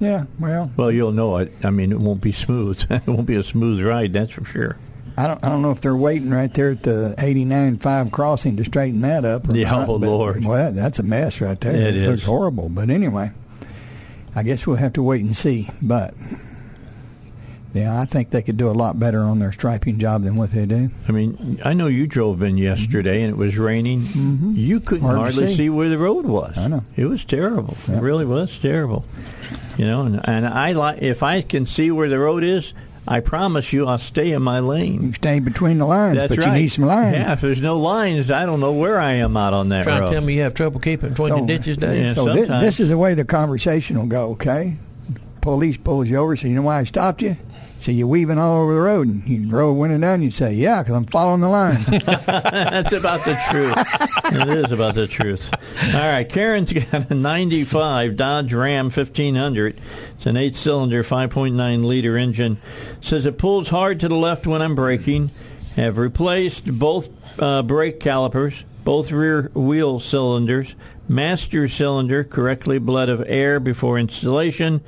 yeah, 0.00 0.24
well, 0.40 0.70
Well, 0.74 0.90
you'll 0.90 1.12
know 1.12 1.36
it. 1.36 1.52
I 1.62 1.68
mean, 1.68 1.92
it 1.92 2.00
won't 2.00 2.22
be 2.22 2.32
smooth. 2.32 2.84
it 2.90 3.06
won't 3.06 3.26
be 3.26 3.36
a 3.36 3.42
smooth 3.42 3.84
ride, 3.84 4.14
that's 4.14 4.32
for 4.32 4.44
sure. 4.46 4.78
I 5.18 5.26
don't 5.28 5.44
I 5.44 5.50
don't 5.50 5.60
know 5.60 5.70
if 5.70 5.82
they're 5.82 5.94
waiting 5.94 6.30
right 6.30 6.52
there 6.54 6.70
at 6.70 6.82
the 6.82 7.14
89.5 7.18 8.10
crossing 8.10 8.56
to 8.56 8.64
straighten 8.64 9.02
that 9.02 9.26
up. 9.26 9.48
Or 9.50 9.54
Yeah, 9.54 9.70
not, 9.70 9.88
oh, 9.90 9.98
but- 9.98 10.06
Lord. 10.08 10.44
Well, 10.46 10.72
that's 10.72 10.98
a 10.98 11.02
mess 11.04 11.42
right 11.42 11.60
there. 11.60 11.76
It 11.76 12.08
looks 12.08 12.24
horrible. 12.24 12.70
But 12.70 12.88
anyway, 12.88 13.30
I 14.34 14.42
guess 14.42 14.66
we'll 14.66 14.76
have 14.76 14.94
to 14.94 15.02
wait 15.02 15.22
and 15.22 15.36
see. 15.36 15.68
But 15.82 16.14
yeah, 17.74 18.00
I 18.00 18.04
think 18.04 18.30
they 18.30 18.40
could 18.40 18.56
do 18.56 18.70
a 18.70 18.72
lot 18.72 19.00
better 19.00 19.18
on 19.18 19.40
their 19.40 19.50
striping 19.50 19.98
job 19.98 20.22
than 20.22 20.36
what 20.36 20.50
they 20.50 20.64
do. 20.64 20.90
I 21.08 21.12
mean, 21.12 21.60
I 21.64 21.74
know 21.74 21.88
you 21.88 22.06
drove 22.06 22.40
in 22.42 22.54
mm-hmm. 22.54 22.62
yesterday 22.62 23.22
and 23.22 23.30
it 23.30 23.36
was 23.36 23.58
raining. 23.58 24.02
Mm-hmm. 24.02 24.52
You 24.54 24.78
couldn't 24.78 25.04
Hard 25.04 25.18
hardly 25.18 25.48
see. 25.48 25.54
see. 25.54 25.70
where 25.70 25.88
the 25.88 25.98
road 25.98 26.24
was. 26.24 26.56
I 26.56 26.68
know. 26.68 26.84
It 26.96 27.06
was 27.06 27.24
terrible. 27.24 27.76
Yeah. 27.88 27.96
It 27.98 28.02
really 28.02 28.24
was 28.24 28.56
terrible. 28.60 29.04
You 29.76 29.86
know, 29.86 30.02
and, 30.02 30.20
and 30.22 30.46
I 30.46 30.72
like 30.72 31.02
if 31.02 31.24
I 31.24 31.42
can 31.42 31.66
see 31.66 31.90
where 31.90 32.08
the 32.08 32.20
road 32.20 32.44
is, 32.44 32.74
I 33.08 33.18
promise 33.18 33.72
you 33.72 33.88
I'll 33.88 33.98
stay 33.98 34.30
in 34.30 34.42
my 34.42 34.60
lane. 34.60 35.02
You 35.02 35.12
stay 35.12 35.40
between 35.40 35.78
the 35.78 35.84
lines, 35.84 36.16
That's 36.16 36.36
but 36.36 36.44
right. 36.44 36.54
you 36.54 36.62
need 36.62 36.68
some 36.68 36.84
lines. 36.84 37.16
Yeah, 37.16 37.32
if 37.32 37.40
there's 37.40 37.60
no 37.60 37.78
lines, 37.78 38.30
I 38.30 38.46
don't 38.46 38.60
know 38.60 38.72
where 38.72 39.00
I 39.00 39.14
am 39.14 39.36
out 39.36 39.52
on 39.52 39.70
that 39.70 39.82
Trying 39.82 40.00
road. 40.00 40.06
to 40.10 40.12
tell 40.14 40.22
me 40.22 40.36
you 40.36 40.42
have 40.42 40.54
trouble 40.54 40.78
keeping 40.78 41.10
between 41.10 41.30
So- 41.30 41.40
the 41.40 41.46
ditches, 41.46 41.76
Dave. 41.76 42.00
Yeah. 42.00 42.14
so 42.14 42.32
this, 42.32 42.48
this 42.48 42.78
is 42.78 42.88
the 42.88 42.96
way 42.96 43.14
the 43.14 43.24
conversation 43.24 43.98
will 43.98 44.06
go. 44.06 44.30
Okay, 44.30 44.76
police 45.40 45.76
pulls 45.76 46.08
you 46.08 46.18
over. 46.18 46.36
So 46.36 46.46
you 46.46 46.54
know 46.54 46.62
why 46.62 46.78
I 46.78 46.84
stopped 46.84 47.20
you? 47.20 47.36
So 47.84 47.92
you're 47.92 48.06
weaving 48.06 48.38
all 48.38 48.62
over 48.62 48.72
the 48.72 48.80
road, 48.80 49.08
and 49.08 49.28
you 49.28 49.46
roll 49.46 49.74
window 49.74 49.98
down. 49.98 50.22
You 50.22 50.30
say, 50.30 50.54
"Yeah, 50.54 50.82
because 50.82 50.96
I'm 50.96 51.04
following 51.04 51.42
the 51.42 51.50
lines." 51.50 51.84
That's 52.06 52.94
about 52.94 53.20
the 53.26 53.38
truth. 53.50 54.40
it 54.40 54.48
is 54.48 54.72
about 54.72 54.94
the 54.94 55.06
truth. 55.06 55.52
All 55.82 55.92
right, 55.92 56.26
Karen's 56.26 56.72
got 56.72 57.10
a 57.10 57.14
95 57.14 58.16
Dodge 58.16 58.54
Ram 58.54 58.86
1500. 58.86 59.78
It's 60.16 60.24
an 60.24 60.38
eight 60.38 60.56
cylinder, 60.56 61.02
5.9 61.02 61.84
liter 61.84 62.16
engine. 62.16 62.56
Says 63.02 63.26
it 63.26 63.36
pulls 63.36 63.68
hard 63.68 64.00
to 64.00 64.08
the 64.08 64.14
left 64.14 64.46
when 64.46 64.62
I'm 64.62 64.74
braking. 64.74 65.30
Have 65.76 65.98
replaced 65.98 66.64
both 66.64 67.10
uh, 67.38 67.62
brake 67.62 68.00
calipers, 68.00 68.64
both 68.82 69.12
rear 69.12 69.50
wheel 69.52 70.00
cylinders, 70.00 70.74
master 71.06 71.68
cylinder 71.68 72.24
correctly 72.24 72.78
bled 72.78 73.10
of 73.10 73.22
air 73.26 73.60
before 73.60 73.98
installation. 73.98 74.80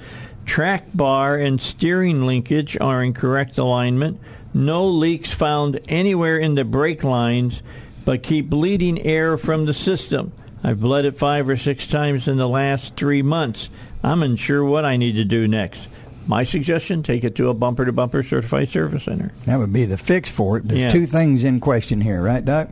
Track 0.46 0.84
bar 0.94 1.36
and 1.36 1.60
steering 1.60 2.24
linkage 2.26 2.78
are 2.80 3.02
in 3.02 3.12
correct 3.12 3.58
alignment. 3.58 4.18
No 4.54 4.86
leaks 4.88 5.34
found 5.34 5.80
anywhere 5.88 6.38
in 6.38 6.54
the 6.54 6.64
brake 6.64 7.04
lines, 7.04 7.62
but 8.04 8.22
keep 8.22 8.48
bleeding 8.48 9.04
air 9.04 9.36
from 9.36 9.66
the 9.66 9.74
system. 9.74 10.32
I've 10.64 10.80
bled 10.80 11.04
it 11.04 11.16
five 11.18 11.48
or 11.48 11.56
six 11.56 11.86
times 11.86 12.26
in 12.28 12.38
the 12.38 12.48
last 12.48 12.96
three 12.96 13.22
months. 13.22 13.70
I'm 14.02 14.22
unsure 14.22 14.64
what 14.64 14.84
I 14.84 14.96
need 14.96 15.16
to 15.16 15.24
do 15.24 15.46
next. 15.46 15.88
My 16.26 16.42
suggestion: 16.42 17.02
take 17.02 17.22
it 17.24 17.34
to 17.36 17.48
a 17.50 17.54
bumper-to-bumper 17.54 18.22
certified 18.22 18.68
service 18.68 19.04
center. 19.04 19.32
that 19.44 19.58
would 19.58 19.72
be 19.72 19.84
the 19.84 19.98
fix 19.98 20.30
for 20.30 20.56
it. 20.56 20.66
There's 20.66 20.80
Yeah. 20.80 20.88
two 20.88 21.06
things 21.06 21.44
in 21.44 21.60
question 21.60 22.00
here, 22.00 22.22
right, 22.22 22.44
Doc? 22.44 22.68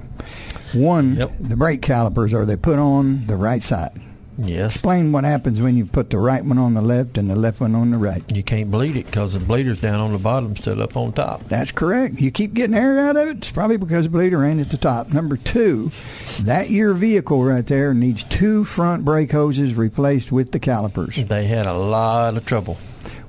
One, 0.73 1.17
Yep. 1.17 1.33
the 1.41 1.57
brake 1.57 1.83
calipers 1.83 2.33
are 2.33 2.45
they 2.47 2.57
put 2.57 2.79
on 2.79 3.25
the 3.27 3.37
right 3.37 3.63
side? 3.63 3.93
Yes. 4.39 4.75
Explain 4.75 5.13
what 5.13 5.25
happens 5.25 5.61
when 5.61 5.77
you 5.77 5.87
put 5.87 6.11
the 6.11 6.19
right 6.19 6.45
one 6.45 6.59
on 6.59 6.75
the 6.75 6.83
left 6.83 7.19
and 7.19 7.31
the 7.31 7.37
left 7.37 7.61
one 7.61 7.75
on 7.75 7.91
the 7.91 7.99
right. 7.99 8.23
You 8.35 8.43
can't 8.43 8.71
bleed 8.71 8.97
it 8.97 9.07
because 9.07 9.35
the 9.35 9.45
bleeder's 9.45 9.81
down 9.81 10.01
on 10.01 10.13
the 10.13 10.19
bottom, 10.19 10.57
still 10.57 10.83
up 10.83 10.97
on 10.97 11.13
top. 11.13 11.43
That's 11.45 11.73
correct. 11.73 12.21
You 12.21 12.31
keep 12.31 12.55
getting 12.55 12.77
air 12.77 13.01
out 13.01 13.17
of 13.17 13.29
it, 13.29 13.37
it's 13.39 13.53
probably 13.53 13.77
because 13.77 14.07
the 14.07 14.11
bleeder 14.11 14.45
ain't 14.45 14.61
at 14.61 14.71
the 14.71 14.77
top. 14.77 15.13
Number 15.13 15.37
two, 15.37 15.91
that 16.43 16.71
your 16.71 16.95
vehicle 16.95 17.45
right 17.45 17.67
there 17.67 17.95
needs 17.95 18.25
two 18.25 18.65
front 18.65 19.05
brake 19.05 19.33
hoses 19.33 19.75
replaced 19.75 20.33
with 20.33 20.53
the 20.53 20.59
calipers. 20.59 21.17
They 21.17 21.47
had 21.47 21.67
a 21.67 21.75
lot 21.75 22.37
of 22.37 22.45
trouble. 22.45 22.79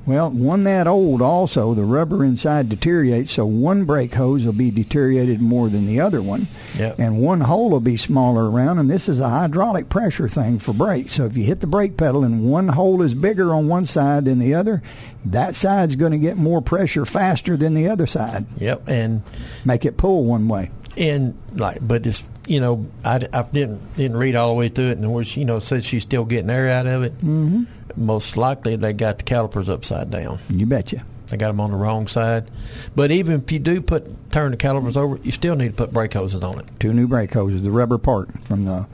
Well, 0.06 0.30
one 0.30 0.64
that 0.66 0.86
old 0.86 1.22
also, 1.22 1.74
the 1.74 1.84
rubber 1.84 2.24
inside 2.24 2.70
deteriorates, 2.70 3.32
so 3.32 3.46
one 3.46 3.86
brake 3.86 4.14
hose 4.14 4.46
will 4.46 4.54
be 4.54 4.70
deteriorated 4.70 5.42
more 5.42 5.68
than 5.68 5.88
the 5.88 6.00
other 6.00 6.22
one. 6.22 6.48
Yep. 6.78 7.00
And 7.00 7.22
one 7.22 7.42
hole 7.42 7.70
will 7.72 7.80
be 7.80 7.98
smaller 7.98 8.50
around, 8.50 8.78
and 8.80 8.90
this 8.90 9.10
is 9.10 9.20
a 9.20 9.30
hydraulic 9.30 9.90
pressure 9.90 10.30
thing 10.30 10.60
for 10.60 10.74
brakes. 10.74 11.14
So 11.16 11.26
if 11.26 11.36
you 11.36 11.44
hit 11.44 11.60
the 11.60 11.68
brake 11.68 11.98
pedal 11.98 12.24
and 12.24 12.50
one 12.52 12.68
hole 12.68 13.02
is 13.02 13.14
bigger 13.16 13.54
on 13.56 13.68
one 13.68 13.86
side 13.86 14.26
than 14.26 14.38
the 14.40 14.54
other, 14.54 14.84
that 15.26 15.56
side's 15.56 15.96
going 15.96 16.12
to 16.12 16.20
get 16.20 16.38
more 16.38 16.62
pressure 16.62 17.06
faster 17.06 17.58
than 17.58 17.74
the 17.74 17.90
other 17.90 18.06
side. 18.06 18.46
Yep. 18.58 18.88
And 18.88 19.24
Make 19.66 19.86
it 19.86 19.98
pull 19.98 20.26
one 20.26 20.48
way. 20.48 20.70
and 20.98 21.36
like, 21.54 21.80
but 21.86 22.06
it's 22.06 22.24
you 22.48 22.60
know, 22.60 22.86
I, 23.04 23.28
I 23.34 23.42
didn't 23.42 23.96
didn't 23.96 24.18
read 24.18 24.36
all 24.36 24.50
the 24.50 24.54
way 24.54 24.70
through 24.70 24.90
it, 24.92 25.00
and 25.00 25.12
where 25.12 25.24
she, 25.24 25.40
you 25.40 25.46
know 25.48 25.58
said 25.58 25.84
she's 25.84 26.04
still 26.04 26.26
getting 26.26 26.52
air 26.52 26.70
out 26.70 26.86
of 26.86 27.02
it. 27.02 27.14
Mm-hmm. 27.18 27.64
Most 27.98 28.38
likely, 28.38 28.76
they 28.76 28.94
got 28.94 29.20
the 29.20 29.24
calipers 29.24 29.70
upside 29.70 30.10
down. 30.12 30.40
You 30.50 30.66
betcha. 30.66 31.04
They 31.28 31.38
got 31.38 31.48
them 31.48 31.60
on 31.60 31.72
the 31.72 31.78
wrong 31.78 32.08
side. 32.08 32.50
But 32.96 33.10
even 33.12 33.42
if 33.42 33.52
you 33.52 33.60
do 33.60 33.82
put 33.82 34.32
turn 34.32 34.52
the 34.52 34.58
calipers 34.58 34.96
over, 34.98 35.18
you 35.24 35.32
still 35.32 35.56
need 35.56 35.72
to 35.72 35.76
put 35.76 35.92
brake 35.92 36.14
hoses 36.14 36.44
on 36.44 36.60
it. 36.60 36.66
Two 36.80 36.94
new 36.94 37.08
brake 37.08 37.34
hoses, 37.34 37.64
the 37.64 37.72
rubber 37.72 37.98
part 37.98 38.32
from 38.44 38.66
the 38.66 38.88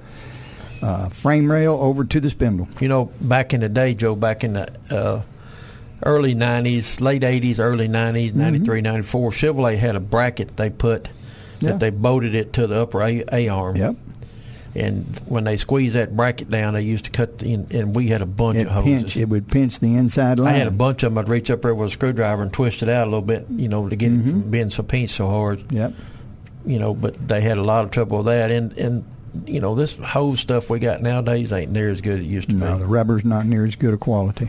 uh, 0.81 1.09
frame 1.09 1.51
rail 1.51 1.73
over 1.73 2.03
to 2.05 2.19
the 2.19 2.29
spindle. 2.29 2.67
You 2.79 2.87
know, 2.87 3.05
back 3.21 3.53
in 3.53 3.59
the 3.61 3.69
day, 3.69 3.93
Joe, 3.93 4.15
back 4.15 4.43
in 4.43 4.53
the 4.53 4.71
uh, 4.89 5.21
early 6.03 6.33
90s, 6.33 7.01
late 7.01 7.21
80s, 7.23 7.59
early 7.59 7.87
90s, 7.89 8.33
93, 8.33 8.81
94, 8.81 9.31
Chevrolet 9.31 9.77
had 9.77 9.95
a 9.95 9.99
bracket 9.99 10.55
they 10.57 10.69
put 10.69 11.09
Yeah. 11.59 11.71
that 11.71 11.79
they 11.79 11.89
bolted 11.89 12.33
it 12.33 12.53
to 12.53 12.65
the 12.67 12.81
upper 12.83 13.01
A, 13.03 13.23
A 13.31 13.47
arm. 13.49 13.75
Yep. 13.75 13.95
And 14.73 15.19
when 15.26 15.43
they 15.43 15.57
squeeze 15.57 15.93
that 15.93 16.15
bracket 16.15 16.49
down, 16.49 16.73
they 16.76 16.81
used 16.81 17.06
to 17.06 17.11
cut, 17.11 17.39
the, 17.39 17.53
and, 17.53 17.72
and 17.73 17.95
we 17.95 18.07
had 18.07 18.22
a 18.22 18.26
bunch 18.26 18.57
It 18.57 18.68
of 18.68 18.73
hoses. 18.73 19.03
pinch. 19.03 19.18
It 19.18 19.26
would 19.27 19.48
pinch 19.49 19.80
the 19.80 19.95
inside 19.95 20.39
line. 20.39 20.48
I 20.48 20.52
line. 20.52 20.60
had 20.60 20.68
a 20.68 20.72
bunch 20.72 21.03
of 21.03 21.11
them. 21.14 21.18
I'd 21.18 21.27
reach 21.30 21.52
up 21.52 21.61
there 21.61 21.76
with 21.76 21.89
a 21.89 21.91
screwdriver 21.91 22.41
and 22.41 22.53
twist 22.53 22.81
it 22.81 22.88
out 22.89 23.03
a 23.03 23.10
little 23.10 23.22
bit, 23.22 23.48
you 23.49 23.68
know, 23.68 23.89
to 23.89 23.95
get 23.95 24.11
it 24.14 24.22
from 24.23 24.41
mm-hmm. 24.43 24.52
being 24.52 24.69
so 24.69 24.81
pinched 24.84 25.15
so 25.15 25.27
hard. 25.30 25.69
Yep. 25.72 25.93
You 26.65 26.80
know, 26.80 26.93
but 26.93 27.27
they 27.27 27.41
had 27.41 27.57
a 27.57 27.64
lot 27.64 27.84
of 27.84 27.91
trouble 27.91 28.19
with 28.19 28.27
that. 28.27 28.49
And, 28.52 28.72
and 28.77 29.03
you 29.45 29.60
know, 29.60 29.76
this 29.76 29.98
hose 29.98 30.39
stuff 30.39 30.69
we 30.69 30.80
got 30.80 31.02
nowadays 31.02 31.52
ain't 31.52 31.72
near 31.72 31.89
as 31.89 31.99
good 32.02 32.19
as 32.19 32.26
it 32.26 32.30
used 32.30 32.49
to 32.49 32.56
No, 32.56 32.73
be. 32.76 32.80
the 32.81 32.88
rubber's 32.88 33.26
not 33.26 33.45
near 33.45 33.65
as 33.65 33.76
good 33.76 33.93
a 33.93 33.98
quality. 33.98 34.48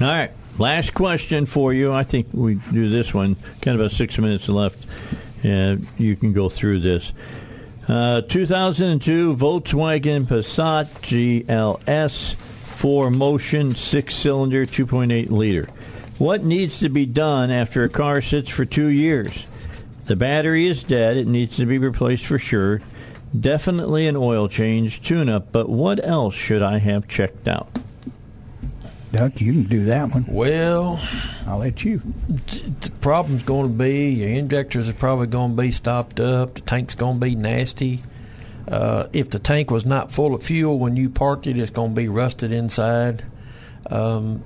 All 0.00 0.06
right. 0.08 0.30
Last 0.58 0.94
question 0.94 1.46
for 1.46 1.72
you. 1.72 1.92
I 1.92 2.02
think 2.02 2.28
we 2.32 2.54
do 2.72 2.88
this 2.88 3.14
one. 3.14 3.34
Kind 3.60 3.74
of 3.74 3.80
about 3.80 3.90
six 3.92 4.18
minutes 4.18 4.48
left. 4.48 4.84
and 5.44 5.86
you 5.96 6.16
can 6.16 6.32
go 6.32 6.48
through 6.48 6.80
this. 6.80 7.12
Uh, 7.90 8.20
2002 8.20 9.34
Volkswagen 9.34 10.24
Passat 10.24 10.86
GLS 11.02 12.36
4 12.36 13.10
motion 13.10 13.72
six 13.74 14.14
cylinder 14.14 14.64
2.8 14.64 15.28
liter. 15.30 15.68
What 16.18 16.44
needs 16.44 16.78
to 16.78 16.88
be 16.88 17.04
done 17.04 17.50
after 17.50 17.82
a 17.82 17.88
car 17.88 18.20
sits 18.20 18.48
for 18.48 18.64
two 18.64 18.86
years? 18.86 19.44
The 20.04 20.14
battery 20.14 20.68
is 20.68 20.84
dead. 20.84 21.16
It 21.16 21.26
needs 21.26 21.56
to 21.56 21.66
be 21.66 21.78
replaced 21.78 22.26
for 22.26 22.38
sure. 22.38 22.80
Definitely 23.38 24.06
an 24.06 24.14
oil 24.14 24.46
change, 24.46 25.02
tune 25.02 25.28
up, 25.28 25.50
but 25.50 25.68
what 25.68 25.98
else 26.06 26.36
should 26.36 26.62
I 26.62 26.78
have 26.78 27.08
checked 27.08 27.48
out? 27.48 27.70
Duck, 29.12 29.40
you 29.40 29.52
can 29.52 29.62
do 29.64 29.84
that 29.86 30.10
one. 30.10 30.24
Well, 30.28 31.00
I'll 31.46 31.58
let 31.58 31.84
you. 31.84 31.98
the 32.28 32.92
problem's 33.00 33.42
going 33.42 33.66
to 33.66 33.76
be 33.76 34.10
your 34.10 34.28
injectors 34.28 34.88
are 34.88 34.94
probably 34.94 35.26
going 35.26 35.56
to 35.56 35.62
be 35.62 35.72
stopped 35.72 36.20
up. 36.20 36.54
The 36.54 36.60
tank's 36.60 36.94
going 36.94 37.16
to 37.16 37.20
be 37.20 37.34
nasty. 37.34 38.00
Uh, 38.68 39.08
if 39.12 39.30
the 39.30 39.40
tank 39.40 39.70
was 39.70 39.84
not 39.84 40.12
full 40.12 40.32
of 40.32 40.44
fuel 40.44 40.78
when 40.78 40.94
you 40.94 41.10
parked 41.10 41.48
it, 41.48 41.58
it's 41.58 41.72
going 41.72 41.90
to 41.90 42.00
be 42.00 42.08
rusted 42.08 42.52
inside. 42.52 43.24
Um, 43.90 44.44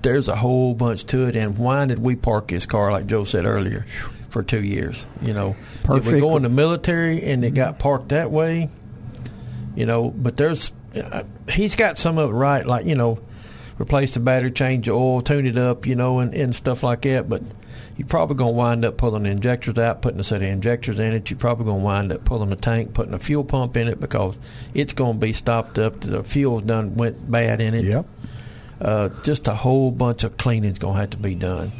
there's 0.00 0.28
a 0.28 0.36
whole 0.36 0.74
bunch 0.74 1.04
to 1.06 1.26
it. 1.26 1.36
And 1.36 1.58
why 1.58 1.84
did 1.84 1.98
we 1.98 2.16
park 2.16 2.48
this 2.48 2.64
car, 2.64 2.90
like 2.90 3.06
Joe 3.06 3.24
said 3.24 3.44
earlier, 3.44 3.84
for 4.30 4.42
two 4.42 4.62
years? 4.62 5.04
You 5.20 5.34
know, 5.34 5.50
if 5.50 5.82
Perfect. 5.82 6.14
we 6.14 6.20
go 6.20 6.38
in 6.38 6.42
the 6.42 6.48
military 6.48 7.22
and 7.22 7.44
it 7.44 7.50
got 7.50 7.78
parked 7.78 8.10
that 8.10 8.30
way, 8.30 8.70
you 9.76 9.84
know, 9.84 10.08
but 10.08 10.38
there's, 10.38 10.72
uh, 10.94 11.24
he's 11.50 11.76
got 11.76 11.98
some 11.98 12.16
of 12.16 12.30
it 12.30 12.32
right, 12.32 12.64
like, 12.64 12.86
you 12.86 12.94
know, 12.94 13.18
replace 13.80 14.14
the 14.14 14.20
battery, 14.20 14.50
change 14.50 14.86
the 14.86 14.92
oil, 14.92 15.20
tune 15.22 15.46
it 15.46 15.56
up, 15.56 15.86
you 15.86 15.94
know, 15.94 16.18
and, 16.18 16.34
and 16.34 16.54
stuff 16.54 16.82
like 16.82 17.02
that. 17.02 17.28
But 17.28 17.42
you're 17.96 18.08
probably 18.08 18.36
going 18.36 18.54
to 18.54 18.56
wind 18.56 18.84
up 18.84 18.96
pulling 18.96 19.24
the 19.24 19.30
injectors 19.30 19.78
out, 19.78 20.02
putting 20.02 20.20
a 20.20 20.24
set 20.24 20.42
of 20.42 20.48
injectors 20.48 20.98
in 20.98 21.12
it. 21.12 21.30
You're 21.30 21.38
probably 21.38 21.66
going 21.66 21.80
to 21.80 21.84
wind 21.84 22.12
up 22.12 22.24
pulling 22.24 22.50
the 22.50 22.56
tank, 22.56 22.94
putting 22.94 23.14
a 23.14 23.18
fuel 23.18 23.44
pump 23.44 23.76
in 23.76 23.88
it 23.88 24.00
because 24.00 24.38
it's 24.74 24.92
going 24.92 25.14
to 25.14 25.26
be 25.26 25.32
stopped 25.32 25.78
up. 25.78 26.00
The 26.00 26.22
fuel's 26.24 26.62
done 26.62 26.96
went 26.96 27.30
bad 27.30 27.60
in 27.60 27.74
it. 27.74 27.84
Yep. 27.84 28.06
Uh, 28.80 29.08
just 29.24 29.48
a 29.48 29.54
whole 29.54 29.90
bunch 29.90 30.22
of 30.22 30.36
cleaning's 30.36 30.78
going 30.78 30.94
to 30.94 31.00
have 31.00 31.10
to 31.10 31.16
be 31.16 31.34
done. 31.34 31.72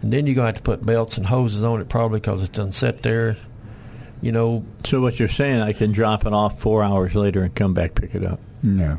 And 0.00 0.10
then 0.10 0.26
you're 0.26 0.34
going 0.34 0.44
to 0.44 0.54
have 0.54 0.56
to 0.56 0.62
put 0.62 0.84
belts 0.84 1.18
and 1.18 1.26
hoses 1.26 1.62
on 1.62 1.80
it 1.80 1.90
probably 1.90 2.20
because 2.20 2.40
it's 2.40 2.56
done 2.56 2.72
set 2.72 3.02
there. 3.02 3.36
You 4.22 4.32
know, 4.32 4.64
So 4.84 5.00
what 5.00 5.18
you're 5.18 5.28
saying, 5.28 5.60
I 5.60 5.72
can 5.72 5.92
drop 5.92 6.26
it 6.26 6.32
off 6.32 6.60
four 6.60 6.82
hours 6.82 7.14
later 7.14 7.42
and 7.42 7.54
come 7.54 7.74
back 7.74 7.94
pick 7.94 8.14
it 8.14 8.24
up. 8.24 8.40
No. 8.62 8.98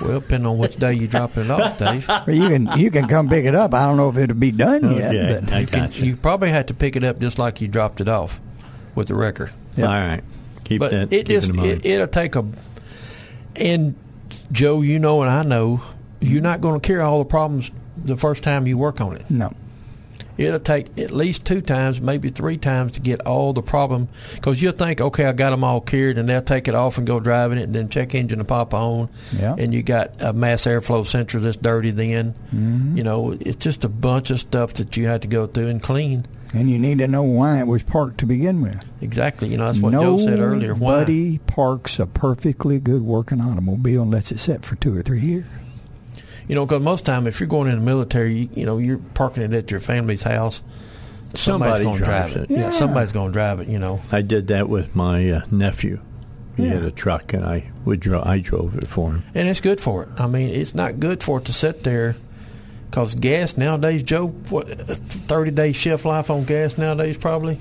Well, 0.00 0.20
depending 0.20 0.46
on 0.46 0.58
which 0.58 0.76
day 0.76 0.92
you're 0.94 1.08
dropping 1.08 1.44
it 1.44 1.50
off, 1.50 1.78
Dave. 1.78 2.06
But 2.06 2.28
you 2.34 2.48
can 2.48 2.78
you 2.78 2.90
can 2.90 3.06
come 3.08 3.28
pick 3.28 3.44
it 3.44 3.54
up. 3.54 3.74
I 3.74 3.86
don't 3.86 3.96
know 3.96 4.08
if 4.08 4.16
it'll 4.16 4.36
be 4.36 4.50
done 4.50 4.84
Okay, 4.84 5.14
yet. 5.14 5.44
But 5.46 5.60
You, 5.60 5.66
can- 5.66 5.78
got 5.80 5.98
you. 5.98 6.06
you 6.06 6.16
probably 6.16 6.50
have 6.50 6.66
to 6.66 6.74
pick 6.74 6.96
it 6.96 7.04
up 7.04 7.18
just 7.20 7.38
like 7.38 7.60
you 7.60 7.68
dropped 7.68 8.00
it 8.00 8.08
off 8.08 8.40
with 8.94 9.08
the 9.08 9.14
wrecker. 9.14 9.50
Yeah. 9.76 9.86
All 9.86 9.92
right, 9.92 10.22
keep 10.64 10.80
but 10.80 10.90
that. 10.92 11.12
it 11.12 11.26
keep 11.26 11.36
just 11.36 11.50
in 11.50 11.56
mind. 11.56 11.70
it, 11.70 11.84
it'll 11.86 12.06
take 12.06 12.36
a 12.36 12.44
and 13.56 13.94
Joe, 14.52 14.82
you 14.82 14.98
know, 14.98 15.22
and 15.22 15.30
I 15.30 15.42
know 15.42 15.80
you're 16.20 16.42
not 16.42 16.60
going 16.60 16.80
to 16.80 16.86
carry 16.86 17.00
all 17.00 17.18
the 17.18 17.24
problems 17.24 17.70
the 17.96 18.16
first 18.16 18.42
time 18.42 18.66
you 18.66 18.76
work 18.78 19.00
on 19.00 19.16
it. 19.16 19.30
no. 19.30 19.52
It'll 20.36 20.58
take 20.58 20.98
at 20.98 21.10
least 21.12 21.44
two 21.44 21.60
times, 21.60 22.00
maybe 22.00 22.28
three 22.30 22.56
times 22.56 22.92
to 22.92 23.00
get 23.00 23.20
all 23.20 23.52
the 23.52 23.62
problem 23.62 24.08
because 24.34 24.60
you'll 24.60 24.72
think, 24.72 25.00
okay, 25.00 25.26
I 25.26 25.32
got 25.32 25.50
them 25.50 25.62
all 25.62 25.80
cured, 25.80 26.18
and 26.18 26.28
they'll 26.28 26.42
take 26.42 26.66
it 26.68 26.74
off 26.74 26.98
and 26.98 27.06
go 27.06 27.20
driving 27.20 27.58
it, 27.58 27.62
and 27.64 27.74
then 27.74 27.88
check 27.88 28.14
engine 28.14 28.38
to 28.38 28.44
pop 28.44 28.74
on, 28.74 29.08
Yeah. 29.32 29.54
and 29.58 29.72
you 29.72 29.82
got 29.82 30.20
a 30.20 30.32
mass 30.32 30.62
airflow 30.62 31.06
sensor 31.06 31.38
that's 31.40 31.56
dirty. 31.56 31.90
Then, 31.92 32.34
Mm-hmm. 32.54 32.96
you 32.96 33.04
know, 33.04 33.36
it's 33.40 33.56
just 33.56 33.84
a 33.84 33.88
bunch 33.88 34.30
of 34.30 34.40
stuff 34.40 34.74
that 34.74 34.96
you 34.96 35.06
had 35.06 35.22
to 35.22 35.28
go 35.28 35.46
through 35.46 35.68
and 35.68 35.82
clean. 35.82 36.26
And 36.52 36.70
you 36.70 36.78
need 36.78 36.98
to 36.98 37.08
know 37.08 37.24
why 37.24 37.58
it 37.58 37.66
was 37.66 37.82
parked 37.82 38.18
to 38.18 38.26
begin 38.26 38.62
with. 38.62 38.80
Exactly, 39.00 39.48
you 39.48 39.56
know, 39.56 39.64
that's 39.66 39.80
what 39.80 39.92
Joe 39.92 40.18
said 40.18 40.38
earlier. 40.38 40.74
Nobody 40.76 41.38
parks 41.38 41.98
a 41.98 42.06
perfectly 42.06 42.78
good 42.78 43.02
working 43.02 43.40
automobile 43.40 44.02
unless 44.02 44.30
it's 44.30 44.42
set 44.42 44.64
for 44.64 44.76
two 44.76 44.96
or 44.96 45.02
three 45.02 45.20
years. 45.20 45.44
You 46.48 46.54
know, 46.54 46.66
because 46.66 46.82
most 46.82 47.04
time 47.06 47.26
if 47.26 47.40
you're 47.40 47.48
going 47.48 47.70
in 47.70 47.76
the 47.78 47.84
military, 47.84 48.32
you, 48.34 48.48
you 48.54 48.66
know, 48.66 48.78
you're 48.78 48.98
parking 48.98 49.42
it 49.42 49.52
at 49.54 49.70
your 49.70 49.80
family's 49.80 50.22
house. 50.22 50.62
Somebody 51.34 51.84
Somebody's 51.84 51.84
going 51.86 51.98
to 51.98 52.04
drive 52.04 52.36
it. 52.36 52.42
it. 52.44 52.50
Yeah. 52.50 52.58
Yeah. 52.60 52.70
somebody's 52.70 53.12
going 53.12 53.28
to 53.28 53.32
drive 53.32 53.60
it. 53.60 53.68
You 53.68 53.78
know. 53.78 54.00
I 54.12 54.22
did 54.22 54.48
that 54.48 54.68
with 54.68 54.94
my 54.94 55.30
uh, 55.30 55.40
nephew. 55.50 56.00
He 56.56 56.64
Yeah. 56.64 56.74
had 56.74 56.82
a 56.84 56.90
truck, 56.92 57.32
and 57.32 57.44
I 57.44 57.70
would 57.84 57.98
dro- 58.00 58.22
I 58.24 58.38
drove 58.38 58.76
it 58.78 58.86
for 58.86 59.10
him. 59.12 59.24
and 59.34 59.48
it's 59.48 59.60
good 59.60 59.80
for 59.80 60.04
it. 60.04 60.08
I 60.18 60.26
mean, 60.28 60.50
it's 60.50 60.74
not 60.74 61.00
good 61.00 61.22
for 61.24 61.38
it 61.38 61.46
to 61.46 61.52
sit 61.52 61.82
there 61.82 62.14
because 62.88 63.16
gas 63.16 63.56
nowadays, 63.56 64.04
Joe, 64.04 64.28
what 64.28 64.68
thirty 64.68 65.50
day 65.50 65.72
shelf 65.72 66.04
life 66.04 66.30
on 66.30 66.44
gas 66.44 66.78
nowadays 66.78 67.16
probably. 67.16 67.58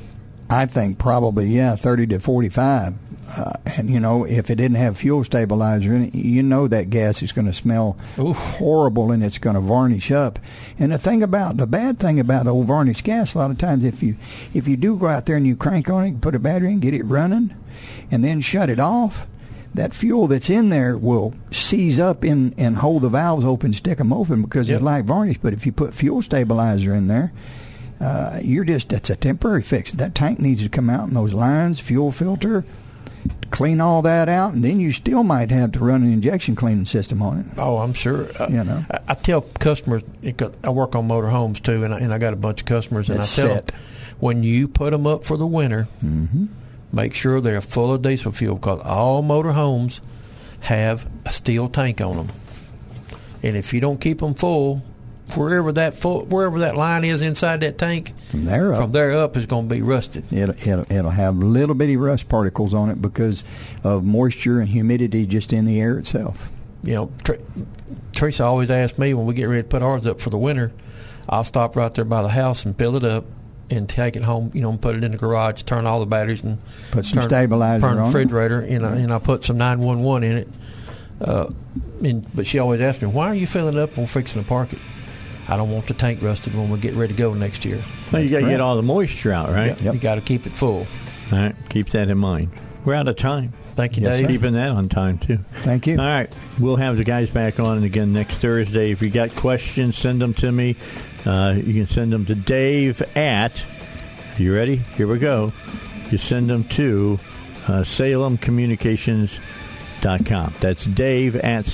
I 0.50 0.68
think 0.68 1.00
probably 1.00 1.48
yeah, 1.48 1.76
thirty 1.76 2.06
to 2.08 2.20
forty-five. 2.20 2.94
Uh, 3.38 3.52
and 3.78 3.90
you 3.90 4.00
know, 4.00 4.26
if 4.26 4.50
it 4.50 4.56
didn't 4.56 4.76
have 4.78 4.98
fuel 4.98 5.24
stabilizer 5.24 5.94
in 5.94 6.04
it, 6.06 6.16
you 6.16 6.44
know 6.44 6.68
that 6.68 6.90
gas 6.90 7.24
is 7.24 7.32
going 7.32 7.48
to 7.48 7.54
smell 7.54 7.98
Oof. 8.20 8.36
horrible 8.36 9.12
and 9.12 9.24
it's 9.24 9.38
going 9.38 9.56
to 9.56 9.62
varnish 9.62 10.12
up. 10.12 10.40
And 10.78 10.92
the 10.92 10.98
thing 10.98 11.24
about 11.24 11.58
the 11.58 11.66
bad 11.66 12.00
thing 12.00 12.20
about 12.20 12.48
old 12.48 12.68
varnished 12.68 13.04
gas, 13.04 13.34
a 13.34 13.38
lot 13.40 13.50
of 13.52 13.58
times 13.58 13.84
if 13.86 14.04
you 14.04 14.16
if 14.54 14.68
you 14.68 14.76
do 14.78 14.98
go 14.98 15.08
out 15.08 15.26
there 15.26 15.38
and 15.38 15.48
you 15.48 15.56
crank 15.56 15.90
on 15.90 16.06
it, 16.06 16.22
put 16.22 16.36
a 16.36 16.40
battery 16.40 16.72
in, 16.74 16.80
get 16.80 16.94
it 16.94 17.04
running, 17.04 17.56
and 18.12 18.24
then 18.24 18.42
shut 18.42 18.70
it 18.70 18.80
off, 18.80 19.26
that 19.74 19.94
fuel 19.94 20.28
that's 20.28 20.50
in 20.50 20.70
there 20.70 20.98
will 20.98 21.34
seize 21.50 22.00
up 22.00 22.24
in 22.24 22.54
and 22.58 22.78
hold 22.78 23.02
the 23.04 23.10
valves 23.10 23.46
open, 23.46 23.74
stick 23.74 23.98
them 24.00 24.14
open 24.14 24.42
because 24.44 24.68
Yep. 24.70 24.76
it's 24.78 24.86
like 24.86 25.06
varnish. 25.06 25.38
But 25.42 25.54
if 25.54 25.66
you 25.66 25.72
put 25.72 25.96
fuel 25.96 26.22
stabilizer 26.22 26.94
in 26.94 27.08
there, 27.08 27.32
uh, 28.00 28.40
you're 28.44 28.66
just 28.66 28.90
that's 28.90 29.10
a 29.10 29.16
temporary 29.16 29.62
fix. 29.64 29.92
That 29.92 30.14
tank 30.14 30.40
needs 30.40 30.62
to 30.62 30.70
come 30.70 30.90
out 30.90 31.08
and 31.08 31.16
those 31.16 31.34
lines, 31.34 31.80
fuel 31.80 32.12
filter, 32.12 32.66
clean 33.52 33.80
all 33.82 34.02
that 34.02 34.30
out, 34.30 34.54
and 34.54 34.64
then 34.64 34.80
you 34.80 34.92
still 34.92 35.24
might 35.24 35.52
have 35.52 35.72
to 35.74 35.80
run 35.80 36.02
an 36.04 36.12
injection 36.12 36.56
cleaning 36.56 36.86
system 36.86 37.22
on 37.22 37.40
it. 37.40 37.46
Oh, 37.58 37.78
I'm 37.78 37.94
sure. 37.94 38.28
Uh, 38.40 38.48
You 38.50 38.64
know. 38.64 38.84
I, 38.92 39.00
I 39.10 39.14
tell 39.14 39.42
customers 39.42 40.04
I 40.64 40.70
work 40.70 40.96
on 40.96 41.08
motor 41.08 41.30
homes 41.30 41.60
too, 41.60 41.84
and 41.84 41.94
I, 41.94 42.00
and 42.00 42.14
I 42.14 42.18
got 42.18 42.34
a 42.34 42.38
bunch 42.38 42.62
of 42.62 42.66
customers, 42.66 43.10
and 43.10 43.20
That's 43.20 43.38
I 43.40 43.42
tell 43.46 43.56
set. 43.56 43.68
them 43.68 43.80
when 44.20 44.44
you 44.44 44.68
put 44.68 44.92
them 44.92 45.06
up 45.08 45.24
for 45.24 45.38
the 45.38 45.48
winter, 45.48 45.88
Mm-hmm. 46.04 46.46
make 46.92 47.14
sure 47.14 47.42
they're 47.42 47.62
full 47.62 47.94
of 47.94 48.02
diesel 48.02 48.32
fuel 48.32 48.56
because 48.56 48.80
all 48.82 49.22
motor 49.22 49.52
homes 49.54 50.02
have 50.62 51.06
a 51.26 51.32
steel 51.32 51.68
tank 51.68 52.00
on 52.02 52.16
them, 52.16 52.28
and 53.44 53.56
if 53.58 53.74
you 53.74 53.80
don't 53.82 54.00
keep 54.00 54.20
them 54.20 54.34
full, 54.34 54.82
wherever 55.36 55.72
that 55.72 55.94
full, 55.96 56.26
wherever 56.26 56.60
that 56.60 56.76
line 56.76 57.04
is 57.04 57.22
inside 57.22 57.62
that 57.62 57.78
tank, 57.78 58.14
From 58.30 58.46
there 58.46 58.74
up, 58.74 58.82
from 58.82 58.92
there 58.92 59.14
up 59.18 59.36
is 59.38 59.46
going 59.46 59.68
to 59.70 59.76
be 59.76 59.82
rusted. 59.82 60.32
It'll, 60.32 60.56
it'll, 60.56 60.92
it'll 60.92 61.12
have 61.12 61.36
little 61.38 61.76
bitty 61.76 61.98
rust 61.98 62.30
particles 62.30 62.74
on 62.74 62.90
it 62.90 63.02
because 63.02 63.44
of 63.84 64.04
moisture 64.04 64.60
and 64.60 64.70
humidity 64.70 65.26
just 65.26 65.54
in 65.54 65.66
the 65.66 65.80
air 65.82 65.98
itself. 65.98 66.52
you 66.84 66.96
know, 66.96 67.12
Tr- 67.24 67.34
Teresa 68.12 68.44
always 68.44 68.70
asks 68.70 68.98
me 69.00 69.14
when 69.14 69.26
we 69.26 69.34
get 69.34 69.46
ready 69.46 69.64
to 69.64 69.68
put 69.68 69.82
ours 69.82 70.06
up 70.06 70.20
for 70.20 70.30
the 70.30 70.38
winter, 70.38 70.72
I'll 71.30 71.44
stop 71.44 71.76
right 71.76 71.94
there 71.94 72.06
by 72.06 72.22
the 72.22 72.30
house 72.30 72.66
and 72.66 72.78
fill 72.78 72.96
it 72.96 73.04
up 73.04 73.26
and 73.70 73.88
take 73.90 74.16
it 74.16 74.22
home, 74.24 74.52
you 74.54 74.62
know, 74.62 74.70
and 74.70 74.80
put 74.82 74.94
it 74.96 75.04
in 75.04 75.12
the 75.14 75.18
garage, 75.18 75.64
turn 75.64 75.86
all 75.88 76.00
the 76.02 76.06
batteries 76.06 76.44
and 76.44 76.60
Put 76.92 77.06
some 77.06 77.22
turn, 77.22 77.30
stabilizer 77.30 77.82
turn 77.82 77.96
the 77.96 78.02
on 78.02 78.10
it. 78.10 78.14
refrigerator, 78.14 78.60
and, 78.62 78.86
I, 78.86 78.96
and 78.98 79.12
I 79.14 79.20
put 79.20 79.44
some 79.44 79.58
911 79.58 80.30
in 80.30 80.38
it. 80.38 80.48
Uh, 81.22 81.50
and, 82.04 82.36
but 82.36 82.46
she 82.46 82.60
always 82.60 82.82
asks 82.82 83.02
me, 83.02 83.08
why 83.08 83.28
are 83.30 83.34
you 83.36 83.48
filling 83.48 83.76
it 83.76 83.80
up 83.80 83.98
on 83.98 84.06
fixing 84.06 84.44
to 84.44 84.48
park 84.48 84.74
it? 84.74 84.80
I 85.54 85.58
don't 85.58 85.72
want 85.72 85.88
the 85.88 85.94
tank 85.94 86.22
rusted 86.22 86.54
when 86.56 86.70
we 86.70 86.80
get 86.80 86.96
ready 86.96 87.14
to 87.14 87.18
go 87.18 87.34
next 87.34 87.64
year. 87.64 87.82
Well, 88.12 88.22
you 88.22 88.30
got 88.30 88.42
to 88.42 88.48
get 88.48 88.60
all 88.60 88.76
the 88.76 88.84
moisture 88.84 89.32
out, 89.32 89.50
right? 89.50 89.80
Yep. 89.82 89.94
You 89.94 90.00
got 90.00 90.16
to 90.16 90.22
keep 90.22 90.46
it 90.48 90.54
full. 90.54 90.86
All 91.32 91.40
right, 91.40 91.56
keep 91.70 91.88
that 91.90 92.10
in 92.10 92.18
mind. 92.18 92.50
We're 92.86 92.96
out 92.96 93.08
of 93.08 93.16
time. 93.16 93.54
Thank 93.76 93.98
you, 93.98 94.04
Yes, 94.04 94.18
Dave. 94.18 94.26
sir. 94.26 94.32
Keeping 94.32 94.54
that 94.54 94.70
on 94.72 94.90
time 94.90 95.18
too. 95.18 95.38
Thank 95.64 95.88
you. 95.88 95.98
All 95.98 96.06
right, 96.06 96.30
we'll 96.60 96.76
have 96.76 96.98
the 96.98 97.04
guys 97.04 97.30
back 97.30 97.60
on 97.60 97.84
again 97.84 98.14
next 98.14 98.36
Thursday. 98.36 98.92
If 98.92 99.02
you 99.02 99.10
got 99.10 99.36
questions, 99.36 99.98
send 99.98 100.22
them 100.22 100.34
to 100.36 100.52
me. 100.52 100.76
Uh, 101.26 101.56
you 101.58 101.74
can 101.74 101.88
send 101.88 102.12
them 102.12 102.26
to 102.26 102.36
Dave 102.36 103.02
at. 103.16 103.66
You 104.38 104.54
ready? 104.54 104.76
Here 104.76 105.08
we 105.08 105.18
go. 105.20 105.54
You 106.12 106.18
send 106.18 106.50
them 106.50 106.66
to 106.66 107.20
uh, 107.68 107.82
SalemCommunications.com. 107.84 110.54
That's 110.60 110.86
Dave 110.86 111.36
at 111.38 111.66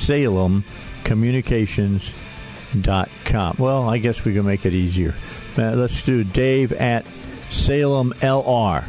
SalemCommunications.com. 2.74 3.56
Well, 3.58 3.90
I 3.90 3.98
guess 3.98 4.24
we 4.26 4.34
can 4.34 4.46
make 4.46 4.66
it 4.66 4.74
easier. 4.74 5.14
Uh, 5.58 5.72
let's 5.72 6.04
do 6.04 6.24
Dave 6.24 6.72
at 6.74 7.06
SalemLR 7.50 8.86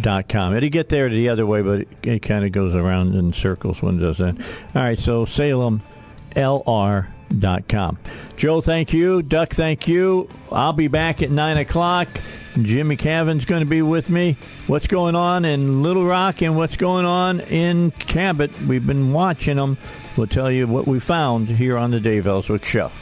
dot 0.00 0.28
com. 0.28 0.54
It'll 0.54 0.68
get 0.70 0.88
there 0.88 1.08
the 1.08 1.28
other 1.28 1.44
way, 1.46 1.62
but 1.62 1.80
it, 1.80 1.88
it 2.02 2.18
kind 2.20 2.44
of 2.44 2.52
goes 2.52 2.74
around 2.74 3.14
in 3.14 3.32
circles 3.32 3.82
when 3.82 3.96
it 3.96 4.00
does 4.00 4.18
that. 4.18 4.38
All 4.74 4.82
right, 4.82 4.98
so 4.98 5.24
Salem 5.24 5.82
LR 6.36 7.08
dot 7.36 7.68
com. 7.68 7.98
Joe, 8.36 8.60
thank 8.60 8.92
you. 8.92 9.22
Duck, 9.22 9.50
thank 9.50 9.88
you. 9.88 10.28
I'll 10.50 10.72
be 10.72 10.88
back 10.88 11.22
at 11.22 11.30
nine 11.30 11.56
o'clock. 11.56 12.08
Jimmie 12.60 12.96
Cavan's 12.96 13.44
going 13.44 13.60
to 13.60 13.66
be 13.66 13.82
with 13.82 14.10
me. 14.10 14.36
What's 14.66 14.88
going 14.88 15.14
on 15.14 15.44
in 15.44 15.82
Little 15.82 16.04
Rock 16.04 16.42
and 16.42 16.56
what's 16.56 16.76
going 16.76 17.04
on 17.04 17.40
in 17.40 17.92
Cabot? 17.92 18.50
We've 18.62 18.84
been 18.84 19.12
watching 19.12 19.56
them. 19.56 19.76
We'll 20.20 20.26
tell 20.26 20.50
you 20.50 20.66
what 20.66 20.86
we 20.86 21.00
found 21.00 21.48
here 21.48 21.78
on 21.78 21.92
the 21.92 21.98
Dave 21.98 22.26
Elswick 22.26 22.66
Show. 22.66 22.92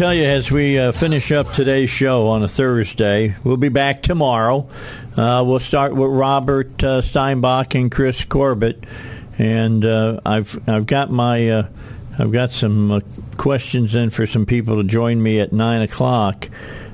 Tell 0.00 0.14
you, 0.14 0.24
as 0.24 0.50
we 0.50 0.78
uh, 0.78 0.92
finish 0.92 1.30
up 1.30 1.52
today's 1.52 1.90
show 1.90 2.28
on 2.28 2.42
a 2.42 2.48
Thursday, 2.48 3.34
we'll 3.44 3.58
be 3.58 3.68
back 3.68 4.00
tomorrow. 4.00 4.66
Uh, 5.14 5.44
we'll 5.46 5.58
start 5.58 5.94
with 5.94 6.10
Robert 6.10 6.82
uh, 6.82 7.02
Steinbuch 7.02 7.78
and 7.78 7.92
Chris 7.92 8.24
Corbett, 8.24 8.82
and 9.36 9.84
uh, 9.84 10.18
I've 10.24 10.58
I've 10.66 10.86
got 10.86 11.10
my 11.10 11.50
uh, 11.50 11.68
I've 12.18 12.32
got 12.32 12.48
some 12.48 12.90
uh, 12.90 13.00
questions 13.36 13.94
in 13.94 14.08
for 14.08 14.26
some 14.26 14.46
people 14.46 14.78
to 14.78 14.84
join 14.84 15.22
me 15.22 15.38
at 15.38 15.52
nine 15.52 15.82
o'clock. 15.82 16.48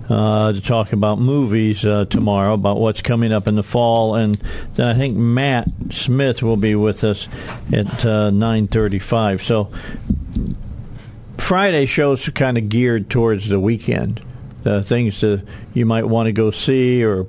Uh, 0.09 0.53
to 0.53 0.61
talk 0.61 0.93
about 0.93 1.19
movies 1.19 1.85
uh, 1.85 2.05
tomorrow, 2.05 2.55
about 2.55 2.79
what's 2.79 3.03
coming 3.03 3.33
up 3.33 3.49
in 3.49 3.57
the 3.57 3.63
fall, 3.65 4.15
and 4.15 4.37
then 4.75 4.87
I 4.87 4.95
think 4.95 5.17
Matt 5.17 5.69
Smith 5.91 6.45
will 6.45 6.57
be 6.57 6.77
with 6.77 7.03
us 7.03 7.29
at 7.73 8.05
uh, 8.05 8.31
nine 8.31 8.67
thirty-five. 8.69 9.43
So 9.43 9.73
Friday 11.47 11.87
shows 11.87 12.27
are 12.27 12.33
kind 12.33 12.59
of 12.59 12.69
geared 12.69 13.09
towards 13.09 13.49
the 13.49 13.61
weekend, 13.61 14.21
uh, 14.65 14.83
things 14.83 15.21
that 15.21 15.47
you 15.75 15.87
might 15.87 16.05
want 16.05 16.27
to 16.27 16.33
go 16.33 16.51
see 16.51 17.05
or 17.05 17.29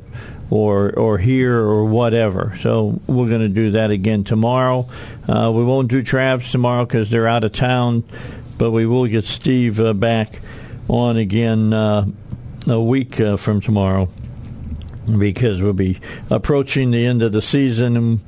or 0.49 0.91
or 0.98 1.19
hear 1.19 1.56
or 1.56 1.85
whatever. 1.85 2.56
So 2.57 2.99
we're 3.06 3.30
going 3.30 3.41
to 3.41 3.48
do 3.48 3.69
that 3.73 3.91
again 3.91 4.23
tomorrow. 4.23 4.89
Uh, 5.27 5.52
we 5.53 5.64
won't 5.64 5.89
do 5.89 6.02
Travs 6.02 6.49
tomorrow 6.49 6.84
because 6.84 7.11
they're 7.11 7.27
out 7.27 7.44
of 7.44 7.52
town, 7.52 8.03
but 8.57 8.72
we 8.72 8.88
will 8.88 9.06
get 9.06 9.23
Steve 9.23 9.80
uh, 9.80 9.94
back 9.94 10.41
on 10.88 11.18
again 11.18 11.72
uh, 11.72 12.07
a 12.65 12.81
week 12.81 13.22
uh, 13.22 13.38
from 13.38 13.61
tomorrow 13.61 14.10
because 15.19 15.61
we'll 15.61 15.73
be 15.73 15.99
approaching 16.31 16.89
the 16.89 17.06
end 17.06 17.22
of 17.22 17.34
the 17.34 17.41
season 17.44 17.95
and 17.95 18.19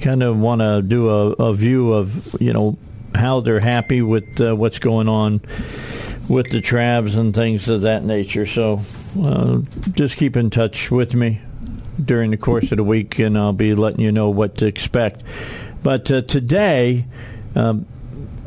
kind 0.00 0.24
of 0.24 0.36
want 0.36 0.60
to 0.60 0.82
do 0.82 1.08
a, 1.08 1.30
a 1.34 1.54
view 1.54 1.92
of 1.92 2.34
you 2.40 2.52
know 2.52 2.76
how 3.14 3.40
they're 3.40 3.60
happy 3.60 4.02
with 4.02 4.40
uh, 4.40 4.54
what's 4.54 4.78
going 4.78 5.08
on 5.08 5.40
with 6.28 6.50
the 6.50 6.60
Travs 6.60 7.16
and 7.16 7.34
things 7.34 7.68
of 7.68 7.82
that 7.82 8.04
nature. 8.04 8.46
So 8.46 8.80
uh, 9.20 9.60
just 9.90 10.16
keep 10.16 10.36
in 10.36 10.50
touch 10.50 10.90
with 10.90 11.14
me 11.14 11.40
during 12.02 12.30
the 12.30 12.36
course 12.36 12.70
of 12.70 12.78
the 12.78 12.84
week, 12.84 13.18
and 13.18 13.36
I'll 13.36 13.52
be 13.52 13.74
letting 13.74 14.00
you 14.00 14.12
know 14.12 14.30
what 14.30 14.58
to 14.58 14.66
expect. 14.66 15.22
But 15.82 16.10
uh, 16.10 16.22
today, 16.22 17.06
um, 17.54 17.86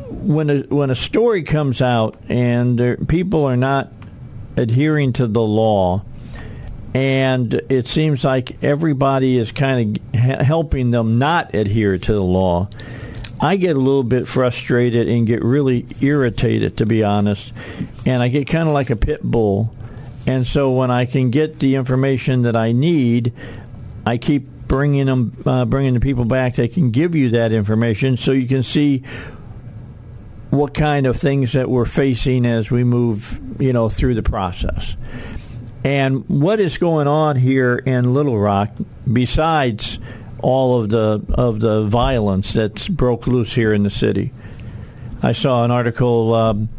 when 0.10 0.50
a, 0.50 0.60
when 0.62 0.90
a 0.90 0.96
story 0.96 1.44
comes 1.44 1.82
out 1.82 2.18
and 2.30 2.80
there, 2.80 2.98
people 2.98 3.46
are 3.46 3.58
not 3.58 3.92
adhering 4.56 5.14
to 5.14 5.28
the 5.28 5.42
law, 5.42 6.04
and 6.94 7.54
it 7.70 7.88
seems 7.88 8.24
like 8.24 8.64
everybody 8.64 9.38
is 9.38 9.52
kind 9.52 10.00
of 10.14 10.22
helping 10.22 10.92
them 10.92 11.20
not 11.20 11.54
adhere 11.54 11.98
to 11.98 12.14
the 12.14 12.24
law. 12.24 12.70
I 13.44 13.58
get 13.58 13.76
a 13.76 13.80
little 13.80 14.04
bit 14.04 14.26
frustrated 14.26 15.10
and 15.10 15.28
get 15.28 15.44
really 15.44 15.86
irritated, 16.00 16.78
to 16.78 16.86
be 16.86 17.04
honest, 17.04 17.52
and 18.06 18.24
I 18.24 18.30
get 18.30 18.48
kind 18.48 18.70
of 18.70 18.74
like 18.74 18.90
a 18.90 18.96
pit 18.96 19.22
bull. 19.22 19.76
And 20.26 20.48
so 20.48 20.72
when 20.72 20.90
I 20.90 21.04
can 21.04 21.30
get 21.30 21.60
the 21.60 21.76
information 21.76 22.44
that 22.44 22.56
I 22.56 22.72
need, 22.72 23.34
I 24.06 24.18
keep 24.18 24.48
bringing 24.48 25.08
them, 25.08 25.44
uh, 25.46 25.66
bringing 25.66 25.94
the 25.94 26.00
people 26.00 26.24
back 26.24 26.56
that 26.56 26.72
can 26.72 26.92
give 26.92 27.16
you 27.16 27.32
that 27.32 27.52
information, 27.52 28.16
so 28.16 28.32
you 28.32 28.48
can 28.48 28.64
see 28.64 29.04
what 30.50 30.74
kind 30.74 31.06
of 31.06 31.18
things 31.18 31.52
that 31.52 31.70
we're 31.70 31.84
facing 31.84 32.46
as 32.46 32.72
we 32.72 32.86
move, 32.86 33.42
you 33.60 33.74
know, 33.74 33.90
through 33.90 34.14
the 34.14 34.24
process. 34.24 34.96
And 35.84 36.24
what 36.30 36.62
is 36.62 36.78
going 36.78 37.10
on 37.10 37.36
here 37.36 37.76
in 37.76 38.14
Little 38.14 38.40
Rock, 38.40 38.72
besides 39.12 40.00
all 40.44 40.80
of 40.80 40.90
the 40.90 41.24
of 41.30 41.62
the 41.62 41.84
violence 41.86 42.54
that's 42.54 42.88
broke 42.88 43.26
loose 43.26 43.56
here 43.56 43.74
in 43.74 43.82
the 43.84 43.90
city? 43.90 44.32
I 45.24 45.32
saw 45.32 45.64
an 45.64 45.72
article. 45.72 46.36
Um, 46.36 46.70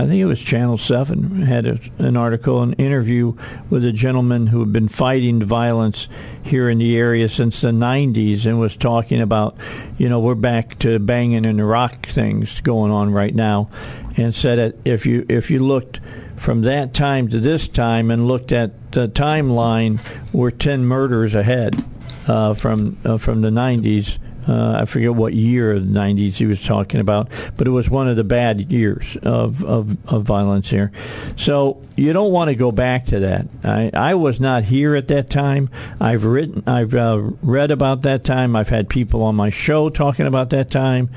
I 0.00 0.06
think 0.06 0.20
it 0.20 0.26
was 0.26 0.38
Channel 0.38 0.78
Seven 0.78 1.42
had 1.42 1.66
a, 1.66 1.80
an 1.98 2.16
article, 2.16 2.62
an 2.62 2.74
interview 2.74 3.34
with 3.68 3.84
a 3.84 3.90
gentleman 3.90 4.46
who 4.46 4.60
had 4.60 4.72
been 4.72 4.86
fighting 4.86 5.42
violence 5.42 6.08
here 6.44 6.70
in 6.70 6.78
the 6.78 6.96
area 6.96 7.28
since 7.28 7.60
the 7.60 7.72
'90s, 7.72 8.46
and 8.46 8.60
was 8.60 8.76
talking 8.76 9.20
about, 9.20 9.56
you 9.98 10.08
know, 10.08 10.20
we're 10.20 10.36
back 10.36 10.78
to 10.78 11.00
banging 11.00 11.44
and 11.44 11.68
rock 11.68 12.06
things 12.06 12.60
going 12.60 12.92
on 12.92 13.10
right 13.12 13.34
now, 13.34 13.68
and 14.16 14.32
said 14.32 14.58
that 14.60 14.76
if 14.88 15.04
you 15.04 15.26
if 15.28 15.50
you 15.50 15.58
looked 15.58 15.98
from 16.36 16.62
that 16.62 16.94
time 16.94 17.26
to 17.26 17.40
this 17.40 17.66
time 17.66 18.12
and 18.12 18.28
looked 18.28 18.52
at 18.52 18.92
the 18.92 19.08
timeline, 19.08 19.98
we're 20.32 20.52
ten 20.52 20.84
murders 20.84 21.34
ahead 21.34 21.84
uh, 22.28 22.54
from 22.54 22.98
uh, 23.04 23.18
from 23.18 23.40
the 23.40 23.50
'90s. 23.50 24.18
Uh, 24.48 24.78
I 24.80 24.84
forget 24.86 25.14
what 25.14 25.34
year 25.34 25.72
of 25.72 25.92
the 25.92 25.98
90s 25.98 26.36
he 26.36 26.46
was 26.46 26.64
talking 26.64 27.00
about, 27.00 27.28
but 27.58 27.66
it 27.66 27.70
was 27.70 27.90
one 27.90 28.08
of 28.08 28.16
the 28.16 28.24
bad 28.24 28.72
years 28.72 29.18
of, 29.22 29.62
of, 29.62 29.98
of 30.10 30.22
violence 30.22 30.70
here. 30.70 30.90
So 31.36 31.82
you 31.96 32.14
don't 32.14 32.32
want 32.32 32.48
to 32.48 32.54
go 32.54 32.72
back 32.72 33.04
to 33.06 33.20
that. 33.20 33.46
I, 33.62 33.90
I 33.92 34.14
was 34.14 34.40
not 34.40 34.64
here 34.64 34.96
at 34.96 35.08
that 35.08 35.28
time. 35.28 35.68
I've 36.00 36.24
written, 36.24 36.62
I've 36.66 36.94
uh, 36.94 37.18
read 37.42 37.70
about 37.70 38.02
that 38.02 38.24
time. 38.24 38.56
I've 38.56 38.70
had 38.70 38.88
people 38.88 39.22
on 39.22 39.36
my 39.36 39.50
show 39.50 39.90
talking 39.90 40.26
about 40.26 40.48
that 40.50 40.70
time. 40.70 41.10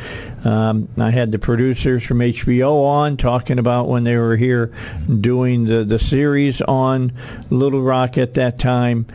Um, 0.44 0.90
I 0.98 1.12
had 1.12 1.32
the 1.32 1.40
producers 1.40 2.04
from 2.04 2.20
HBO 2.20 2.84
on 2.84 3.16
talking 3.16 3.60
about 3.60 3.88
when 3.88 4.04
they 4.04 4.18
were 4.18 4.36
here 4.36 4.74
doing 5.08 5.66
the, 5.66 5.86
the 5.86 6.00
series 6.00 6.62
on 6.64 7.14
Little 7.50 7.82
Rock 7.82 8.18
at 8.18 8.34
that 8.34 8.60
time. 8.60 9.06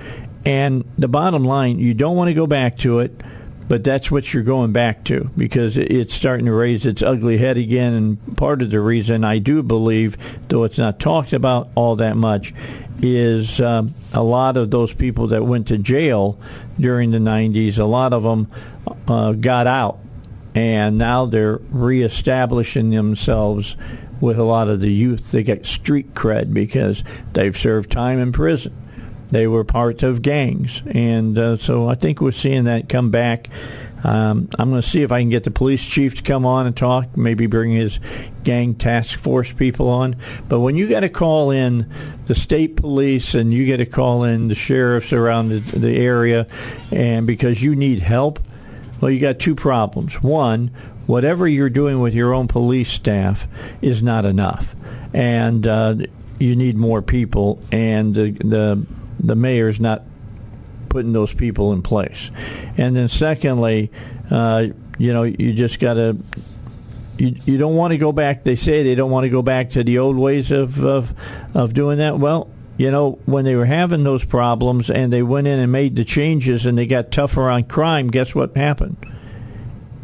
And 0.47 0.85
the 0.97 1.09
bottom 1.09 1.45
line, 1.45 1.79
you 1.79 1.93
don't 1.93 2.17
want 2.17 2.29
to 2.29 2.35
go 2.35 2.47
back 2.47 2.79
to 2.79 3.01
it 3.01 3.21
but 3.69 3.83
that's 3.83 4.11
what 4.11 4.33
you're 4.33 4.43
going 4.43 4.73
back 4.73 5.05
to 5.05 5.31
because 5.37 5.77
it's 5.77 6.15
starting 6.15 6.47
to 6.47 6.53
raise 6.53 6.87
its 6.87 7.03
ugly 7.03 7.39
head 7.39 7.59
again. 7.59 7.95
And 7.95 8.37
part 8.37 8.63
of 8.63 8.71
the 8.71 8.81
reason 8.81 9.25
I 9.25 9.39
do 9.39 9.63
believe, 9.63 10.17
though 10.49 10.65
it's 10.65 10.79
not 10.79 11.01
talked 11.01 11.33
about 11.33 11.69
all 11.75 11.97
that 11.97 12.17
much, 12.17 12.55
is 13.03 13.61
um, 13.61 13.93
a 14.13 14.23
lot 14.23 14.57
of 14.57 14.71
those 14.71 14.95
people 14.95 15.29
that 15.29 15.45
went 15.45 15.69
to 15.69 15.79
jail 15.79 16.39
during 16.79 17.11
the 17.11 17.19
90s, 17.19 17.79
a 17.79 17.85
lot 17.85 18.13
of 18.13 18.23
them 18.23 18.51
uh, 19.09 19.33
got 19.33 19.67
out. 19.67 19.99
And 20.55 20.97
now 20.97 21.27
they're 21.27 21.59
reestablishing 21.71 22.91
themselves 22.91 23.77
with 24.21 24.39
a 24.39 24.45
lot 24.45 24.69
of 24.69 24.81
the 24.81 24.91
youth. 24.91 25.33
They 25.33 25.43
get 25.43 25.67
street 25.67 26.15
cred 26.15 26.55
because 26.55 27.05
they've 27.33 27.57
served 27.57 27.91
time 27.91 28.19
in 28.19 28.33
prison 28.33 28.75
they 29.31 29.47
were 29.47 29.65
part 29.65 30.03
of 30.03 30.23
gangs, 30.23 30.83
and 30.87 31.39
uh, 31.39 31.57
so 31.57 31.89
I 31.89 31.95
think 31.95 32.21
we're 32.21 32.33
seeing 32.33 32.65
that 32.65 32.89
come 32.89 33.11
back. 33.11 33.49
Um, 34.05 34.49
I'm 34.57 34.71
going 34.71 34.81
to 34.81 34.87
see 34.87 35.03
if 35.03 35.11
I 35.11 35.21
can 35.21 35.31
get 35.31 35.43
the 35.43 35.51
police 35.51 35.85
chief 35.85 36.15
to 36.17 36.23
come 36.23 36.47
on 36.47 36.67
and 36.67 36.77
talk, 36.77 37.17
maybe 37.17 37.47
bring 37.47 37.73
his 37.73 37.99
gang 38.45 38.77
task 38.77 39.19
force 39.19 39.53
people 39.53 39.89
on. 39.89 40.15
But 40.49 40.61
when 40.61 40.77
you 40.77 40.89
got 40.89 41.01
to 41.01 41.09
call 41.09 41.51
in 41.51 41.91
the 42.27 42.35
state 42.35 42.77
police 42.77 43.35
and 43.35 43.53
you 43.53 43.67
get 43.67 43.79
to 43.79 43.87
call 43.87 44.23
in 44.23 44.47
the 44.47 44.55
sheriffs 44.55 45.13
around 45.13 45.49
the, 45.49 45.59
the 45.59 45.97
area, 45.97 46.47
and 46.93 47.27
because 47.27 47.61
you 47.63 47.75
need 47.75 47.99
help, 47.99 48.39
well, 49.01 49.11
you 49.11 49.19
got 49.19 49.41
two 49.41 49.57
problems. 49.57 50.23
One, 50.23 50.71
whatever 51.07 51.49
you're 51.49 51.71
doing 51.71 52.01
with 52.01 52.15
your 52.15 52.33
own 52.33 52.47
police 52.47 52.93
staff 52.93 53.49
is 53.83 54.03
not 54.05 54.25
enough, 54.25 54.77
and 55.13 55.67
uh, 55.67 55.97
you 56.39 56.55
need 56.55 56.77
more 56.77 57.03
people. 57.03 57.61
And 57.73 58.15
the, 58.15 58.31
the 58.31 58.87
the 59.19 59.37
mayor's 59.37 59.81
not 59.81 60.03
putting 60.89 61.13
those 61.13 61.35
people 61.35 61.73
in 61.73 61.83
place. 61.83 62.31
And 62.77 62.97
then 62.97 63.09
secondly, 63.09 63.91
uh, 64.31 64.69
you 64.99 65.13
know, 65.13 65.25
you 65.25 65.53
just 65.53 65.81
got 65.81 65.95
to. 65.95 66.17
You, 67.19 67.35
you 67.47 67.57
don't 67.57 67.77
want 67.77 67.93
to 67.93 67.99
go 67.99 68.13
back. 68.13 68.45
They 68.45 68.57
say 68.57 68.83
they 68.83 68.95
don't 68.95 69.11
want 69.11 69.25
to 69.25 69.31
go 69.31 69.41
back 69.41 69.71
to 69.71 69.83
the 69.83 69.99
old 69.99 70.17
ways 70.17 70.53
of, 70.53 70.85
of 70.85 71.15
of 71.55 71.73
doing 71.73 71.99
that. 71.99 72.19
Well, 72.19 72.51
you 72.77 72.91
know, 72.91 73.19
when 73.25 73.45
they 73.45 73.57
were 73.57 73.65
having 73.65 74.05
those 74.05 74.25
problems 74.25 74.91
and 74.91 75.13
they 75.13 75.23
went 75.23 75.47
in 75.47 75.59
and 75.59 75.73
made 75.73 75.97
the 75.97 76.05
changes 76.05 76.67
and 76.67 76.77
they 76.77 76.87
got 76.87 77.11
tougher 77.11 77.49
on 77.49 77.65
crime, 77.65 78.09
guess 78.09 78.35
what 78.35 78.55
happened? 78.55 78.97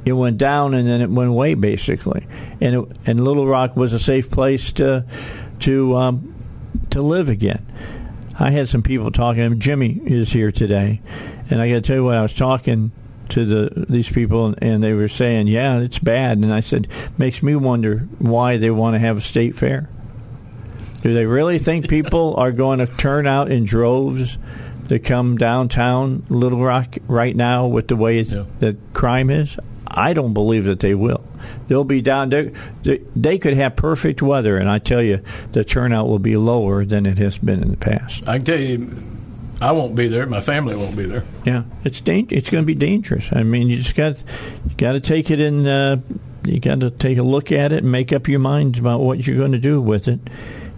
It 0.05 0.15
went 0.15 0.39
down 0.39 0.75
and 0.75 0.89
then 0.89 1.01
it 1.01 1.11
went 1.11 1.29
away 1.29 1.55
basically. 1.55 2.27
And 2.61 2.77
it, 2.77 2.97
and 3.07 3.23
Little 3.23 3.47
Rock 3.47 3.77
was 3.77 3.93
a 3.93 3.99
safe 3.99 4.31
place 4.31 4.73
to 4.73 5.05
to 5.61 5.97
um, 5.97 6.35
to 6.91 7.03
live 7.03 7.29
again. 7.29 7.65
I 8.43 8.51
had 8.51 8.69
some 8.69 8.83
people 8.83 9.11
talking. 9.11 9.59
Jimmie 9.61 10.01
is 10.05 10.33
here 10.33 10.51
today, 10.51 11.01
and 11.51 11.61
I 11.61 11.69
got 11.69 11.77
to 11.77 11.81
tell 11.81 11.97
you 11.97 12.05
what 12.05 12.17
I 12.17 12.23
was 12.23 12.35
talking 12.35 12.91
to 13.29 13.45
the 13.45 13.87
these 13.89 14.11
people, 14.11 14.55
and 14.59 14.83
they 14.83 14.93
were 14.95 15.09
saying, 15.09 15.47
"Yeah, 15.47 15.79
it's 15.79 15.99
bad." 15.99 16.39
And 16.39 16.53
I 16.53 16.61
said, 16.61 16.89
"Makes 17.17 17.43
me 17.43 17.55
wonder 17.55 18.09
why 18.19 18.57
they 18.57 18.71
want 18.71 18.95
to 18.95 18.99
have 18.99 19.17
a 19.19 19.21
state 19.21 19.55
fair. 19.55 19.89
Do 21.03 21.15
they 21.15 21.27
really 21.27 21.59
think 21.59 21.89
people 21.89 22.35
are 22.39 22.53
going 22.53 22.81
to 22.81 22.87
turn 22.87 23.27
out 23.27 23.51
in 23.51 23.65
droves 23.65 24.39
to 24.89 24.99
come 24.99 25.37
downtown 25.39 26.25
Little 26.29 26.63
Rock 26.63 26.99
right 27.07 27.35
now 27.35 27.67
with 27.67 27.89
the 27.89 27.97
way 27.97 28.21
Yeah. 28.23 28.45
that 28.61 28.77
crime 28.93 29.31
is? 29.31 29.57
I 29.87 30.15
don't 30.15 30.35
believe 30.35 30.65
that 30.65 30.81
they 30.81 30.95
will. 30.95 31.25
They'll 31.69 31.85
be 31.85 32.03
down 32.03 32.31
there. 32.31 32.53
They, 32.83 32.99
they 33.17 33.39
could 33.39 33.55
have 33.55 33.77
perfect 33.77 34.21
weather, 34.23 34.59
and 34.59 34.69
I 34.69 34.79
tell 34.79 35.03
you, 35.03 35.21
the 35.53 35.65
turnout 35.65 36.09
will 36.09 36.19
be 36.19 36.37
lower 36.37 36.85
than 36.85 37.07
it 37.07 37.19
has 37.19 37.39
been 37.39 37.63
in 37.63 37.71
the 37.71 37.77
past. 37.77 38.29
I 38.29 38.37
can 38.39 38.45
tell 38.45 38.59
you, 38.59 38.91
I 39.61 39.73
won't 39.73 39.95
be 39.95 40.09
there. 40.09 40.27
My 40.27 40.41
family 40.41 40.75
won't 40.75 40.97
be 40.97 41.05
there. 41.05 41.25
Yeah, 41.45 41.63
it's 41.85 42.01
dang- 42.01 42.29
It's 42.31 42.51
going 42.51 42.63
to 42.63 42.67
be 42.67 42.75
dangerous. 42.75 43.31
I 43.33 43.43
mean, 43.45 43.69
you 43.71 43.77
just 43.77 43.95
got 43.95 44.23
you 44.69 44.75
got 44.77 44.93
to 44.93 45.01
take 45.01 45.31
it 45.31 45.41
in. 45.41 45.67
Uh, 45.67 46.03
you 46.45 46.59
got 46.59 46.81
to 46.81 46.91
take 46.91 47.19
a 47.19 47.23
look 47.23 47.53
at 47.53 47.71
it 47.73 47.85
and 47.85 47.93
make 47.93 48.13
up 48.13 48.27
your 48.27 48.41
minds 48.41 48.81
about 48.81 49.01
what 49.01 49.25
you're 49.25 49.37
going 49.37 49.53
to 49.53 49.59
do 49.61 49.81
with 49.81 50.09
it. 50.09 50.19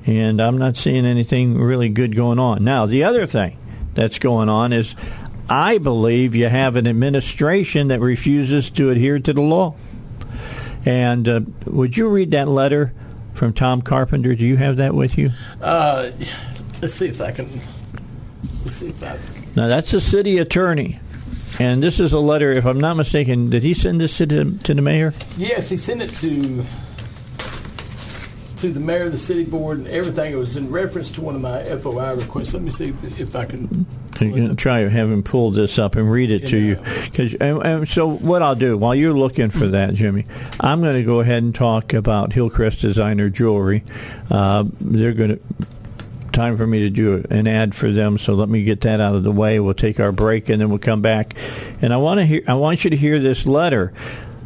And 0.07 0.39
I'm 0.43 0.59
not 0.59 0.77
seeing 0.77 1.07
anything 1.07 1.59
really 1.59 1.89
good 1.89 2.15
going 2.15 2.39
on. 2.39 2.63
Now, 2.63 2.85
the 2.85 3.05
other 3.05 3.27
thing 3.27 3.57
that's 3.95 4.19
going 4.19 4.51
on 4.51 4.75
is, 4.75 4.95
I 5.49 5.79
believe 5.79 6.37
you 6.37 6.49
have 6.49 6.77
an 6.77 6.87
administration 6.87 7.89
that 7.89 8.01
refuses 8.01 8.69
to 8.71 8.91
adhere 8.91 9.19
to 9.21 9.33
the 9.33 9.41
law. 9.41 9.75
And 10.87 11.29
uh, 11.29 11.41
would 11.67 11.97
you 11.97 12.09
read 12.09 12.33
that 12.33 12.49
letter 12.49 12.93
from 13.35 13.53
Tom 13.53 13.83
Carpenter? 13.83 14.35
Do 14.35 14.47
you 14.47 14.57
have 14.57 14.77
that 14.77 14.95
with 14.95 15.17
you? 15.19 15.31
Uh, 15.61 16.11
let's 16.83 16.95
see 16.95 17.09
if 17.09 17.21
I 17.21 17.33
can. 17.33 17.61
Let's 18.65 18.77
see 18.77 18.89
if 18.89 19.03
I. 19.03 19.19
Now 19.57 19.69
that's 19.69 19.91
the 19.91 20.01
city 20.01 20.39
attorney, 20.39 21.01
and 21.59 21.83
this 21.83 22.01
is 22.01 22.13
a 22.13 22.19
letter. 22.19 22.53
If 22.53 22.65
I'm 22.67 22.81
not 22.81 22.97
mistaken, 22.97 23.51
did 23.51 23.63
he 23.63 23.75
send 23.75 24.01
this 24.01 24.19
to 24.19 24.27
the, 24.27 24.59
to 24.65 24.75
the 24.75 24.83
mayor? 24.83 25.15
Yes, 25.37 25.69
he 25.69 25.77
sent 25.77 26.03
it 26.03 26.11
to 26.17 26.65
to 28.65 28.73
the 28.73 28.81
mayor, 28.81 29.05
of 29.05 29.13
the 29.13 29.19
city 29.19 29.45
board, 29.45 29.79
and 29.79 29.89
everything. 29.89 30.33
It 30.33 30.37
was 30.37 30.57
in 30.57 30.71
reference 30.71 31.11
to 31.13 31.21
one 31.21 31.35
of 31.35 31.41
my 31.43 31.63
FOI 31.65 32.15
requests. 32.15 32.55
Let 32.55 32.63
me 32.63 32.71
see 32.71 32.89
if, 32.89 33.21
if 33.21 33.37
I 33.37 33.45
can. 33.45 33.85
I'm 34.21 34.31
going 34.31 34.49
to 34.49 34.55
try 34.55 34.83
to 34.85 34.91
have 34.91 35.11
him 35.11 35.23
pull 35.23 35.51
this 35.51 35.79
up 35.79 35.97
and 35.97 36.11
read 36.11 36.31
it 36.31 36.47
to 36.49 36.57
you. 36.57 36.77
Cause, 37.13 37.35
and, 37.35 37.63
and 37.63 37.89
so 37.89 38.09
what 38.09 38.43
I'll 38.43 38.55
do 38.55 38.79
while 38.79 38.95
you're 38.95 39.13
looking 39.13 39.51
for 39.51 39.67
that, 39.69 39.93
Jimmie, 39.95 40.25
I'm 40.61 40.81
going 40.81 40.95
to 40.95 41.03
go 41.03 41.21
ahead 41.21 41.43
and 41.43 41.55
talk 41.55 41.93
about 41.93 42.33
Hillcrest 42.33 42.81
Designer 42.81 43.29
Jewelry. 43.29 43.85
Uh, 44.31 44.65
they're 44.81 45.13
going 45.13 45.39
to 45.39 45.41
time 46.33 46.57
for 46.57 46.67
me 46.67 46.81
to 46.81 46.91
do 46.91 47.25
an 47.31 47.47
ad 47.47 47.75
for 47.75 47.91
them. 47.93 48.19
So 48.19 48.35
let 48.35 48.49
me 48.49 48.65
get 48.65 48.81
that 48.81 49.01
out 49.01 49.15
of 49.15 49.25
the 49.25 49.31
way. 49.31 49.61
We'll 49.61 49.75
take 49.75 50.01
our 50.01 50.11
break 50.11 50.49
and 50.49 50.61
then 50.61 50.71
we'll 50.71 50.79
come 50.79 51.03
back. 51.03 51.35
And 51.83 51.93
I 51.93 51.99
want 51.99 52.19
to 52.19 52.27
hear. 52.27 52.43
I 52.49 52.55
want 52.55 52.85
you 52.85 52.91
to 52.91 52.97
hear 52.97 53.19
this 53.21 53.47
letter 53.47 53.93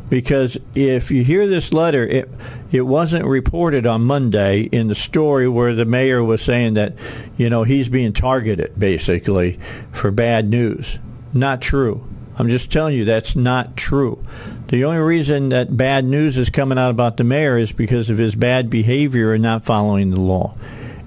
because 0.08 0.58
if 0.74 1.10
you 1.10 1.22
hear 1.24 1.46
this 1.46 1.72
letter, 1.72 2.06
it 2.06 2.28
it 2.70 2.82
wasn't 2.82 3.24
reported 3.24 3.86
on 3.86 4.02
Monday 4.02 4.62
in 4.62 4.88
the 4.88 4.94
story 4.94 5.48
where 5.48 5.74
the 5.74 5.84
mayor 5.84 6.22
was 6.22 6.42
saying 6.42 6.74
that 6.74 6.94
you 7.36 7.50
know 7.50 7.64
he's 7.64 7.88
being 7.88 8.12
targeted 8.12 8.78
basically 8.78 9.58
for 9.92 10.10
bad 10.10 10.48
news. 10.48 10.98
Not 11.32 11.60
true. 11.60 12.06
I'm 12.36 12.48
just 12.48 12.70
telling 12.70 12.96
you 12.96 13.04
that's 13.04 13.34
not 13.34 13.76
true. 13.76 14.24
The 14.68 14.84
only 14.84 14.98
reason 14.98 15.48
that 15.48 15.76
bad 15.76 16.04
news 16.04 16.38
is 16.38 16.50
coming 16.50 16.78
out 16.78 16.90
about 16.90 17.16
the 17.16 17.24
mayor 17.24 17.58
is 17.58 17.72
because 17.72 18.10
of 18.10 18.18
his 18.18 18.34
bad 18.34 18.70
behavior 18.70 19.32
and 19.32 19.42
not 19.42 19.64
following 19.64 20.10
the 20.10 20.20
law 20.20 20.54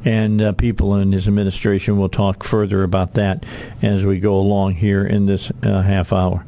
and 0.03 0.41
uh, 0.41 0.51
people 0.53 0.95
in 0.95 1.11
his 1.11 1.27
administration 1.27 1.97
will 1.97 2.09
talk 2.09 2.43
further 2.43 2.83
about 2.83 3.13
that 3.13 3.45
as 3.81 4.05
we 4.05 4.19
go 4.19 4.35
along 4.35 4.73
here 4.73 5.05
in 5.05 5.25
this 5.25 5.51
uh, 5.63 5.81
half 5.81 6.11
hour. 6.11 6.43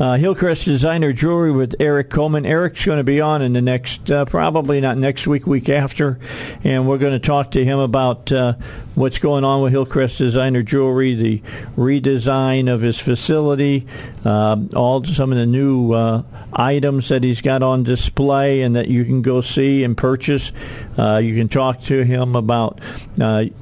Uh, 0.00 0.16
Hillcrest 0.16 0.64
Designer 0.64 1.12
Jewelry 1.12 1.52
with 1.52 1.74
Eric 1.78 2.08
Coleman. 2.08 2.46
Eric's 2.46 2.84
going 2.84 2.96
to 2.96 3.04
be 3.04 3.20
on 3.20 3.42
in 3.42 3.52
the 3.52 3.60
next, 3.60 4.10
uh, 4.10 4.24
probably 4.24 4.80
not 4.80 4.96
next 4.96 5.26
week, 5.26 5.46
week 5.46 5.68
after, 5.68 6.18
and 6.64 6.88
we're 6.88 6.98
going 6.98 7.12
to 7.12 7.18
talk 7.18 7.50
to 7.52 7.64
him 7.64 7.78
about 7.78 8.32
uh, 8.32 8.54
what's 8.94 9.18
going 9.18 9.44
on 9.44 9.62
with 9.62 9.72
Hillcrest 9.72 10.18
Designer 10.18 10.62
Jewelry, 10.62 11.14
the 11.14 11.38
redesign 11.76 12.72
of 12.72 12.80
his 12.80 12.98
facility, 12.98 13.86
uh, 14.24 14.56
all 14.74 15.04
some 15.04 15.30
of 15.30 15.38
the 15.38 15.46
new 15.46 15.92
uh, 15.92 16.22
items 16.52 17.10
that 17.10 17.22
he's 17.22 17.42
got 17.42 17.62
on 17.62 17.82
display 17.82 18.62
and 18.62 18.76
that 18.76 18.88
you 18.88 19.04
can 19.04 19.20
go 19.20 19.42
see 19.42 19.84
and 19.84 19.96
purchase. 19.96 20.52
Uh, 20.96 21.20
you 21.22 21.36
can 21.36 21.48
talk 21.48 21.80
to 21.82 22.02
him 22.02 22.34
about 22.34 22.80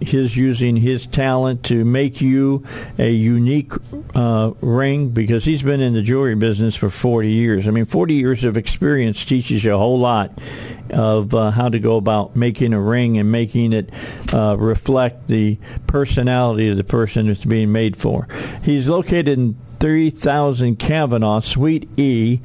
his 0.01 0.37
using 0.37 0.77
his 0.77 1.07
talent 1.07 1.65
to 1.65 1.85
make 1.85 2.21
you 2.21 2.65
a 2.99 3.11
unique 3.11 3.73
ring 4.15 5.11
because 5.11 5.45
he's 5.45 5.63
been 5.63 5.81
in 5.81 5.93
the 5.93 6.03
jewelry 6.03 6.30
business 6.37 6.77
for 6.77 6.91
40 6.91 7.31
years. 7.31 7.67
I 7.67 7.71
mean, 7.71 7.85
40 7.85 8.15
years 8.15 8.45
of 8.45 8.57
experience 8.57 9.25
teaches 9.25 9.65
you 9.65 9.75
a 9.75 9.79
whole 9.79 9.99
lot 9.99 10.39
of 10.91 11.35
uh, 11.35 11.51
how 11.51 11.69
to 11.69 11.79
go 11.79 11.97
about 11.97 12.37
making 12.37 12.73
a 12.73 12.81
ring 12.81 13.19
and 13.19 13.31
making 13.31 13.73
it 13.73 13.91
uh, 14.33 14.57
reflect 14.59 15.29
the 15.29 15.59
personality 15.87 16.69
of 16.69 16.77
the 16.77 16.85
person 16.85 17.29
it's 17.29 17.45
being 17.45 17.73
made 17.73 17.97
for. 17.97 18.29
He's 18.63 18.89
located 18.89 19.29
in 19.29 19.57
3000 19.81 20.77
Kavanaugh, 20.77 21.41
Suite 21.41 21.89
E. 21.99 22.41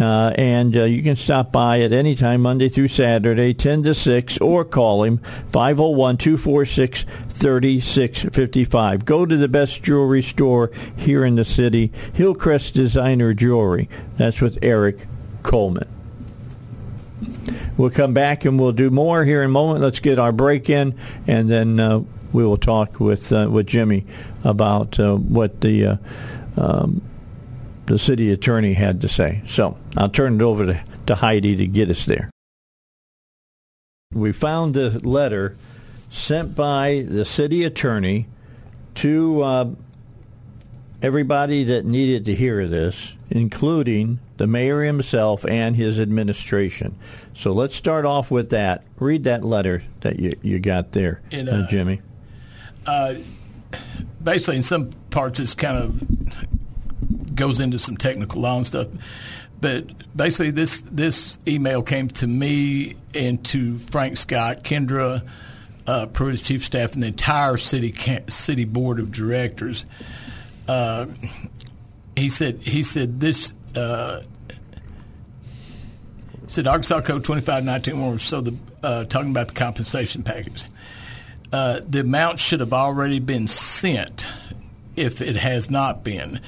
Uh, 0.00 0.32
and 0.36 0.76
uh, 0.76 0.84
you 0.84 1.02
can 1.02 1.16
stop 1.16 1.52
by 1.52 1.80
at 1.80 1.92
any 1.92 2.14
time, 2.14 2.42
Monday 2.42 2.68
through 2.68 2.88
Saturday, 2.88 3.54
10 3.54 3.82
to 3.84 3.94
6, 3.94 4.38
or 4.38 4.64
call 4.64 5.02
him, 5.04 5.18
501 5.52 6.18
246 6.18 7.04
3655. 7.30 9.04
Go 9.04 9.24
to 9.24 9.36
the 9.36 9.48
best 9.48 9.82
jewelry 9.82 10.22
store 10.22 10.70
here 10.96 11.24
in 11.24 11.36
the 11.36 11.44
city, 11.44 11.92
Hillcrest 12.12 12.74
Designer 12.74 13.32
Jewelry. 13.32 13.88
That's 14.16 14.40
with 14.40 14.58
Eric 14.62 15.06
Coleman. 15.42 15.88
We'll 17.76 17.90
come 17.90 18.14
back 18.14 18.44
and 18.44 18.58
we'll 18.58 18.72
do 18.72 18.90
more 18.90 19.24
here 19.24 19.42
in 19.42 19.46
a 19.46 19.52
moment. 19.52 19.80
Let's 19.80 20.00
get 20.00 20.18
our 20.18 20.32
break 20.32 20.70
in, 20.70 20.94
and 21.26 21.48
then 21.48 21.78
uh, 21.78 22.00
we 22.32 22.44
will 22.44 22.56
talk 22.56 23.00
with 23.00 23.32
uh, 23.32 23.48
with 23.50 23.66
Jimmie 23.66 24.06
about 24.44 24.98
uh, 24.98 25.16
what 25.16 25.60
the 25.60 25.86
uh, 25.86 25.96
um, 26.56 27.02
the 27.86 27.98
city 27.98 28.30
attorney 28.30 28.74
had 28.74 29.00
to 29.00 29.08
say. 29.08 29.42
So 29.46 29.76
I'll 29.96 30.08
turn 30.08 30.36
it 30.36 30.42
over 30.42 30.66
to, 30.66 30.84
to 31.06 31.14
Heidi 31.14 31.56
to 31.56 31.66
get 31.66 31.90
us 31.90 32.04
there. 32.04 32.30
We 34.12 34.32
found 34.32 34.76
a 34.76 34.90
letter 35.00 35.56
sent 36.08 36.54
by 36.54 37.04
the 37.08 37.24
city 37.24 37.64
attorney 37.64 38.28
to 38.96 39.42
uh, 39.42 39.70
everybody 41.02 41.64
that 41.64 41.84
needed 41.84 42.24
to 42.26 42.34
hear 42.34 42.66
this, 42.66 43.14
including 43.30 44.18
the 44.36 44.46
mayor 44.46 44.82
himself 44.82 45.44
and 45.46 45.76
his 45.76 46.00
administration. 46.00 46.96
So 47.34 47.52
let's 47.52 47.74
start 47.74 48.04
off 48.04 48.30
with 48.30 48.50
that. 48.50 48.84
Read 48.98 49.24
that 49.24 49.44
letter 49.44 49.82
that 50.00 50.18
you, 50.18 50.36
you 50.42 50.58
got 50.58 50.92
there, 50.92 51.20
In, 51.30 51.48
uh, 51.48 51.52
uh, 51.52 51.68
Jimmie. 51.68 52.00
Uh, 52.86 53.14
basically, 54.22 54.56
in 54.56 54.62
some 54.62 54.90
parts, 55.10 55.40
it's 55.40 55.54
kind 55.54 55.76
of 55.76 56.55
goes 57.36 57.60
into 57.60 57.78
some 57.78 57.96
technical 57.96 58.42
law 58.42 58.56
and 58.56 58.66
stuff. 58.66 58.88
But 59.60 59.86
basically, 60.14 60.50
this 60.50 60.82
this 60.82 61.38
email 61.46 61.82
came 61.82 62.08
to 62.08 62.26
me 62.26 62.96
and 63.14 63.42
to 63.46 63.78
Frank 63.78 64.16
Scott, 64.18 64.64
Kendra, 64.64 65.26
uh, 65.86 66.06
Pruitt's 66.06 66.42
chief 66.42 66.64
staff, 66.64 66.94
and 66.94 67.02
the 67.02 67.08
entire 67.08 67.56
city 67.56 67.94
city 68.28 68.64
board 68.64 68.98
of 68.98 69.12
directors. 69.12 69.86
Uh, 70.68 71.06
he 72.16 72.28
said 72.28 72.58
he 72.62 72.82
said 72.82 73.20
this. 73.20 73.54
Uh, 73.74 74.22
said 76.48 76.66
Arkansas 76.66 77.00
Code 77.02 77.24
2519 77.24 78.18
so 78.18 78.40
the 78.40 78.54
uh, 78.82 79.04
talking 79.04 79.30
about 79.30 79.48
the 79.48 79.54
compensation 79.54 80.22
package. 80.22 80.64
Uh, 81.52 81.80
the 81.86 82.00
amount 82.00 82.38
should 82.38 82.60
have 82.60 82.72
already 82.72 83.18
been 83.18 83.48
sent 83.48 84.26
if 84.96 85.20
it 85.20 85.36
has 85.36 85.70
not 85.70 86.02
been. 86.04 86.40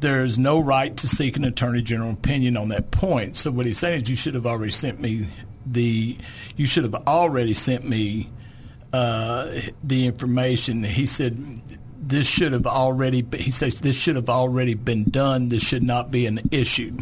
There 0.00 0.24
is 0.24 0.38
no 0.38 0.60
right 0.60 0.96
to 0.96 1.08
seek 1.08 1.36
an 1.36 1.44
attorney 1.44 1.82
general 1.82 2.12
opinion 2.12 2.56
on 2.56 2.68
that 2.68 2.90
point. 2.90 3.36
So 3.36 3.50
what 3.50 3.66
he's 3.66 3.78
saying 3.78 4.02
is 4.02 4.10
you 4.10 4.16
should 4.16 4.34
have 4.34 4.46
already 4.46 4.70
sent 4.72 5.00
me 5.00 5.26
the 5.66 6.16
you 6.56 6.66
should 6.66 6.84
have 6.84 6.94
already 6.94 7.54
sent 7.54 7.88
me 7.88 8.30
uh, 8.92 9.50
the 9.82 10.06
information. 10.06 10.82
He 10.84 11.06
said 11.06 11.36
this 12.00 12.26
should 12.26 12.52
have 12.52 12.66
already 12.66 13.26
he 13.36 13.50
says 13.50 13.80
this 13.80 13.96
should 13.96 14.16
have 14.16 14.30
already 14.30 14.74
been 14.74 15.04
done. 15.04 15.48
This 15.48 15.62
should 15.62 15.82
not 15.82 16.10
be 16.10 16.26
an 16.26 16.40
issue. 16.50 16.92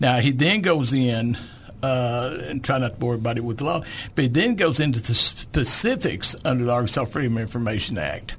Now 0.00 0.18
he 0.18 0.32
then 0.32 0.60
goes 0.60 0.92
in 0.92 1.38
uh, 1.82 2.36
and 2.42 2.62
try 2.64 2.78
not 2.78 2.94
to 2.94 2.98
bore 2.98 3.12
everybody 3.14 3.40
with 3.40 3.58
the 3.58 3.64
law, 3.64 3.82
but 4.14 4.22
he 4.22 4.28
then 4.28 4.56
goes 4.56 4.80
into 4.80 5.00
the 5.00 5.14
specifics 5.14 6.34
under 6.44 6.64
the 6.64 6.72
Arkansas 6.72 7.04
Freedom 7.06 7.36
of 7.36 7.42
Information 7.42 7.96
Act 7.96 8.34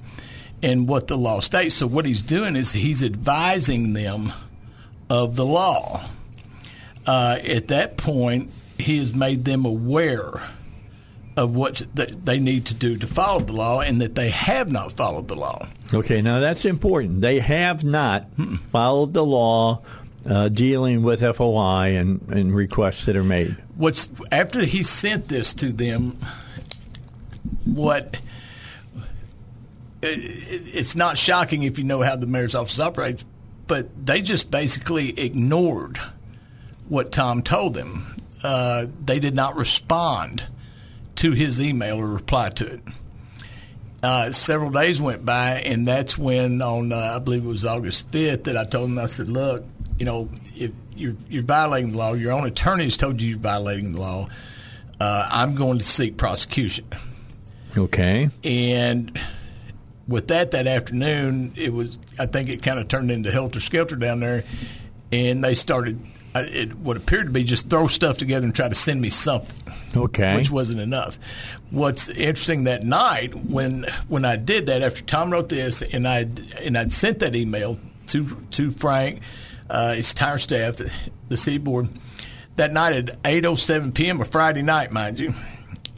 and 0.62 0.88
what 0.88 1.08
the 1.08 1.18
law 1.18 1.40
states. 1.40 1.76
So 1.76 1.88
what 1.88 2.06
he's 2.06 2.22
doing 2.22 2.56
is 2.56 2.72
he's 2.72 3.04
advising 3.04 3.94
them 3.94 4.34
of 5.10 5.36
the 5.36 5.46
law. 5.46 6.04
Uh, 7.06 7.40
at 7.44 7.70
that 7.70 7.98
point, 7.98 8.52
he 8.78 8.98
has 9.00 9.14
made 9.14 9.46
them 9.46 9.66
aware 9.66 10.42
of 11.36 11.56
what 11.56 11.82
they 11.96 12.40
need 12.40 12.66
to 12.66 12.74
do 12.74 12.98
to 12.98 13.08
follow 13.08 13.40
the 13.40 13.54
law, 13.54 13.80
and 13.80 14.02
that 14.02 14.14
they 14.16 14.30
have 14.30 14.72
not 14.72 14.92
followed 14.92 15.28
the 15.30 15.36
law. 15.36 15.66
Okay, 15.94 16.22
now 16.22 16.40
that's 16.40 16.66
important. 16.66 17.22
They 17.22 17.40
have 17.40 17.84
not 17.84 18.28
followed 18.70 19.14
the 19.14 19.26
law 19.26 19.82
uh, 20.26 20.50
dealing 20.50 21.02
with 21.02 21.22
FOI 21.22 21.96
and, 21.96 22.22
and 22.30 22.54
requests 22.54 23.06
that 23.06 23.16
are 23.16 23.24
made. 23.24 23.56
What's 23.76 24.10
after 24.32 24.66
he 24.66 24.84
sent 24.84 25.30
this 25.30 25.54
to 25.56 25.72
them? 25.72 26.18
What 27.64 28.18
it's 30.02 30.96
not 30.96 31.18
shocking 31.18 31.64
if 31.64 31.78
you 31.78 31.84
know 31.84 32.02
how 32.02 32.16
the 32.16 32.28
mayor's 32.28 32.56
office 32.56 32.80
operates, 32.80 33.26
but 33.68 34.06
they 34.06 34.22
just 34.22 34.50
basically 34.50 35.20
ignored 35.20 36.00
what 36.88 37.12
Tom 37.12 37.44
told 37.44 37.74
them. 37.74 38.16
Uh, 38.44 38.88
they 39.04 39.20
did 39.20 39.36
not 39.36 39.56
respond 39.56 40.46
to 41.16 41.32
his 41.32 41.60
email 41.60 42.00
or 42.00 42.08
reply 42.08 42.50
to 42.50 42.66
it. 42.66 42.82
Uh, 44.02 44.32
several 44.32 44.72
days 44.72 45.02
went 45.02 45.26
by, 45.26 45.60
and 45.62 45.86
that's 45.86 46.18
when, 46.18 46.62
on 46.62 46.94
uh, 46.94 47.16
I 47.16 47.20
believe 47.20 47.44
it 47.44 47.48
was 47.48 47.66
August 47.66 48.10
fifth, 48.12 48.46
that 48.46 48.56
I 48.56 48.64
told 48.64 48.90
him 48.90 48.98
I 48.98 49.08
said, 49.08 49.30
"Look, 49.30 49.66
you 49.98 50.06
know, 50.06 50.30
if 50.56 50.72
you're 50.96 51.16
you're 51.28 51.44
violating 51.44 51.92
the 51.92 51.98
law, 51.98 52.14
your 52.14 52.32
own 52.32 52.46
attorney 52.46 52.86
has 52.86 52.96
told 52.96 53.22
you 53.22 53.32
you're 53.32 53.40
violating 53.40 53.92
the 53.92 54.00
law. 54.00 54.30
Uh, 55.02 55.28
I'm 55.30 55.56
going 55.56 55.80
to 55.80 55.86
seek 55.86 56.16
prosecution." 56.16 56.86
Okay. 57.78 58.30
And 58.46 59.20
with 60.10 60.28
that, 60.30 60.52
that 60.52 60.68
afternoon, 60.68 61.54
it 61.56 61.72
was 61.72 61.98
I 62.18 62.26
think 62.26 62.50
it 62.50 62.62
kind 62.64 62.80
of 62.80 62.88
turned 62.88 63.12
into 63.12 63.32
helter 63.32 63.60
skelter 63.60 63.96
down 63.96 64.20
there, 64.20 64.44
and 65.12 65.44
they 65.44 65.54
started 65.54 66.00
it 66.36 66.76
what 66.78 66.98
appeared 66.98 67.28
to 67.28 67.32
be 67.32 67.44
just 67.44 67.70
throw 67.70 67.88
stuff 67.88 68.18
together 68.18 68.46
and 68.46 68.56
try 68.56 68.68
to 68.68 68.76
send 68.76 69.02
me 69.02 69.10
something. 69.10 69.74
Okay. 69.96 70.36
Which 70.36 70.52
wasn't 70.52 70.80
enough. 70.80 71.18
What's 71.72 72.10
interesting 72.10 72.66
that 72.66 72.84
night 72.84 73.34
when 73.34 73.86
when 74.08 74.26
I 74.26 74.36
did 74.36 74.68
that 74.68 74.82
after 74.82 75.02
Tom 75.02 75.32
wrote 75.32 75.50
this 75.50 75.82
and 75.82 76.08
I 76.08 76.28
and 76.62 76.78
I'd 76.78 76.92
sent 76.92 77.20
that 77.20 77.36
email 77.36 77.80
to 78.08 78.38
to 78.52 78.72
Frank, 78.72 79.22
uh, 79.70 79.94
his 79.94 80.12
entire 80.12 80.38
staff, 80.38 80.78
the, 80.78 80.92
the 81.30 81.38
city 81.38 81.58
board, 81.58 81.90
that 82.56 82.72
night 82.72 82.96
at 82.96 83.24
8:07 83.24 83.94
p.m. 83.94 84.22
a 84.22 84.26
Friday 84.26 84.62
night, 84.62 84.92
mind 84.92 85.20
you, 85.20 85.34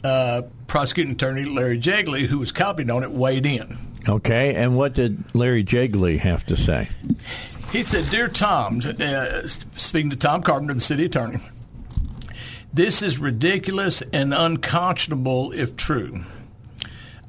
uh, 0.04 0.42
prosecuting 0.66 1.12
attorney 1.12 1.44
Larry 1.44 1.78
Jegley, 1.78 2.26
who 2.26 2.38
was 2.38 2.52
copied 2.52 2.90
on 2.90 3.02
it, 3.02 3.10
weighed 3.10 3.46
in. 3.46 3.76
Okay, 4.08 4.54
and 4.54 4.76
what 4.76 4.94
did 4.94 5.22
Larry 5.34 5.62
Jegley 5.62 6.18
have 6.18 6.44
to 6.46 6.56
say? 6.56 6.88
He 7.70 7.82
said, 7.82 8.10
Dear 8.10 8.28
Tom, 8.28 8.82
uh, 8.84 9.46
speaking 9.76 10.10
to 10.10 10.16
Tom 10.16 10.42
Carpenter, 10.42 10.74
the 10.74 10.80
city 10.80 11.04
attorney, 11.04 11.38
this 12.72 13.02
is 13.02 13.18
ridiculous 13.18 14.02
and 14.12 14.34
unconscionable 14.34 15.52
if 15.52 15.76
true. 15.76 16.24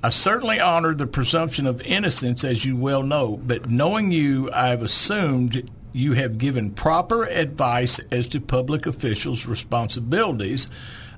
I 0.04 0.10
certainly 0.10 0.60
honor 0.60 0.94
the 0.94 1.08
presumption 1.08 1.66
of 1.66 1.82
innocence, 1.82 2.44
as 2.44 2.66
you 2.66 2.76
well 2.76 3.04
know, 3.04 3.38
but 3.38 3.70
knowing 3.70 4.12
you, 4.12 4.52
I 4.52 4.68
have 4.68 4.82
assumed 4.82 5.70
you 5.94 6.14
have 6.14 6.38
given 6.38 6.72
proper 6.72 7.24
advice 7.24 8.00
as 8.12 8.28
to 8.30 8.42
public 8.42 8.86
officials' 8.86 9.46
responsibilities 9.46 10.68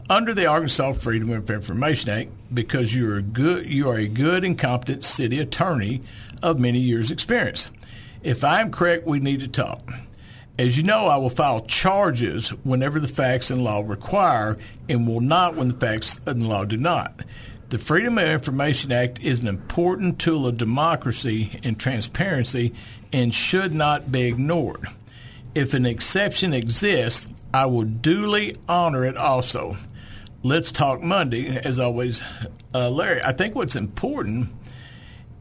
under 0.09 0.33
the 0.35 0.45
Arkansas 0.45 0.93
Freedom 0.93 1.31
of 1.31 1.49
Information 1.49 2.09
Act 2.09 2.31
because 2.53 2.93
you 2.93 3.11
are 3.11 3.21
good 3.21 3.65
you 3.65 3.89
are 3.89 3.97
a 3.97 4.07
good 4.07 4.43
and 4.43 4.57
competent 4.57 5.03
city 5.03 5.39
attorney 5.39 6.01
of 6.43 6.59
many 6.59 6.79
years' 6.79 7.09
experience. 7.09 7.69
If 8.21 8.43
I 8.43 8.61
am 8.61 8.71
correct, 8.71 9.07
we 9.07 9.19
need 9.19 9.39
to 9.39 9.47
talk. 9.47 9.91
As 10.57 10.77
you 10.77 10.83
know, 10.83 11.07
I 11.07 11.17
will 11.17 11.29
file 11.29 11.61
charges 11.61 12.49
whenever 12.63 12.99
the 12.99 13.07
facts 13.07 13.49
and 13.49 13.63
law 13.63 13.83
require, 13.85 14.55
and 14.87 15.07
will 15.07 15.19
not 15.19 15.55
when 15.55 15.69
the 15.69 15.77
facts 15.77 16.21
and 16.25 16.47
law 16.47 16.65
do 16.65 16.77
not. 16.77 17.21
The 17.69 17.79
Freedom 17.79 18.17
of 18.17 18.27
Information 18.27 18.91
Act 18.91 19.21
is 19.21 19.41
an 19.41 19.47
important 19.47 20.19
tool 20.19 20.47
of 20.47 20.57
democracy 20.57 21.59
and 21.63 21.79
transparency 21.79 22.73
and 23.11 23.33
should 23.33 23.73
not 23.73 24.11
be 24.11 24.23
ignored. 24.23 24.85
If 25.55 25.73
an 25.73 25.85
exception 25.85 26.53
exists, 26.53 27.29
I 27.53 27.65
will 27.65 27.83
duly 27.83 28.55
honor 28.69 29.03
it 29.03 29.17
also. 29.17 29.77
Let's 30.45 30.71
talk 30.71 31.01
Monday, 31.01 31.57
as 31.57 31.79
always, 31.79 32.21
uh, 32.71 32.91
Larry. 32.91 33.19
I 33.23 33.31
think 33.33 33.55
what's 33.55 33.75
important 33.75 34.49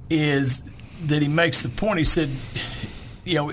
is 0.09 0.63
that 1.05 1.21
he 1.21 1.29
makes 1.29 1.63
the 1.63 1.69
point. 1.69 1.99
He 1.99 2.05
said, 2.07 2.31
you 3.23 3.35
know, 3.35 3.51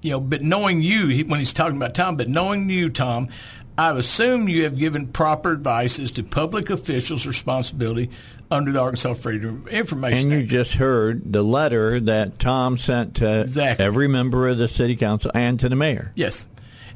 you 0.00 0.10
know, 0.10 0.18
but 0.18 0.40
knowing 0.40 0.80
you, 0.80 1.26
when 1.26 1.38
he's 1.40 1.52
talking 1.52 1.76
about 1.76 1.94
Tom, 1.94 2.16
but 2.16 2.26
knowing 2.30 2.70
you, 2.70 2.88
Tom, 2.88 3.28
I 3.76 3.90
assume 3.92 4.48
you 4.48 4.64
have 4.64 4.78
given 4.78 5.08
proper 5.08 5.52
advice 5.52 5.98
as 5.98 6.10
to 6.12 6.22
public 6.22 6.70
officials' 6.70 7.26
responsibility 7.26 8.08
under 8.50 8.72
the 8.72 8.80
Arkansas 8.80 9.12
Freedom 9.12 9.56
of 9.66 9.68
Information 9.68 10.30
And 10.30 10.40
you 10.40 10.46
just 10.46 10.74
heard 10.76 11.30
the 11.34 11.42
letter 11.42 12.00
that 12.00 12.38
Tom 12.38 12.78
sent 12.78 13.16
to 13.16 13.42
Exactly. 13.42 13.84
every 13.84 14.08
member 14.08 14.48
of 14.48 14.56
the 14.56 14.68
city 14.68 14.96
council 14.96 15.30
and 15.34 15.60
to 15.60 15.68
the 15.68 15.76
mayor. 15.76 16.12
Yes, 16.14 16.46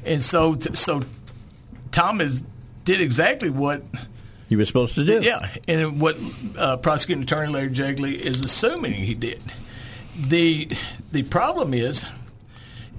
and 0.03 0.19
so 0.19 0.57
so 0.73 1.01
Tom 1.91 2.21
is 2.21 2.43
did 2.87 3.01
exactly 3.01 3.49
what 3.49 3.83
He 4.47 4.55
was 4.55 4.67
supposed 4.69 4.95
to 4.95 5.05
do. 5.05 5.21
Yeah, 5.21 5.49
and 5.67 5.99
what 5.99 6.17
uh, 6.57 6.77
prosecuting 6.77 7.23
attorney 7.23 7.51
Larry 7.51 7.69
Jegley 7.69 8.15
is 8.15 8.41
assuming 8.41 8.93
he 8.93 9.13
did. 9.13 9.43
the 10.17 10.69
The 11.11 11.23
problem 11.23 11.73
is, 11.73 12.05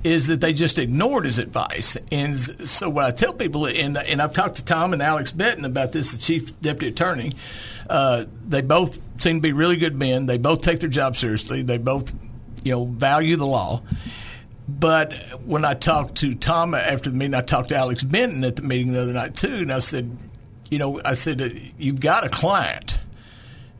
is 0.05 0.27
that 0.27 0.43
they 0.43 0.53
just 0.53 0.79
ignored 0.79 1.25
his 1.25 1.39
advice, 1.39 1.97
and 2.13 2.37
so 2.37 2.91
what 2.91 3.07
I 3.07 3.11
tell 3.13 3.33
people, 3.33 3.67
and 3.67 3.97
and 3.97 4.21
I've 4.21 4.35
talked 4.35 4.57
to 4.57 4.65
Tom 4.65 4.93
and 4.93 5.03
Alex 5.03 5.33
Benton 5.33 5.65
about 5.65 5.93
this, 5.93 6.13
the 6.13 6.19
chief 6.19 6.61
deputy 6.61 6.89
attorney. 6.89 7.33
Uh, 7.89 8.27
they 8.47 8.61
both 8.61 8.99
seem 9.17 9.39
to 9.39 9.41
be 9.41 9.53
really 9.53 9.77
good 9.77 9.97
men. 9.97 10.27
They 10.27 10.37
both 10.37 10.61
take 10.61 10.81
their 10.81 10.91
job 10.91 11.17
seriously. 11.17 11.63
They 11.63 11.79
both, 11.79 12.13
you 12.63 12.73
know, 12.73 12.85
value 12.85 13.37
the 13.37 13.47
law. 13.47 13.81
But 14.69 15.15
when 15.47 15.65
I 15.65 15.73
talked 15.75 16.17
to 16.17 16.35
Tom 16.35 16.75
after 16.75 17.09
the 17.09 17.17
meeting, 17.17 17.35
I 17.35 17.41
talked 17.41 17.71
to 17.71 17.77
Alex 17.77 18.03
Benton 18.03 18.45
at 18.45 18.57
the 18.57 18.63
meeting 18.63 18.93
the 18.93 19.03
other 19.03 19.13
night 19.13 19.35
too, 19.35 19.55
and 19.55 19.73
I 19.73 19.79
said, 19.79 20.15
you 20.71 20.79
know, 20.79 21.01
I 21.05 21.15
said 21.15 21.41
uh, 21.41 21.49
you've 21.79 22.01
got 22.01 22.25
a 22.27 22.29
client, 22.29 22.99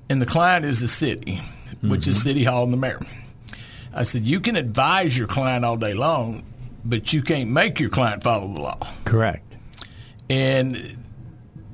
and 0.09 0.23
the 0.23 0.27
client 0.27 0.65
is 0.65 0.81
the 0.81 0.89
city, 0.89 1.43
which 1.83 2.09
is 2.09 2.23
City 2.23 2.45
Hall 2.45 2.65
and 2.65 2.73
the 2.73 2.79
mayor. 2.79 3.01
I 3.93 4.05
said 4.05 4.25
you 4.25 4.41
can 4.41 4.57
advise 4.57 5.17
your 5.17 5.27
client 5.27 5.65
all 5.65 5.77
day 5.77 5.93
long, 5.93 6.45
but 6.85 7.13
you 7.13 7.21
can't 7.21 7.51
make 7.51 7.79
your 7.79 7.91
client 7.91 8.23
follow 8.23 8.53
the 8.53 8.61
law. 8.61 8.79
Correct. 9.05 9.45
And 10.31 11.05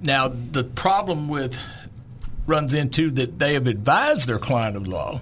now 0.02 0.28
the 0.28 0.64
problem 0.64 1.28
with 1.28 1.56
runs 2.46 2.74
into 2.74 3.10
that 3.12 3.38
they 3.38 3.54
have 3.54 3.68
advised 3.68 4.28
their 4.28 4.38
client 4.38 4.76
of 4.76 4.86
law. 4.88 5.20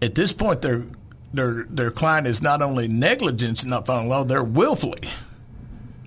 At 0.00 0.14
this 0.14 0.32
point, 0.32 0.62
their 0.62 0.84
their 1.32 1.64
their 1.68 1.90
client 1.90 2.26
is 2.26 2.42
not 2.42 2.62
only 2.62 2.88
negligent 2.88 3.62
in 3.62 3.70
not 3.70 3.86
following 3.86 4.08
law; 4.08 4.24
they're 4.24 4.42
willfully 4.42 5.10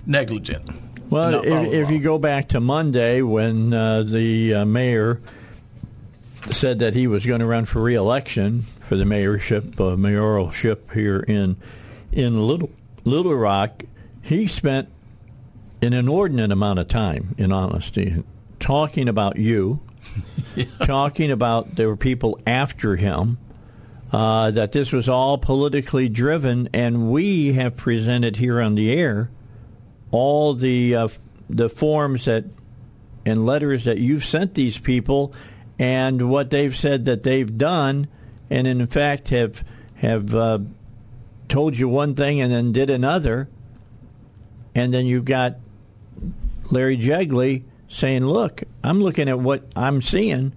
negligent. 0.06 0.70
Well, 1.10 1.44
if, 1.44 1.74
if 1.74 1.92
you 1.92 2.00
go 2.00 2.18
back 2.18 2.50
to 2.50 2.60
Monday 2.60 3.22
when 3.22 3.74
uh, 3.74 4.04
the 4.04 4.54
uh, 4.54 4.66
mayor 4.66 5.22
said 6.50 6.80
that 6.80 6.94
he 6.94 7.08
was 7.08 7.26
going 7.26 7.40
to 7.40 7.46
run 7.46 7.66
for 7.66 7.82
reelection 7.82 8.62
for 8.62 8.96
the 8.96 9.04
mayorship, 9.04 9.74
uh, 9.80 9.96
mayoralship 9.96 10.92
here 10.94 11.20
in 11.20 11.58
in 12.12 12.48
Little 12.48 12.72
Little 13.04 13.36
Rock, 13.36 13.84
he 14.22 14.48
spent 14.48 14.90
an 15.82 15.94
inordinate 15.94 16.52
amount 16.52 16.80
of 16.80 16.88
time, 16.88 17.36
in 17.38 17.52
honesty, 17.52 18.24
talking 18.60 19.08
about 19.08 19.38
you, 19.38 19.80
talking 20.84 21.30
about 21.32 21.76
there 21.76 21.88
were 21.88 21.98
people 21.98 22.40
after 22.48 22.96
him. 22.96 23.38
Uh, 24.16 24.50
that 24.50 24.72
this 24.72 24.94
was 24.94 25.10
all 25.10 25.38
politically 25.38 26.08
driven, 26.08 26.70
and 26.72 27.12
we 27.12 27.52
have 27.52 27.76
presented 27.76 28.38
here 28.38 28.62
on 28.62 28.74
the 28.76 28.94
air 28.94 29.30
all 30.10 30.54
the 30.54 30.96
uh, 30.96 31.08
the 31.50 31.68
forms 31.68 32.24
that 32.24 32.46
and 33.26 33.46
letters 33.46 33.84
that 33.84 33.98
you've 33.98 34.24
sent 34.24 34.54
these 34.54 34.78
people 34.78 35.34
and 35.78 36.30
what 36.30 36.50
they've 36.50 36.78
said 36.78 37.04
that 37.04 37.24
they've 37.24 37.58
done 37.58 38.08
and 38.50 38.68
in 38.68 38.88
fact 38.88 39.28
have 39.32 39.66
have 39.96 40.34
uh, 40.34 40.60
told 41.50 41.78
you 41.78 41.90
one 41.90 42.16
thing 42.16 42.40
and 42.40 42.54
then 42.54 42.72
did 42.72 42.90
another. 42.90 43.50
And 44.74 44.94
then 44.94 45.06
you've 45.06 45.26
got 45.26 45.56
Larry 46.72 46.96
Jegley 46.96 47.64
saying 47.90 48.26
look 48.26 48.64
I'm 48.82 49.02
looking 49.02 49.28
at 49.28 49.42
what 49.42 49.66
I'm 49.76 50.02
seeing 50.02 50.54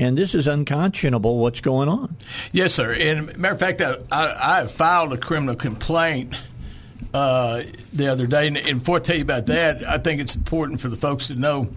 and 0.00 0.18
this 0.18 0.34
is 0.34 0.48
unconscionable 0.48 1.38
what's 1.38 1.60
going 1.60 1.88
on 1.88 2.16
Yes, 2.52 2.74
sir. 2.74 2.92
And 2.94 3.36
matter 3.36 3.54
of 3.54 3.60
fact, 3.60 3.80
I, 3.80 3.96
I, 4.10 4.54
I 4.54 4.56
have 4.58 4.72
filed 4.72 5.12
a 5.12 5.16
criminal 5.16 5.54
complaint 5.54 6.34
uh, 7.14 7.62
the 7.92 8.08
other 8.08 8.26
day. 8.26 8.46
And, 8.46 8.56
and 8.56 8.78
before 8.80 8.96
I 8.96 9.00
tell 9.00 9.16
you 9.16 9.22
about 9.22 9.46
that, 9.46 9.86
I 9.88 9.98
think 9.98 10.20
it's 10.20 10.34
important 10.34 10.80
for 10.80 10.88
the 10.88 10.96
folks 10.96 11.28
to 11.28 11.34
know. 11.34 11.68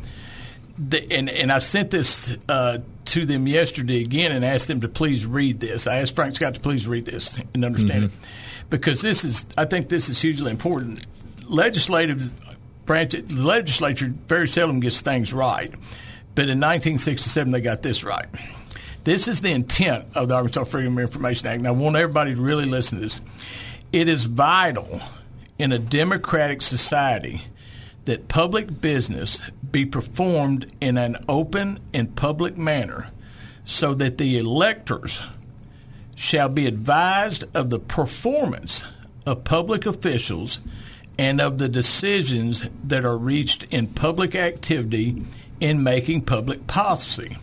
That, 0.90 1.12
and, 1.12 1.30
and 1.30 1.52
I 1.52 1.60
sent 1.60 1.92
this 1.92 2.36
uh, 2.50 2.80
to 3.06 3.26
them 3.26 3.48
yesterday 3.48 4.02
again 4.02 4.32
and 4.32 4.44
asked 4.44 4.68
them 4.68 4.82
to 4.82 4.88
please 4.88 5.26
read 5.26 5.60
this. 5.60 5.86
I 5.86 5.98
asked 5.98 6.16
Frank 6.16 6.36
Scott 6.36 6.56
to 6.56 6.60
please 6.60 6.88
read 6.88 7.06
this 7.06 7.38
and 7.54 7.64
understand 7.64 8.06
it. 8.06 8.12
Because 8.70 9.02
this 9.02 9.24
is, 9.24 9.46
I 9.56 9.66
think 9.66 9.90
this 9.90 10.10
is 10.10 10.20
hugely 10.20 10.50
important. 10.50 11.06
Legislative 11.48 12.32
branch, 12.86 13.12
the 13.12 13.36
legislature 13.36 14.08
very 14.28 14.48
seldom 14.48 14.80
gets 14.80 15.02
things 15.02 15.32
right. 15.32 15.72
But 16.36 16.44
in 16.44 16.60
1967, 16.60 17.52
they 17.52 17.62
got 17.62 17.82
this 17.82 18.04
right. 18.04 18.26
This 19.04 19.28
is 19.28 19.42
the 19.42 19.52
intent 19.52 20.06
of 20.16 20.30
the 20.30 20.36
Arkansas 20.36 20.64
Freedom 20.64 20.98
of 20.98 21.04
Information 21.04 21.48
Act. 21.48 21.58
And 21.60 21.68
I 21.68 21.72
want 21.72 21.96
everybody 21.96 22.36
to 22.36 22.42
really 22.42 22.66
listen 22.66 23.00
to 23.00 23.04
this. 23.04 23.22
It 23.92 24.08
is 24.08 24.26
vital 24.26 25.02
in 25.60 25.72
a 25.72 25.80
democratic 25.80 26.62
society 26.62 27.44
that 28.06 28.28
public 28.28 28.82
business 28.82 29.44
be 29.72 29.86
performed 29.86 30.72
in 30.82 30.98
an 30.98 31.18
open 31.30 31.80
and 31.94 32.16
public 32.16 32.58
manner 32.58 33.10
so 33.66 33.94
that 33.94 34.18
the 34.18 34.38
electors 34.38 35.22
shall 36.16 36.50
be 36.50 36.68
advised 36.68 37.44
of 37.54 37.70
the 37.70 37.80
performance 37.80 38.86
of 39.26 39.44
public 39.44 39.86
officials 39.86 40.60
and 41.18 41.40
of 41.40 41.58
the 41.58 41.70
decisions 41.70 42.68
that 42.84 43.06
are 43.06 43.18
reached 43.18 43.64
in 43.66 43.88
public 43.88 44.36
activity 44.36 45.24
in 45.64 45.82
making 45.82 46.22
public 46.22 46.68
policy. 46.68 47.38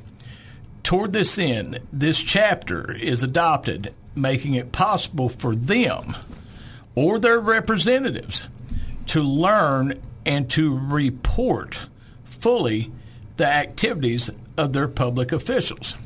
Toward 0.82 1.14
this 1.14 1.38
end, 1.38 1.80
this 1.90 2.18
chapter 2.22 2.92
is 2.92 3.22
adopted, 3.22 3.94
making 4.14 4.52
it 4.52 4.72
possible 4.72 5.30
for 5.30 5.56
them 5.56 6.14
or 6.94 7.18
their 7.18 7.40
representatives 7.40 8.42
to 9.06 9.22
learn 9.22 9.98
and 10.26 10.50
to 10.50 10.78
report 10.78 11.88
fully 12.24 12.92
the 13.38 13.46
activities 13.46 14.28
of 14.58 14.74
their 14.74 14.86
public 14.86 15.32
officials. 15.32 15.96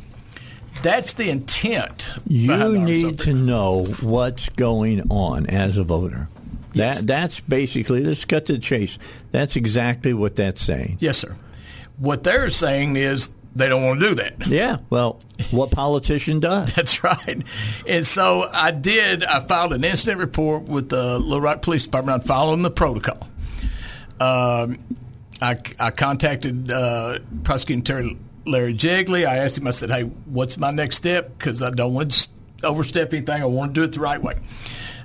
That's 0.85 1.15
the 1.15 1.31
intent. 1.31 2.07
You 2.29 2.79
need 2.79 3.19
to 3.21 3.35
know 3.35 3.87
what's 4.03 4.51
going 4.51 5.11
on 5.11 5.47
as 5.47 5.79
a 5.79 5.83
voter. 5.83 6.29
Yes. 6.75 6.99
That 6.99 7.07
that's 7.09 7.41
basically 7.41 8.05
let's 8.05 8.25
cut 8.25 8.47
to 8.47 8.53
the 8.53 8.59
chase. 8.61 9.01
That's 9.33 9.57
exactly 9.57 10.15
what 10.15 10.37
that's 10.37 10.63
saying. 10.63 10.99
Yes, 11.01 11.19
sir. 11.19 11.35
What 11.99 12.23
they're 12.25 12.51
saying 12.51 12.97
is 12.97 13.31
they 13.55 13.69
don't 13.69 13.85
want 13.85 14.01
to 14.01 14.09
do 14.09 14.15
that. 14.17 14.47
Yeah. 14.47 14.79
Well, 14.91 15.21
what 15.51 15.71
politician 15.71 16.41
does? 16.41 16.75
That's 16.75 17.05
right. 17.05 17.43
And 17.87 18.07
so 18.07 18.49
I 18.53 18.73
did. 18.73 19.25
I 19.25 19.41
filed 19.41 19.73
an 19.73 19.85
incident 19.85 20.19
report 20.21 20.65
with 20.65 20.89
the 20.89 21.19
Little 21.19 21.41
Rock 21.41 21.63
Police 21.63 21.85
Department. 21.85 22.23
I'm 22.23 22.27
following 22.27 22.63
the 22.63 22.71
protocol. 22.71 23.29
Um, 24.21 24.79
I, 25.41 25.57
I 25.79 25.91
contacted 25.91 26.71
uh, 26.71 27.19
Prosecuting 27.43 27.83
Terry 27.83 28.17
Larry 28.47 28.75
Jegley. 28.75 29.27
I 29.27 29.39
asked 29.39 29.59
him. 29.59 29.67
I 29.67 29.73
said, 29.73 29.91
"Hey, 29.91 30.03
what's 30.03 30.57
my 30.59 30.71
next 30.71 30.97
step? 30.97 31.37
Because 31.39 31.63
I 31.63 31.71
don't 31.71 31.95
want 31.95 32.11
to 32.13 32.29
overstep 32.63 33.13
anything. 33.13 33.43
I 33.43 33.47
want 33.47 33.75
to 33.75 33.81
do 33.81 33.85
it 33.85 33.93
the 33.93 34.01
right 34.01 34.23
way." 34.23 34.35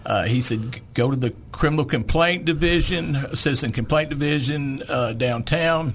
Uh, 0.06 0.24
he 0.24 0.42
said, 0.42 0.82
"Go 0.94 1.10
to 1.12 1.16
the 1.16 1.34
Criminal 1.52 1.86
Complaint 1.86 2.46
Division, 2.46 3.16
Citizen 3.36 3.72
Complaint 3.72 4.10
Division 4.10 4.82
uh, 4.88 5.14
downtown, 5.14 5.94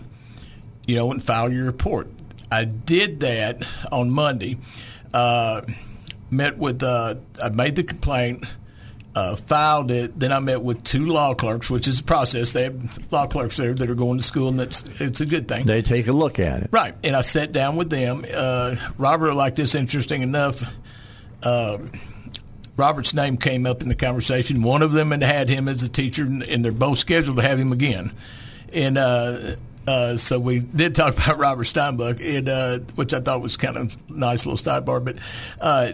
you 0.86 0.96
know, 0.96 1.10
and 1.10 1.22
file 1.22 1.52
your 1.52 1.64
report." 1.64 2.08
I 2.50 2.64
did 2.64 3.20
that 3.20 3.62
on 3.90 4.10
Monday. 4.10 4.58
Uh, 5.12 5.62
met 6.30 6.58
with, 6.58 6.82
uh, 6.82 7.16
I 7.42 7.48
made 7.48 7.76
the 7.76 7.84
complaint, 7.84 8.44
uh, 9.14 9.36
filed 9.36 9.90
it. 9.90 10.18
Then 10.18 10.32
I 10.32 10.40
met 10.40 10.62
with 10.62 10.82
two 10.84 11.06
law 11.06 11.34
clerks, 11.34 11.70
which 11.70 11.86
is 11.86 12.00
a 12.00 12.02
process. 12.02 12.52
They 12.52 12.64
have 12.64 13.12
law 13.12 13.26
clerks 13.26 13.56
there 13.56 13.74
that 13.74 13.90
are 13.90 13.94
going 13.94 14.18
to 14.18 14.24
school, 14.24 14.48
and 14.48 14.58
that's 14.58 14.84
it's 15.00 15.20
a 15.20 15.26
good 15.26 15.48
thing. 15.48 15.66
They 15.66 15.82
take 15.82 16.08
a 16.08 16.12
look 16.12 16.38
at 16.38 16.62
it. 16.62 16.68
Right. 16.72 16.94
And 17.04 17.14
I 17.14 17.22
sat 17.22 17.52
down 17.52 17.76
with 17.76 17.90
them. 17.90 18.24
Uh, 18.32 18.76
Robert 18.98 19.34
liked 19.34 19.56
this 19.56 19.74
interesting 19.74 20.22
enough. 20.22 20.62
Uh, 21.42 21.78
Robert's 22.76 23.14
name 23.14 23.36
came 23.36 23.66
up 23.66 23.82
in 23.82 23.88
the 23.88 23.94
conversation. 23.94 24.62
One 24.62 24.82
of 24.82 24.92
them 24.92 25.12
had 25.12 25.22
had 25.22 25.48
him 25.48 25.68
as 25.68 25.82
a 25.84 25.88
teacher, 25.88 26.24
and 26.24 26.64
they're 26.64 26.72
both 26.72 26.98
scheduled 26.98 27.36
to 27.36 27.42
have 27.42 27.58
him 27.58 27.70
again. 27.70 28.12
And 28.72 28.98
uh, 29.86 30.16
so 30.16 30.38
we 30.38 30.60
did 30.60 30.94
talk 30.94 31.14
about 31.18 31.38
Robert 31.38 31.64
Steinbuch, 31.64 32.20
and, 32.38 32.48
uh, 32.48 32.78
which 32.94 33.12
I 33.14 33.20
thought 33.20 33.40
was 33.40 33.56
kind 33.56 33.76
of 33.76 33.96
a 34.08 34.12
nice 34.12 34.46
little 34.46 34.58
sidebar. 34.58 35.04
But 35.04 35.16
uh, 35.60 35.92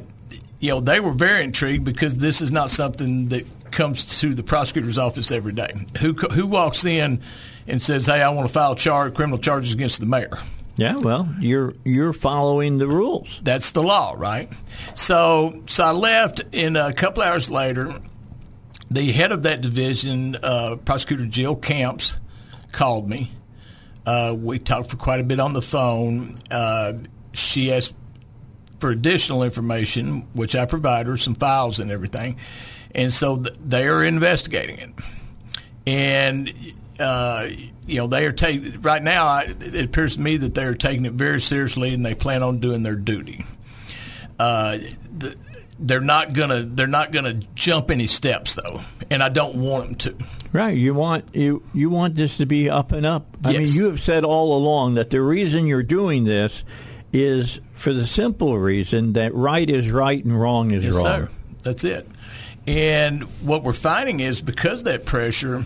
you 0.58 0.70
know, 0.70 0.80
they 0.80 1.00
were 1.00 1.12
very 1.12 1.44
intrigued 1.44 1.84
because 1.84 2.14
this 2.14 2.40
is 2.40 2.52
not 2.52 2.70
something 2.70 3.28
that 3.28 3.44
comes 3.70 4.20
to 4.20 4.34
the 4.34 4.42
prosecutor's 4.42 4.98
office 4.98 5.30
every 5.30 5.52
day. 5.52 5.72
Who 6.00 6.12
who 6.12 6.46
walks 6.46 6.84
in 6.84 7.20
and 7.66 7.82
says, 7.82 8.06
"Hey, 8.06 8.22
I 8.22 8.28
want 8.30 8.48
to 8.48 8.52
file 8.52 8.74
char- 8.74 9.10
criminal 9.10 9.38
charges 9.38 9.72
against 9.72 10.00
the 10.00 10.06
mayor"? 10.06 10.38
Yeah, 10.76 10.96
well, 10.96 11.28
you're 11.40 11.74
you're 11.84 12.12
following 12.12 12.78
the 12.78 12.86
rules. 12.88 13.40
That's 13.42 13.72
the 13.72 13.82
law, 13.82 14.14
right? 14.16 14.48
So, 14.94 15.62
so 15.66 15.84
I 15.84 15.90
left, 15.92 16.42
and 16.54 16.76
a 16.76 16.92
couple 16.92 17.22
hours 17.22 17.50
later, 17.50 17.94
the 18.90 19.12
head 19.12 19.32
of 19.32 19.42
that 19.42 19.60
division, 19.60 20.36
uh, 20.42 20.76
Prosecutor 20.76 21.26
Jill 21.26 21.56
Camps, 21.56 22.18
called 22.72 23.08
me. 23.08 23.30
Uh, 24.06 24.34
we 24.36 24.58
talked 24.58 24.90
for 24.90 24.96
quite 24.96 25.20
a 25.20 25.22
bit 25.22 25.40
on 25.40 25.52
the 25.52 25.62
phone. 25.62 26.34
Uh, 26.50 26.94
she 27.32 27.72
asked 27.72 27.94
for 28.78 28.90
additional 28.90 29.42
information, 29.42 30.26
which 30.32 30.56
I 30.56 30.64
provided 30.64 31.08
her, 31.08 31.16
some 31.16 31.34
files 31.34 31.78
and 31.78 31.90
everything. 31.90 32.36
And 32.94 33.12
so 33.12 33.36
th- 33.36 33.56
they 33.64 33.86
are 33.86 34.02
investigating 34.02 34.78
it. 34.78 34.90
And, 35.86 36.52
uh, 36.98 37.48
you 37.86 37.98
know, 37.98 38.06
they 38.06 38.26
are 38.26 38.32
taking, 38.32 38.80
right 38.80 39.02
now, 39.02 39.26
I, 39.26 39.54
it 39.60 39.84
appears 39.84 40.14
to 40.14 40.20
me 40.20 40.38
that 40.38 40.54
they 40.54 40.64
are 40.64 40.74
taking 40.74 41.04
it 41.04 41.12
very 41.12 41.40
seriously 41.40 41.94
and 41.94 42.04
they 42.04 42.14
plan 42.14 42.42
on 42.42 42.58
doing 42.58 42.82
their 42.82 42.96
duty. 42.96 43.44
Uh, 44.38 44.78
the, 45.18 45.36
they're 45.80 46.00
not 46.00 46.32
gonna 46.34 46.62
they're 46.62 46.86
not 46.86 47.10
gonna 47.12 47.34
jump 47.54 47.90
any 47.90 48.06
steps 48.06 48.54
though, 48.54 48.82
and 49.10 49.22
I 49.22 49.28
don't 49.30 49.56
want 49.56 50.00
them 50.00 50.16
to. 50.18 50.24
Right. 50.52 50.76
You 50.76 50.94
want 50.94 51.34
you 51.34 51.62
you 51.72 51.90
want 51.90 52.16
this 52.16 52.36
to 52.38 52.46
be 52.46 52.68
up 52.68 52.92
and 52.92 53.06
up. 53.06 53.26
I 53.44 53.52
mean, 53.52 53.68
you 53.68 53.86
have 53.86 54.00
said 54.00 54.24
all 54.24 54.56
along 54.56 54.94
that 54.94 55.10
the 55.10 55.20
reason 55.22 55.66
you're 55.66 55.82
doing 55.82 56.24
this 56.24 56.64
is 57.12 57.60
for 57.72 57.92
the 57.92 58.06
simple 58.06 58.58
reason 58.58 59.14
that 59.14 59.34
right 59.34 59.68
is 59.68 59.90
right 59.90 60.24
and 60.24 60.38
wrong 60.38 60.70
is 60.70 60.84
Yes, 60.84 60.94
wrong. 60.94 61.04
sir. 61.04 61.28
That's 61.62 61.84
it. 61.84 62.08
And 62.66 63.22
what 63.42 63.62
we're 63.64 63.72
finding 63.72 64.20
is 64.20 64.40
because 64.40 64.80
of 64.80 64.84
that 64.84 65.06
pressure, 65.06 65.64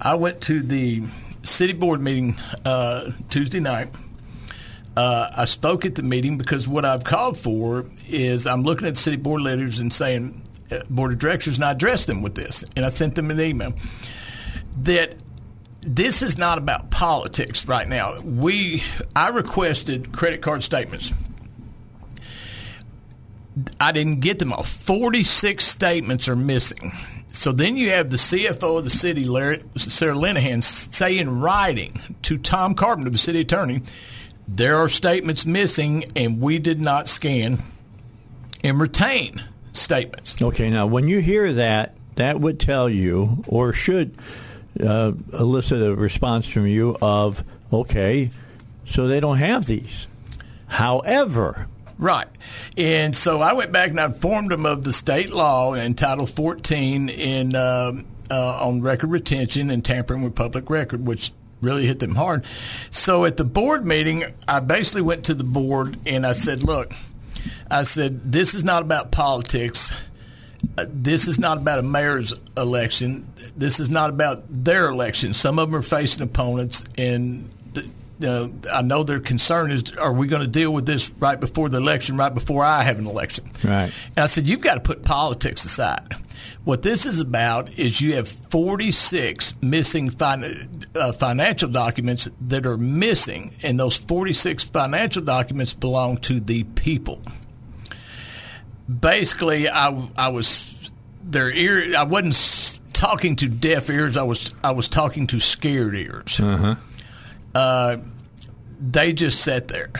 I 0.00 0.14
went 0.14 0.40
to 0.42 0.60
the 0.60 1.02
city 1.42 1.72
board 1.74 2.00
meeting 2.00 2.36
uh, 2.64 3.10
Tuesday 3.28 3.60
night. 3.60 3.88
Uh, 5.00 5.30
I 5.34 5.46
spoke 5.46 5.86
at 5.86 5.94
the 5.94 6.02
meeting 6.02 6.36
because 6.36 6.68
what 6.68 6.84
I've 6.84 7.04
called 7.04 7.38
for 7.38 7.86
is 8.06 8.46
I'm 8.46 8.64
looking 8.64 8.86
at 8.86 8.98
city 8.98 9.16
board 9.16 9.40
leaders 9.40 9.78
and 9.78 9.90
saying, 9.90 10.42
uh, 10.70 10.80
board 10.90 11.12
of 11.12 11.18
directors, 11.18 11.56
and 11.56 11.64
I 11.64 11.70
addressed 11.70 12.06
them 12.06 12.20
with 12.20 12.34
this, 12.34 12.66
and 12.76 12.84
I 12.84 12.90
sent 12.90 13.14
them 13.14 13.30
an 13.30 13.40
email 13.40 13.72
that 14.82 15.14
this 15.80 16.20
is 16.20 16.36
not 16.36 16.58
about 16.58 16.90
politics 16.90 17.66
right 17.66 17.88
now. 17.88 18.20
We 18.20 18.82
I 19.16 19.28
requested 19.30 20.12
credit 20.12 20.42
card 20.42 20.62
statements. 20.62 21.14
I 23.80 23.92
didn't 23.92 24.20
get 24.20 24.38
them 24.38 24.52
all. 24.52 24.64
46 24.64 25.64
statements 25.64 26.28
are 26.28 26.36
missing. 26.36 26.92
So 27.32 27.52
then 27.52 27.78
you 27.78 27.88
have 27.88 28.10
the 28.10 28.18
CFO 28.18 28.76
of 28.76 28.84
the 28.84 28.90
city, 28.90 29.24
Larry, 29.24 29.62
Sarah 29.76 30.14
Linehan, 30.14 30.62
say 30.62 31.16
in 31.16 31.40
writing 31.40 32.18
to 32.20 32.36
Tom 32.36 32.74
Carpenter, 32.74 33.08
the 33.08 33.16
city 33.16 33.40
attorney, 33.40 33.80
there 34.52 34.76
are 34.76 34.88
statements 34.88 35.46
missing 35.46 36.04
and 36.16 36.40
we 36.40 36.58
did 36.58 36.80
not 36.80 37.08
scan 37.08 37.58
and 38.64 38.80
retain 38.80 39.42
statements. 39.72 40.40
Okay, 40.42 40.70
now 40.70 40.86
when 40.86 41.08
you 41.08 41.20
hear 41.20 41.52
that, 41.54 41.94
that 42.16 42.40
would 42.40 42.58
tell 42.58 42.88
you, 42.88 43.44
or 43.46 43.72
should 43.72 44.14
uh, 44.84 45.12
elicit 45.32 45.80
a 45.80 45.94
response 45.94 46.46
from 46.46 46.66
you 46.66 46.96
of, 47.00 47.44
okay, 47.72 48.30
so 48.84 49.06
they 49.06 49.20
don't 49.20 49.38
have 49.38 49.66
these. 49.66 50.08
However, 50.66 51.66
Right. 51.98 52.28
And 52.78 53.14
so 53.14 53.42
I 53.42 53.52
went 53.52 53.72
back 53.72 53.90
and 53.90 54.00
I 54.00 54.06
informed 54.06 54.52
them 54.52 54.64
of 54.64 54.84
the 54.84 54.92
state 54.92 55.34
law 55.34 55.74
in 55.74 55.92
Title 55.92 56.24
14 56.24 57.10
in 57.10 57.54
um 57.54 58.06
uh, 58.30 58.64
on 58.64 58.80
record 58.80 59.10
retention 59.10 59.70
and 59.70 59.84
tampering 59.84 60.22
with 60.22 60.34
public 60.34 60.70
record, 60.70 61.06
which 61.06 61.32
really 61.60 61.86
hit 61.86 61.98
them 61.98 62.14
hard. 62.14 62.44
So 62.90 63.24
at 63.24 63.36
the 63.36 63.44
board 63.44 63.86
meeting, 63.86 64.24
I 64.48 64.60
basically 64.60 65.02
went 65.02 65.24
to 65.24 65.34
the 65.34 65.44
board 65.44 65.98
and 66.06 66.26
I 66.26 66.32
said, 66.32 66.62
look, 66.62 66.92
I 67.70 67.84
said, 67.84 68.32
this 68.32 68.54
is 68.54 68.64
not 68.64 68.82
about 68.82 69.10
politics. 69.12 69.92
Uh, 70.76 70.86
This 70.88 71.26
is 71.28 71.38
not 71.38 71.58
about 71.58 71.78
a 71.78 71.82
mayor's 71.82 72.34
election. 72.56 73.26
This 73.56 73.80
is 73.80 73.88
not 73.88 74.10
about 74.10 74.42
their 74.48 74.88
election. 74.88 75.32
Some 75.32 75.58
of 75.58 75.70
them 75.70 75.78
are 75.78 75.82
facing 75.82 76.22
opponents, 76.22 76.84
and 76.98 77.48
the, 77.72 77.82
you 77.82 77.90
know, 78.20 78.52
I 78.70 78.82
know 78.82 79.02
their 79.02 79.20
concern 79.20 79.70
is: 79.70 79.92
Are 79.92 80.12
we 80.12 80.26
going 80.26 80.42
to 80.42 80.48
deal 80.48 80.70
with 80.70 80.84
this 80.84 81.10
right 81.18 81.40
before 81.40 81.70
the 81.70 81.78
election, 81.78 82.18
right 82.18 82.32
before 82.34 82.62
I 82.62 82.82
have 82.82 82.98
an 82.98 83.06
election? 83.06 83.50
Right. 83.64 83.90
And 84.16 84.18
I 84.18 84.26
said, 84.26 84.46
you've 84.46 84.60
got 84.60 84.74
to 84.74 84.80
put 84.80 85.02
politics 85.02 85.64
aside. 85.64 86.14
What 86.70 86.82
this 86.82 87.04
is 87.04 87.18
about 87.18 87.80
is 87.80 88.00
you 88.00 88.14
have 88.14 88.28
46 88.28 89.54
missing 89.60 90.08
fin- 90.08 90.86
uh, 90.94 91.10
financial 91.10 91.68
documents 91.68 92.28
that 92.42 92.64
are 92.64 92.76
missing, 92.76 93.56
and 93.64 93.76
those 93.80 93.96
46 93.96 94.62
financial 94.62 95.20
documents 95.20 95.74
belong 95.74 96.18
to 96.18 96.38
the 96.38 96.62
people. 96.62 97.22
Basically 98.88 99.68
I, 99.68 100.00
I 100.16 100.28
was 100.28 100.92
their 101.24 101.50
ear 101.50 101.96
I 101.96 102.04
wasn't 102.04 102.78
talking 102.92 103.34
to 103.34 103.48
deaf 103.48 103.90
ears 103.90 104.16
I 104.16 104.22
was 104.22 104.52
I 104.62 104.70
was 104.70 104.86
talking 104.86 105.26
to 105.26 105.40
scared 105.40 105.96
ears. 105.96 106.38
Uh-huh. 106.38 106.76
uh, 107.52 107.96
they 108.80 109.12
just 109.12 109.42
sat 109.42 109.66
there. 109.66 109.90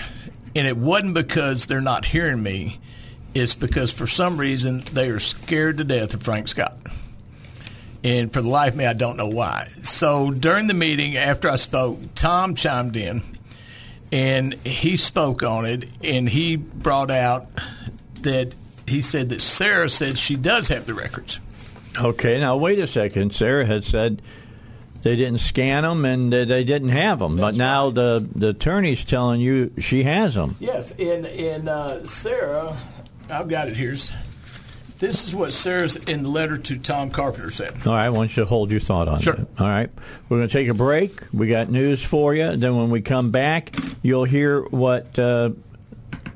And 0.55 0.69
it 0.69 0.77
wasn't 0.77 1.15
because 1.15 1.67
they're 1.67 1.81
not 1.81 2.05
hearing 2.05 2.45
me 2.45 2.79
it's 3.35 3.55
because 3.55 3.93
for 3.93 4.07
some 4.07 4.39
reason 4.39 4.81
they 4.93 5.09
are 5.09 5.21
scared 5.21 5.79
to 5.79 5.85
death 5.85 6.15
of 6.15 6.23
Frank 6.23 6.49
Scott 6.49 6.77
and 8.03 8.33
for 8.33 8.41
the 8.41 8.49
life 8.49 8.73
of 8.73 8.79
me 8.79 8.87
I 8.87 8.93
don't 8.93 9.17
know 9.17 9.29
why 9.29 9.69
so 9.83 10.31
during 10.31 10.67
the 10.67 10.75
meeting 10.75 11.17
after 11.17 11.49
I 11.49 11.57
spoke 11.57 11.99
Tom 12.15 12.55
chimed 12.55 12.97
in 12.97 13.23
and 14.13 14.55
he 14.55 14.97
spoke 14.97 15.43
on 15.43 15.65
it, 15.67 15.89
and 16.03 16.29
he 16.29 16.57
brought 16.57 17.11
out 17.11 17.49
that 18.23 18.53
he 18.87 19.03
said 19.03 19.29
that 19.29 19.41
Sarah 19.41 19.89
said 19.89 20.19
she 20.19 20.37
does 20.37 20.69
have 20.69 20.87
the 20.87 20.95
records. 20.95 21.39
Okay, 22.01 22.41
now 22.41 22.57
wait 22.57 22.79
a 22.79 22.87
second. 22.87 23.35
Sarah 23.35 23.67
had 23.67 23.85
said 23.85 24.23
they 25.03 25.17
didn't 25.17 25.41
scan 25.41 25.85
them 25.85 26.05
and 26.05 26.33
they 26.33 26.65
didn't 26.65 26.91
have 26.91 27.21
them, 27.21 27.37
but 27.37 27.55
now 27.55 27.91
the 27.91 28.27
the 28.35 28.49
attorney's 28.49 29.05
telling 29.05 29.41
you 29.41 29.73
she 29.79 30.03
has 30.03 30.35
them. 30.35 30.57
Yes, 30.59 30.93
and 30.99 31.27
and 31.27 31.69
uh, 31.69 32.07
Sarah, 32.07 32.77
I've 33.31 33.49
got 33.49 33.69
it 33.69 33.77
here. 33.77 33.97
This 34.99 35.25
is 35.25 35.35
what 35.35 35.55
Sarah's 35.55 35.97
in 35.97 36.25
the 36.25 36.29
letter 36.29 36.59
to 36.59 36.79
Tom 36.79 37.11
Carpenter 37.11 37.51
said. 37.51 37.73
All 37.87 37.95
right, 37.95 38.05
I 38.05 38.11
want 38.11 38.37
you 38.37 38.43
to 38.43 38.49
hold 38.49 38.71
your 38.71 38.81
thought 38.81 39.09
on 39.09 39.17
it. 39.19 39.23
Sure. 39.23 39.33
that. 39.33 39.49
All 39.59 39.67
right, 39.67 39.89
we're 40.29 40.39
going 40.39 40.49
to 40.49 40.53
take 40.53 40.69
a 40.69 40.75
break. 40.75 41.23
We 41.33 41.49
got 41.49 41.71
news 41.71 42.05
for 42.05 42.35
you. 42.35 42.55
Then 42.57 42.77
when 42.77 42.91
we 42.91 43.01
come 43.01 43.31
back, 43.31 43.75
you'll 44.03 44.25
hear 44.25 44.61
what 44.63 45.19
uh, 45.19 45.53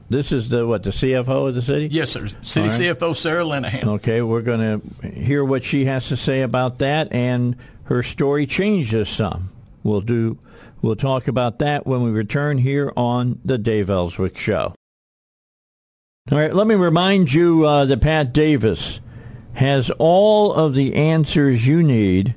this 0.09 0.33
is 0.33 0.49
the 0.49 0.67
what 0.67 0.83
the 0.83 0.91
CFO 0.91 1.49
of 1.49 1.55
the 1.55 1.61
city. 1.61 1.89
Yes, 1.91 2.11
sir. 2.11 2.29
City 2.43 2.69
right. 2.69 2.97
CFO 2.97 3.15
Sarah 3.15 3.45
Lenahan. 3.45 3.85
Okay, 3.97 4.23
we're 4.23 4.43
going 4.43 4.81
to 4.81 5.09
hear 5.09 5.45
what 5.45 5.63
she 5.63 5.85
has 5.85 6.09
to 6.09 6.17
say 6.17 6.41
about 6.41 6.79
that, 6.79 7.13
and 7.13 7.57
her 7.85 8.03
story 8.03 8.47
changes 8.47 9.11
some. 9.11 9.51
We'll 9.83 10.01
do. 10.01 10.39
We'll 10.81 10.97
talk 10.97 11.29
about 11.29 11.59
that 11.59 11.87
when 11.87 12.03
we 12.03 12.11
return 12.11 12.59
here 12.59 12.93
on 12.97 13.41
the 13.45 13.59
Dave 13.59 13.91
Elswick 13.91 14.39
Show. 14.39 14.75
All 16.33 16.39
right, 16.39 16.55
let 16.55 16.67
me 16.67 16.75
remind 16.75 17.35
you 17.35 17.67
uh, 17.67 17.85
that 17.85 18.01
Pat 18.01 18.33
Davis 18.33 19.03
has 19.57 19.91
all 19.99 20.55
of 20.55 20.73
the 20.73 20.95
answers 20.95 21.67
you 21.67 21.83
need 21.83 22.35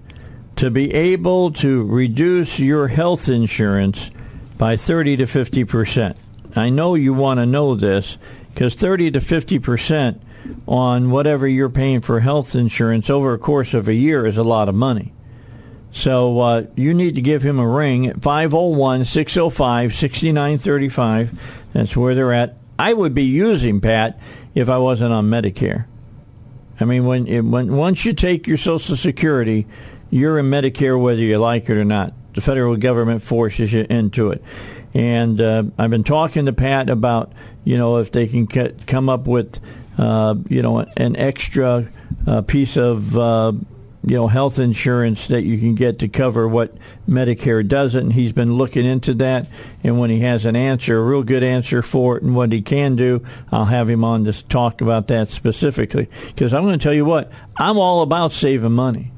to 0.58 0.70
be 0.70 0.94
able 0.94 1.54
to 1.54 1.86
reduce 1.86 2.60
your 2.60 2.90
health 2.90 3.30
insurance 3.30 4.12
by 4.58 4.76
30 4.76 5.16
to 5.16 5.26
50 5.26 5.64
percent. 5.64 6.18
I 6.54 6.68
know 6.68 6.96
you 6.96 7.14
want 7.14 7.40
to 7.40 7.46
know 7.46 7.76
this 7.76 8.18
because 8.54 8.74
30 8.74 9.12
to 9.12 9.22
50 9.22 9.60
percent 9.60 10.22
on 10.68 11.10
whatever 11.10 11.48
you're 11.48 11.70
paying 11.70 12.02
for 12.02 12.20
health 12.20 12.56
insurance 12.56 13.10
over 13.10 13.34
a 13.34 13.38
course 13.38 13.74
of 13.74 13.88
a 13.88 13.94
year 13.94 14.26
is 14.26 14.38
a 14.38 14.44
lot 14.44 14.68
of 14.68 14.76
money. 14.76 15.14
So 15.92 16.40
uh, 16.42 16.64
you 16.76 16.94
need 16.94 17.16
to 17.16 17.22
give 17.22 17.42
him 17.42 17.58
a 17.58 17.66
ring 17.66 18.08
at 18.08 18.22
501 18.22 19.06
605 19.06 19.94
6935. 19.94 21.40
That's 21.72 21.96
where 21.96 22.14
they're 22.14 22.34
at. 22.34 22.58
I 22.80 22.94
would 22.94 23.14
be 23.14 23.24
using 23.24 23.82
Pat 23.82 24.20
if 24.54 24.70
I 24.70 24.78
wasn't 24.78 25.14
on 25.14 25.30
Medicare. 25.30 25.86
I 26.80 26.86
mean, 26.86 27.06
when 27.06 27.28
it, 27.28 27.42
when 27.42 27.76
once 27.76 28.06
you 28.06 28.14
take 28.14 28.48
your 28.48 28.58
Social 28.58 28.96
Security, 28.96 29.66
you're 30.10 30.38
in 30.40 30.46
Medicare 30.46 31.00
whether 31.02 31.22
you 31.22 31.38
like 31.38 31.70
it 31.70 31.78
or 31.78 31.86
not. 31.86 32.14
The 32.34 32.42
federal 32.42 32.76
government 32.76 33.24
forces 33.24 33.74
you 33.74 33.86
into 33.90 34.30
it. 34.30 34.44
And 34.94 35.42
uh, 35.42 35.64
I've 35.78 35.90
been 35.90 36.04
talking 36.04 36.46
to 36.46 36.54
Pat 36.54 36.90
about 36.90 37.32
you 37.64 37.78
know 37.78 37.98
if 37.98 38.12
they 38.12 38.28
can 38.28 38.48
come 38.48 39.10
up 39.10 39.28
with 39.28 39.60
uh, 39.98 40.36
you 40.48 40.62
know 40.62 40.86
an 40.98 41.16
extra 41.16 41.88
uh, 42.28 42.42
piece 42.44 42.78
of 42.78 43.18
uh, 43.18 43.54
you 44.10 44.16
know 44.18 44.28
health 44.28 44.60
insurance 44.60 45.28
that 45.28 45.44
you 45.44 45.58
can 45.58 45.76
get 45.76 46.00
to 46.00 46.08
cover 46.08 46.48
what 46.48 46.76
Medicare 47.08 47.68
doesn't. 47.68 48.12
He's 48.12 48.32
been 48.32 48.54
looking 48.54 48.86
into 48.86 49.14
that, 49.16 49.50
and 49.84 50.00
when 50.00 50.10
he 50.10 50.22
has 50.22 50.46
an 50.46 50.56
answer, 50.56 50.98
a 50.98 51.04
real 51.04 51.24
good 51.24 51.44
answer 51.44 51.82
for 51.82 52.18
it, 52.18 52.24
and 52.24 52.36
what 52.36 52.52
he 52.52 52.62
can 52.62 52.96
do, 52.96 53.24
I'll 53.52 53.66
have 53.66 53.90
him 53.90 54.04
on 54.04 54.26
to 54.26 54.48
talk 54.48 54.82
about 54.82 55.08
that 55.08 55.28
specifically. 55.28 56.08
Because 56.28 56.54
I'm 56.54 56.64
going 56.64 56.80
to 56.80 56.84
tell 56.84 56.94
you 56.94 57.06
what, 57.06 57.32
I'm 57.58 57.78
all 57.78 58.02
about 58.02 58.32
saving 58.32 58.74
money. 58.74 59.12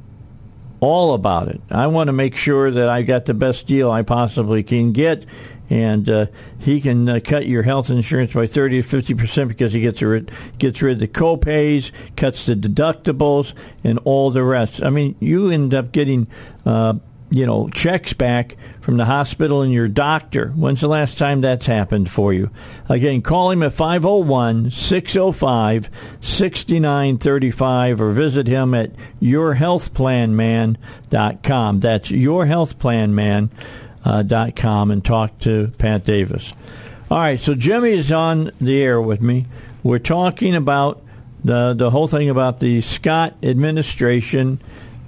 All 0.80 1.14
about 1.14 1.50
it. 1.50 1.62
I 1.70 1.88
want 1.88 2.08
to 2.08 2.14
make 2.14 2.36
sure 2.36 2.72
that 2.72 2.88
I 2.88 3.02
got 3.02 3.26
the 3.26 3.34
best 3.34 3.68
deal 3.68 3.92
I 3.92 4.02
possibly 4.02 4.64
can 4.64 4.94
get, 4.94 5.26
and 5.70 6.10
uh, 6.10 6.26
he 6.58 6.82
can 6.82 7.08
uh, 7.08 7.20
cut 7.24 7.48
your 7.48 7.64
health 7.64 7.90
insurance 7.90 8.34
by 8.34 8.48
30 8.48 8.82
to 8.82 8.88
50 8.88 9.14
percent 9.14 9.48
because 9.50 9.74
he 9.74 9.82
gets 9.82 10.02
rid 10.02 10.32
gets 10.58 10.82
rid 10.82 10.94
of 10.94 11.00
the 11.00 11.08
copays, 11.08 11.92
cuts 12.16 12.46
the 12.46 12.56
deductibles, 12.56 13.54
and 13.84 14.00
all 14.06 14.32
the 14.32 14.44
rest. 14.44 14.82
I 14.84 14.90
mean, 14.90 15.16
you 15.20 15.50
end 15.50 15.74
up 15.74 15.92
getting. 15.92 16.28
Uh, 16.66 16.94
you 17.32 17.46
know, 17.46 17.70
checks 17.70 18.14
back 18.14 18.58
from 18.82 18.98
the 18.98 19.06
hospital 19.06 19.62
and 19.62 19.72
your 19.72 19.88
doctor. 19.88 20.48
When's 20.56 20.82
the 20.82 20.88
last 20.88 21.20
time 21.20 21.42
that's 21.42 21.68
happened 21.68 22.10
for 22.10 22.34
you? 22.34 22.50
Again, 22.90 23.22
call 23.22 23.52
him 23.52 23.62
at 23.62 23.74
501 23.74 24.72
605 24.72 25.92
6935 26.22 28.02
or 28.02 28.12
visit 28.14 28.48
him 28.48 28.74
at 28.74 28.94
yourhealthplanman.com. 29.22 31.80
That's 31.82 32.10
yourhealthplanman.com 32.10 33.52
dot 34.04 34.56
com 34.56 34.92
and 34.92 35.04
talk 35.04 35.38
to 35.40 35.72
Pat 35.78 36.06
Davis. 36.06 36.54
All 37.12 37.18
right, 37.18 37.40
so 37.40 37.56
Jimmie 37.56 37.92
is 37.92 38.12
on 38.12 38.52
the 38.62 38.82
air 38.82 39.02
with 39.02 39.22
me. 39.22 39.48
We're 39.84 40.00
talking 40.00 40.56
about 40.56 41.02
the 41.44 41.74
the 41.74 41.90
whole 41.90 42.08
thing 42.08 42.30
about 42.30 42.60
the 42.60 42.82
Scott 42.82 43.36
administration 43.44 44.60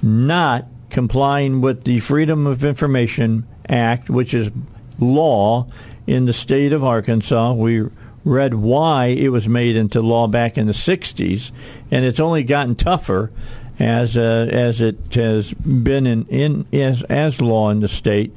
not 0.01 0.65
complying 0.89 1.61
with 1.61 1.84
the 1.84 1.99
Freedom 1.99 2.47
of 2.47 2.63
Information 2.63 3.47
Act, 3.68 4.09
which 4.09 4.34
is 4.34 4.51
law 4.99 5.68
in 6.07 6.26
the 6.26 6.34
state 6.34 6.73
of 6.73 6.84
Arkansas. 6.84 7.53
We 7.53 7.88
read 8.23 8.53
why 8.53 9.05
it 9.07 9.30
was 9.30 9.47
made 9.47 9.76
into 9.76 10.01
law 10.01 10.27
back 10.27 10.57
in 10.57 10.68
the 10.68 10.73
60s, 10.73 11.51
and 11.89 12.05
it's 12.05 12.19
only 12.19 12.43
gotten 12.43 12.76
tougher 12.76 13.31
as 13.80 14.18
uh, 14.18 14.47
as 14.51 14.81
it 14.81 15.13
has 15.15 15.53
been 15.53 16.05
in, 16.05 16.26
in 16.27 16.65
as 16.73 17.03
as 17.03 17.41
law 17.41 17.69
in 17.69 17.80
the 17.80 17.88
state. 17.88 18.34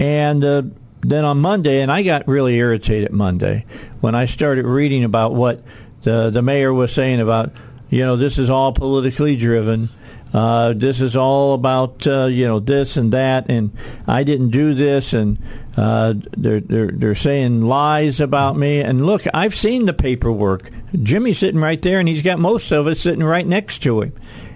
And 0.00 0.44
uh, 0.44 0.62
then 1.00 1.24
on 1.24 1.38
Monday, 1.38 1.82
and 1.82 1.90
I 1.92 2.02
got 2.02 2.26
really 2.26 2.56
irritated 2.56 3.12
Monday 3.12 3.64
when 4.00 4.14
I 4.14 4.24
started 4.24 4.66
reading 4.66 5.04
about 5.04 5.34
what 5.34 5.62
the 6.02 6.30
the 6.30 6.42
mayor 6.42 6.72
was 6.72 6.92
saying 6.92 7.20
about, 7.20 7.52
you 7.90 8.00
know, 8.00 8.16
this 8.16 8.38
is 8.38 8.50
all 8.50 8.72
politically 8.72 9.36
driven. 9.36 9.88
Uh, 10.32 10.72
this 10.72 11.00
is 11.00 11.14
all 11.14 11.54
about 11.54 12.06
uh, 12.08 12.24
you 12.24 12.46
know 12.46 12.58
this 12.58 12.96
and 12.96 13.12
that, 13.12 13.48
and 13.48 13.70
I 14.06 14.24
didn't 14.24 14.50
do 14.50 14.74
this, 14.74 15.12
and 15.12 15.38
uh, 15.76 16.14
they're 16.36 16.60
they're 16.60 16.90
they're 16.90 17.14
saying 17.14 17.62
lies 17.62 18.20
about 18.20 18.56
me. 18.56 18.80
And 18.80 19.06
look, 19.06 19.22
I've 19.32 19.54
seen 19.54 19.86
the 19.86 19.92
paperwork. 19.92 20.70
Jimmie's 20.92 21.38
sitting 21.38 21.60
right 21.60 21.80
there, 21.80 22.00
and 22.00 22.08
he's 22.08 22.22
got 22.22 22.40
most 22.40 22.72
of 22.72 22.88
it 22.88 22.98
sitting 22.98 23.22
right 23.22 23.46
next 23.46 23.82
to 23.84 24.02
him 24.02 24.12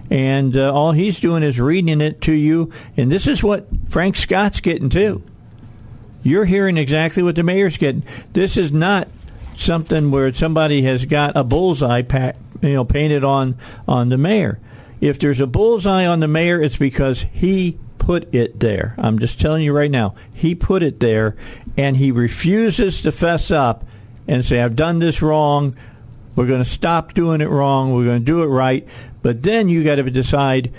and 0.09 0.57
uh, 0.57 0.73
all 0.73 0.91
he's 0.91 1.19
doing 1.19 1.43
is 1.43 1.59
reading 1.59 2.01
it 2.01 2.21
to 2.21 2.33
you. 2.33 2.71
And 2.97 3.11
this 3.11 3.27
is 3.27 3.43
what 3.43 3.67
Frank 3.87 4.15
Scott's 4.15 4.59
getting 4.59 4.89
too. 4.89 5.23
You're 6.23 6.45
hearing 6.45 6.77
exactly 6.77 7.23
what 7.23 7.35
the 7.35 7.43
mayor's 7.43 7.77
getting. 7.77 8.03
This 8.33 8.57
is 8.57 8.71
not 8.71 9.07
something 9.55 10.11
where 10.11 10.33
somebody 10.33 10.81
has 10.83 11.05
got 11.05 11.35
a 11.35 11.43
bullseye, 11.43 12.01
pa- 12.01 12.33
you 12.61 12.73
know, 12.73 12.85
painted 12.85 13.23
on 13.23 13.55
on 13.87 14.09
the 14.09 14.17
mayor. 14.17 14.59
If 15.01 15.19
there's 15.19 15.39
a 15.39 15.47
bullseye 15.47 16.05
on 16.05 16.19
the 16.19 16.27
mayor, 16.27 16.61
it's 16.61 16.77
because 16.77 17.25
he 17.31 17.77
put 17.97 18.33
it 18.33 18.59
there. 18.59 18.95
I'm 18.97 19.19
just 19.19 19.39
telling 19.39 19.63
you 19.63 19.71
right 19.73 19.91
now, 19.91 20.15
he 20.33 20.55
put 20.55 20.83
it 20.83 20.99
there, 20.99 21.35
and 21.77 21.95
he 21.97 22.11
refuses 22.11 23.01
to 23.03 23.11
fess 23.11 23.51
up 23.51 23.85
and 24.27 24.43
say, 24.43 24.61
"I've 24.61 24.75
done 24.75 24.99
this 24.99 25.21
wrong." 25.21 25.75
We're 26.35 26.47
going 26.47 26.63
to 26.63 26.69
stop 26.69 27.13
doing 27.13 27.41
it 27.41 27.49
wrong. 27.49 27.93
We're 27.93 28.05
going 28.05 28.19
to 28.19 28.25
do 28.25 28.43
it 28.43 28.47
right. 28.47 28.87
But 29.21 29.43
then 29.43 29.69
you 29.69 29.83
got 29.83 29.95
to 29.95 30.09
decide 30.09 30.71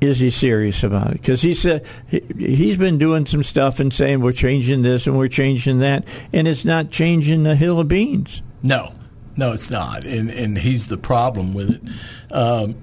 is 0.00 0.18
he 0.18 0.30
serious 0.30 0.82
about 0.82 1.08
it? 1.10 1.20
Because 1.20 1.42
he 1.42 1.52
said 1.54 1.84
he, 2.08 2.22
he's 2.38 2.76
been 2.76 2.98
doing 2.98 3.26
some 3.26 3.42
stuff 3.42 3.80
and 3.80 3.92
saying 3.92 4.20
we're 4.20 4.32
changing 4.32 4.82
this 4.82 5.06
and 5.06 5.16
we're 5.18 5.28
changing 5.28 5.80
that, 5.80 6.04
and 6.32 6.48
it's 6.48 6.64
not 6.64 6.90
changing 6.90 7.42
the 7.42 7.54
hill 7.54 7.78
of 7.78 7.88
beans. 7.88 8.42
No, 8.62 8.94
no, 9.36 9.52
it's 9.52 9.70
not, 9.70 10.04
and 10.04 10.30
and 10.30 10.56
he's 10.56 10.88
the 10.88 10.96
problem 10.96 11.52
with 11.52 11.70
it. 11.70 12.32
Um, 12.32 12.76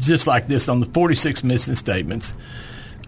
just 0.00 0.26
like 0.26 0.46
this 0.46 0.68
on 0.68 0.80
the 0.80 0.86
46 0.86 1.44
missing 1.44 1.74
statements. 1.74 2.36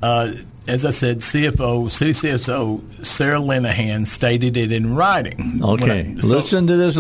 Uh, 0.03 0.33
as 0.67 0.85
I 0.85 0.91
said, 0.91 1.19
CFO, 1.19 1.91
city 1.91 2.13
CFO 2.13 3.05
Sarah 3.05 3.39
Linehan 3.39 4.07
stated 4.07 4.57
it 4.57 4.73
in 4.73 4.95
writing. 4.97 5.61
Okay, 5.63 6.15
I- 6.17 6.21
so- 6.21 6.27
listen 6.29 6.67
to 6.69 6.77
this. 6.77 6.95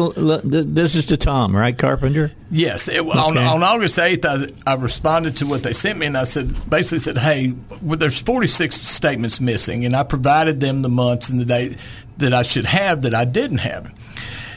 This 0.44 0.94
is 0.96 1.06
to 1.06 1.16
Tom, 1.16 1.56
right, 1.56 1.76
Carpenter? 1.76 2.30
Yes, 2.50 2.88
it, 2.88 3.00
on, 3.00 3.36
Okay. 3.36 3.44
on 3.46 3.62
August 3.62 3.98
eighth, 3.98 4.24
I, 4.24 4.46
I 4.66 4.74
responded 4.74 5.38
to 5.38 5.46
what 5.46 5.62
they 5.62 5.72
sent 5.72 5.98
me, 5.98 6.06
and 6.06 6.16
I 6.16 6.24
said 6.24 6.54
basically 6.68 6.98
said, 7.00 7.18
"Hey, 7.18 7.54
well, 7.82 7.96
there's 7.98 8.20
46 8.20 8.76
statements 8.80 9.40
missing, 9.40 9.84
and 9.84 9.96
I 9.96 10.02
provided 10.02 10.60
them 10.60 10.82
the 10.82 10.88
months 10.88 11.28
and 11.30 11.40
the 11.40 11.44
date 11.46 11.78
that 12.18 12.32
I 12.32 12.42
should 12.42 12.66
have 12.66 13.02
that 13.02 13.14
I 13.14 13.24
didn't 13.24 13.58
have." 13.58 13.92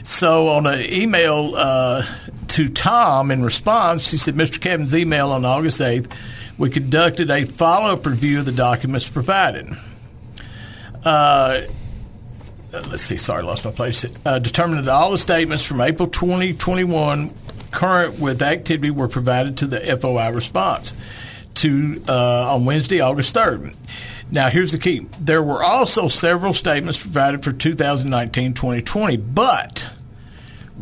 So 0.04 0.48
on 0.48 0.66
an 0.66 0.80
email 0.90 1.54
uh, 1.56 2.02
to 2.48 2.68
Tom 2.68 3.30
in 3.30 3.42
response, 3.42 4.08
she 4.08 4.16
said, 4.16 4.34
"Mr. 4.36 4.60
Cavan's 4.60 4.94
email 4.94 5.30
on 5.32 5.44
August 5.44 5.80
eighth, 5.80 6.08
we 6.58 6.68
conducted 6.68 7.30
a 7.30 7.44
follow-up 7.46 8.04
review 8.04 8.40
of 8.40 8.44
the 8.44 8.52
documents 8.52 9.08
provided." 9.08 9.68
Uh, 11.04 11.62
let's 12.72 13.02
see, 13.02 13.16
sorry, 13.16 13.42
lost 13.42 13.64
my 13.64 13.70
place. 13.70 14.04
Uh, 14.26 14.38
determined 14.38 14.86
that 14.86 14.92
all 14.92 15.10
the 15.10 15.18
statements 15.18 15.64
from 15.64 15.80
April 15.80 16.08
2021 16.08 17.32
current 17.70 18.18
with 18.18 18.42
activity 18.42 18.90
were 18.90 19.08
provided 19.08 19.58
to 19.58 19.66
the 19.66 19.80
FOI 19.98 20.30
response 20.32 20.94
to 21.54 22.02
uh, 22.08 22.54
on 22.54 22.64
Wednesday, 22.64 23.00
August 23.00 23.34
3rd. 23.34 23.74
Now, 24.30 24.50
here's 24.50 24.72
the 24.72 24.78
key. 24.78 25.06
There 25.18 25.42
were 25.42 25.62
also 25.62 26.08
several 26.08 26.52
statements 26.52 27.00
provided 27.00 27.42
for 27.42 27.52
2019-2020, 27.52 29.34
but 29.34 29.90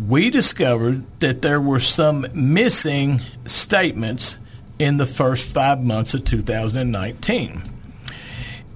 we 0.09 0.31
discovered 0.31 1.05
that 1.21 1.43
there 1.43 1.61
were 1.61 1.81
some 1.81 2.27
missing 2.35 3.23
statements 3.47 4.39
in 4.79 4.97
the 4.97 5.07
first 5.07 5.49
five 5.49 5.83
months 5.83 6.15
of 6.15 6.25
2019. 6.25 7.63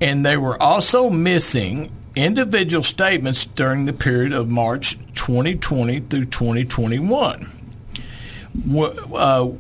And 0.01 0.24
they 0.24 0.36
were 0.36 0.60
also 0.62 1.10
missing 1.10 1.90
individual 2.16 2.82
statements 2.82 3.44
during 3.44 3.85
the 3.85 3.93
period 3.93 4.32
of 4.32 4.48
March 4.48 4.98
2020 5.14 6.01
through 6.01 6.24
2021. 6.27 7.51
Uh, 8.72 9.51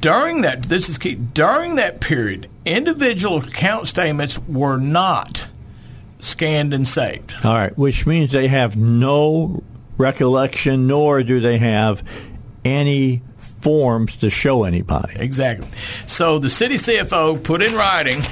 during 0.00 0.42
that, 0.42 0.64
this 0.64 0.88
is 0.88 0.98
key, 0.98 1.14
during 1.14 1.76
that 1.76 2.00
period, 2.00 2.48
individual 2.64 3.38
account 3.38 3.88
statements 3.88 4.38
were 4.40 4.76
not 4.76 5.48
scanned 6.18 6.74
and 6.74 6.86
saved. 6.86 7.34
All 7.42 7.54
right, 7.54 7.76
which 7.78 8.06
means 8.06 8.32
they 8.32 8.48
have 8.48 8.76
no 8.76 9.62
recollection, 9.96 10.86
nor 10.86 11.22
do 11.22 11.40
they 11.40 11.58
have 11.58 12.04
any 12.64 13.22
forms 13.60 14.16
to 14.18 14.30
show 14.30 14.64
anybody. 14.64 15.14
Exactly. 15.16 15.68
So 16.06 16.38
the 16.38 16.50
city 16.50 16.76
CFO 16.76 17.42
put 17.42 17.62
in 17.62 17.74
writing 17.74 18.22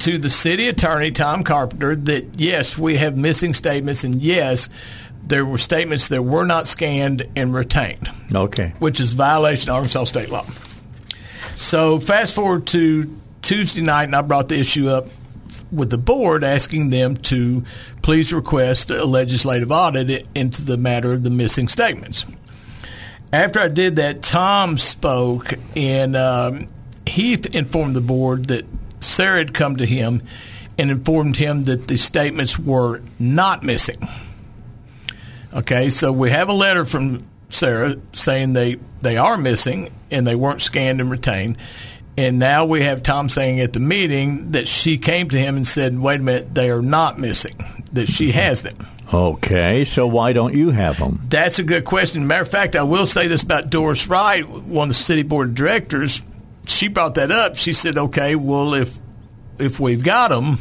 to 0.00 0.18
the 0.18 0.30
city 0.30 0.68
attorney, 0.68 1.10
Tom 1.10 1.44
Carpenter, 1.44 1.94
that 1.94 2.40
yes, 2.40 2.76
we 2.76 2.96
have 2.96 3.16
missing 3.16 3.54
statements, 3.54 4.02
and 4.02 4.20
yes, 4.20 4.68
there 5.22 5.44
were 5.44 5.58
statements 5.58 6.08
that 6.08 6.22
were 6.22 6.44
not 6.44 6.66
scanned 6.66 7.28
and 7.36 7.54
retained. 7.54 8.10
Okay. 8.34 8.72
Which 8.78 8.98
is 8.98 9.12
violation 9.12 9.70
of 9.70 9.76
Arkansas 9.76 10.04
state 10.04 10.30
law. 10.30 10.46
So 11.56 11.98
fast 11.98 12.34
forward 12.34 12.66
to 12.68 13.14
Tuesday 13.42 13.82
night, 13.82 14.04
and 14.04 14.16
I 14.16 14.22
brought 14.22 14.48
the 14.48 14.58
issue 14.58 14.88
up 14.88 15.06
with 15.70 15.90
the 15.90 15.98
board 15.98 16.42
asking 16.42 16.88
them 16.88 17.16
to 17.16 17.64
please 18.02 18.32
request 18.32 18.90
a 18.90 19.04
legislative 19.04 19.70
audit 19.70 20.26
into 20.34 20.62
the 20.62 20.76
matter 20.76 21.12
of 21.12 21.22
the 21.22 21.30
missing 21.30 21.68
statements. 21.68 22.24
After 23.32 23.60
I 23.60 23.68
did 23.68 23.96
that, 23.96 24.22
Tom 24.22 24.76
spoke 24.76 25.54
and 25.76 26.16
um, 26.16 26.68
he 27.06 27.38
informed 27.52 27.94
the 27.94 28.00
board 28.00 28.46
that 28.46 28.64
Sarah 29.00 29.38
had 29.38 29.54
come 29.54 29.76
to 29.76 29.86
him 29.86 30.22
and 30.78 30.90
informed 30.90 31.36
him 31.36 31.64
that 31.64 31.88
the 31.88 31.96
statements 31.96 32.58
were 32.58 33.02
not 33.18 33.62
missing. 33.62 34.00
Okay, 35.52 35.90
so 35.90 36.12
we 36.12 36.30
have 36.30 36.48
a 36.48 36.52
letter 36.52 36.84
from 36.84 37.24
Sarah 37.48 37.96
saying 38.12 38.52
they, 38.52 38.76
they 39.02 39.16
are 39.16 39.36
missing 39.36 39.90
and 40.10 40.26
they 40.26 40.34
weren't 40.34 40.62
scanned 40.62 41.00
and 41.00 41.10
retained. 41.10 41.56
And 42.16 42.38
now 42.38 42.64
we 42.64 42.82
have 42.82 43.02
Tom 43.02 43.28
saying 43.28 43.60
at 43.60 43.72
the 43.72 43.80
meeting 43.80 44.52
that 44.52 44.68
she 44.68 44.98
came 44.98 45.30
to 45.30 45.38
him 45.38 45.56
and 45.56 45.66
said, 45.66 45.98
wait 45.98 46.20
a 46.20 46.22
minute, 46.22 46.54
they 46.54 46.70
are 46.70 46.82
not 46.82 47.18
missing, 47.18 47.56
that 47.92 48.08
she 48.08 48.32
has 48.32 48.62
them. 48.62 48.76
Okay, 49.12 49.84
so 49.84 50.06
why 50.06 50.32
don't 50.32 50.54
you 50.54 50.70
have 50.70 50.98
them? 50.98 51.20
That's 51.28 51.58
a 51.58 51.64
good 51.64 51.84
question. 51.84 52.26
Matter 52.26 52.42
of 52.42 52.48
fact, 52.48 52.76
I 52.76 52.84
will 52.84 53.06
say 53.06 53.26
this 53.26 53.42
about 53.42 53.68
Doris 53.68 54.06
Wright, 54.06 54.48
one 54.48 54.84
of 54.84 54.88
the 54.90 54.94
city 54.94 55.24
board 55.24 55.48
of 55.48 55.54
directors. 55.56 56.22
She 56.66 56.86
brought 56.86 57.16
that 57.16 57.32
up. 57.32 57.56
She 57.56 57.72
said, 57.72 57.98
okay, 57.98 58.36
well, 58.36 58.74
if 58.74 58.96
if 59.58 59.80
we've 59.80 60.02
got 60.02 60.28
them, 60.28 60.58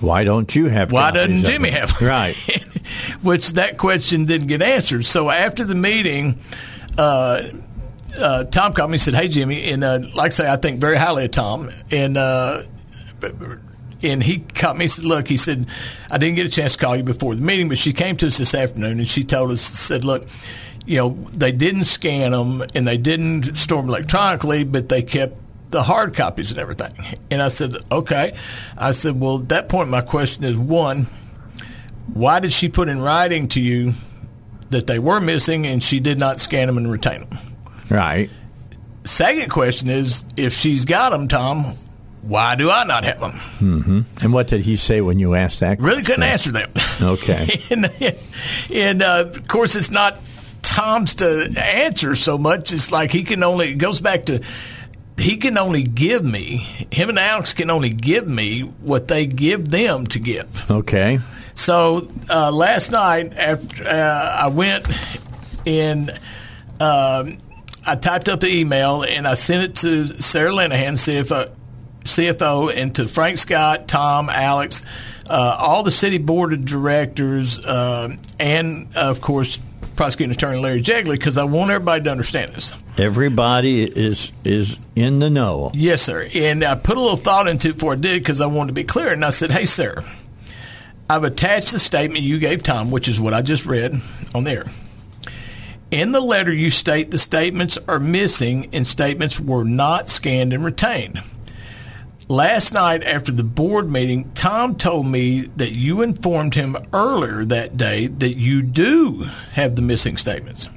why 0.00 0.24
don't 0.24 0.54
you 0.54 0.66
have? 0.66 0.92
Why 0.92 1.10
doesn't 1.10 1.44
Jimmie 1.44 1.70
have? 1.70 1.98
Them? 1.98 2.08
Right. 2.08 2.34
Which 3.22 3.52
that 3.52 3.76
question 3.76 4.24
didn't 4.24 4.46
get 4.48 4.62
answered. 4.62 5.04
So 5.04 5.30
after 5.30 5.64
the 5.64 5.74
meeting, 5.74 6.38
uh, 6.96 7.42
uh, 8.18 8.44
Tom 8.44 8.72
called 8.72 8.90
me 8.90 8.94
and 8.94 9.02
said, 9.02 9.14
"Hey, 9.14 9.28
Jimmie," 9.28 9.70
and 9.70 9.84
uh, 9.84 10.00
like 10.14 10.32
I 10.32 10.34
say, 10.34 10.50
I 10.50 10.56
think 10.56 10.80
very 10.80 10.96
highly 10.96 11.26
of 11.26 11.30
Tom, 11.32 11.70
and 11.90 12.16
uh, 12.16 12.62
and 14.04 14.22
he 14.22 14.38
caught 14.38 14.76
me 14.76 14.84
and 14.84 14.92
said, 14.92 15.04
"Look," 15.04 15.28
he 15.28 15.36
said, 15.36 15.66
"I 16.10 16.18
didn't 16.18 16.36
get 16.36 16.46
a 16.46 16.50
chance 16.50 16.76
to 16.76 16.84
call 16.84 16.96
you 16.96 17.02
before 17.02 17.34
the 17.34 17.40
meeting, 17.40 17.68
but 17.68 17.78
she 17.78 17.92
came 17.92 18.16
to 18.18 18.26
us 18.26 18.38
this 18.38 18.54
afternoon 18.54 18.98
and 18.98 19.08
she 19.08 19.24
told 19.24 19.50
us, 19.50 19.62
said, 19.62 20.04
look." 20.04 20.26
You 20.86 20.98
know, 20.98 21.08
they 21.32 21.50
didn't 21.50 21.84
scan 21.84 22.32
them 22.32 22.62
and 22.74 22.86
they 22.86 22.98
didn't 22.98 23.56
store 23.56 23.80
them 23.80 23.88
electronically, 23.88 24.64
but 24.64 24.90
they 24.90 25.00
kept 25.00 25.34
the 25.74 25.82
hard 25.82 26.14
copies 26.14 26.50
and 26.50 26.60
everything. 26.60 26.92
And 27.30 27.42
I 27.42 27.48
said, 27.48 27.76
okay. 27.90 28.36
I 28.78 28.92
said, 28.92 29.18
well, 29.18 29.40
at 29.40 29.48
that 29.48 29.68
point, 29.68 29.88
my 29.88 30.02
question 30.02 30.44
is 30.44 30.56
one, 30.56 31.06
why 32.12 32.38
did 32.40 32.52
she 32.52 32.68
put 32.68 32.88
in 32.88 33.02
writing 33.02 33.48
to 33.48 33.60
you 33.60 33.94
that 34.70 34.86
they 34.86 34.98
were 34.98 35.20
missing 35.20 35.66
and 35.66 35.82
she 35.82 36.00
did 36.00 36.18
not 36.18 36.38
scan 36.38 36.68
them 36.68 36.76
and 36.76 36.90
retain 36.90 37.28
them? 37.28 37.38
Right. 37.90 38.30
Second 39.04 39.50
question 39.50 39.88
is 39.90 40.24
if 40.36 40.52
she's 40.52 40.84
got 40.84 41.10
them, 41.10 41.28
Tom, 41.28 41.74
why 42.26 42.54
do 42.54 42.70
I 42.70 42.84
not 42.84 43.04
have 43.04 43.20
them? 43.20 43.32
Mm-hmm. 43.32 44.00
And 44.22 44.32
what 44.32 44.48
did 44.48 44.62
he 44.62 44.76
say 44.76 45.00
when 45.00 45.18
you 45.18 45.34
asked 45.34 45.60
that? 45.60 45.80
Really 45.80 46.02
couldn't 46.02 46.22
answer 46.22 46.52
that. 46.52 47.02
Okay. 47.02 47.60
and, 47.70 47.92
and 48.72 49.02
uh, 49.02 49.24
of 49.26 49.46
course, 49.48 49.74
it's 49.76 49.90
not 49.90 50.18
Tom's 50.62 51.14
to 51.14 51.52
answer 51.58 52.14
so 52.14 52.38
much. 52.38 52.72
It's 52.72 52.90
like 52.90 53.10
he 53.10 53.24
can 53.24 53.42
only, 53.42 53.72
it 53.72 53.76
goes 53.76 54.00
back 54.00 54.26
to, 54.26 54.40
he 55.18 55.36
can 55.36 55.58
only 55.58 55.82
give 55.82 56.24
me, 56.24 56.56
him 56.90 57.08
and 57.08 57.18
Alex 57.18 57.52
can 57.52 57.70
only 57.70 57.90
give 57.90 58.26
me 58.26 58.60
what 58.60 59.08
they 59.08 59.26
give 59.26 59.68
them 59.68 60.06
to 60.08 60.18
give. 60.18 60.70
Okay. 60.70 61.20
So 61.54 62.10
uh, 62.28 62.50
last 62.50 62.90
night, 62.90 63.32
after 63.34 63.84
uh, 63.86 64.38
I 64.40 64.48
went 64.48 64.88
in, 65.64 66.10
um, 66.80 67.38
I 67.86 67.96
typed 67.96 68.28
up 68.28 68.40
the 68.40 68.52
email 68.52 69.02
and 69.02 69.28
I 69.28 69.34
sent 69.34 69.62
it 69.62 69.76
to 69.76 70.20
Sarah 70.20 70.50
Linehan, 70.50 70.94
CFO, 70.94 71.50
CFO 72.04 72.74
and 72.74 72.94
to 72.96 73.08
Frank 73.08 73.38
Scott, 73.38 73.88
Tom, 73.88 74.28
Alex, 74.28 74.82
uh, 75.28 75.56
all 75.58 75.82
the 75.82 75.90
city 75.90 76.18
board 76.18 76.52
of 76.52 76.64
directors, 76.64 77.58
uh, 77.58 78.14
and 78.38 78.94
of 78.94 79.20
course, 79.20 79.58
prosecuting 79.96 80.32
attorney 80.32 80.58
Larry 80.58 80.80
Jegley, 80.80 81.16
because 81.16 81.36
I 81.36 81.44
want 81.44 81.70
everybody 81.70 82.04
to 82.04 82.10
understand 82.10 82.52
this. 82.52 82.74
Everybody 82.98 83.82
is 83.84 84.32
is 84.44 84.78
in 84.94 85.18
the 85.18 85.30
know. 85.30 85.70
Yes, 85.74 86.02
sir. 86.02 86.28
And 86.34 86.62
I 86.62 86.74
put 86.74 86.96
a 86.96 87.00
little 87.00 87.16
thought 87.16 87.48
into 87.48 87.70
it 87.70 87.74
before 87.74 87.94
I 87.94 87.96
did 87.96 88.22
because 88.22 88.40
I 88.40 88.46
wanted 88.46 88.68
to 88.68 88.74
be 88.74 88.84
clear. 88.84 89.08
And 89.08 89.24
I 89.24 89.30
said, 89.30 89.50
"Hey, 89.50 89.64
sir, 89.64 90.04
I've 91.08 91.24
attached 91.24 91.72
the 91.72 91.78
statement 91.78 92.22
you 92.22 92.38
gave 92.38 92.62
Tom, 92.62 92.90
which 92.90 93.08
is 93.08 93.18
what 93.18 93.34
I 93.34 93.42
just 93.42 93.66
read 93.66 94.00
on 94.34 94.44
there." 94.44 94.64
In 95.90 96.12
the 96.12 96.20
letter, 96.20 96.52
you 96.52 96.70
state 96.70 97.10
the 97.10 97.18
statements 97.18 97.78
are 97.88 98.00
missing 98.00 98.68
and 98.72 98.86
statements 98.86 99.38
were 99.38 99.64
not 99.64 100.08
scanned 100.08 100.52
and 100.52 100.64
retained. 100.64 101.22
Last 102.28 102.72
night, 102.72 103.04
after 103.04 103.30
the 103.32 103.44
board 103.44 103.92
meeting, 103.92 104.30
Tom 104.32 104.76
told 104.76 105.06
me 105.06 105.42
that 105.56 105.72
you 105.72 106.00
informed 106.00 106.54
him 106.54 106.74
earlier 106.94 107.44
that 107.44 107.76
day 107.76 108.06
that 108.06 108.36
you 108.36 108.62
do 108.62 109.26
have 109.52 109.76
the 109.76 109.82
missing 109.82 110.16
statements. 110.16 110.68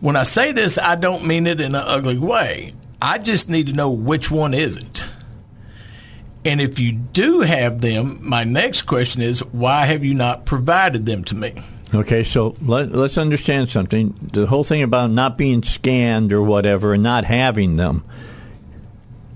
When 0.00 0.16
I 0.16 0.22
say 0.22 0.52
this, 0.52 0.78
I 0.78 0.94
don't 0.94 1.26
mean 1.26 1.46
it 1.46 1.60
in 1.60 1.74
an 1.74 1.82
ugly 1.84 2.16
way. 2.16 2.72
I 3.02 3.18
just 3.18 3.50
need 3.50 3.66
to 3.66 3.74
know 3.74 3.90
which 3.90 4.30
one 4.30 4.54
is 4.54 4.78
it. 4.78 5.08
And 6.42 6.58
if 6.62 6.80
you 6.80 6.92
do 6.92 7.40
have 7.40 7.82
them, 7.82 8.18
my 8.22 8.44
next 8.44 8.82
question 8.82 9.20
is 9.20 9.44
why 9.52 9.84
have 9.84 10.04
you 10.04 10.14
not 10.14 10.46
provided 10.46 11.04
them 11.04 11.22
to 11.24 11.34
me? 11.34 11.52
Okay, 11.94 12.24
so 12.24 12.54
let, 12.62 12.94
us 12.94 13.18
understand 13.18 13.68
something. 13.68 14.14
The 14.32 14.46
whole 14.46 14.64
thing 14.64 14.82
about 14.82 15.10
not 15.10 15.36
being 15.36 15.62
scanned 15.62 16.32
or 16.32 16.40
whatever 16.40 16.94
and 16.94 17.02
not 17.02 17.24
having 17.24 17.76
them 17.76 18.04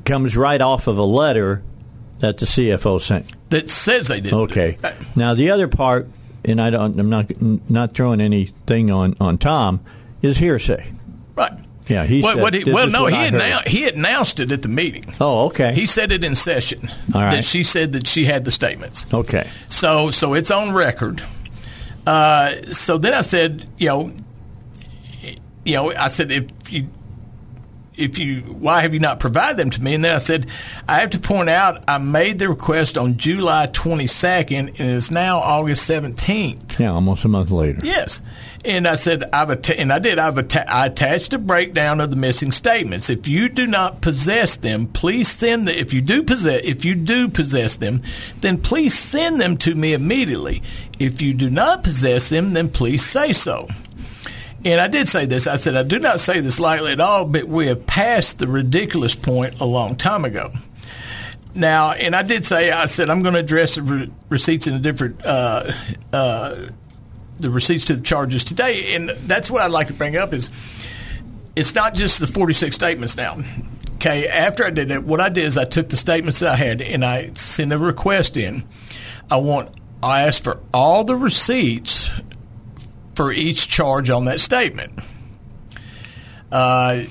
comes 0.05 0.37
right 0.37 0.61
off 0.61 0.87
of 0.87 0.99
a 0.99 1.03
letter 1.03 1.63
that 2.21 2.39
the 2.39 2.47
CFO 2.47 3.01
sent. 3.01 3.35
That 3.51 3.71
says 3.71 4.09
they 4.09 4.21
did. 4.21 4.33
Okay. 4.33 4.79
Now 5.17 5.35
the 5.35 5.51
other 5.51 5.69
part, 5.69 6.09
and 6.45 6.61
I 6.61 6.71
don't, 6.71 6.99
I'm 6.99 7.11
not 7.11 7.31
not 7.71 7.95
throwing 7.95 8.21
anything 8.21 8.91
on 8.91 9.17
on 9.21 9.39
Tom, 9.39 9.81
is 10.23 10.39
hearsay. 10.39 10.93
Right. 11.37 11.53
Yeah, 11.87 12.07
he 12.07 12.23
well, 12.23 12.39
said, 12.39 12.55
he, 12.55 12.73
well 12.73 12.89
no, 12.89 13.07
he, 13.07 13.15
annou- 13.15 13.67
he 13.69 13.87
announced 13.89 14.41
it 14.41 14.51
at 14.51 14.63
the 14.63 14.69
meeting. 14.69 15.05
Oh, 15.21 15.47
okay. 15.47 15.75
He 15.75 15.87
said 15.87 16.13
it 16.13 16.25
in 16.25 16.35
session. 16.35 16.91
All 17.15 17.21
right. 17.21 17.37
That 17.37 17.45
she 17.45 17.63
said 17.63 17.93
that 17.93 18.07
she 18.07 18.25
had 18.25 18.47
the 18.47 18.51
statements. 18.51 19.07
Okay. 19.13 19.51
So, 19.69 20.11
so 20.11 20.33
it's 20.33 20.51
on 20.51 20.73
record. 20.73 21.23
Uh, 22.07 22.73
so 22.73 22.97
then 22.97 23.13
I 23.13 23.21
said, 23.21 23.67
you 23.77 23.89
know, 23.89 24.13
you 25.65 25.75
know, 25.75 25.93
I 25.93 26.09
said 26.09 26.33
if 26.33 26.47
you 26.71 26.89
if 27.97 28.19
you 28.19 28.41
why 28.43 28.81
have 28.83 28.93
you 28.95 29.01
not 29.01 29.21
provided 29.21 29.57
them 29.57 29.71
to 29.71 29.83
me? 29.83 29.95
And 29.95 30.05
then 30.05 30.15
I 30.15 30.19
said, 30.19 30.47
I 30.89 31.01
have 31.01 31.11
to 31.11 31.19
point 31.19 31.49
out 31.49 31.85
I 31.89 31.99
made 31.99 32.39
the 32.39 32.49
request 32.49 32.99
on 32.99 33.17
July 33.17 33.67
22nd, 33.69 34.79
and 34.79 34.91
it's 34.97 35.11
now 35.11 35.39
August 35.39 35.89
17th. 35.89 36.79
Yeah, 36.79 36.91
almost 36.93 37.25
a 37.25 37.29
month 37.29 37.51
later. 37.51 37.81
Yes, 37.85 38.21
and 38.65 38.89
I 38.89 38.95
said 38.97 39.25
I've 39.33 39.51
atta- 39.51 39.79
and 39.79 39.93
I 39.93 39.99
did 39.99 40.19
I've 40.19 40.39
atta- 40.39 40.73
I 40.73 40.87
attached 40.87 41.33
a 41.35 41.39
breakdown 41.39 42.01
of 42.01 42.11
the 42.11 42.17
missing 42.17 42.53
statements. 42.53 43.09
If 43.11 43.29
you 43.29 43.49
do 43.49 43.67
not 43.67 44.01
possess 44.01 44.57
them, 44.57 44.87
please 44.87 45.29
send 45.29 45.69
the. 45.69 45.79
If 45.79 45.95
you 45.95 46.01
do 46.01 46.23
possess 46.23 46.63
if 46.65 46.85
you 46.85 46.95
do 46.95 47.29
possess 47.29 47.77
them, 47.77 48.03
then 48.41 48.59
please 48.59 48.99
send 48.99 49.41
them 49.41 49.57
to 49.59 49.75
me 49.75 49.93
immediately. 49.93 50.63
If 50.99 51.21
you 51.23 51.35
do 51.35 51.51
not 51.51 51.83
possess 51.85 52.29
them, 52.29 52.53
then 52.55 52.69
please 52.69 53.05
say 53.05 53.33
so. 53.33 53.69
And 54.65 54.81
I 54.81 54.89
did 54.89 55.09
say 55.09 55.27
this. 55.27 55.47
I 55.47 55.57
said, 55.57 55.77
I 55.77 55.83
do 55.83 55.99
not 55.99 56.21
say 56.21 56.41
this 56.41 56.59
lightly 56.59 56.93
at 56.93 57.01
all, 57.01 57.27
but 57.27 57.47
we 57.47 57.67
have 57.67 57.87
passed 57.87 58.39
the 58.39 58.49
ridiculous 58.49 59.15
point 59.15 59.61
a 59.61 59.65
long 59.67 59.95
time 59.97 60.25
ago. 60.25 60.53
Now, 61.55 61.93
and 61.93 62.17
I 62.17 62.23
did 62.23 62.45
say 62.45 62.73
I 62.73 62.87
said 62.87 63.11
I'm 63.11 63.23
going 63.23 63.35
to 63.35 63.41
address 63.41 63.77
the 63.77 63.83
re- 63.83 64.11
receipts 64.29 64.67
in 64.67 64.75
a 64.75 64.79
different 64.79 65.25
uh, 65.25 65.73
uh, 66.13 66.67
the 67.39 67.51
receipts 67.51 67.85
to 67.87 67.95
the 67.95 68.03
charges 68.03 68.43
today, 68.43 68.95
and 68.95 69.11
that's 69.11 69.51
what 69.51 69.63
I'd 69.63 69.71
like 69.71 69.89
to 69.89 69.93
bring 69.93 70.17
up 70.17 70.33
is 70.33 70.51
it's 71.55 71.75
not 71.75 71.95
just 71.95 72.19
the 72.19 72.27
46 72.27 72.75
statements 72.75 73.17
now. 73.17 73.39
Okay, 73.97 74.27
after 74.27 74.65
I 74.65 74.71
did 74.71 74.91
it, 74.91 75.05
what 75.05 75.21
I 75.21 75.29
did 75.29 75.45
is 75.45 75.57
I 75.57 75.65
took 75.65 75.89
the 75.89 75.97
statements 75.97 76.41
that 76.41 76.51
I 76.51 76.57
had 76.57 76.83
and 76.83 77.05
I 77.05 77.33
sent 77.35 77.73
a 77.73 77.79
request 77.79 78.37
in. 78.37 78.65
I 79.31 79.37
want 79.37 79.71
I 80.03 80.23
asked 80.23 80.45
for 80.45 80.61
all 80.73 81.05
the 81.05 81.17
receipts 81.17 82.11
for 83.15 83.33
each 83.33 83.69
charge 83.69 84.11
on 84.11 84.27
that 84.27 84.41
statement. 84.41 84.99
Uh, 86.51 87.05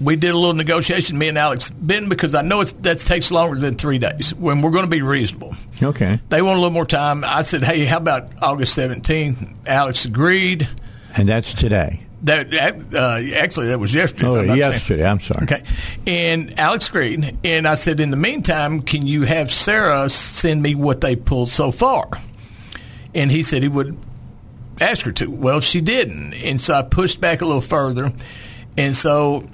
we 0.00 0.16
did 0.16 0.30
a 0.30 0.36
little 0.36 0.54
negotiation, 0.54 1.16
me 1.16 1.28
and 1.28 1.38
Alex 1.38 1.70
Ben, 1.70 2.08
because 2.08 2.34
I 2.34 2.42
know 2.42 2.62
that 2.62 2.98
takes 2.98 3.30
longer 3.30 3.58
than 3.58 3.76
three 3.76 3.98
days 3.98 4.34
when 4.34 4.60
we're 4.60 4.70
going 4.70 4.84
to 4.84 4.90
be 4.90 5.02
reasonable. 5.02 5.56
Okay. 5.82 6.20
They 6.28 6.42
want 6.42 6.58
a 6.58 6.60
little 6.60 6.72
more 6.72 6.86
time. 6.86 7.24
I 7.24 7.42
said, 7.42 7.62
hey, 7.64 7.84
how 7.84 7.98
about 7.98 8.30
August 8.42 8.76
17th? 8.76 9.54
Alex 9.66 10.04
agreed. 10.04 10.68
And 11.16 11.28
that's 11.28 11.54
today. 11.54 12.02
That 12.22 12.52
uh, 12.94 13.36
actually 13.36 13.68
that 13.68 13.78
was 13.78 13.94
yesterday. 13.94 14.26
Oh, 14.26 14.40
I'm 14.40 14.56
yesterday. 14.56 15.06
I'm 15.06 15.20
sorry. 15.20 15.44
Okay, 15.44 15.62
and 16.06 16.58
Alex 16.58 16.88
agreed, 16.88 17.36
and 17.44 17.68
I 17.68 17.74
said, 17.74 18.00
in 18.00 18.10
the 18.10 18.16
meantime, 18.16 18.80
can 18.80 19.06
you 19.06 19.22
have 19.22 19.50
Sarah 19.50 20.08
send 20.08 20.62
me 20.62 20.74
what 20.74 21.02
they 21.02 21.14
pulled 21.14 21.50
so 21.50 21.70
far? 21.70 22.08
And 23.14 23.30
he 23.30 23.42
said 23.42 23.62
he 23.62 23.68
would 23.68 23.98
ask 24.80 25.04
her 25.04 25.12
to. 25.12 25.30
Well, 25.30 25.60
she 25.60 25.80
didn't, 25.80 26.34
and 26.34 26.60
so 26.60 26.74
I 26.74 26.82
pushed 26.82 27.20
back 27.20 27.40
a 27.40 27.46
little 27.46 27.60
further, 27.60 28.12
and 28.76 28.94
so 28.94 29.48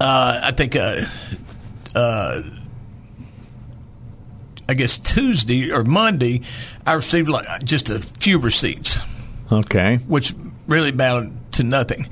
uh, 0.00 0.40
I 0.42 0.52
think. 0.52 0.76
Uh, 0.76 1.04
uh, 1.94 2.42
I 4.68 4.74
guess 4.74 4.96
Tuesday 4.96 5.70
or 5.70 5.84
Monday, 5.84 6.42
I 6.86 6.94
received 6.94 7.28
like 7.28 7.62
just 7.64 7.90
a 7.90 7.98
few 7.98 8.38
receipts. 8.38 8.98
Okay. 9.50 9.96
Which 10.06 10.34
really 10.66 10.90
amounted 10.90 11.52
to 11.54 11.62
nothing. 11.62 12.08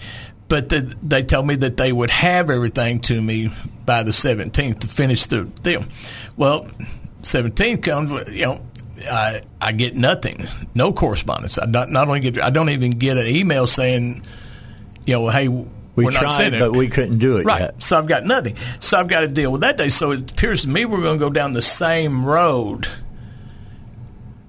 But 0.48 0.68
the, 0.68 0.94
they 1.02 1.22
told 1.22 1.46
me 1.46 1.54
that 1.56 1.76
they 1.76 1.92
would 1.92 2.10
have 2.10 2.50
everything 2.50 3.00
to 3.02 3.20
me 3.20 3.50
by 3.86 4.02
the 4.02 4.10
17th 4.10 4.80
to 4.80 4.86
finish 4.88 5.26
the 5.26 5.44
deal. 5.44 5.84
Well, 6.36 6.66
17th 7.22 7.82
comes, 7.82 8.30
you 8.30 8.46
know, 8.46 8.66
I, 9.06 9.42
I 9.60 9.72
get 9.72 9.94
nothing, 9.94 10.46
no 10.74 10.92
correspondence. 10.92 11.58
I 11.58 11.66
not, 11.66 11.90
not 11.90 12.08
only 12.08 12.20
get, 12.20 12.42
I 12.42 12.50
don't 12.50 12.70
even 12.70 12.92
get 12.92 13.16
an 13.16 13.26
email 13.26 13.66
saying, 13.66 14.24
you 15.06 15.14
know, 15.14 15.28
hey, 15.28 15.48
we 15.48 16.04
we're 16.04 16.10
tried, 16.10 16.52
but 16.52 16.72
we 16.72 16.88
couldn't 16.88 17.18
do 17.18 17.38
it 17.38 17.44
right. 17.44 17.60
yet. 17.60 17.82
So 17.82 17.98
I've 17.98 18.06
got 18.06 18.24
nothing. 18.24 18.56
So 18.78 18.98
I've 18.98 19.08
got 19.08 19.20
to 19.20 19.28
deal 19.28 19.50
with 19.50 19.62
that 19.62 19.76
day. 19.76 19.88
So 19.88 20.12
it 20.12 20.30
appears 20.30 20.62
to 20.62 20.68
me 20.68 20.84
we're 20.84 21.02
going 21.02 21.18
to 21.18 21.24
go 21.24 21.30
down 21.30 21.52
the 21.52 21.62
same 21.62 22.24
road 22.24 22.86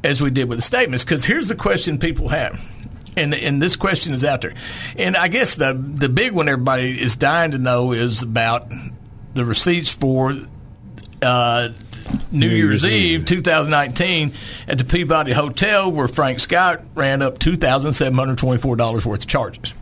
as 0.04 0.22
we 0.22 0.30
did 0.30 0.48
with 0.50 0.60
the 0.60 0.64
statements. 0.64 1.04
Because 1.04 1.26
here's 1.26 1.48
the 1.48 1.56
question 1.56 1.98
people 1.98 2.30
have. 2.30 2.64
And, 3.18 3.34
and 3.34 3.62
this 3.62 3.76
question 3.76 4.14
is 4.14 4.24
out 4.24 4.42
there. 4.42 4.54
And 4.98 5.18
I 5.18 5.28
guess 5.28 5.56
the 5.56 5.74
the 5.74 6.08
big 6.08 6.32
one 6.32 6.48
everybody 6.48 6.92
is 6.92 7.18
dying 7.18 7.52
to 7.52 7.58
know 7.58 7.92
is 7.92 8.22
about 8.22 8.72
the 9.34 9.44
receipts 9.44 9.92
for 9.92 10.34
uh, 11.22 11.70
New, 12.32 12.48
New, 12.48 12.56
Year's, 12.56 12.84
Year's 12.84 12.94
Eve, 12.94 13.20
Eve 13.22 13.26
2019 13.26 14.34
at 14.68 14.78
the 14.78 14.84
Peabody 14.84 15.32
Hotel 15.32 15.92
where 15.92 16.08
Frank 16.08 16.40
Scott 16.40 16.84
ran 16.96 17.22
up 17.22 17.40
$2,724 17.40 19.06
worth 19.06 19.22
of 19.22 19.28
charges 19.28 19.74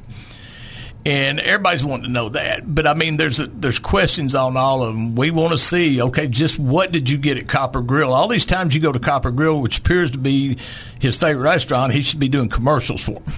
and 1.05 1.39
everybody's 1.39 1.83
wanting 1.83 2.05
to 2.05 2.11
know 2.11 2.29
that. 2.29 2.63
But 2.63 2.85
I 2.85 2.93
mean, 2.93 3.17
there's 3.17 3.39
a, 3.39 3.47
there's 3.47 3.79
questions 3.79 4.35
on 4.35 4.57
all 4.57 4.83
of 4.83 4.93
them. 4.93 5.15
We 5.15 5.31
want 5.31 5.51
to 5.51 5.57
see, 5.57 6.01
okay, 6.01 6.27
just 6.27 6.59
what 6.59 6.91
did 6.91 7.09
you 7.09 7.17
get 7.17 7.37
at 7.37 7.47
Copper 7.47 7.81
Grill? 7.81 8.13
All 8.13 8.27
these 8.27 8.45
times 8.45 8.75
you 8.75 8.81
go 8.81 8.91
to 8.91 8.99
Copper 8.99 9.31
Grill, 9.31 9.61
which 9.61 9.79
appears 9.79 10.11
to 10.11 10.17
be 10.17 10.57
his 10.99 11.15
favorite 11.15 11.43
restaurant, 11.43 11.93
he 11.93 12.01
should 12.01 12.19
be 12.19 12.29
doing 12.29 12.49
commercials 12.49 13.03
for. 13.03 13.13
Them. 13.13 13.33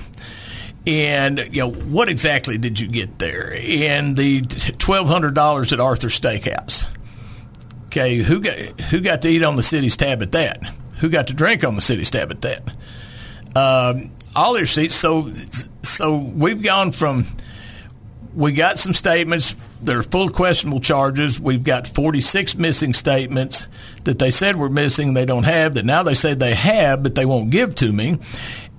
And 0.88 1.50
you 1.52 1.62
know 1.62 1.72
what 1.72 2.10
exactly 2.10 2.58
did 2.58 2.80
you 2.80 2.88
get 2.88 3.20
there? 3.20 3.54
And 3.54 4.18
the 4.18 4.42
twelve 4.42 5.08
hundred 5.08 5.36
dollars 5.36 5.72
at 5.74 5.80
Arthur 5.80 6.08
Steakhouse. 6.08 6.88
Okay, 7.92 8.20
who 8.20 8.40
got 8.40 8.58
who 8.58 9.02
got 9.02 9.22
to 9.24 9.30
eat 9.30 9.44
on 9.44 9.58
the 9.58 9.64
city's 9.64 9.98
tab 9.98 10.22
at 10.22 10.32
that? 10.32 10.64
Who 11.00 11.10
got 11.10 11.28
to 11.28 11.34
drink 11.34 11.66
on 11.66 11.76
the 11.76 11.82
city's 11.82 12.10
tab 12.10 12.32
at 12.32 12.42
that? 12.42 12.64
Um, 13.54 14.12
all 14.34 14.54
their 14.54 14.66
seats. 14.66 14.96
So 14.96 15.34
so 15.84 16.16
we've 16.16 16.64
gone 16.64 16.94
from 16.94 17.28
we 18.34 18.54
got 18.54 18.80
some 18.80 18.94
statements 18.94 19.58
that 19.82 19.94
are 19.94 20.04
full 20.04 20.30
questionable 20.30 20.80
charges. 20.80 21.38
We've 21.38 21.66
got 21.66 21.86
46 21.86 22.56
missing 22.56 22.94
statements 22.94 23.68
that 24.06 24.20
they 24.20 24.32
said 24.32 24.56
were 24.56 24.70
missing, 24.70 25.14
they 25.14 25.26
don't 25.26 25.44
have, 25.44 25.74
that 25.74 25.84
now 25.84 26.02
they 26.02 26.14
say 26.14 26.34
they 26.34 26.54
have, 26.54 27.04
but 27.04 27.16
they 27.16 27.26
won't 27.26 27.50
give 27.50 27.76
to 27.76 27.92
me. 27.92 28.20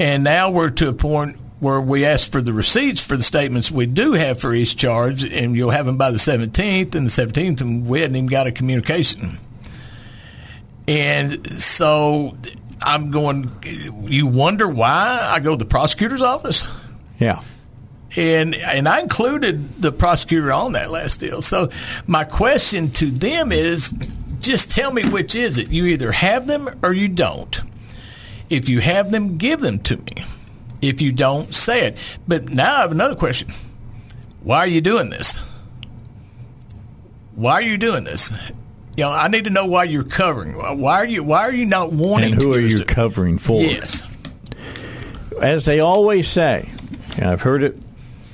And 0.01 0.24
now 0.24 0.51
we're 0.51 0.70
to 0.70 0.89
a 0.89 0.94
point 0.94 1.36
where 1.62 1.80
we 1.80 2.05
ask 2.05 2.32
for 2.32 2.43
the 2.43 2.52
receipts 2.52 3.01
for 3.01 3.16
the 3.16 3.22
statements 3.22 3.70
we 3.70 3.86
do 3.86 4.14
have 4.14 4.40
for 4.40 4.52
each 4.52 4.76
charge, 4.76 5.22
and 5.22 5.55
you'll 5.55 5.70
have 5.70 5.86
them 5.86 5.97
by 5.97 6.10
the 6.10 6.18
17th, 6.18 6.97
and 6.97 7.06
the 7.06 7.10
17th, 7.10 7.60
and 7.60 7.86
we 7.86 8.01
hadn't 8.01 8.16
even 8.16 8.26
got 8.26 8.48
a 8.48 8.52
communication. 8.52 9.39
And 10.89 11.60
so 11.60 12.36
I'm 12.82 13.12
going, 13.12 13.48
you 14.09 14.26
wonder 14.26 14.66
why 14.66 15.20
I 15.30 15.39
go 15.39 15.52
to 15.52 15.56
the 15.56 15.64
prosecutor's 15.64 16.20
office? 16.20 16.66
Yeah 17.20 17.40
and 18.14 18.55
and 18.56 18.86
I 18.86 19.01
included 19.01 19.80
the 19.80 19.90
prosecutor 19.90 20.52
on 20.52 20.72
that 20.72 20.90
last 20.90 21.18
deal. 21.18 21.40
So 21.40 21.70
my 22.06 22.24
question 22.24 22.90
to 22.90 23.10
them 23.10 23.52
is, 23.52 23.90
just 24.39 24.70
tell 24.70 24.93
me 24.93 25.02
which 25.05 25.34
is 25.34 25.56
it. 25.56 25.70
You 25.70 25.86
either 25.86 26.12
have 26.12 26.47
them 26.47 26.68
or 26.82 26.93
you 26.93 27.09
don't. 27.09 27.59
If 28.51 28.68
you 28.68 28.80
have 28.80 29.10
them, 29.10 29.39
give 29.39 29.60
them 29.60 29.78
to 29.78 29.97
me. 29.97 30.24
If 30.83 31.01
you 31.01 31.13
don't, 31.13 31.55
say 31.55 31.87
it. 31.87 31.97
But 32.27 32.51
now 32.51 32.77
I 32.77 32.81
have 32.81 32.93
another 32.93 33.15
question. 33.15 33.53
Why 34.43 34.59
are 34.59 34.67
you 34.67 34.81
doing 34.81 35.11
this? 35.11 35.39
Why 37.37 37.55
are 37.55 37.63
you 37.63 37.79
doing 37.79 38.05
this? 38.05 38.33
You 38.97 39.05
know, 39.05 39.11
I 39.11 39.29
need 39.29 39.45
to 39.45 39.51
know 39.51 39.65
why 39.65 39.85
you're 39.85 40.05
covering. 40.05 40.53
Why 40.53 40.97
are 40.97 41.07
you? 41.07 41.23
Why 41.23 41.43
are 41.43 41.53
you 41.53 41.65
not 41.65 41.93
wanting? 41.93 42.33
And 42.33 42.43
who 42.43 42.53
to 42.53 42.59
are 42.59 42.61
you 42.61 42.79
to, 42.79 42.85
covering 42.85 43.39
for? 43.39 43.63
Yes. 43.63 44.07
As 45.41 45.65
they 45.65 45.81
always 45.81 46.29
say, 46.29 46.69
and 47.17 47.27
I've 47.27 47.41
heard 47.41 47.63
it 47.63 47.79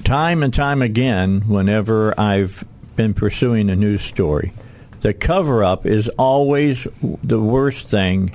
time 0.03 0.43
and 0.43 0.53
time 0.53 0.83
again 0.83 1.43
whenever 1.43 2.19
I've 2.19 2.65
been 2.97 3.15
pursuing 3.15 3.70
a 3.70 3.77
news 3.77 4.03
story. 4.03 4.53
The 5.01 5.15
cover 5.15 5.62
up 5.62 5.87
is 5.87 6.09
always 6.09 6.89
the 7.23 7.41
worst 7.41 7.89
thing 7.89 8.33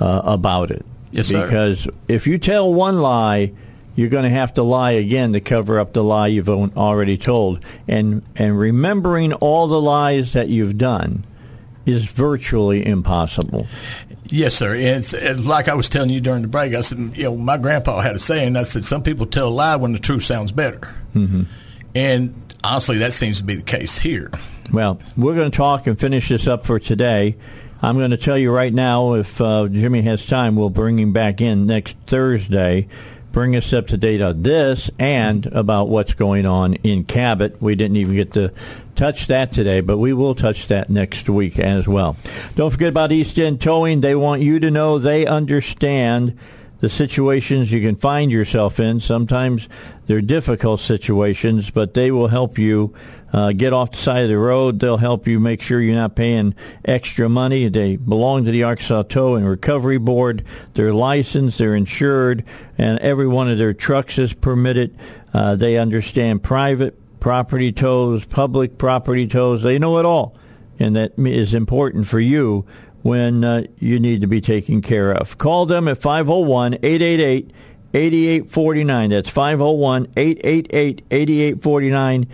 uh, 0.00 0.22
about 0.24 0.70
it. 0.70 0.86
Yes, 1.12 1.28
sir. 1.28 1.44
Because 1.44 1.88
if 2.08 2.26
you 2.26 2.38
tell 2.38 2.72
one 2.72 3.00
lie, 3.00 3.52
you're 3.96 4.08
going 4.08 4.24
to 4.24 4.30
have 4.30 4.54
to 4.54 4.62
lie 4.62 4.92
again 4.92 5.32
to 5.32 5.40
cover 5.40 5.80
up 5.80 5.92
the 5.92 6.04
lie 6.04 6.28
you've 6.28 6.48
already 6.48 7.18
told. 7.18 7.64
And 7.88 8.24
and 8.36 8.58
remembering 8.58 9.32
all 9.34 9.66
the 9.66 9.80
lies 9.80 10.32
that 10.34 10.48
you've 10.48 10.78
done 10.78 11.24
is 11.86 12.04
virtually 12.04 12.86
impossible. 12.86 13.66
Yes, 14.26 14.54
sir. 14.54 14.74
And 14.74 14.98
it's, 14.98 15.12
it's, 15.12 15.46
like 15.46 15.68
I 15.68 15.74
was 15.74 15.88
telling 15.88 16.10
you 16.10 16.20
during 16.20 16.42
the 16.42 16.48
break. 16.48 16.74
I 16.74 16.82
said, 16.82 16.98
you 17.16 17.24
know, 17.24 17.36
my 17.36 17.58
grandpa 17.58 18.00
had 18.00 18.14
a 18.14 18.18
saying. 18.18 18.56
I 18.56 18.62
said, 18.62 18.84
some 18.84 19.02
people 19.02 19.26
tell 19.26 19.48
a 19.48 19.50
lie 19.50 19.76
when 19.76 19.92
the 19.92 19.98
truth 19.98 20.22
sounds 20.22 20.52
better. 20.52 20.78
Mm-hmm. 21.14 21.42
And 21.96 22.54
honestly, 22.62 22.98
that 22.98 23.12
seems 23.12 23.38
to 23.38 23.44
be 23.44 23.56
the 23.56 23.62
case 23.62 23.98
here. 23.98 24.30
Well, 24.72 25.00
we're 25.16 25.34
going 25.34 25.50
to 25.50 25.56
talk 25.56 25.88
and 25.88 25.98
finish 25.98 26.28
this 26.28 26.46
up 26.46 26.64
for 26.64 26.78
today. 26.78 27.36
I'm 27.82 27.96
going 27.96 28.10
to 28.10 28.18
tell 28.18 28.36
you 28.36 28.52
right 28.52 28.72
now, 28.72 29.14
if 29.14 29.40
uh, 29.40 29.66
Jimmie 29.68 30.02
has 30.02 30.26
time, 30.26 30.54
we'll 30.54 30.68
bring 30.68 30.98
him 30.98 31.14
back 31.14 31.40
in 31.40 31.64
next 31.64 31.96
Thursday. 32.06 32.88
Bring 33.32 33.56
us 33.56 33.72
up 33.72 33.86
to 33.86 33.96
date 33.96 34.20
on 34.20 34.42
this 34.42 34.90
and 34.98 35.46
about 35.46 35.88
what's 35.88 36.12
going 36.12 36.44
on 36.44 36.74
in 36.74 37.04
Cabot. 37.04 37.62
We 37.62 37.76
didn't 37.76 37.96
even 37.96 38.16
get 38.16 38.34
to 38.34 38.52
touch 38.96 39.28
that 39.28 39.52
today, 39.52 39.80
but 39.80 39.96
we 39.96 40.12
will 40.12 40.34
touch 40.34 40.66
that 40.66 40.90
next 40.90 41.30
week 41.30 41.58
as 41.58 41.88
well. 41.88 42.18
Don't 42.54 42.70
forget 42.70 42.90
about 42.90 43.12
East 43.12 43.38
End 43.38 43.62
Towing. 43.62 44.02
They 44.02 44.14
want 44.14 44.42
you 44.42 44.60
to 44.60 44.70
know 44.70 44.98
they 44.98 45.24
understand 45.24 46.36
the 46.80 46.88
situations 46.90 47.72
you 47.72 47.80
can 47.80 47.96
find 47.96 48.30
yourself 48.30 48.78
in. 48.78 49.00
Sometimes 49.00 49.70
they're 50.06 50.20
difficult 50.20 50.80
situations, 50.80 51.70
but 51.70 51.94
they 51.94 52.10
will 52.10 52.28
help 52.28 52.58
you 52.58 52.94
uh, 53.32 53.52
get 53.52 53.72
off 53.72 53.92
the 53.92 53.96
side 53.96 54.22
of 54.22 54.28
the 54.28 54.38
road. 54.38 54.80
They'll 54.80 54.96
help 54.96 55.26
you 55.26 55.40
make 55.40 55.62
sure 55.62 55.80
you're 55.80 55.94
not 55.94 56.14
paying 56.14 56.54
extra 56.84 57.28
money. 57.28 57.68
They 57.68 57.96
belong 57.96 58.44
to 58.44 58.50
the 58.50 58.64
Arkansas 58.64 59.04
Tow 59.04 59.36
and 59.36 59.48
Recovery 59.48 59.98
Board. 59.98 60.44
They're 60.74 60.92
licensed, 60.92 61.58
they're 61.58 61.74
insured, 61.74 62.44
and 62.78 62.98
every 63.00 63.26
one 63.28 63.50
of 63.50 63.58
their 63.58 63.74
trucks 63.74 64.18
is 64.18 64.32
permitted. 64.32 64.96
Uh, 65.32 65.56
they 65.56 65.78
understand 65.78 66.42
private 66.42 66.96
property 67.20 67.72
tows, 67.72 68.24
public 68.24 68.78
property 68.78 69.26
tows. 69.26 69.62
They 69.62 69.78
know 69.78 69.98
it 69.98 70.06
all, 70.06 70.36
and 70.78 70.96
that 70.96 71.18
is 71.18 71.54
important 71.54 72.06
for 72.06 72.18
you 72.18 72.66
when 73.02 73.44
uh, 73.44 73.64
you 73.78 74.00
need 74.00 74.22
to 74.22 74.26
be 74.26 74.40
taken 74.40 74.80
care 74.82 75.12
of. 75.12 75.38
Call 75.38 75.66
them 75.66 75.88
at 75.88 75.98
501 75.98 76.74
888 76.74 77.52
8849. 77.92 79.10
That's 79.10 79.30
501 79.30 80.08
888 80.16 81.02
8849 81.10 82.28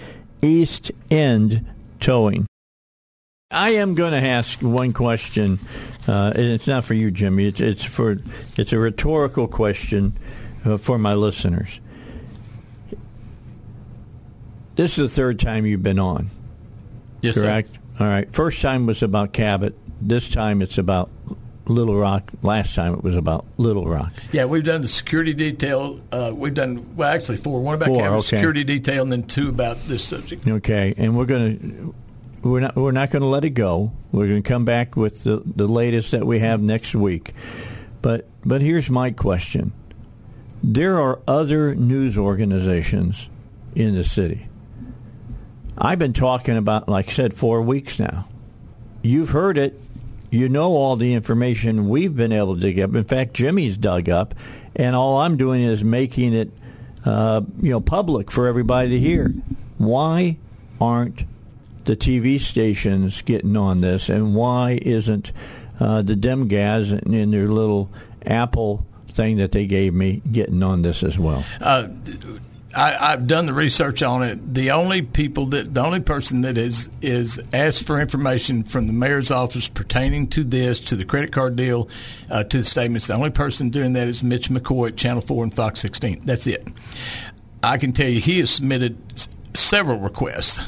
East 0.47 0.93
End 1.11 1.67
Towing. 2.01 2.47
I 3.51 3.71
am 3.75 3.95
going 3.95 4.13
to 4.13 4.27
ask 4.27 4.61
one 4.61 4.93
question, 4.93 5.59
uh, 6.09 6.33
and 6.35 6.45
it's 6.45 6.67
not 6.67 6.85
for 6.85 6.95
you, 6.95 7.11
Jimmie. 7.11 7.47
It's, 7.47 7.61
it's 7.61 7.85
for 7.85 8.19
it's 8.57 8.73
a 8.73 8.79
rhetorical 8.79 9.47
question 9.47 10.15
uh, 10.65 10.77
for 10.79 10.99
my 10.99 11.15
listeners. 11.15 11.81
This 14.75 14.99
is 14.99 15.09
the 15.11 15.15
third 15.15 15.39
time 15.39 15.65
you've 15.65 15.83
been 15.83 15.99
on. 15.99 16.29
Yes, 17.23 17.35
sir. 17.35 17.43
correct. 17.43 17.79
All 17.99 18.07
right. 18.07 18.31
First 18.33 18.61
time 18.61 18.85
was 18.87 19.03
about 19.03 19.33
Cabot. 19.33 19.75
This 20.01 20.29
time 20.29 20.61
it's 20.61 20.77
about 20.77 21.09
Little 21.67 21.97
Rock. 21.97 22.31
Last 22.43 22.75
time 22.75 22.95
it 22.95 23.03
was 23.03 23.17
about 23.17 23.45
Little 23.57 23.87
Rock. 23.87 24.13
Yeah, 24.33 24.45
we've 24.45 24.65
done 24.65 24.83
the 24.83 24.89
security 24.89 25.35
detail. 25.35 26.01
Uh, 26.13 26.33
we've 26.35 26.55
done 26.55 26.97
well, 26.97 27.13
actually 27.13 27.37
four. 27.39 27.61
One 27.61 27.75
about 27.75 27.89
Four, 27.89 28.07
okay. 28.07 28.21
security 28.21 28.65
detail, 28.65 29.03
and 29.03 29.13
then 29.13 29.25
two 29.25 29.49
about 29.49 29.79
this 29.87 30.05
subject. 30.05 30.47
Okay, 30.47 30.95
and 30.97 31.17
we're 31.17 31.27
going 31.27 31.59
to 31.59 31.95
we're 32.49 32.61
not 32.61 32.77
we're 32.77 32.93
not 32.93 33.11
going 33.11 33.23
to 33.23 33.29
let 33.29 33.45
it 33.45 33.51
go. 33.51 33.93
We're 34.13 34.29
going 34.29 34.43
to 34.43 34.49
come 34.49 34.65
back 34.65 34.97
with 34.97 35.25
the, 35.25 35.43
the 35.45 35.67
latest 35.67 36.13
that 36.13 36.27
we 36.27 36.39
have 36.41 36.61
next 36.61 36.95
week. 36.95 37.35
But 38.03 38.29
but 38.45 38.63
here's 38.63 38.89
my 38.89 39.11
question: 39.11 39.73
There 40.63 41.01
are 41.01 41.21
other 41.27 41.75
news 41.75 42.17
organizations 42.17 43.29
in 43.75 43.95
the 43.95 44.05
city. 44.05 44.49
I've 45.79 45.99
been 45.99 46.15
talking 46.15 46.57
about, 46.57 46.89
like 46.89 47.09
I 47.09 47.13
said, 47.13 47.35
four 47.35 47.61
weeks 47.61 47.99
now. 47.99 48.29
You've 49.03 49.31
heard 49.31 49.59
it. 49.59 49.79
You 50.31 50.49
know 50.49 50.73
all 50.73 50.97
the 50.97 51.15
information 51.15 51.89
we've 51.89 52.15
been 52.15 52.33
able 52.33 52.55
to 52.55 52.61
dig 52.61 52.81
up. 52.81 52.95
In 52.95 53.05
fact, 53.05 53.35
Jimmie's 53.35 53.77
dug 53.77 54.09
up, 54.09 54.35
and 54.75 54.97
all 54.97 55.19
I'm 55.19 55.37
doing 55.37 55.63
is 55.63 55.85
making 55.85 56.35
it, 56.35 56.51
uh, 57.05 57.43
you 57.61 57.71
know, 57.71 57.81
public 57.81 58.31
for 58.31 58.47
everybody 58.47 58.91
to 58.91 58.99
hear. 58.99 59.33
Why 59.79 60.37
aren't 60.81 61.25
the 61.85 61.97
TV 61.97 62.39
stations 62.41 63.23
getting 63.23 63.57
on 63.57 63.81
this, 63.81 64.09
and 64.09 64.35
why 64.35 64.79
isn't 64.83 65.33
uh, 65.79 66.03
the 66.03 66.15
Demgas 66.15 66.93
in 67.07 67.31
their 67.31 67.49
little 67.49 67.91
Apple 68.25 68.85
thing 69.09 69.37
that 69.37 69.53
they 69.53 69.67
gave 69.67 69.95
me 69.95 70.23
getting 70.31 70.63
on 70.63 70.83
this 70.83 71.03
as 71.03 71.19
well? 71.19 71.45
Uh, 71.61 71.89
I, 72.77 73.13
I've 73.13 73.27
done 73.27 73.47
the 73.47 73.55
research 73.55 74.03
on 74.03 74.23
it. 74.23 74.55
The 74.55 74.71
only 74.73 75.01
people 75.01 75.47
that 75.47 75.73
the 75.73 75.83
only 75.83 76.01
person 76.01 76.43
that 76.43 76.59
is 76.59 76.91
is 77.01 77.43
asked 77.53 77.87
for 77.87 77.99
information 77.99 78.65
from 78.65 78.87
the 78.87 78.93
mayor's 78.93 79.31
office 79.31 79.67
pertaining 79.67 80.29
to 80.29 80.45
this, 80.45 80.79
to 80.81 80.97
the 80.97 81.07
credit 81.07 81.33
card 81.33 81.57
deal, 81.57 81.89
uh, 82.31 82.45
to 82.45 82.59
the 82.59 82.65
statements. 82.65 83.07
The 83.07 83.15
only 83.15 83.31
person 83.31 83.71
doing 83.71 83.95
that 83.95 84.09
is 84.09 84.23
Mitch 84.23 84.51
McCoy 84.51 84.89
at 84.89 84.97
Channel 84.97 85.23
Four 85.23 85.43
and 85.43 85.55
Fox 85.55 85.81
16. 85.81 86.27
That's 86.27 86.47
it. 86.47 86.69
I 87.63 87.79
can 87.79 87.93
tell 87.93 88.09
you 88.09 88.21
he 88.21 88.41
has 88.41 88.51
submitted 88.51 88.99
several 89.55 89.99
requests. 89.99 90.61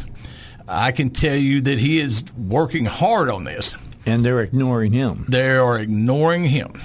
I 0.66 0.93
can 0.93 1.10
tell 1.10 1.36
you 1.36 1.60
that 1.62 1.78
he 1.78 1.98
is 1.98 2.24
working 2.36 2.86
hard 2.86 3.28
on 3.28 3.44
this. 3.44 3.76
And 4.06 4.24
they're 4.24 4.40
ignoring 4.40 4.93
him. 4.93 5.26
They 5.28 5.51
are 5.51 5.78
ignoring 5.78 6.47
him. 6.47 6.80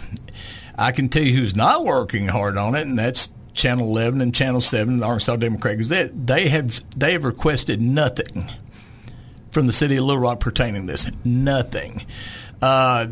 I 0.77 0.91
can 0.91 1.07
tell 1.07 1.23
you 1.23 1.37
who's 1.37 1.55
not 1.55 1.85
working 1.85 2.27
hard 2.27 2.57
on 2.57 2.75
it, 2.75 2.85
and 2.85 2.99
that's 2.99 3.29
Channel 3.53 3.88
11 3.88 4.21
and 4.21 4.34
Channel 4.34 4.61
7, 4.61 4.97
the 4.97 5.05
Arkansas 5.05 5.35
Democrat 5.38 5.77
Gazette. 5.77 6.27
They 6.27 6.47
have 6.49 6.84
they 6.97 7.13
have 7.13 7.23
requested 7.23 7.81
nothing 7.81 8.49
from 9.51 9.67
the 9.67 9.73
city 9.73 9.97
of 9.97 10.05
Little 10.05 10.21
Rock 10.21 10.39
pertaining 10.39 10.88
to 10.88 10.93
this. 10.93 11.09
Nothing. 11.23 12.05
Uh, 12.64 13.11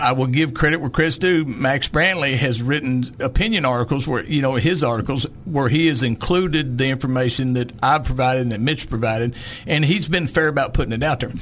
I 0.00 0.12
will 0.12 0.26
give 0.26 0.54
credit 0.54 0.80
where 0.80 0.88
credit's 0.88 1.18
due. 1.18 1.44
Max 1.44 1.86
Brantley 1.86 2.34
has 2.34 2.62
written 2.62 3.04
opinion 3.20 3.66
articles 3.66 4.08
where 4.08 4.24
you 4.24 4.40
know 4.40 4.54
his 4.54 4.82
articles 4.82 5.24
where 5.44 5.68
he 5.68 5.88
has 5.88 6.02
included 6.02 6.78
the 6.78 6.86
information 6.86 7.52
that 7.54 7.74
I 7.82 7.98
provided 7.98 8.44
and 8.44 8.52
that 8.52 8.60
Mitch 8.60 8.88
provided, 8.88 9.34
and 9.66 9.84
he's 9.84 10.08
been 10.08 10.26
fair 10.26 10.48
about 10.48 10.72
putting 10.72 10.94
it 10.94 11.02
out 11.02 11.20
there. 11.20 11.32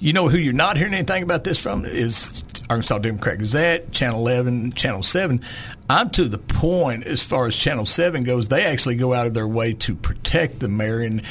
You 0.00 0.14
know 0.14 0.30
who 0.30 0.38
you're 0.38 0.54
not 0.54 0.78
hearing 0.78 0.94
anything 0.94 1.22
about 1.22 1.44
this 1.44 1.60
from 1.60 1.84
is 1.84 2.42
Arkansas 2.70 2.96
Democrat 2.96 3.38
Gazette, 3.38 3.92
Channel 3.92 4.20
11, 4.20 4.72
Channel 4.72 5.02
7. 5.02 5.42
I'm 5.90 6.08
to 6.10 6.24
the 6.24 6.38
point 6.38 7.04
as 7.04 7.22
far 7.22 7.46
as 7.46 7.54
Channel 7.54 7.84
7 7.84 8.24
goes, 8.24 8.48
they 8.48 8.64
actually 8.64 8.96
go 8.96 9.12
out 9.12 9.26
of 9.26 9.34
their 9.34 9.46
way 9.46 9.74
to 9.74 9.94
protect 9.94 10.60
the 10.60 10.68
mayor. 10.68 11.00
And 11.00 11.22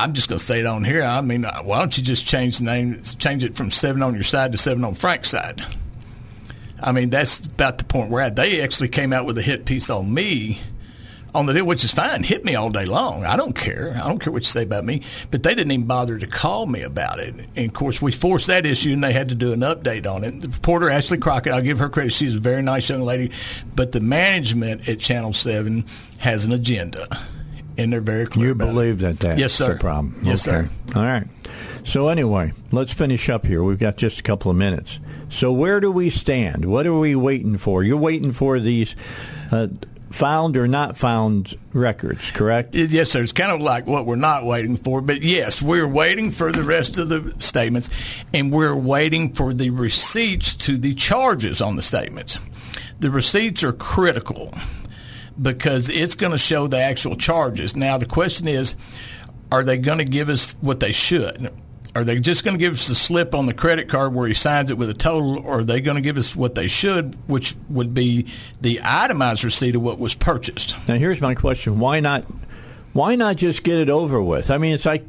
I'm 0.00 0.14
just 0.14 0.28
going 0.28 0.38
to 0.38 0.44
say 0.44 0.60
it 0.60 0.66
on 0.66 0.82
here. 0.82 1.02
I 1.02 1.20
mean, 1.20 1.44
why 1.44 1.78
don't 1.80 1.96
you 1.96 2.02
just 2.02 2.26
change 2.26 2.58
the 2.58 2.64
name, 2.64 3.02
change 3.18 3.44
it 3.44 3.54
from 3.54 3.70
7 3.70 4.02
on 4.02 4.14
your 4.14 4.22
side 4.22 4.52
to 4.52 4.58
7 4.58 4.82
on 4.82 4.94
Frank's 4.94 5.28
side? 5.28 5.62
I 6.82 6.92
mean, 6.92 7.10
that's 7.10 7.40
about 7.40 7.76
the 7.76 7.84
point 7.84 8.10
we're 8.10 8.22
at. 8.22 8.36
They 8.36 8.62
actually 8.62 8.88
came 8.88 9.12
out 9.12 9.26
with 9.26 9.36
a 9.36 9.42
hit 9.42 9.66
piece 9.66 9.90
on 9.90 10.12
me 10.12 10.58
on 11.34 11.44
the 11.46 11.52
deal, 11.52 11.66
which 11.66 11.84
is 11.84 11.92
fine. 11.92 12.22
Hit 12.22 12.44
me 12.44 12.54
all 12.54 12.70
day 12.70 12.86
long. 12.86 13.24
I 13.24 13.36
don't 13.36 13.52
care. 13.52 13.92
I 13.94 14.08
don't 14.08 14.18
care 14.18 14.32
what 14.32 14.42
you 14.42 14.48
say 14.48 14.62
about 14.62 14.84
me. 14.84 15.02
But 15.30 15.42
they 15.42 15.54
didn't 15.54 15.72
even 15.72 15.86
bother 15.86 16.18
to 16.18 16.26
call 16.26 16.66
me 16.66 16.80
about 16.80 17.20
it. 17.20 17.34
And 17.54 17.66
of 17.66 17.74
course, 17.74 18.00
we 18.00 18.10
forced 18.10 18.46
that 18.46 18.64
issue, 18.64 18.92
and 18.94 19.04
they 19.04 19.12
had 19.12 19.28
to 19.28 19.34
do 19.34 19.52
an 19.52 19.60
update 19.60 20.06
on 20.06 20.24
it. 20.24 20.40
The 20.40 20.48
reporter 20.48 20.88
Ashley 20.88 21.18
Crockett, 21.18 21.52
I'll 21.52 21.60
give 21.60 21.78
her 21.78 21.90
credit. 21.90 22.12
She's 22.14 22.34
a 22.34 22.40
very 22.40 22.62
nice 22.62 22.88
young 22.88 23.02
lady. 23.02 23.30
But 23.76 23.92
the 23.92 24.00
management 24.00 24.88
at 24.88 24.98
Channel 24.98 25.34
Seven 25.34 25.84
has 26.18 26.46
an 26.46 26.52
agenda, 26.52 27.06
and 27.80 27.92
they're 27.92 28.00
very 28.00 28.26
clear. 28.26 28.48
You 28.48 28.54
believe 28.54 28.96
it. 28.96 29.00
that 29.00 29.20
that's 29.20 29.40
yes, 29.40 29.52
sir. 29.52 29.74
the 29.74 29.78
problem? 29.78 30.20
Yes, 30.22 30.46
okay. 30.46 30.68
sir. 30.68 30.98
All 30.98 31.04
right. 31.04 31.26
So 31.82 32.08
anyway, 32.08 32.52
let's 32.72 32.92
finish 32.92 33.28
up 33.30 33.46
here. 33.46 33.62
We've 33.62 33.78
got 33.78 33.96
just 33.96 34.20
a 34.20 34.22
couple 34.22 34.50
of 34.50 34.56
minutes. 34.56 35.00
So 35.28 35.50
where 35.52 35.80
do 35.80 35.90
we 35.90 36.10
stand? 36.10 36.66
What 36.66 36.86
are 36.86 36.98
we 36.98 37.14
waiting 37.14 37.56
for? 37.56 37.82
You're 37.82 37.96
waiting 37.96 38.32
for 38.32 38.60
these 38.60 38.96
uh, 39.50 39.68
found 40.10 40.56
or 40.56 40.68
not 40.68 40.96
found 40.96 41.54
records, 41.72 42.32
correct? 42.32 42.74
Yes, 42.74 43.10
sir. 43.10 43.22
It's 43.22 43.32
kind 43.32 43.52
of 43.52 43.60
like 43.60 43.86
what 43.86 44.06
we're 44.06 44.16
not 44.16 44.44
waiting 44.44 44.76
for, 44.76 45.00
but 45.00 45.22
yes, 45.22 45.62
we're 45.62 45.88
waiting 45.88 46.30
for 46.32 46.52
the 46.52 46.62
rest 46.62 46.98
of 46.98 47.08
the 47.08 47.34
statements, 47.38 47.88
and 48.34 48.52
we're 48.52 48.74
waiting 48.74 49.32
for 49.32 49.54
the 49.54 49.70
receipts 49.70 50.54
to 50.56 50.76
the 50.76 50.94
charges 50.94 51.62
on 51.62 51.76
the 51.76 51.82
statements. 51.82 52.38
The 52.98 53.10
receipts 53.10 53.64
are 53.64 53.72
critical 53.72 54.52
because 55.40 55.88
it's 55.88 56.14
going 56.14 56.32
to 56.32 56.38
show 56.38 56.66
the 56.66 56.78
actual 56.78 57.16
charges. 57.16 57.76
Now, 57.76 57.98
the 57.98 58.06
question 58.06 58.48
is, 58.48 58.76
are 59.52 59.64
they 59.64 59.78
going 59.78 59.98
to 59.98 60.04
give 60.04 60.28
us 60.28 60.52
what 60.60 60.80
they 60.80 60.92
should? 60.92 61.52
Are 61.94 62.04
they 62.04 62.20
just 62.20 62.44
going 62.44 62.56
to 62.56 62.58
give 62.58 62.74
us 62.74 62.88
a 62.88 62.94
slip 62.94 63.34
on 63.34 63.46
the 63.46 63.54
credit 63.54 63.88
card 63.88 64.14
where 64.14 64.28
he 64.28 64.34
signs 64.34 64.70
it 64.70 64.78
with 64.78 64.90
a 64.90 64.94
total, 64.94 65.38
or 65.40 65.60
are 65.60 65.64
they 65.64 65.80
going 65.80 65.96
to 65.96 66.00
give 66.00 66.18
us 66.18 66.36
what 66.36 66.54
they 66.54 66.68
should, 66.68 67.16
which 67.26 67.56
would 67.68 67.92
be 67.94 68.26
the 68.60 68.80
itemized 68.84 69.42
receipt 69.42 69.74
of 69.74 69.82
what 69.82 69.98
was 69.98 70.14
purchased? 70.14 70.76
Now 70.86 70.94
here's 70.94 71.20
my 71.20 71.34
question: 71.34 71.80
Why 71.80 71.98
not? 71.98 72.24
Why 72.92 73.16
not 73.16 73.36
just 73.36 73.64
get 73.64 73.78
it 73.78 73.90
over 73.90 74.22
with? 74.22 74.50
I 74.50 74.58
mean, 74.58 74.74
it's 74.74 74.86
like 74.86 75.04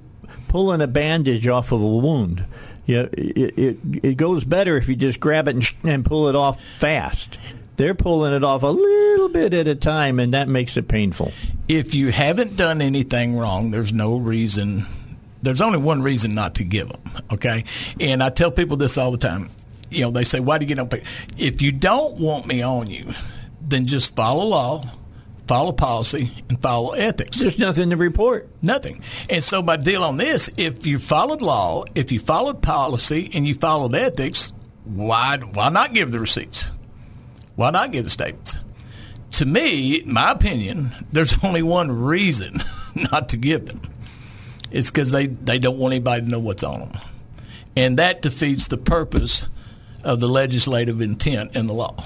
pulling 0.47 0.81
a 0.81 0.87
bandage 0.87 1.47
off 1.47 1.71
of 1.71 1.81
a 1.81 1.87
wound. 1.87 2.45
Yeah, 2.87 3.07
it, 3.13 3.59
it 3.59 3.77
it 4.03 4.17
goes 4.17 4.43
better 4.43 4.75
if 4.75 4.89
you 4.89 4.95
just 4.95 5.19
grab 5.19 5.47
it 5.47 5.55
and, 5.55 5.71
and 5.83 6.05
pull 6.05 6.29
it 6.29 6.35
off 6.35 6.59
fast. 6.79 7.37
They're 7.81 7.95
pulling 7.95 8.33
it 8.33 8.43
off 8.43 8.61
a 8.61 8.67
little 8.67 9.27
bit 9.29 9.55
at 9.55 9.67
a 9.67 9.73
time, 9.73 10.19
and 10.19 10.35
that 10.35 10.47
makes 10.47 10.77
it 10.77 10.87
painful. 10.87 11.31
If 11.67 11.95
you 11.95 12.11
haven't 12.11 12.55
done 12.55 12.79
anything 12.79 13.35
wrong, 13.35 13.71
there's 13.71 13.91
no 13.91 14.17
reason. 14.17 14.85
There's 15.41 15.61
only 15.61 15.79
one 15.79 16.03
reason 16.03 16.35
not 16.35 16.53
to 16.55 16.63
give 16.63 16.89
them. 16.89 17.01
Okay, 17.31 17.63
and 17.99 18.21
I 18.21 18.29
tell 18.29 18.51
people 18.51 18.77
this 18.77 18.99
all 18.99 19.09
the 19.09 19.17
time. 19.17 19.49
You 19.89 20.01
know, 20.01 20.11
they 20.11 20.25
say, 20.25 20.39
"Why 20.39 20.59
do 20.59 20.65
you 20.65 20.75
get 20.75 20.77
on?" 20.77 20.91
If 21.39 21.63
you 21.63 21.71
don't 21.71 22.17
want 22.17 22.45
me 22.45 22.61
on 22.61 22.87
you, 22.87 23.15
then 23.67 23.87
just 23.87 24.15
follow 24.15 24.45
law, 24.45 24.87
follow 25.47 25.71
policy, 25.71 26.29
and 26.49 26.61
follow 26.61 26.91
ethics. 26.91 27.39
There's 27.39 27.57
nothing 27.57 27.89
to 27.89 27.97
report. 27.97 28.47
Nothing. 28.61 29.01
And 29.27 29.43
so 29.43 29.63
my 29.63 29.77
deal 29.77 30.03
on 30.03 30.17
this, 30.17 30.51
if 30.55 30.85
you 30.85 30.99
followed 30.99 31.41
law, 31.41 31.85
if 31.95 32.11
you 32.11 32.19
followed 32.19 32.61
policy, 32.61 33.31
and 33.33 33.47
you 33.47 33.55
followed 33.55 33.95
ethics, 33.95 34.53
why 34.83 35.39
why 35.53 35.69
not 35.69 35.95
give 35.95 36.11
the 36.11 36.19
receipts? 36.19 36.69
Why 37.61 37.69
not 37.69 37.91
give 37.91 38.05
the 38.05 38.09
statements? 38.09 38.57
To 39.33 39.45
me, 39.45 40.01
my 40.07 40.31
opinion, 40.31 40.89
there's 41.11 41.35
only 41.43 41.61
one 41.61 41.91
reason 41.91 42.63
not 43.11 43.29
to 43.29 43.37
give 43.37 43.67
them. 43.67 43.81
It's 44.71 44.89
because 44.89 45.11
they, 45.11 45.27
they 45.27 45.59
don't 45.59 45.77
want 45.77 45.93
anybody 45.93 46.23
to 46.23 46.27
know 46.27 46.39
what's 46.39 46.63
on 46.63 46.79
them. 46.79 46.91
And 47.75 47.99
that 47.99 48.23
defeats 48.23 48.67
the 48.67 48.79
purpose 48.79 49.45
of 50.03 50.19
the 50.19 50.27
legislative 50.27 51.01
intent 51.01 51.55
in 51.55 51.67
the 51.67 51.73
law. 51.75 52.03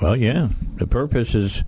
Well, 0.00 0.16
yeah, 0.16 0.50
the 0.76 0.86
purpose 0.86 1.34
is, 1.34 1.64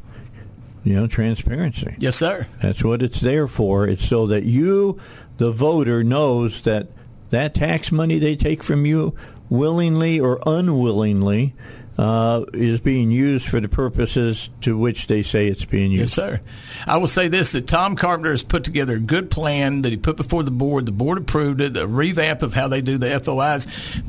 you 0.85 0.95
know, 0.95 1.09
transparency. 1.09 1.97
Yes, 1.99 2.15
sir. 2.15 2.47
That's 2.63 2.85
what 2.85 3.03
it's 3.03 3.21
there 3.21 3.49
for. 3.49 3.89
It's 3.89 4.07
so 4.07 4.29
that 4.29 4.45
you, 4.45 5.01
the 5.39 5.51
voter, 5.51 6.05
knows 6.05 6.61
that 6.61 6.91
that 7.31 7.55
tax 7.55 7.91
money 7.91 8.21
they 8.21 8.37
take 8.37 8.63
from 8.63 8.87
you, 8.87 9.17
willingly 9.49 10.21
or 10.21 10.39
unwillingly, 10.47 11.55
uh, 11.99 12.45
is 12.53 12.81
being 12.81 13.11
used 13.11 13.49
for 13.49 13.61
the 13.61 13.69
purposes 13.69 14.51
to 14.61 14.77
which 14.77 15.07
they 15.07 15.23
say 15.23 15.49
it's 15.49 15.65
being 15.65 15.91
used. 15.91 16.11
Yes, 16.11 16.13
sir. 16.13 16.41
I 16.87 16.99
will 16.99 17.09
say 17.09 17.29
this: 17.29 17.53
that 17.53 17.67
Tom 17.67 17.97
Carpenter 17.97 18.31
has 18.31 18.43
put 18.43 18.65
together 18.65 18.97
a 18.97 19.01
good 19.01 19.31
plan 19.31 19.83
that 19.83 19.91
he 19.91 19.97
put 19.97 20.17
before 20.17 20.43
the 20.43 20.51
board. 20.51 20.87
The 20.87 20.93
board 20.93 21.19
approved 21.19 21.61
it, 21.61 21.77
a 21.77 21.87
revamp 21.87 22.43
of 22.43 22.55
how 22.55 22.69
they 22.69 22.83
do 22.83 22.99
the 22.99 23.19
FOIs. 23.21 23.67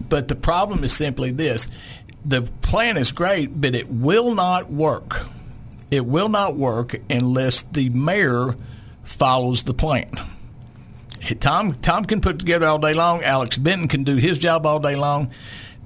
But 0.09 0.27
the 0.27 0.35
problem 0.35 0.83
is 0.83 0.93
simply 0.93 1.31
this: 1.31 1.67
the 2.25 2.41
plan 2.61 2.97
is 2.97 3.11
great, 3.11 3.59
but 3.59 3.73
it 3.73 3.89
will 3.89 4.35
not 4.35 4.69
work. 4.69 5.25
It 5.89 6.05
will 6.05 6.29
not 6.29 6.55
work 6.55 6.99
unless 7.09 7.61
the 7.61 7.89
mayor 7.89 8.55
follows 9.03 9.63
the 9.63 9.73
plan. 9.73 10.11
Tom 11.39 11.73
Tom 11.75 12.05
can 12.05 12.21
put 12.21 12.39
together 12.39 12.67
all 12.67 12.79
day 12.79 12.93
long. 12.93 13.23
Alex 13.23 13.57
Benton 13.57 13.87
can 13.87 14.03
do 14.03 14.15
his 14.15 14.37
job 14.39 14.65
all 14.65 14.79
day 14.79 14.95
long. 14.95 15.31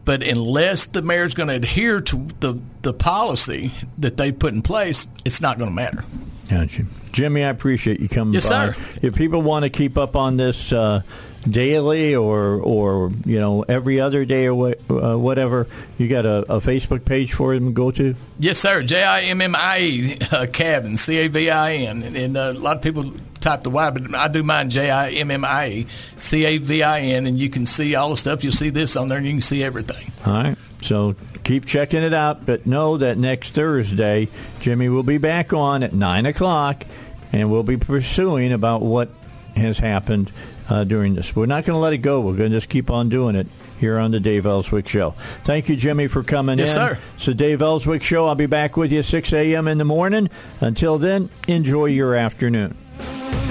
But 0.04 0.24
unless 0.24 0.88
the 0.88 1.02
mayor's 1.02 1.34
going 1.34 1.50
to 1.50 1.56
adhere 1.56 2.02
to 2.02 2.28
the, 2.40 2.60
the 2.82 2.94
policy 2.94 3.72
that 4.00 4.18
they 4.18 4.32
put 4.32 4.54
in 4.54 4.62
place, 4.62 5.08
it's 5.26 5.42
not 5.42 5.58
going 5.58 5.70
to 5.70 5.76
matter. 5.76 6.04
Gotcha. 6.50 6.86
Jimmie, 7.12 7.44
I 7.44 7.50
appreciate 7.50 8.00
you 8.00 8.10
coming 8.10 8.34
yes, 8.34 8.50
by. 8.50 8.72
Sir. 8.72 8.76
If 9.02 9.16
people 9.16 9.42
want 9.42 9.64
to 9.64 9.70
keep 9.70 9.98
up 9.98 10.16
on 10.16 10.38
this 10.38 10.74
uh, 10.74 11.02
daily 11.50 12.16
or 12.16 12.56
or 12.56 13.12
you 13.26 13.40
know 13.40 13.64
every 13.64 14.00
other 14.00 14.26
day 14.26 14.46
or 14.46 14.56
what, 14.56 14.80
uh, 14.90 15.18
whatever, 15.18 15.68
you 15.98 16.08
got 16.08 16.26
a, 16.26 16.40
a, 16.54 16.60
Facebook 16.60 17.06
page 17.06 17.34
for 17.34 17.54
them 17.54 17.68
to 17.68 17.72
go 17.72 17.92
to? 17.92 18.16
Yes, 18.40 18.60
sir. 18.60 18.84
J 18.84 19.04
I 19.04 19.22
M 19.22 19.42
M 19.42 19.56
I 19.58 19.80
E 19.80 20.18
uh, 20.32 20.46
Cavan 20.48 20.98
C 20.98 21.18
A 21.20 21.28
V 21.28 21.50
I 21.50 21.74
N, 21.74 22.04
and 22.04 22.38
uh, 22.38 22.54
a 22.56 22.60
lot 22.60 22.78
of 22.78 22.84
people 22.84 23.14
type 23.42 23.64
the 23.64 23.70
Y, 23.70 23.90
but 23.90 24.16
I 24.16 24.28
do 24.28 24.44
mine 24.44 24.70
J 24.70 24.90
I 24.90 25.10
M 25.12 25.32
M 25.32 25.44
I 25.44 25.68
E 25.70 25.88
C 26.18 26.46
A 26.46 26.58
V 26.58 26.84
I 26.84 27.02
N, 27.02 27.28
and 27.28 27.38
you 27.38 27.50
can 27.50 27.66
see 27.66 27.96
all 27.96 28.10
the 28.10 28.18
stuff. 28.18 28.44
You'll 28.44 28.54
see 28.54 28.70
this 28.70 28.96
on 28.96 29.10
there, 29.10 29.18
and 29.18 29.28
you 29.28 29.34
can 29.34 29.42
see 29.42 29.64
everything. 29.64 30.12
All 30.26 30.44
right. 30.44 30.58
So 30.82 31.16
keep 31.44 31.66
checking 31.66 32.04
it 32.04 32.14
out, 32.14 32.46
but 32.46 32.66
know 32.66 32.98
that 32.98 33.18
next 33.18 33.54
Thursday, 33.54 34.30
Jimmie 34.60 34.90
will 34.90 35.04
be 35.04 35.18
back 35.18 35.54
on 35.54 35.84
at 35.84 35.94
9 35.94 36.26
o'clock, 36.26 36.86
and 37.32 37.52
we'll 37.52 37.64
be 37.64 37.78
pursuing 37.78 38.52
about 38.52 38.82
what 38.82 39.10
has 39.56 39.80
happened 39.80 40.32
uh, 40.70 40.84
during 40.84 41.16
this. 41.16 41.36
We're 41.36 41.46
not 41.46 41.66
going 41.66 41.76
to 41.76 41.80
let 41.80 41.94
it 41.94 42.00
go. 42.00 42.22
We're 42.22 42.36
going 42.36 42.52
to 42.52 42.58
just 42.58 42.70
keep 42.70 42.90
on 42.90 43.10
doing 43.10 43.36
it 43.36 43.48
here 43.80 43.98
on 43.98 44.12
the 44.12 44.20
Dave 44.20 44.46
Elswick 44.46 44.88
Show. 44.88 45.12
Thank 45.44 45.68
you, 45.70 45.76
Jimmie, 45.76 46.08
for 46.08 46.24
coming 46.24 46.60
yes, 46.60 46.76
in. 46.76 46.82
Yes, 46.82 46.92
sir. 46.92 47.00
It's 47.16 47.26
the 47.26 47.34
Dave 47.34 47.62
Elswick 47.62 48.04
Show. 48.04 48.28
I'll 48.28 48.36
be 48.36 48.46
back 48.46 48.78
with 48.78 48.92
you 48.92 49.04
6 49.04 49.34
a.m. 49.34 49.68
in 49.68 49.78
the 49.78 49.86
morning. 49.86 50.30
Until 50.62 50.98
then, 50.98 51.30
enjoy 51.48 51.86
your 51.86 52.16
afternoon. 52.16 52.78
Three-star 53.02 53.51